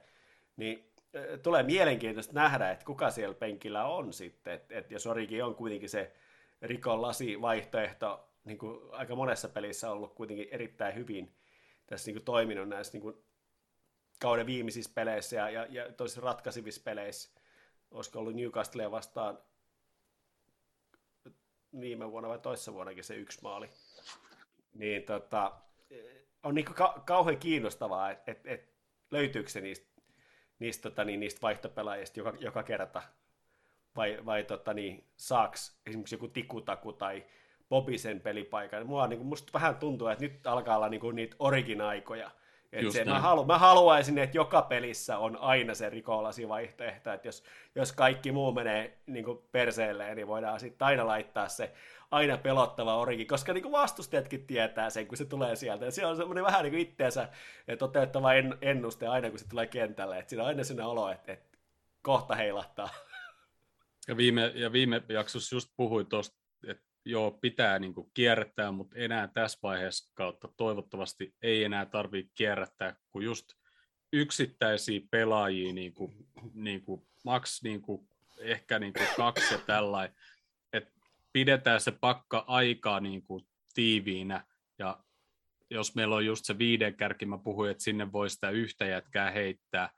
niin 0.56 0.92
tulee 1.42 1.62
mielenkiintoista 1.62 2.34
nähdä, 2.34 2.70
että 2.70 2.84
kuka 2.84 3.10
siellä 3.10 3.34
penkillä 3.34 3.84
on 3.84 4.12
sitten, 4.12 4.52
että 4.54 4.78
et 4.78 4.90
jos 4.90 5.06
Orikin 5.06 5.44
on 5.44 5.54
kuitenkin 5.54 5.88
se 5.88 6.12
rikon 6.62 7.02
lasi 7.02 7.40
vaihtoehto, 7.40 8.28
niin 8.44 8.58
kuin 8.58 8.80
aika 8.92 9.16
monessa 9.16 9.48
pelissä 9.48 9.90
ollut 9.90 10.14
kuitenkin 10.14 10.48
erittäin 10.50 10.94
hyvin 10.94 11.34
tässä 11.86 12.08
niin 12.08 12.14
kuin 12.14 12.24
toiminut 12.24 12.68
näissä 12.68 12.92
niin 12.92 13.02
kuin 13.02 13.16
kauden 14.18 14.46
viimeisissä 14.46 14.90
peleissä 14.94 15.36
ja, 15.36 15.50
ja, 15.50 15.66
ja 15.70 15.92
toisissa 15.92 16.20
ratkaisivissa 16.20 16.82
peleissä. 16.84 17.30
Olisiko 17.90 18.18
ollut 18.18 18.34
Newcastlea 18.34 18.90
vastaan 18.90 19.38
viime 21.80 22.10
vuonna 22.10 22.28
vai 22.28 22.38
toissa 22.38 22.72
vuonnakin 22.72 23.04
se 23.04 23.14
yksi 23.14 23.38
maali. 23.42 23.70
Niin 24.74 25.02
tota, 25.02 25.52
on 26.42 26.54
niin 26.54 26.64
ka- 26.64 27.02
kauhean 27.06 27.38
kiinnostavaa, 27.38 28.10
että 28.10 28.32
et, 28.32 28.46
et 28.46 28.74
löytyykö 29.10 29.50
se 29.50 29.60
niistä, 29.60 30.02
niistä, 30.58 30.90
tota, 30.90 31.04
niin, 31.04 31.20
niistä 31.20 31.42
vaihtopelaajista 31.42 32.20
joka, 32.20 32.32
joka 32.40 32.62
kerta, 32.62 33.02
vai, 33.96 34.18
vai 34.26 34.44
tota, 34.44 34.74
niin, 34.74 35.04
saaks 35.16 35.80
esimerkiksi 35.86 36.14
joku 36.14 36.28
tikutaku 36.28 36.92
tai 36.92 37.26
Bobisen 37.68 38.20
pelipaikan. 38.20 38.86
Mua 38.86 39.06
niin 39.06 39.26
musta 39.26 39.52
vähän 39.52 39.76
tuntuu, 39.76 40.08
että 40.08 40.24
nyt 40.24 40.46
alkaa 40.46 40.76
olla 40.76 40.88
niin 40.88 41.00
kuin, 41.00 41.16
niitä 41.16 41.36
origin-aikoja, 41.38 42.30
et 42.72 42.92
se, 42.92 43.04
mä, 43.04 43.20
halu, 43.20 43.44
mä 43.44 43.58
haluaisin, 43.58 44.18
että 44.18 44.36
joka 44.36 44.62
pelissä 44.62 45.18
on 45.18 45.36
aina 45.36 45.74
se 45.74 45.90
rikolasi 45.90 46.48
vaihtoehto, 46.48 47.12
että 47.12 47.28
jos, 47.28 47.44
jos 47.74 47.92
kaikki 47.92 48.32
muu 48.32 48.52
menee 48.52 48.98
niin 49.06 49.24
kuin 49.24 49.38
perseelleen, 49.52 50.16
niin 50.16 50.26
voidaan 50.26 50.60
sitten 50.60 50.86
aina 50.86 51.06
laittaa 51.06 51.48
se 51.48 51.72
aina 52.10 52.38
pelottava 52.38 52.96
origi, 52.96 53.24
koska 53.24 53.52
niin 53.52 53.62
kuin 53.62 53.72
vastustajatkin 53.72 54.46
tietää 54.46 54.90
sen, 54.90 55.06
kun 55.06 55.18
se 55.18 55.24
tulee 55.24 55.56
sieltä. 55.56 55.84
Ja 55.84 55.90
se 55.90 56.06
on 56.06 56.16
semmoinen 56.16 56.44
vähän 56.44 56.62
niin 56.62 56.72
kuin 56.72 56.82
itteensä 56.82 57.28
toteuttava 57.78 58.34
en, 58.34 58.58
ennuste 58.62 59.06
aina, 59.06 59.30
kun 59.30 59.38
se 59.38 59.48
tulee 59.48 59.66
kentälle. 59.66 60.18
Että 60.18 60.30
siinä 60.30 60.42
on 60.42 60.48
aina 60.48 60.64
sellainen 60.64 60.90
olo, 60.90 61.10
että, 61.10 61.32
että 61.32 61.58
kohta 62.02 62.34
heilahtaa. 62.34 62.88
Ja 64.08 64.16
viime, 64.16 64.52
ja 64.54 64.72
viime 64.72 65.02
jaksossa 65.08 65.56
just 65.56 65.70
puhuin 65.76 66.06
tuosta, 66.06 66.36
että 66.68 66.84
joo, 67.06 67.30
pitää 67.30 67.78
niin 67.78 67.94
kuin 67.94 68.10
kierrättää, 68.14 68.72
mutta 68.72 68.96
enää 68.98 69.28
tässä 69.28 69.58
vaiheessa 69.62 70.12
kautta 70.14 70.48
toivottavasti 70.56 71.34
ei 71.42 71.64
enää 71.64 71.86
tarvitse 71.86 72.32
kierrättää, 72.34 72.96
kun 73.10 73.24
just 73.24 73.46
yksittäisiä 74.12 75.00
pelaajia, 75.10 75.72
niin 75.72 75.94
kuin, 75.94 76.16
niin 76.54 76.82
kuin 76.82 77.06
maks 77.24 77.62
niin 77.62 77.82
kuin, 77.82 78.08
ehkä 78.40 78.78
niin 78.78 78.92
kuin 78.92 79.08
kaksi 79.16 79.54
ja 79.54 79.58
tällainen, 79.58 80.16
että 80.72 80.90
pidetään 81.32 81.80
se 81.80 81.92
pakka 81.92 82.44
aikaa 82.46 83.00
niin 83.00 83.22
kuin 83.22 83.46
tiiviinä, 83.74 84.44
ja 84.78 85.04
jos 85.70 85.94
meillä 85.94 86.14
on 86.14 86.26
just 86.26 86.44
se 86.44 86.58
viiden 86.58 86.94
kärki, 86.94 87.26
mä 87.26 87.38
puhuin, 87.38 87.70
että 87.70 87.82
sinne 87.82 88.12
voi 88.12 88.30
sitä 88.30 88.50
yhtä 88.50 88.84
jätkää 88.84 89.30
heittää, 89.30 89.90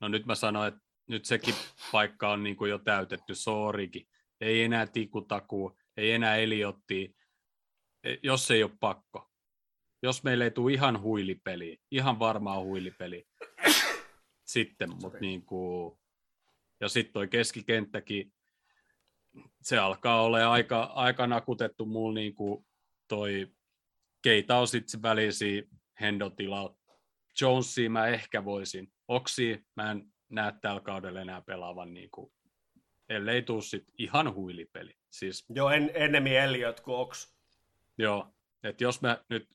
no 0.00 0.08
nyt 0.08 0.26
mä 0.26 0.34
sanoin, 0.34 0.68
että 0.68 0.80
nyt 1.06 1.24
sekin 1.24 1.54
paikka 1.92 2.30
on 2.30 2.42
niin 2.42 2.56
kuin 2.56 2.70
jo 2.70 2.78
täytetty, 2.78 3.34
soorikin, 3.34 4.08
ei 4.40 4.62
enää 4.62 4.86
tikutakuu, 4.86 5.79
ei 6.00 6.12
enää 6.12 6.36
Eliotti, 6.36 7.16
e, 8.04 8.16
jos 8.22 8.50
ei 8.50 8.62
ole 8.62 8.72
pakko. 8.80 9.30
Jos 10.02 10.24
meillä 10.24 10.44
ei 10.44 10.50
tule 10.50 10.72
ihan 10.72 11.00
huilipeli, 11.00 11.78
ihan 11.90 12.18
varmaa 12.18 12.60
huilipeli, 12.60 13.26
sitten, 14.44 14.90
mutta 15.02 15.18
niin 15.20 15.46
kuin, 15.46 15.98
ja 16.80 16.88
sitten 16.88 17.12
toi 17.12 17.28
keskikenttäkin, 17.28 18.32
se 19.62 19.78
alkaa 19.78 20.22
olla 20.22 20.52
aika, 20.52 20.82
aika 20.82 21.26
nakutettu 21.26 21.86
mulla 21.86 22.14
niin 22.14 22.34
kuin 22.34 22.66
toi 23.08 23.48
keitä 24.22 24.56
on 24.56 24.68
sitten 24.68 25.02
välisiä 25.02 25.62
Hendotilalla. 26.00 26.76
Jonesia 27.40 27.90
mä 27.90 28.06
ehkä 28.06 28.44
voisin. 28.44 28.92
Oksi 29.08 29.64
mä 29.76 29.90
en 29.90 30.04
näe 30.28 30.52
tällä 30.60 30.80
kaudella 30.80 31.20
enää 31.20 31.42
pelaavan, 31.42 31.94
niin 31.94 32.10
kuin, 32.10 32.32
ellei 33.08 33.42
tuu 33.42 33.62
sit 33.62 33.84
ihan 33.98 34.34
huilipeli. 34.34 34.99
Siis, 35.10 35.44
Joo, 35.48 35.70
en, 35.70 35.90
ennemmin 35.94 36.32
Elliot 36.32 36.80
kuin 36.80 36.96
Ox. 36.96 37.34
Joo, 37.98 38.34
että 38.62 38.84
jos 38.84 39.02
me 39.02 39.24
nyt 39.28 39.48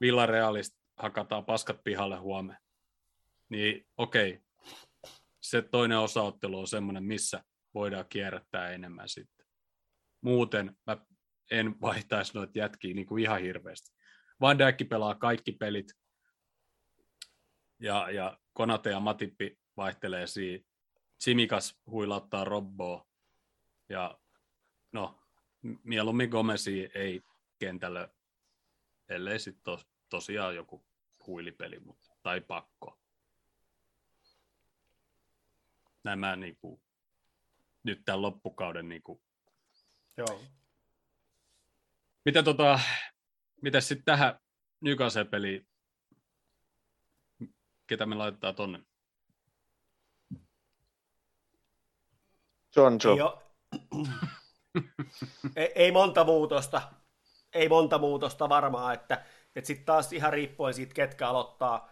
Villarealista 0.00 0.80
hakataan 0.96 1.44
paskat 1.44 1.84
pihalle 1.84 2.16
huomenna, 2.16 2.60
niin 3.48 3.86
okei, 3.96 4.40
se 5.40 5.62
toinen 5.62 5.98
osaottelu 5.98 6.58
on 6.58 6.66
semmoinen, 6.66 7.04
missä 7.04 7.44
voidaan 7.74 8.04
kierrättää 8.08 8.70
enemmän 8.70 9.08
sitten. 9.08 9.46
Muuten 10.20 10.76
mä 10.86 10.96
en 11.50 11.74
vaihtaisi 11.80 12.34
noita 12.34 12.58
jätkiä 12.58 12.94
niin 12.94 13.06
kuin 13.06 13.22
ihan 13.22 13.40
hirveästi. 13.40 13.90
Van 14.40 14.58
Dijk 14.58 14.88
pelaa 14.88 15.14
kaikki 15.14 15.52
pelit, 15.52 15.92
ja, 17.80 18.10
ja 18.10 18.38
Konate 18.52 18.90
ja 18.90 19.00
Matippi 19.00 19.58
vaihtelee 19.76 20.26
siinä. 20.26 20.64
Simikas 21.20 21.80
huilauttaa 21.86 22.44
Robboa, 22.44 23.06
ja 23.88 24.18
no, 24.92 25.20
mieluummin 25.84 26.30
Gomesi 26.30 26.90
ei 26.94 27.22
kentällä, 27.58 28.08
ellei 29.08 29.38
sitten 29.38 29.64
tos, 29.64 29.86
tosiaan 30.08 30.56
joku 30.56 30.84
huilipeli 31.26 31.80
mutta, 31.80 32.16
tai 32.22 32.40
pakko. 32.40 32.98
Nämä 36.04 36.36
niin 36.36 36.56
kuin, 36.56 36.82
nyt 37.82 38.02
tämän 38.04 38.22
loppukauden 38.22 38.88
niin 38.88 39.02
kuin. 39.02 39.22
Joo. 40.16 40.40
Mitä 42.24 42.42
tota, 42.42 42.80
mitä 43.62 43.80
sitten 43.80 44.04
tähän 44.04 44.38
Newcastle-peliin, 44.80 45.66
ketä 47.86 48.06
me 48.06 48.14
laitetaan 48.14 48.54
tonne? 48.54 48.82
John 52.76 52.98
Joe. 53.04 53.50
Ei, 55.56 55.72
ei 55.74 55.92
monta 55.92 56.24
muutosta. 56.24 56.82
Ei 57.54 57.68
monta 57.68 57.98
muutosta 57.98 58.48
varmaan, 58.48 58.94
että, 58.94 59.22
että 59.56 59.66
sitten 59.66 59.86
taas 59.86 60.12
ihan 60.12 60.32
riippuen 60.32 60.74
siitä, 60.74 60.94
ketkä 60.94 61.28
aloittaa 61.28 61.88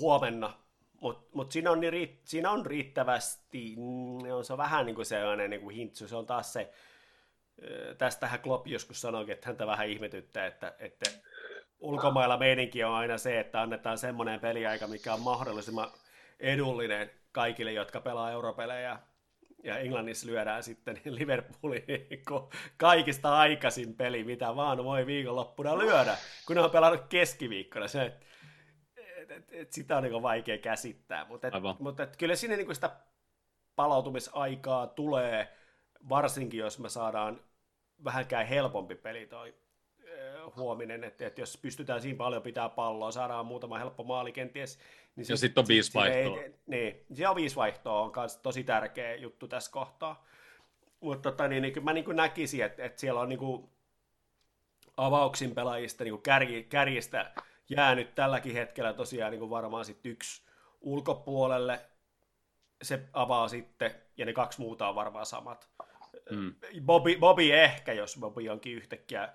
huomenna. 0.00 0.52
Mutta 1.00 1.28
mut 1.34 1.52
siinä, 1.52 1.70
on 1.70 1.80
niin, 1.80 2.20
siinä 2.24 2.50
on 2.50 2.66
riittävästi, 2.66 3.74
mm, 3.76 4.32
on 4.32 4.44
se 4.44 4.56
vähän 4.56 4.86
niin 4.86 4.96
kuin 4.96 5.06
sellainen 5.06 5.50
niin 5.50 5.62
kuin 5.62 5.76
hintsu, 5.76 6.08
se 6.08 6.16
on 6.16 6.26
taas 6.26 6.52
se, 6.52 6.72
tästähän 7.98 8.40
Klopp 8.40 8.66
joskus 8.66 9.00
sanoi, 9.00 9.30
että 9.30 9.46
häntä 9.46 9.66
vähän 9.66 9.88
ihmetyttää, 9.88 10.46
että, 10.46 10.74
että 10.78 11.10
ulkomailla 11.80 12.36
meininki 12.36 12.84
on 12.84 12.94
aina 12.94 13.18
se, 13.18 13.40
että 13.40 13.62
annetaan 13.62 13.98
semmoinen 13.98 14.40
peliaika, 14.40 14.86
mikä 14.86 15.14
on 15.14 15.20
mahdollisimman 15.20 15.90
edullinen 16.40 17.10
kaikille, 17.32 17.72
jotka 17.72 18.00
pelaa 18.00 18.30
europelejä 18.30 18.98
ja 19.64 19.78
Englannissa 19.78 20.26
lyödään 20.26 20.62
sitten 20.62 21.00
Liverpoolin 21.18 21.84
kaikista 22.76 23.38
aikaisin 23.38 23.94
peli, 23.94 24.24
mitä 24.24 24.56
vaan 24.56 24.84
voi 24.84 25.06
viikonloppuna 25.06 25.78
lyödä, 25.78 26.16
kun 26.46 26.56
ne 26.56 26.62
on 26.62 26.70
pelannut 26.70 27.06
keskiviikkona. 27.08 27.88
Se, 27.88 28.04
et, 28.04 28.16
et, 29.16 29.30
et, 29.30 29.44
et 29.52 29.72
sitä 29.72 29.96
on 29.96 30.02
niin 30.02 30.22
vaikea 30.22 30.58
käsittää, 30.58 31.24
mutta, 31.24 31.48
et, 31.48 31.54
mutta 31.78 32.02
et, 32.02 32.16
kyllä 32.16 32.36
sinne 32.36 32.56
niin 32.56 32.74
sitä 32.74 32.90
palautumisaikaa 33.76 34.86
tulee, 34.86 35.56
varsinkin 36.08 36.60
jos 36.60 36.78
me 36.78 36.88
saadaan 36.88 37.40
vähänkään 38.04 38.46
helpompi 38.46 38.94
peli 38.94 39.26
toi 39.26 39.54
huominen, 40.56 41.04
että, 41.04 41.26
että 41.26 41.40
jos 41.40 41.58
pystytään 41.62 42.00
siinä 42.00 42.16
paljon 42.16 42.42
pitää 42.42 42.68
palloa, 42.68 43.10
saadaan 43.10 43.46
muutama 43.46 43.78
helppo 43.78 44.04
maali 44.04 44.32
kenties. 44.32 44.78
Niin 45.16 45.26
ja 45.28 45.36
sitten 45.36 45.62
on 45.62 45.68
viisi 45.68 45.94
vaihtoa. 45.94 46.40
Ei, 46.40 46.54
niin, 46.66 47.06
se 47.14 47.28
on 47.28 47.36
viisi 47.36 47.56
vaihtoa, 47.56 48.00
on 48.00 48.12
myös 48.16 48.36
tosi 48.36 48.64
tärkeä 48.64 49.14
juttu 49.14 49.48
tässä 49.48 49.72
kohtaa. 49.72 50.26
Mutta 51.00 51.30
tota, 51.30 51.48
niin, 51.48 51.62
niin, 51.62 51.84
mä 51.84 51.92
niin 51.92 52.16
näkisin, 52.16 52.64
että, 52.64 52.84
että 52.84 53.00
siellä 53.00 53.20
on 53.20 53.28
niin 53.28 53.38
kuin, 53.38 53.70
avauksin 54.96 55.54
pelaajista 55.54 56.04
niin 56.04 56.12
kuin 56.12 56.22
kärj, 56.22 56.62
kärjistä 56.62 57.32
jäänyt 57.68 58.14
tälläkin 58.14 58.52
hetkellä 58.52 58.92
tosiaan 58.92 59.30
niin 59.30 59.40
kuin 59.40 59.50
varmaan 59.50 59.84
sit 59.84 60.06
yksi 60.06 60.42
ulkopuolelle, 60.80 61.80
se 62.82 63.08
avaa 63.12 63.48
sitten, 63.48 63.94
ja 64.16 64.26
ne 64.26 64.32
kaksi 64.32 64.60
muuta 64.60 64.88
on 64.88 64.94
varmaan 64.94 65.26
samat. 65.26 65.70
Mm. 66.30 66.54
Bobby, 66.84 67.16
Bobby 67.16 67.52
ehkä, 67.52 67.92
jos 67.92 68.16
Bobby 68.20 68.48
onkin 68.48 68.76
yhtäkkiä 68.76 69.32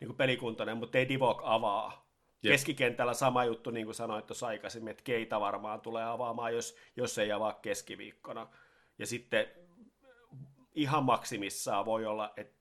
niin 0.00 0.08
kuin 0.08 0.16
pelikuntoinen, 0.16 0.76
mutta 0.76 0.98
ei 0.98 1.08
Divok 1.08 1.42
avaa. 1.44 2.07
Jep. 2.42 2.52
Keskikentällä 2.52 3.14
sama 3.14 3.44
juttu, 3.44 3.70
niin 3.70 3.86
kuin 3.86 3.94
sanoit 3.94 4.26
tuossa 4.26 4.46
aikaisemmin, 4.46 4.90
että 4.90 5.04
Keita 5.04 5.40
varmaan 5.40 5.80
tulee 5.80 6.04
avaamaan, 6.04 6.54
jos, 6.54 6.76
jos 6.96 7.18
ei 7.18 7.32
avaa 7.32 7.52
keskiviikkona. 7.52 8.46
Ja 8.98 9.06
sitten 9.06 9.46
ihan 10.74 11.04
maksimissaan 11.04 11.84
voi 11.84 12.06
olla, 12.06 12.32
että 12.36 12.58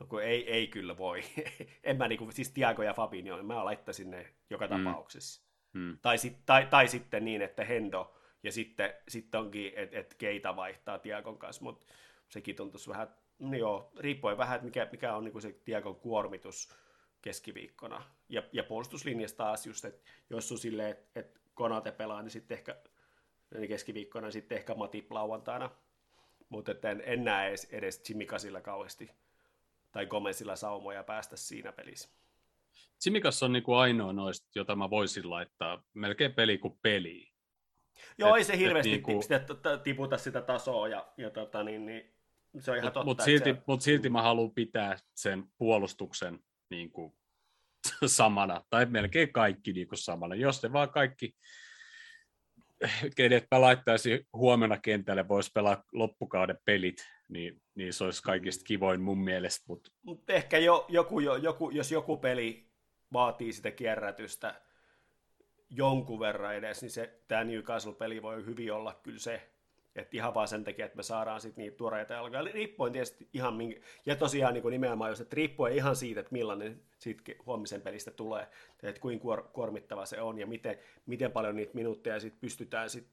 no 0.00 0.06
kun 0.06 0.22
ei, 0.22 0.50
ei 0.52 0.66
kyllä 0.66 0.98
voi. 0.98 1.22
en 1.84 1.96
mä 1.96 2.08
niinku, 2.08 2.28
siis 2.32 2.50
Tiago 2.50 2.82
ja 2.82 2.94
Fabinho, 2.94 3.42
mä 3.42 3.64
laittaisin 3.64 4.10
ne 4.10 4.34
joka 4.50 4.66
Mm. 4.66 4.84
tapauksessa. 4.84 5.42
Hmm. 5.74 5.98
Tai, 6.02 6.18
sit, 6.18 6.36
tai, 6.46 6.66
tai 6.66 6.88
sitten 6.88 7.24
niin, 7.24 7.42
että 7.42 7.64
Hendo 7.64 8.14
ja 8.42 8.52
sitten, 8.52 8.94
sitten 9.08 9.40
onkin, 9.40 9.72
että 9.76 9.98
et 9.98 10.14
Keita 10.14 10.56
vaihtaa 10.56 10.98
Tiagon 10.98 11.38
kanssa, 11.38 11.62
mutta 11.62 11.86
sekin 12.28 12.56
tuntuisi 12.56 12.90
vähän, 12.90 13.14
no 13.38 13.56
joo, 13.56 13.92
riippuen 13.98 14.38
vähän, 14.38 14.54
että 14.56 14.64
mikä, 14.64 14.88
mikä 14.92 15.14
on 15.16 15.24
niin 15.24 15.42
se 15.42 15.52
Tiagon 15.64 15.96
kuormitus 15.96 16.74
keskiviikkona. 17.22 18.04
Ja, 18.28 18.42
ja 18.52 18.64
puolustuslinjasta 18.64 19.36
taas 19.36 19.66
just, 19.66 19.84
että 19.84 20.10
jos 20.30 20.52
on 20.52 20.58
silleen, 20.58 20.90
että, 20.90 21.20
että 21.20 21.40
Konate 21.54 21.92
pelaa, 21.92 22.22
niin 22.22 22.30
sitten 22.30 22.58
ehkä 22.58 22.76
niin 23.58 23.68
keskiviikkona, 23.68 24.26
niin 24.26 24.32
sitten 24.32 24.58
ehkä 24.58 24.74
Matip 24.74 25.12
lauantaina. 25.12 25.70
Mutta 26.48 26.72
en, 26.90 27.02
en 27.04 27.24
näe 27.24 27.48
edes, 27.48 27.64
edes 27.64 28.02
Chimikasilla 28.02 28.60
kauheasti 28.60 29.10
tai 29.92 30.06
Gomezilla 30.06 30.56
saumoja 30.56 31.02
päästä 31.02 31.36
siinä 31.36 31.72
pelissä. 31.72 32.08
Simikas 32.98 33.42
on 33.42 33.52
niinku 33.52 33.74
ainoa 33.74 34.12
noista, 34.12 34.48
jota 34.54 34.76
mä 34.76 34.90
voisin 34.90 35.30
laittaa 35.30 35.82
melkein 35.94 36.34
peli 36.34 36.58
kuin 36.58 36.78
peli. 36.82 37.30
Joo, 38.18 38.30
Et- 38.30 38.38
ei 38.38 38.44
se 38.44 38.58
hirveästi 38.58 38.90
niinku- 38.90 39.22
sitä, 39.22 39.38
t- 39.38 39.82
tiputa 39.82 40.18
sitä 40.18 40.42
tasoa, 40.42 40.88
ja, 40.88 41.12
ja 41.16 41.30
tota, 41.30 41.62
niin, 41.64 41.86
niin, 41.86 42.14
se 42.58 42.70
on 42.70 42.76
ihan 42.76 42.92
totta. 42.92 43.04
Mutta 43.04 43.24
silti, 43.24 43.50
se, 43.50 43.62
mut 43.66 43.80
silti 43.80 44.08
mä 44.08 44.22
haluan 44.22 44.50
pitää 44.50 44.98
sen 45.14 45.44
puolustuksen 45.58 46.40
niinku 46.70 47.16
samana, 48.06 48.64
tai 48.70 48.86
melkein 48.86 49.32
kaikki 49.32 49.72
niinku 49.72 49.96
samana. 49.96 50.34
Jos 50.34 50.62
ne 50.62 50.72
vaan 50.72 50.90
kaikki, 50.90 51.36
kenet 53.16 53.46
mä 53.50 53.60
laittaisin 53.60 54.28
huomenna 54.32 54.78
kentälle, 54.78 55.28
vois 55.28 55.52
pelaa 55.52 55.84
loppukauden 55.92 56.58
pelit, 56.64 57.08
niin, 57.28 57.62
niin 57.74 57.92
se 57.92 58.04
olisi 58.04 58.22
kaikista 58.22 58.64
kivoin 58.64 59.00
mun 59.00 59.18
mielestä. 59.18 59.64
Mutta 59.68 59.90
Mutta 60.02 60.32
ehkä 60.32 60.58
jo, 60.58 60.86
joku, 60.88 61.20
jo, 61.20 61.36
joku, 61.36 61.70
jos 61.70 61.92
joku 61.92 62.16
peli 62.16 62.70
vaatii 63.12 63.52
sitä 63.52 63.70
kierrätystä 63.70 64.60
jonkun 65.70 66.20
verran 66.20 66.54
edes, 66.54 66.82
niin 66.82 66.90
se, 66.90 67.20
tämä 67.28 67.44
Newcastle-peli 67.44 68.22
voi 68.22 68.44
hyvin 68.44 68.72
olla 68.72 69.00
kyllä 69.02 69.18
se, 69.18 69.50
että 69.96 70.16
ihan 70.16 70.34
vaan 70.34 70.48
sen 70.48 70.64
takia, 70.64 70.84
että 70.86 70.96
me 70.96 71.02
saadaan 71.02 71.40
sitten 71.40 71.62
niitä 71.62 71.76
tuoreita 71.76 72.14
jalkoja. 72.14 72.42
Riippuen 72.42 72.92
tietysti 72.92 73.28
ihan, 73.32 73.54
minkä, 73.54 73.80
ja 74.06 74.16
tosiaan 74.16 74.54
niin 74.54 74.70
nimenomaan 74.70 75.10
just, 75.10 75.20
että 75.20 75.36
riippuen 75.36 75.74
ihan 75.74 75.96
siitä, 75.96 76.20
että 76.20 76.32
millainen 76.32 76.82
siitä 76.98 77.32
huomisen 77.46 77.82
pelistä 77.82 78.10
tulee, 78.10 78.48
että 78.82 79.00
kuinka 79.00 79.22
kuor, 79.22 79.42
kuormittava 79.42 80.06
se 80.06 80.20
on 80.20 80.38
ja 80.38 80.46
miten, 80.46 80.78
miten 81.06 81.32
paljon 81.32 81.56
niitä 81.56 81.74
minuutteja 81.74 82.20
sit 82.20 82.40
pystytään 82.40 82.90
sit, 82.90 83.08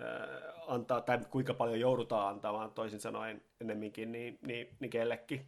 äh, 0.00 0.52
antaa, 0.66 1.00
tai 1.00 1.18
kuinka 1.30 1.54
paljon 1.54 1.80
joudutaan 1.80 2.28
antamaan 2.28 2.70
toisin 2.70 3.00
sanoen 3.00 3.42
ennemminkin 3.60 4.12
niin, 4.12 4.38
niin, 4.46 4.76
niin 4.80 4.90
kellekin. 4.90 5.46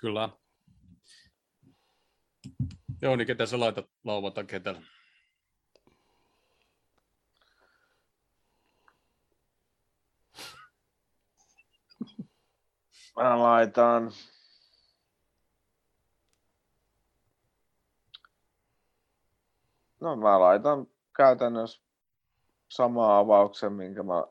kyllä. 0.00 0.28
Joo, 3.02 3.16
niin 3.16 3.26
ketä 3.26 3.46
sä 3.46 3.60
laitat 3.60 3.90
lauantain 4.04 4.46
kentällä? 4.46 4.82
Mä 13.16 13.38
laitan... 13.42 14.12
No 20.00 20.16
mä 20.16 20.40
laitan 20.40 20.86
käytännössä 21.16 21.82
sama 22.68 23.18
avauksen, 23.18 23.72
minkä 23.72 24.02
mä 24.02 24.24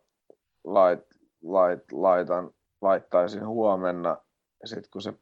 lait, 0.63 0.99
lait, 1.43 1.91
laitan, 1.91 2.51
laittaisin 2.81 3.47
huomenna. 3.47 4.17
Ja 4.61 4.67
sitten 4.67 4.91
kun 4.91 5.01
se 5.01 5.13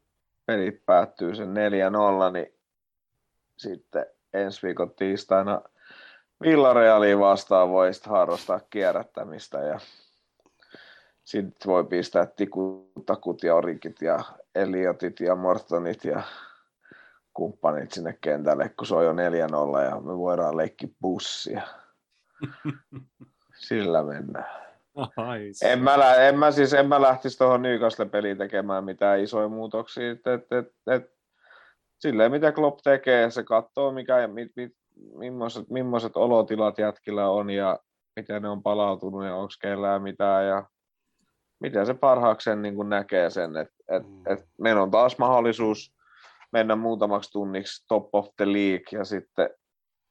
peli 0.45 0.71
päättyy 0.71 1.35
sen 1.35 1.53
4-0, 2.29 2.31
niin 2.33 2.53
sitten 3.57 4.05
ensi 4.33 4.67
viikon 4.67 4.91
tiistaina 4.91 5.61
Villarealia 6.41 7.19
vastaan 7.19 7.69
voi 7.69 7.91
harrastaa 8.05 8.59
kierrättämistä 8.69 9.59
ja 9.59 9.79
sitten 11.27 11.71
voi 11.71 11.83
pistää 11.83 12.25
tikutakut 12.25 13.43
ja 13.43 13.55
orikit 13.55 14.01
ja 14.01 14.19
Eliotit 14.55 15.19
ja 15.19 15.35
Mortonit 15.35 16.05
ja 16.05 16.23
kumppanit 17.33 17.91
sinne 17.91 18.17
kentälle, 18.21 18.69
kun 18.69 18.87
se 18.87 18.95
on 18.95 19.05
jo 19.05 19.13
4-0 19.13 19.15
ja 19.83 19.99
me 20.01 20.17
voidaan 20.17 20.57
leikki 20.57 20.95
bussia. 21.01 21.61
Sillä 23.67 24.03
mennään. 24.03 24.67
Ai, 25.17 25.51
En 25.63 25.83
mä, 25.83 25.99
lä- 25.99 26.15
en 26.15 26.39
mä, 26.39 26.51
siis, 26.51 26.73
en 26.73 26.87
mä 26.87 27.01
lähtisi 27.01 27.37
tuohon 27.37 27.61
Newcastle-peliin 27.61 28.37
tekemään 28.37 28.83
mitään 28.83 29.19
isoja 29.19 29.47
muutoksia. 29.47 30.11
Et, 30.11 30.27
et, 30.27 30.51
et, 30.51 30.73
et, 30.87 31.11
silleen 31.99 32.31
mitä 32.31 32.51
Klopp 32.51 32.79
tekee, 32.83 33.31
se 33.31 33.43
katsoo 33.43 33.91
mikä, 33.91 34.27
mit, 34.27 34.51
mit, 34.55 34.75
millaiset, 35.15 35.69
millaiset 35.69 36.17
olotilat 36.17 36.77
jätkillä 36.77 37.29
on 37.29 37.49
ja 37.49 37.79
miten 38.15 38.41
ne 38.41 38.49
on 38.49 38.63
palautunut 38.63 39.25
ja 39.25 39.35
onko 39.35 39.53
kellään 39.61 40.01
mitään 40.01 40.47
ja 40.47 40.65
miten 41.59 41.85
se 41.85 41.93
parhaakseen 41.93 42.61
niin 42.61 42.75
kuin 42.75 42.89
näkee 42.89 43.29
sen, 43.29 43.57
että 43.57 43.75
et, 43.87 44.03
et 44.27 44.49
meillä 44.61 44.81
on 44.81 44.91
taas 44.91 45.17
mahdollisuus 45.17 45.95
mennä 46.51 46.75
muutamaksi 46.75 47.31
tunniksi 47.31 47.85
top 47.87 48.15
of 48.15 48.27
the 48.37 48.45
league 48.45 48.99
ja 48.99 49.05
sitten 49.05 49.49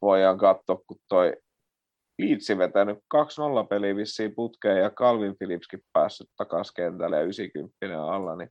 voidaan 0.02 0.38
katsoa, 0.38 0.76
kun 0.86 0.98
toi 1.08 1.36
Leedsi 2.18 2.58
vetänyt 2.58 2.98
2-0 2.98 2.98
peliä 3.68 3.96
vissiin 3.96 4.34
putkeen 4.34 4.82
ja 4.82 4.90
Calvin 4.90 5.38
Phillipskin 5.38 5.80
päässyt 5.92 6.30
takaisin 6.36 6.74
kentälle 6.76 7.16
ja 7.16 7.22
90 7.22 7.74
alla, 8.02 8.36
niin 8.36 8.50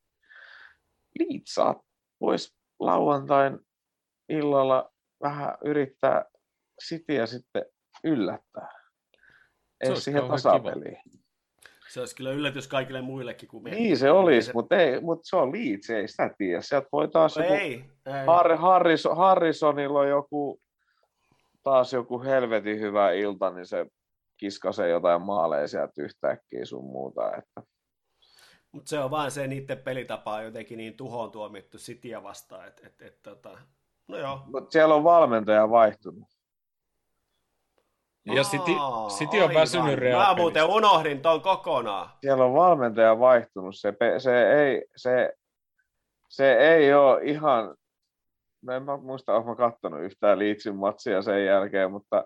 Leeds 1.20 1.56
voisi 2.22 2.56
lauantain 2.80 3.60
illalla 4.30 4.94
vähän 5.24 5.58
yrittää 5.66 6.26
Cityä 6.84 7.26
sitten 7.26 7.66
yllättää. 8.04 8.72
Ei 9.82 9.96
siihen 9.96 10.28
tasapeliin. 10.28 11.25
Se 11.90 12.00
olisi 12.00 12.16
kyllä 12.16 12.32
yllätys 12.32 12.68
kaikille 12.68 13.02
muillekin 13.02 13.50
kuin 13.50 13.64
meille. 13.64 13.80
Niin 13.80 13.98
se 13.98 14.12
olisi, 14.12 14.52
mutta, 14.54 14.76
ei, 14.76 15.02
mutta 15.02 15.28
se 15.28 15.36
on 15.36 15.52
Leeds, 15.52 15.90
ei 15.90 16.08
sitä 16.08 16.30
tiedä. 16.38 16.62
Sieltä 16.62 16.88
voi 16.92 17.08
taas 17.08 17.38
joku, 17.38 17.54
Ei, 17.54 17.74
ei. 18.06 18.26
Har, 18.28 18.56
Harrison, 18.56 19.18
Harrisonilla 19.18 20.00
on 20.00 20.10
joku, 20.10 20.60
taas 21.64 21.94
joku 21.94 22.24
helvetin 22.24 22.80
hyvä 22.80 23.12
ilta, 23.12 23.50
niin 23.50 23.66
se 23.66 23.86
kiskasee 24.38 24.90
jotain 24.90 25.22
maaleja 25.22 25.68
sieltä 25.68 25.94
yhtäkkiä 25.98 26.66
sun 26.66 26.86
muuta. 26.86 27.36
Että. 27.36 27.62
Mutta 28.72 28.90
se 28.90 29.00
on 29.00 29.12
vaan 29.12 29.32
se 29.32 29.48
niiden 29.48 29.78
pelitapa 29.78 30.36
on 30.36 30.46
jotenkin 30.46 30.78
niin 30.78 30.98
tuhoon 30.98 31.32
tuomittu 31.32 31.78
Cityä 31.78 32.24
vastaan, 32.24 32.68
että 32.68 32.88
et, 32.88 33.02
et, 33.02 33.22
tota, 33.24 33.58
no 34.08 34.18
joo. 34.18 34.44
Mutta 34.46 34.72
siellä 34.72 34.96
on 34.96 35.04
valmentaja 35.04 35.70
vaihtunut. 35.70 36.35
Ja 38.26 38.44
City, 38.44 38.72
Aa, 38.80 39.08
City 39.08 39.38
on 39.40 39.54
väsynyt 39.54 39.90
Mä 39.90 39.96
Real 39.96 40.36
muuten 40.36 40.66
unohdin 40.66 41.22
ton 41.22 41.42
kokonaan. 41.42 42.10
Siellä 42.22 42.46
on 42.46 42.54
valmentaja 42.54 43.20
vaihtunut. 43.20 43.76
Se, 43.76 43.94
se, 44.18 44.52
ei, 44.52 44.86
se, 44.96 45.34
se 46.30 46.54
ei 46.54 46.94
ole 46.94 47.24
ihan, 47.24 47.76
mä 48.62 48.76
en 48.76 48.84
mä 48.84 48.98
muista, 48.98 49.34
olen 49.34 49.46
mä 49.46 49.56
kattonut 49.56 50.02
yhtään 50.02 50.40
Leedsin 50.40 50.76
matsia 50.76 51.22
sen 51.22 51.46
jälkeen, 51.46 51.92
mutta 51.92 52.26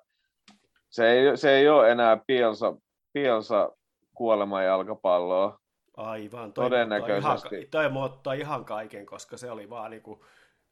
se 0.90 1.12
ei, 1.12 1.38
se 1.38 1.52
ei 1.58 1.70
ole 1.70 1.92
enää 1.92 2.18
Pielsa, 2.28 2.76
Pielsa 3.14 3.72
kuoleman 4.14 4.66
jalkapalloa. 4.66 5.60
Aivan, 5.98 6.54
toi 6.54 6.66
Todennäköisesti. 6.66 7.28
muuttaa 7.28 7.60
Ihan, 7.60 7.70
toi 7.72 7.90
muuttaa 7.90 8.34
ihan 8.34 8.66
kaiken, 8.66 9.06
koska 9.06 9.38
se 9.38 9.52
oli 9.52 9.70
vaan 9.70 9.92
niinku, 9.92 10.26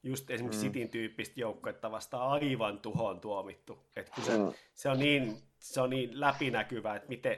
just 0.04 0.30
esimerkiksi 0.32 0.66
Mm. 0.66 0.74
Cityn 0.74 0.90
tyyppistä 0.90 1.40
joukkuetta 1.40 1.92
vastaan 1.92 2.32
aivan 2.32 2.80
tuhoon 2.80 3.20
tuomittu. 3.20 3.80
Et 3.96 4.10
kun 4.10 4.24
se, 4.24 4.38
Mm. 4.38 4.54
se, 4.74 4.90
on 4.90 5.00
niin, 5.00 5.38
se 5.60 5.82
on 5.82 5.90
niin 5.90 6.20
läpinäkyvä, 6.20 6.96
että 6.96 7.08
miten, 7.10 7.38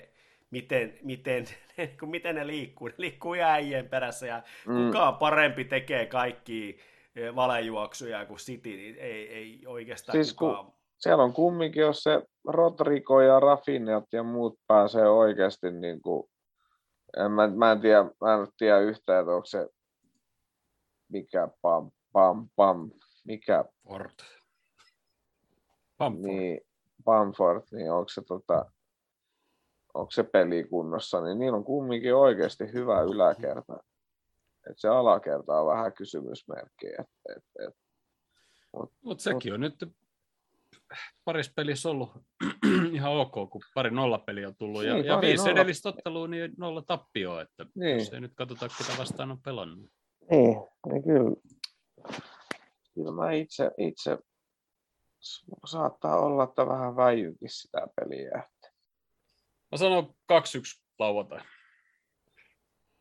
miten, 0.52 1.00
miten, 1.04 1.46
kun 2.00 2.10
miten 2.10 2.36
ne 2.36 2.48
liikkuu. 2.48 2.88
Ne 2.88 2.94
liikkuu 2.98 3.34
äijien 3.34 3.90
perässä 3.90 4.28
ja 4.28 4.44
Mm. 4.68 4.86
kukaan 4.86 5.16
parempi 5.18 5.66
tekee 5.66 6.06
kaikki 6.06 6.80
eh, 7.16 7.36
valejuoksuja 7.36 8.26
kuin 8.26 8.38
City, 8.38 8.70
niin 8.70 8.96
ei, 8.96 9.34
ei 9.34 9.64
oikeastaan 9.68 10.14
Siis 10.18 10.34
kun- 10.34 10.50
kukaan. 10.50 10.74
Siellä 10.98 11.24
on 11.24 11.34
kumminkin, 11.34 11.82
jos 11.82 12.04
se 12.04 12.22
Rodrigo 12.48 13.22
ja 13.22 13.40
Rafinhat 13.40 14.06
ja 14.14 14.24
muut 14.24 14.60
pääsee 14.68 15.10
oikeasti 15.10 15.72
niin 15.72 16.02
kuin, 16.02 16.30
en, 17.18 17.32
mä, 17.32 17.48
mä, 17.48 17.72
en 17.72 17.82
tiedä, 17.82 18.04
mä 18.22 18.34
en 18.34 18.48
tiedä 18.58 18.80
yhtään, 18.80 19.20
että 19.20 19.32
onko 19.32 19.46
se 19.46 19.68
mikä 21.10 21.48
pam, 21.62 21.92
pam, 22.20 22.50
pam, 22.56 22.92
mikä 23.24 23.66
Ford. 23.88 24.20
Bamford. 25.98 26.26
niin 26.26 26.62
Bamford, 27.04 27.62
niin 27.72 27.92
onko 27.92 28.10
se, 28.10 28.22
tota, 28.28 28.72
onko 29.94 30.12
se 30.12 30.24
peli 30.24 30.64
kunnossa, 30.64 31.22
niin 31.22 31.40
niillä 31.40 31.58
on 31.58 31.64
kumminkin 31.64 32.16
oikeasti 32.16 32.74
hyvä 32.74 33.02
yläkerta. 33.02 33.78
Et 34.70 34.78
se 34.80 34.88
alakerta 34.88 35.60
on 35.60 35.68
vähän 35.68 35.94
kysymysmerkki. 35.94 36.88
Et, 36.88 37.08
et, 37.36 37.44
et. 37.68 37.76
Mutta 39.02 39.24
sekin 39.24 39.54
on 39.54 39.60
nyt 39.60 39.76
parissa 41.26 41.52
pelissä 41.56 41.90
ollut 41.90 42.12
ihan 42.94 43.12
ok, 43.12 43.32
kun 43.50 43.62
pari 43.76 43.92
nollapeliä 43.92 44.48
on 44.48 44.56
tullut. 44.56 44.84
Ja, 44.84 44.94
Niin, 44.94 45.06
ja 45.06 45.16
pari 45.16 45.28
viisi 45.28 45.44
nolla- 45.44 45.52
edellistä 45.52 45.90
ottelua, 45.90 46.28
niin 46.28 46.52
nolla 46.58 46.82
tappioa. 46.82 47.42
Että 47.42 47.66
Niin. 47.76 48.00
jos 48.00 48.14
ei 48.14 48.22
nyt 48.22 48.34
katsota, 48.36 48.68
ketä 48.78 48.98
vastaan 49.00 49.32
on 49.32 49.42
pelannut. 49.42 49.90
Niin, 50.32 50.58
niin 50.86 51.04
kyllä. 51.04 51.36
Kyllä 53.00 53.12
mä 53.12 53.32
itse, 53.32 53.72
itse 53.78 54.18
saattaa 55.66 56.20
olla, 56.20 56.44
että 56.44 56.68
vähän 56.68 56.96
väijykin 56.96 57.50
sitä 57.50 57.88
peliä. 57.96 58.44
Mä 59.72 59.78
sanon 59.78 60.14
2-1 60.28 60.84
lauantai. 61.00 61.40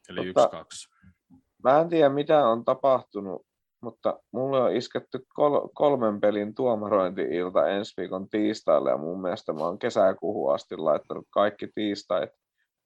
Eli 0.09 0.27
Mutta- 0.27 0.51
1-2. 0.53 0.89
Mä 1.65 1.81
en 1.81 1.89
tiedä, 1.89 2.09
mitä 2.09 2.49
on 2.49 2.65
tapahtunut, 2.65 3.47
mutta 3.81 4.21
mulle 4.33 4.63
on 4.63 4.77
isketty 4.77 5.27
kol- 5.35 5.69
kolmen 5.75 6.21
pelin 6.21 6.55
tuomarointi-ilta 6.55 7.69
ensi 7.69 7.95
viikon 7.97 8.29
tiistaille, 8.29 8.91
ja 8.91 8.97
mun 8.97 9.23
mielestä 9.23 9.53
mä 9.53 9.61
oon 9.61 9.79
kesäkuuhun 9.79 10.55
asti 10.55 10.77
laittanut 10.77 11.27
kaikki 11.31 11.69
tiistait 11.75 12.31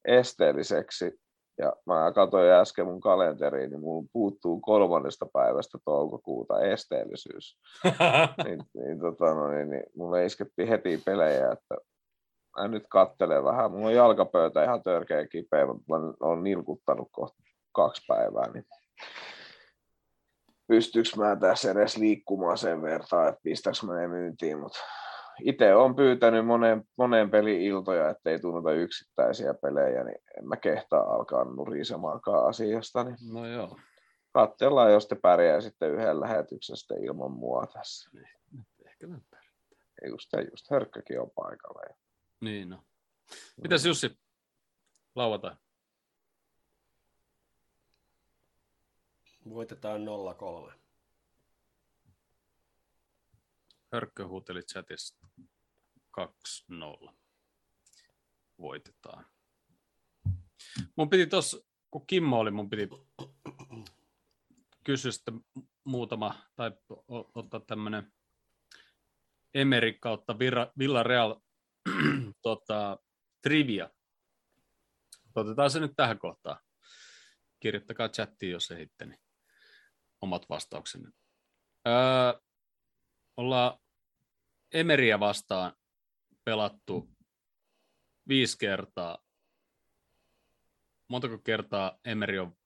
esteelliseksi. 0.05 1.21
Ja 1.59 1.73
mä 1.87 2.13
katsoin 2.15 2.51
äsken 2.51 2.87
mun 2.87 3.01
kalenteriin, 3.01 3.71
niin 3.71 3.81
mulla 3.81 4.09
puuttuu 4.13 4.61
kolmannesta 4.61 5.27
päivästä 5.33 5.79
toukokuuta 5.85 6.61
esteellisyys. 6.61 7.59
niin, 8.45 8.63
niin, 8.75 9.01
tota, 9.01 9.35
no, 9.35 9.49
niin, 9.51 9.71
niin 9.71 9.83
mulle 9.97 10.27
iskettiin 10.27 10.69
heti 10.69 11.03
pelejä, 11.05 11.53
että 11.53 11.75
mä 12.57 12.69
nyt 12.69 12.85
kattelen 12.91 13.45
vähän. 13.45 13.71
Mulla 13.71 13.87
on 13.87 13.95
jalkapöytä 13.95 14.65
ihan 14.65 14.83
törkeä 14.83 15.27
kipeä, 15.27 15.67
mutta 15.67 15.85
mä 15.89 15.97
oon 16.21 16.45
nilkuttanut 16.45 17.09
kohta 17.13 17.43
kaksi 17.73 18.03
päivää, 18.09 18.53
niin 18.53 18.65
pystyykö 20.69 21.09
mä 21.17 21.37
tässä 21.37 21.71
edes 21.71 21.97
liikkumaan 21.97 22.59
sen 22.59 22.83
verran, 22.83 23.29
että 23.29 23.41
pistäks 23.43 23.83
mä 23.83 23.95
ne 23.95 24.09
myyntiin, 24.09 24.59
mutta 24.59 24.79
itse 25.45 25.75
olen 25.75 25.95
pyytänyt 25.95 26.47
moneen, 26.47 26.85
moneen 26.97 27.31
pelin 27.31 27.61
iltoja, 27.61 28.11
ettei 28.11 28.39
tunnuta 28.39 28.73
yksittäisiä 28.73 29.55
pelejä, 29.55 30.05
niin 30.05 30.19
en 30.39 30.49
mä 30.49 30.57
kehtaa 30.57 31.15
alkaa 31.15 31.45
nurisemaankaan 31.45 32.49
asiasta, 32.49 33.05
niin 33.05 33.17
no 33.33 33.47
joo. 33.47 33.79
katsellaan, 34.33 34.93
jos 34.93 35.09
te 35.09 35.15
pärjää 35.15 35.61
sitten 35.61 35.91
yhden 35.91 36.21
lähetyksestä 36.21 36.95
ilman 36.95 37.33
mua 37.33 37.67
tässä. 37.73 38.11
Ehkä 38.87 39.07
mä 39.07 39.19
pärjään. 39.31 39.55
Ja 40.03 40.09
Just, 40.09 40.29
just 40.51 40.71
hörkkäkin 40.71 41.21
on 41.21 41.31
paikalla. 41.31 41.81
Ja 41.89 41.95
Niin 42.41 42.71
no. 42.71 42.83
Mitäs 43.63 43.87
Jussi? 43.87 44.19
Lauantai. 45.15 45.57
Voitetaan 49.49 50.01
0-3. 50.71 50.82
Hörkkö 53.93 54.27
huuteli 54.27 54.63
chatissa 54.63 55.17
2-0. 57.09 57.15
Voitetaan. 58.61 59.27
Mun 60.97 61.11
piti 61.11 61.27
tuossa, 61.27 61.59
kun 61.91 62.07
Kimmo 62.07 62.39
oli, 62.39 62.51
mun 62.51 62.71
piti 62.71 62.89
kysyä 64.85 65.13
sitten 65.13 65.41
muutama, 65.85 66.35
tai 66.57 66.73
ottaa 67.35 67.61
tämmönen 67.61 68.13
Emeri 69.55 69.99
kautta 70.01 70.39
Villarreal 70.79 71.41
tota, 72.43 72.99
trivia. 73.43 73.91
Otetaan 75.35 75.71
se 75.71 75.81
nyt 75.81 75.93
tähän 75.97 76.19
kohtaan. 76.19 76.59
Kirjoittakaa 77.61 78.09
chattiin, 78.09 78.53
jos 78.53 78.71
ehitte, 78.71 79.07
niin 79.07 79.21
omat 80.21 80.49
vastauksenne. 80.49 81.11
Öö, 81.87 82.41
ollaan 83.37 83.79
Emeriä 84.73 85.21
vastaan 85.21 85.73
pelattu 86.45 87.09
viisi 88.29 88.59
kertaa. 88.59 89.19
Montako 91.09 91.39
kertaa 91.39 91.99
Emeri 92.05 92.39
on 92.39 92.57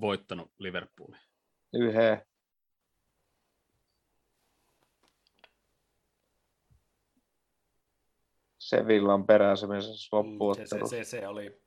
voittanut 0.00 0.52
Liverpoolin? 0.58 1.20
yhden. 1.72 2.22
Sevillan 8.58 9.26
peräsemisessä 9.26 9.92
Mm, 9.92 9.96
Se, 9.96 10.08
se, 10.08 10.16
loppuottelu. 10.16 10.88
se, 10.88 11.04
se, 11.04 11.26
oli, 11.28 11.60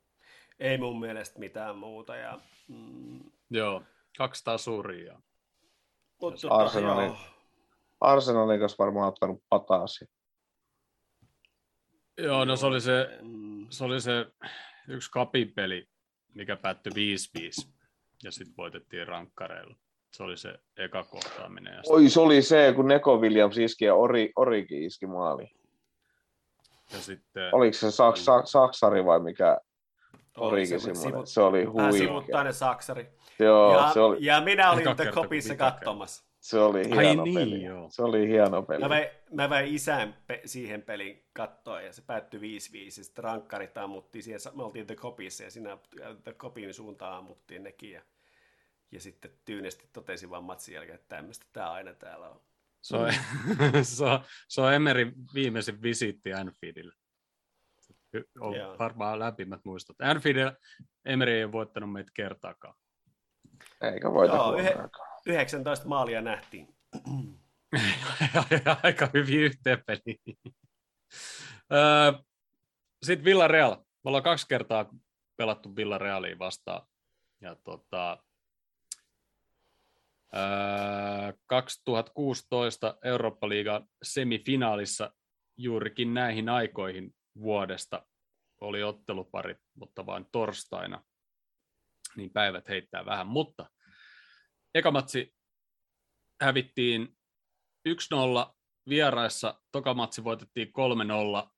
ei 0.60 0.78
mun 0.78 1.00
mielestä 1.00 1.40
mitään 1.40 1.78
muuta. 1.78 2.16
Ja, 2.16 2.40
mm, 2.68 3.32
Joo, 3.50 3.84
200 4.18 4.58
suuria. 4.58 5.22
mutta, 6.22 6.48
Arsenalin-. 6.50 7.18
Arsenalin 8.02 8.60
kanssa 8.60 8.84
varmaan 8.84 9.08
ottanut 9.08 9.44
pataasi. 9.50 10.06
Joo, 12.18 12.46
no 12.46 12.56
se 12.56 12.66
oli 12.66 12.82
se, 12.82 13.20
se, 13.70 13.84
oli 13.84 14.02
se 14.02 14.26
yksi 14.88 15.12
kapipeli, 15.12 15.88
mikä 16.34 16.56
päättyi 16.56 17.18
5-5, 17.66 17.70
ja 18.24 18.32
sitten 18.32 18.58
voitettiin 18.58 19.08
rankkareilla. 19.08 19.76
Se 20.14 20.24
oli 20.24 20.38
se 20.38 20.60
eka 20.78 21.04
kohtaaminen. 21.04 21.74
Ja, 21.74 21.82
Oi, 21.90 22.10
se 22.10 22.20
oli 22.20 22.42
se, 22.42 22.74
kun 22.76 22.88
Neko 22.88 23.18
Williams 23.18 23.58
iski 23.58 23.86
ja 23.86 23.96
Ori, 23.96 24.32
Origi 24.36 24.86
iski 24.86 25.06
maali. 25.08 25.52
ja 26.94 27.00
sitten 27.02 27.50
Oliko 27.56 27.74
se 27.78 27.92
Saks, 27.92 28.26
Saks, 28.26 28.52
Saksari 28.52 29.06
vai 29.06 29.20
mikä 29.20 29.58
Origi 30.38 30.80
semmoinen? 30.80 31.14
sivut- 31.14 31.26
Se 31.26 31.42
oli 31.42 31.60
Vähän 31.74 31.92
huikea. 31.92 32.08
sivuttainen 32.08 32.54
saksari. 32.54 33.10
Joo, 33.40 33.74
ja, 33.82 33.94
se 33.94 34.00
oli, 34.00 34.18
ja 34.26 34.42
minä 34.42 34.72
olin 34.72 34.96
The 34.96 35.06
Copissa 35.12 35.56
katsomassa. 35.56 36.29
Se 36.40 36.60
oli 36.60 36.80
Ai 36.92 37.06
hieno 37.06 37.24
niin, 37.24 37.36
peli. 37.40 37.64
joo. 37.64 37.90
Se 37.90 38.02
oli 38.04 38.28
hieno 38.28 38.62
peli. 38.64 38.80
Mä 38.84 38.90
vein, 38.90 39.10
mä 39.34 39.50
vein 39.50 39.76
isän 39.76 40.18
pe- 40.28 40.42
siihen 40.46 40.82
peliin 40.82 41.26
kattoon 41.34 41.86
ja 41.86 41.94
se 41.94 42.02
päättyi 42.02 42.40
5-5 42.40 42.44
ja 42.86 42.92
sitten 42.92 43.24
rankkarit 43.24 43.78
ammuttiin 43.78 44.24
siihen, 44.24 44.40
me 44.56 44.64
oltiin 44.64 44.88
The 44.88 44.96
Copissa 44.96 45.44
ja 45.44 45.52
siinä 45.52 45.78
The 46.24 46.34
Copin 46.34 46.74
suuntaan 46.74 47.18
ammuttiin 47.18 47.64
nekin 47.64 47.92
ja, 47.92 48.02
ja 48.92 49.00
sitten 49.02 49.32
tyynesti 49.46 49.90
totesin 49.94 50.30
vaan 50.30 50.44
matsin 50.44 50.76
jälkeen, 50.76 50.96
että 50.96 51.16
tämmöistä 51.16 51.46
tää 51.54 51.72
aina 51.72 51.94
täällä 51.94 52.30
on. 52.30 52.42
se 52.82 52.98
on, 52.98 53.14
se 53.84 54.06
on, 54.06 54.20
se 54.48 54.62
on 54.62 54.74
Emerin 54.74 55.14
viimeisin 55.34 55.82
visiitti 55.82 56.34
Anfieldille. 56.34 56.94
On 58.40 58.56
Joo. 58.56 58.78
varmaan 58.80 59.20
lämpimät 59.20 59.60
muistot. 59.66 60.02
Anfield 60.02 60.52
Emeri 61.06 61.32
ei 61.32 61.44
ole 61.44 61.52
voittanut 61.52 61.92
meitä 61.92 62.12
kertaakaan. 62.14 62.76
Eikä 63.82 64.12
voita 64.12 64.36
Joo, 64.36 64.52
huonoakaan. 64.52 65.09
19 65.26 65.88
maalia 65.88 66.22
nähtiin. 66.22 66.76
Aika 68.84 69.10
hyvin 69.14 69.40
yhteen 69.40 69.84
peliin. 69.86 70.38
Öö, 71.74 72.14
Sitten 73.06 73.26
Villarreal. 73.26 73.76
Me 73.76 73.84
ollaan 74.06 74.24
kaksi 74.24 74.48
kertaa 74.48 74.90
pelattu 75.36 75.76
Villarealiin 75.76 76.40
vastaan. 76.40 76.88
Ja 77.42 77.56
tota, 77.56 78.24
öö, 80.36 81.34
2016 81.46 82.98
Eurooppa-liigan 83.04 83.88
semifinaalissa 84.04 85.14
juurikin 85.58 86.14
näihin 86.14 86.50
aikoihin 86.50 87.16
vuodesta 87.42 88.06
oli 88.62 88.84
otteluparit, 88.84 89.58
mutta 89.76 90.06
vain 90.06 90.26
torstaina. 90.32 91.04
Niin 92.16 92.30
päivät 92.30 92.70
heittää 92.70 93.06
vähän. 93.06 93.28
Mutta 93.28 93.70
eka 94.76 94.92
matsi 94.92 95.36
hävittiin 96.42 97.18
1-0 97.90 97.94
vieraissa, 98.90 99.62
toka 99.72 99.94
matsi 99.94 100.24
voitettiin 100.24 100.68
3-0. 101.46 101.50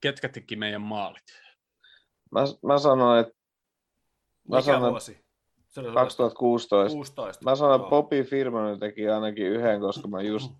Ketkä 0.00 0.28
teki 0.28 0.56
meidän 0.56 0.80
maalit? 0.80 1.24
Mä, 2.30 2.40
mä 2.62 2.78
sanoin, 2.78 3.20
että 3.20 3.40
Mä 4.48 4.56
Mikä 4.56 4.72
sanon, 4.72 4.90
vuosi? 4.90 5.24
Se 5.68 5.80
oli 5.80 5.92
2016. 5.92 6.96
16. 6.96 7.44
Mä 7.44 7.54
sanoin, 7.54 7.80
että. 7.80 7.90
Bobby 7.90 8.22
Firminen 8.22 8.80
teki 8.80 9.08
ainakin 9.08 9.46
yhden, 9.46 9.80
koska 9.80 10.08
mä 10.08 10.22
just 10.22 10.52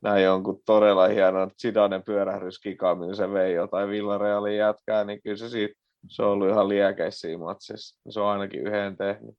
näin 0.00 0.24
jonkun 0.24 0.62
todella 0.66 1.08
hienon 1.08 1.50
Zidanen 1.62 2.02
pyörähdyskikaa, 2.02 2.94
millä 2.94 3.14
se 3.14 3.32
vei 3.32 3.54
jotain 3.54 3.88
Villarealin 3.88 4.56
jätkää, 4.56 5.04
niin 5.04 5.22
kyllä 5.22 5.36
se 5.36 5.48
siitä, 5.48 5.74
se 6.08 6.22
on 6.22 6.30
ollut 6.30 6.48
ihan 6.48 6.68
liekeis 6.68 7.20
siinä 7.20 7.38
matsissa. 7.38 8.00
Se 8.08 8.20
on 8.20 8.28
ainakin 8.28 8.66
yhden 8.66 8.96
tehnyt. 8.96 9.34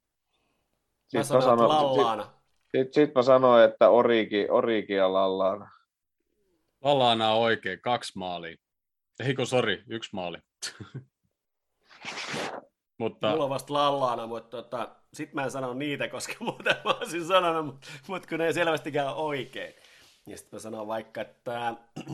Mä 1.14 1.24
Sitten 1.24 1.42
sanoin, 1.42 1.60
mä 1.60 1.68
sanoin, 1.68 1.70
Lallaana. 1.70 2.24
sit, 2.24 2.32
sit, 2.72 2.94
sit 2.94 3.16
mä 3.16 3.24
sanoin 3.24 3.64
että 3.64 3.90
Origi, 3.90 4.48
Origi 4.50 4.94
ja 4.94 5.14
Lallana. 5.14 5.72
Lallana 6.82 7.32
on 7.32 7.42
oikein, 7.42 7.82
kaksi 7.82 8.12
maalia. 8.16 8.56
Eikö, 9.20 9.46
sori, 9.46 9.84
yksi 9.88 10.10
maali. 10.14 10.38
Mutta 12.98 13.30
Mulla 13.32 13.44
on 13.44 13.50
vasta 13.50 13.74
Lallaana, 13.74 14.28
mutta 14.28 14.50
tota, 14.58 14.96
sit 15.14 15.34
mä 15.34 15.44
en 15.44 15.52
sano 15.52 15.74
niitä, 15.74 16.08
koska 16.08 16.34
muuten 16.46 16.76
mä 16.86 16.92
olisin 16.92 17.26
sanonut, 17.28 17.66
mutta 17.66 17.88
mut 18.08 18.26
kun 18.26 18.38
ne 18.40 18.46
ei 18.46 18.54
selvästikään 18.54 19.08
ole 19.08 19.16
oikein. 19.16 19.74
Ja 20.28 20.38
sitten 20.38 20.58
mä 20.58 20.62
sanon 20.62 20.88
vaikka, 20.88 21.22
että 21.22 21.76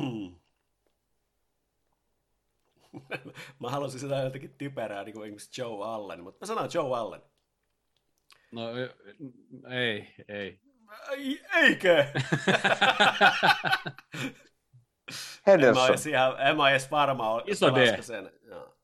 mä 3.59 3.69
haluaisin 3.69 3.99
sitä 3.99 4.15
jotenkin 4.15 4.55
typerää, 4.57 5.03
niin 5.03 5.13
kuin 5.13 5.23
esimerkiksi 5.23 5.61
Joe 5.61 5.85
Allen, 5.87 6.23
mutta 6.23 6.45
mä 6.45 6.47
sanon 6.47 6.69
Joe 6.73 6.97
Allen. 6.97 7.21
No, 8.51 8.69
ei, 9.69 10.15
ei. 10.27 10.59
Ei, 11.11 11.41
eikö? 11.53 11.97
en, 11.97 12.13
mä 15.07 15.51
Henderson. 15.51 15.89
edes 15.89 16.05
ihan, 16.05 16.47
en 16.47 16.57
mä 16.57 16.69
edes 16.69 16.91
varma 16.91 17.31
ole. 17.31 17.43
Iso 17.45 17.75
D. 17.75 18.01
Sen. 18.01 18.31
Joo. 18.43 18.77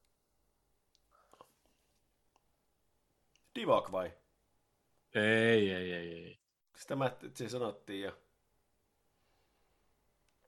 Divok 3.56 3.91
vai? 3.91 4.14
ei, 5.15 5.72
ei, 5.73 5.93
ei, 5.93 6.14
ei. 6.14 6.40
Sitä 6.75 6.95
mä 6.95 7.11
se 7.33 7.49
sanottiin 7.49 8.01
jo. 8.03 8.17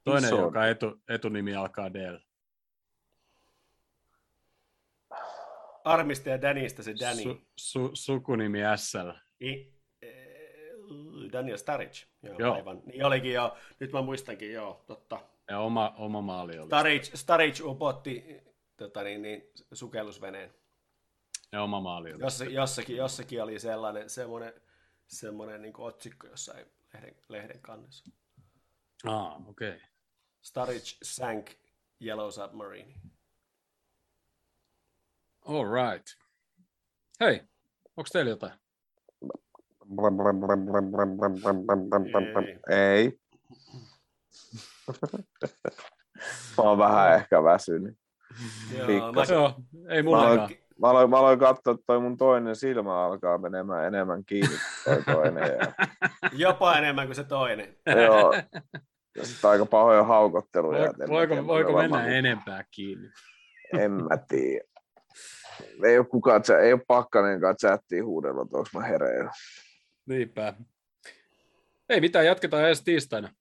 Toinen, 0.04 0.28
Iso. 0.28 0.42
joka 0.42 0.68
etu, 0.68 1.02
etunimi 1.10 1.56
alkaa 1.56 1.94
D. 1.94 2.20
Armista 5.84 6.30
ja 6.30 6.42
Danista 6.42 6.84
se 6.84 6.96
Danny. 7.00 7.24
Su, 7.24 7.42
su, 7.56 7.92
sukunimi 7.94 8.60
SL. 8.76 9.10
I, 9.42 9.74
e, 10.02 10.08
Daniel 11.32 11.58
Sturridge. 11.58 12.06
Joo, 12.24 12.36
Joo. 12.40 12.54
aivan. 12.54 12.82
Niin 12.86 13.06
olikin 13.06 13.34
jo. 13.34 13.58
Nyt 13.80 13.92
mä 13.92 14.02
muistankin, 14.02 14.54
joo, 14.54 14.84
totta. 14.88 15.20
Ja 15.50 15.60
oma, 15.60 15.94
oma 15.98 16.22
maali 16.22 16.60
oli. 16.60 16.68
Sturridge, 16.68 17.18
Sturridge 17.18 17.64
upotti 17.64 18.42
tota, 18.78 19.04
niin, 19.04 19.22
niin, 19.22 19.52
sukellusveneen. 19.74 20.54
Ja 21.52 21.64
oma 21.64 21.82
maali 21.82 22.14
oli. 22.14 22.24
Jossa, 22.24 22.46
jossakin, 22.46 22.98
jossakin 22.98 23.44
oli 23.44 23.60
sellainen, 23.60 24.10
semmoinen, 24.10 24.54
semmoinen 25.08 25.62
niin 25.62 25.74
otsikko 25.78 26.28
jossain 26.28 26.66
lehden, 26.94 27.16
lehden 27.30 27.60
kannessa. 27.62 28.12
Ah, 29.06 29.50
okei. 29.50 29.70
Okay. 29.70 29.82
Sturridge 30.42 30.98
sank 31.04 31.50
Yellow 32.02 32.32
Submarine. 32.32 32.94
All 35.46 35.66
right. 35.66 36.06
Hei, 37.20 37.42
onko 37.98 38.08
teillä 38.14 38.30
jotain? 38.32 38.54
Ei. 42.70 43.20
Mä 46.58 46.64
oon 46.64 46.78
vähän 46.78 47.16
ehkä 47.16 47.44
väsynyt. 47.44 47.98
Joo, 48.78 48.88
Pikkasen. 48.88 49.38
mä, 49.38 49.42
Joo, 49.44 49.54
ei 49.90 50.04
Mä 50.04 50.06
mullakaan. 50.10 50.40
aloin, 50.40 50.58
mä 50.82 50.90
aloin, 50.90 51.10
mä 51.10 51.18
aloin 51.20 51.40
katsoa, 51.40 51.74
että 51.74 51.84
toi 51.88 52.00
mun 52.00 52.18
toinen 52.18 52.56
silmä 52.56 53.06
alkaa 53.06 53.38
menemään 53.38 53.86
enemmän 53.88 54.26
kiinni 54.26 54.56
kuin 54.84 54.96
toi 55.06 55.16
toinen. 55.16 55.44
Ja, 55.60 55.74
jopa 56.48 56.78
enemmän 56.78 57.08
kuin 57.08 57.16
se 57.16 57.24
toinen. 57.24 57.78
joo. 58.06 58.34
Ja 59.18 59.26
sitten 59.26 59.50
aika 59.50 59.66
pahoja 59.66 60.04
haukotteluja. 60.04 60.82
Voiko, 60.82 61.00
mä 61.08 61.08
voiko, 61.10 61.48
voiko 61.48 61.74
varmaan- 61.74 62.02
mennä 62.04 62.18
enempää 62.18 62.64
kiinni? 62.72 63.10
En 63.80 63.92
mä 63.92 64.18
tiedä. 64.28 64.64
Ei 65.86 65.98
ole, 65.98 66.06
kukaan, 66.06 66.44
ei 66.64 66.74
ole 66.74 66.82
pakkanenkaan 66.88 67.56
chattiin 67.58 68.06
huudella, 68.06 68.42
että 68.42 68.58
onko 68.58 68.70
mä 68.74 68.84
hereillä. 68.84 69.32
Niinpä. 70.06 70.54
Ei 71.90 72.02
mitään, 72.02 72.26
jatketaan 72.26 72.66
edes 72.66 72.82
tiistaina. 72.84 73.34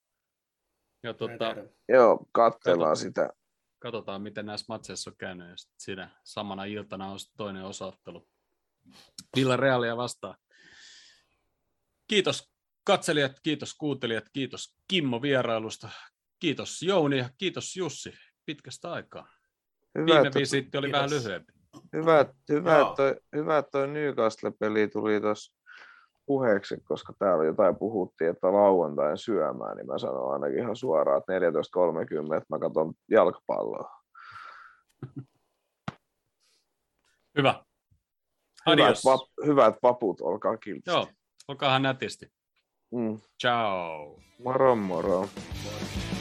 Ja 1.02 1.14
tota, 1.14 1.56
Joo, 1.88 2.26
katsellaan 2.32 2.96
sitä. 2.96 3.30
katsotaan, 3.78 4.22
miten 4.22 4.46
näissä 4.46 4.66
matseissa 4.68 5.10
on 5.10 5.16
käynyt. 5.18 5.48
Ja 5.48 5.54
siinä 5.78 6.10
samana 6.24 6.64
iltana 6.64 7.06
on 7.06 7.18
toinen 7.36 7.64
osaottelu. 7.64 8.28
Villarealia 9.36 9.96
vastaan. 9.96 10.34
Kiitos 12.08 12.52
katselijat, 12.84 13.40
kiitos 13.42 13.74
kuuntelijat, 13.74 14.24
kiitos 14.32 14.76
Kimmo 14.88 15.22
vierailusta. 15.22 15.88
Kiitos 16.38 16.82
Jouni 16.82 17.18
ja 17.18 17.30
kiitos 17.38 17.76
Jussi 17.76 18.12
pitkästä 18.46 18.92
aikaa. 18.92 19.28
Hyvä, 19.98 20.06
Viime 20.06 20.30
visiitti 20.34 20.78
oli 20.78 20.86
kiitos. 20.86 20.98
vähän 20.98 21.10
lyhyempi. 21.10 21.52
Hyvä, 21.92 22.26
hyvä, 22.48 22.78
Joo. 22.78 22.94
toi, 22.96 23.16
hyvä, 23.36 23.62
toi 23.62 23.88
Newcastle-peli 23.88 24.88
tuli 24.88 25.20
tuossa 25.20 25.62
puheeksi, 26.26 26.76
koska 26.84 27.12
täällä 27.18 27.44
jotain 27.44 27.76
puhuttiin, 27.76 28.30
että 28.30 28.52
lauantain 28.52 29.18
syömään, 29.18 29.76
niin 29.76 29.86
mä 29.86 29.98
sanon 29.98 30.32
ainakin 30.32 30.58
ihan 30.58 30.76
suoraan, 30.76 31.18
että 31.18 31.32
14.30, 31.32 32.36
että 32.36 32.46
mä 32.48 32.58
katson 32.58 32.94
jalkapalloa. 33.10 33.90
Hyvä. 37.38 37.64
Hyvät, 38.66 38.84
Adios. 38.84 39.04
vap, 39.04 39.20
hyvät 39.46 39.74
vaput, 39.82 40.20
olkaa 40.20 40.56
kiltisti. 40.56 40.90
Joo, 40.90 41.06
olkaahan 41.48 41.82
nätisti. 41.82 42.32
Mm. 42.92 43.20
Ciao. 43.42 44.18
Moro 44.38 44.76
moro. 44.76 45.18
Moi. 45.18 46.11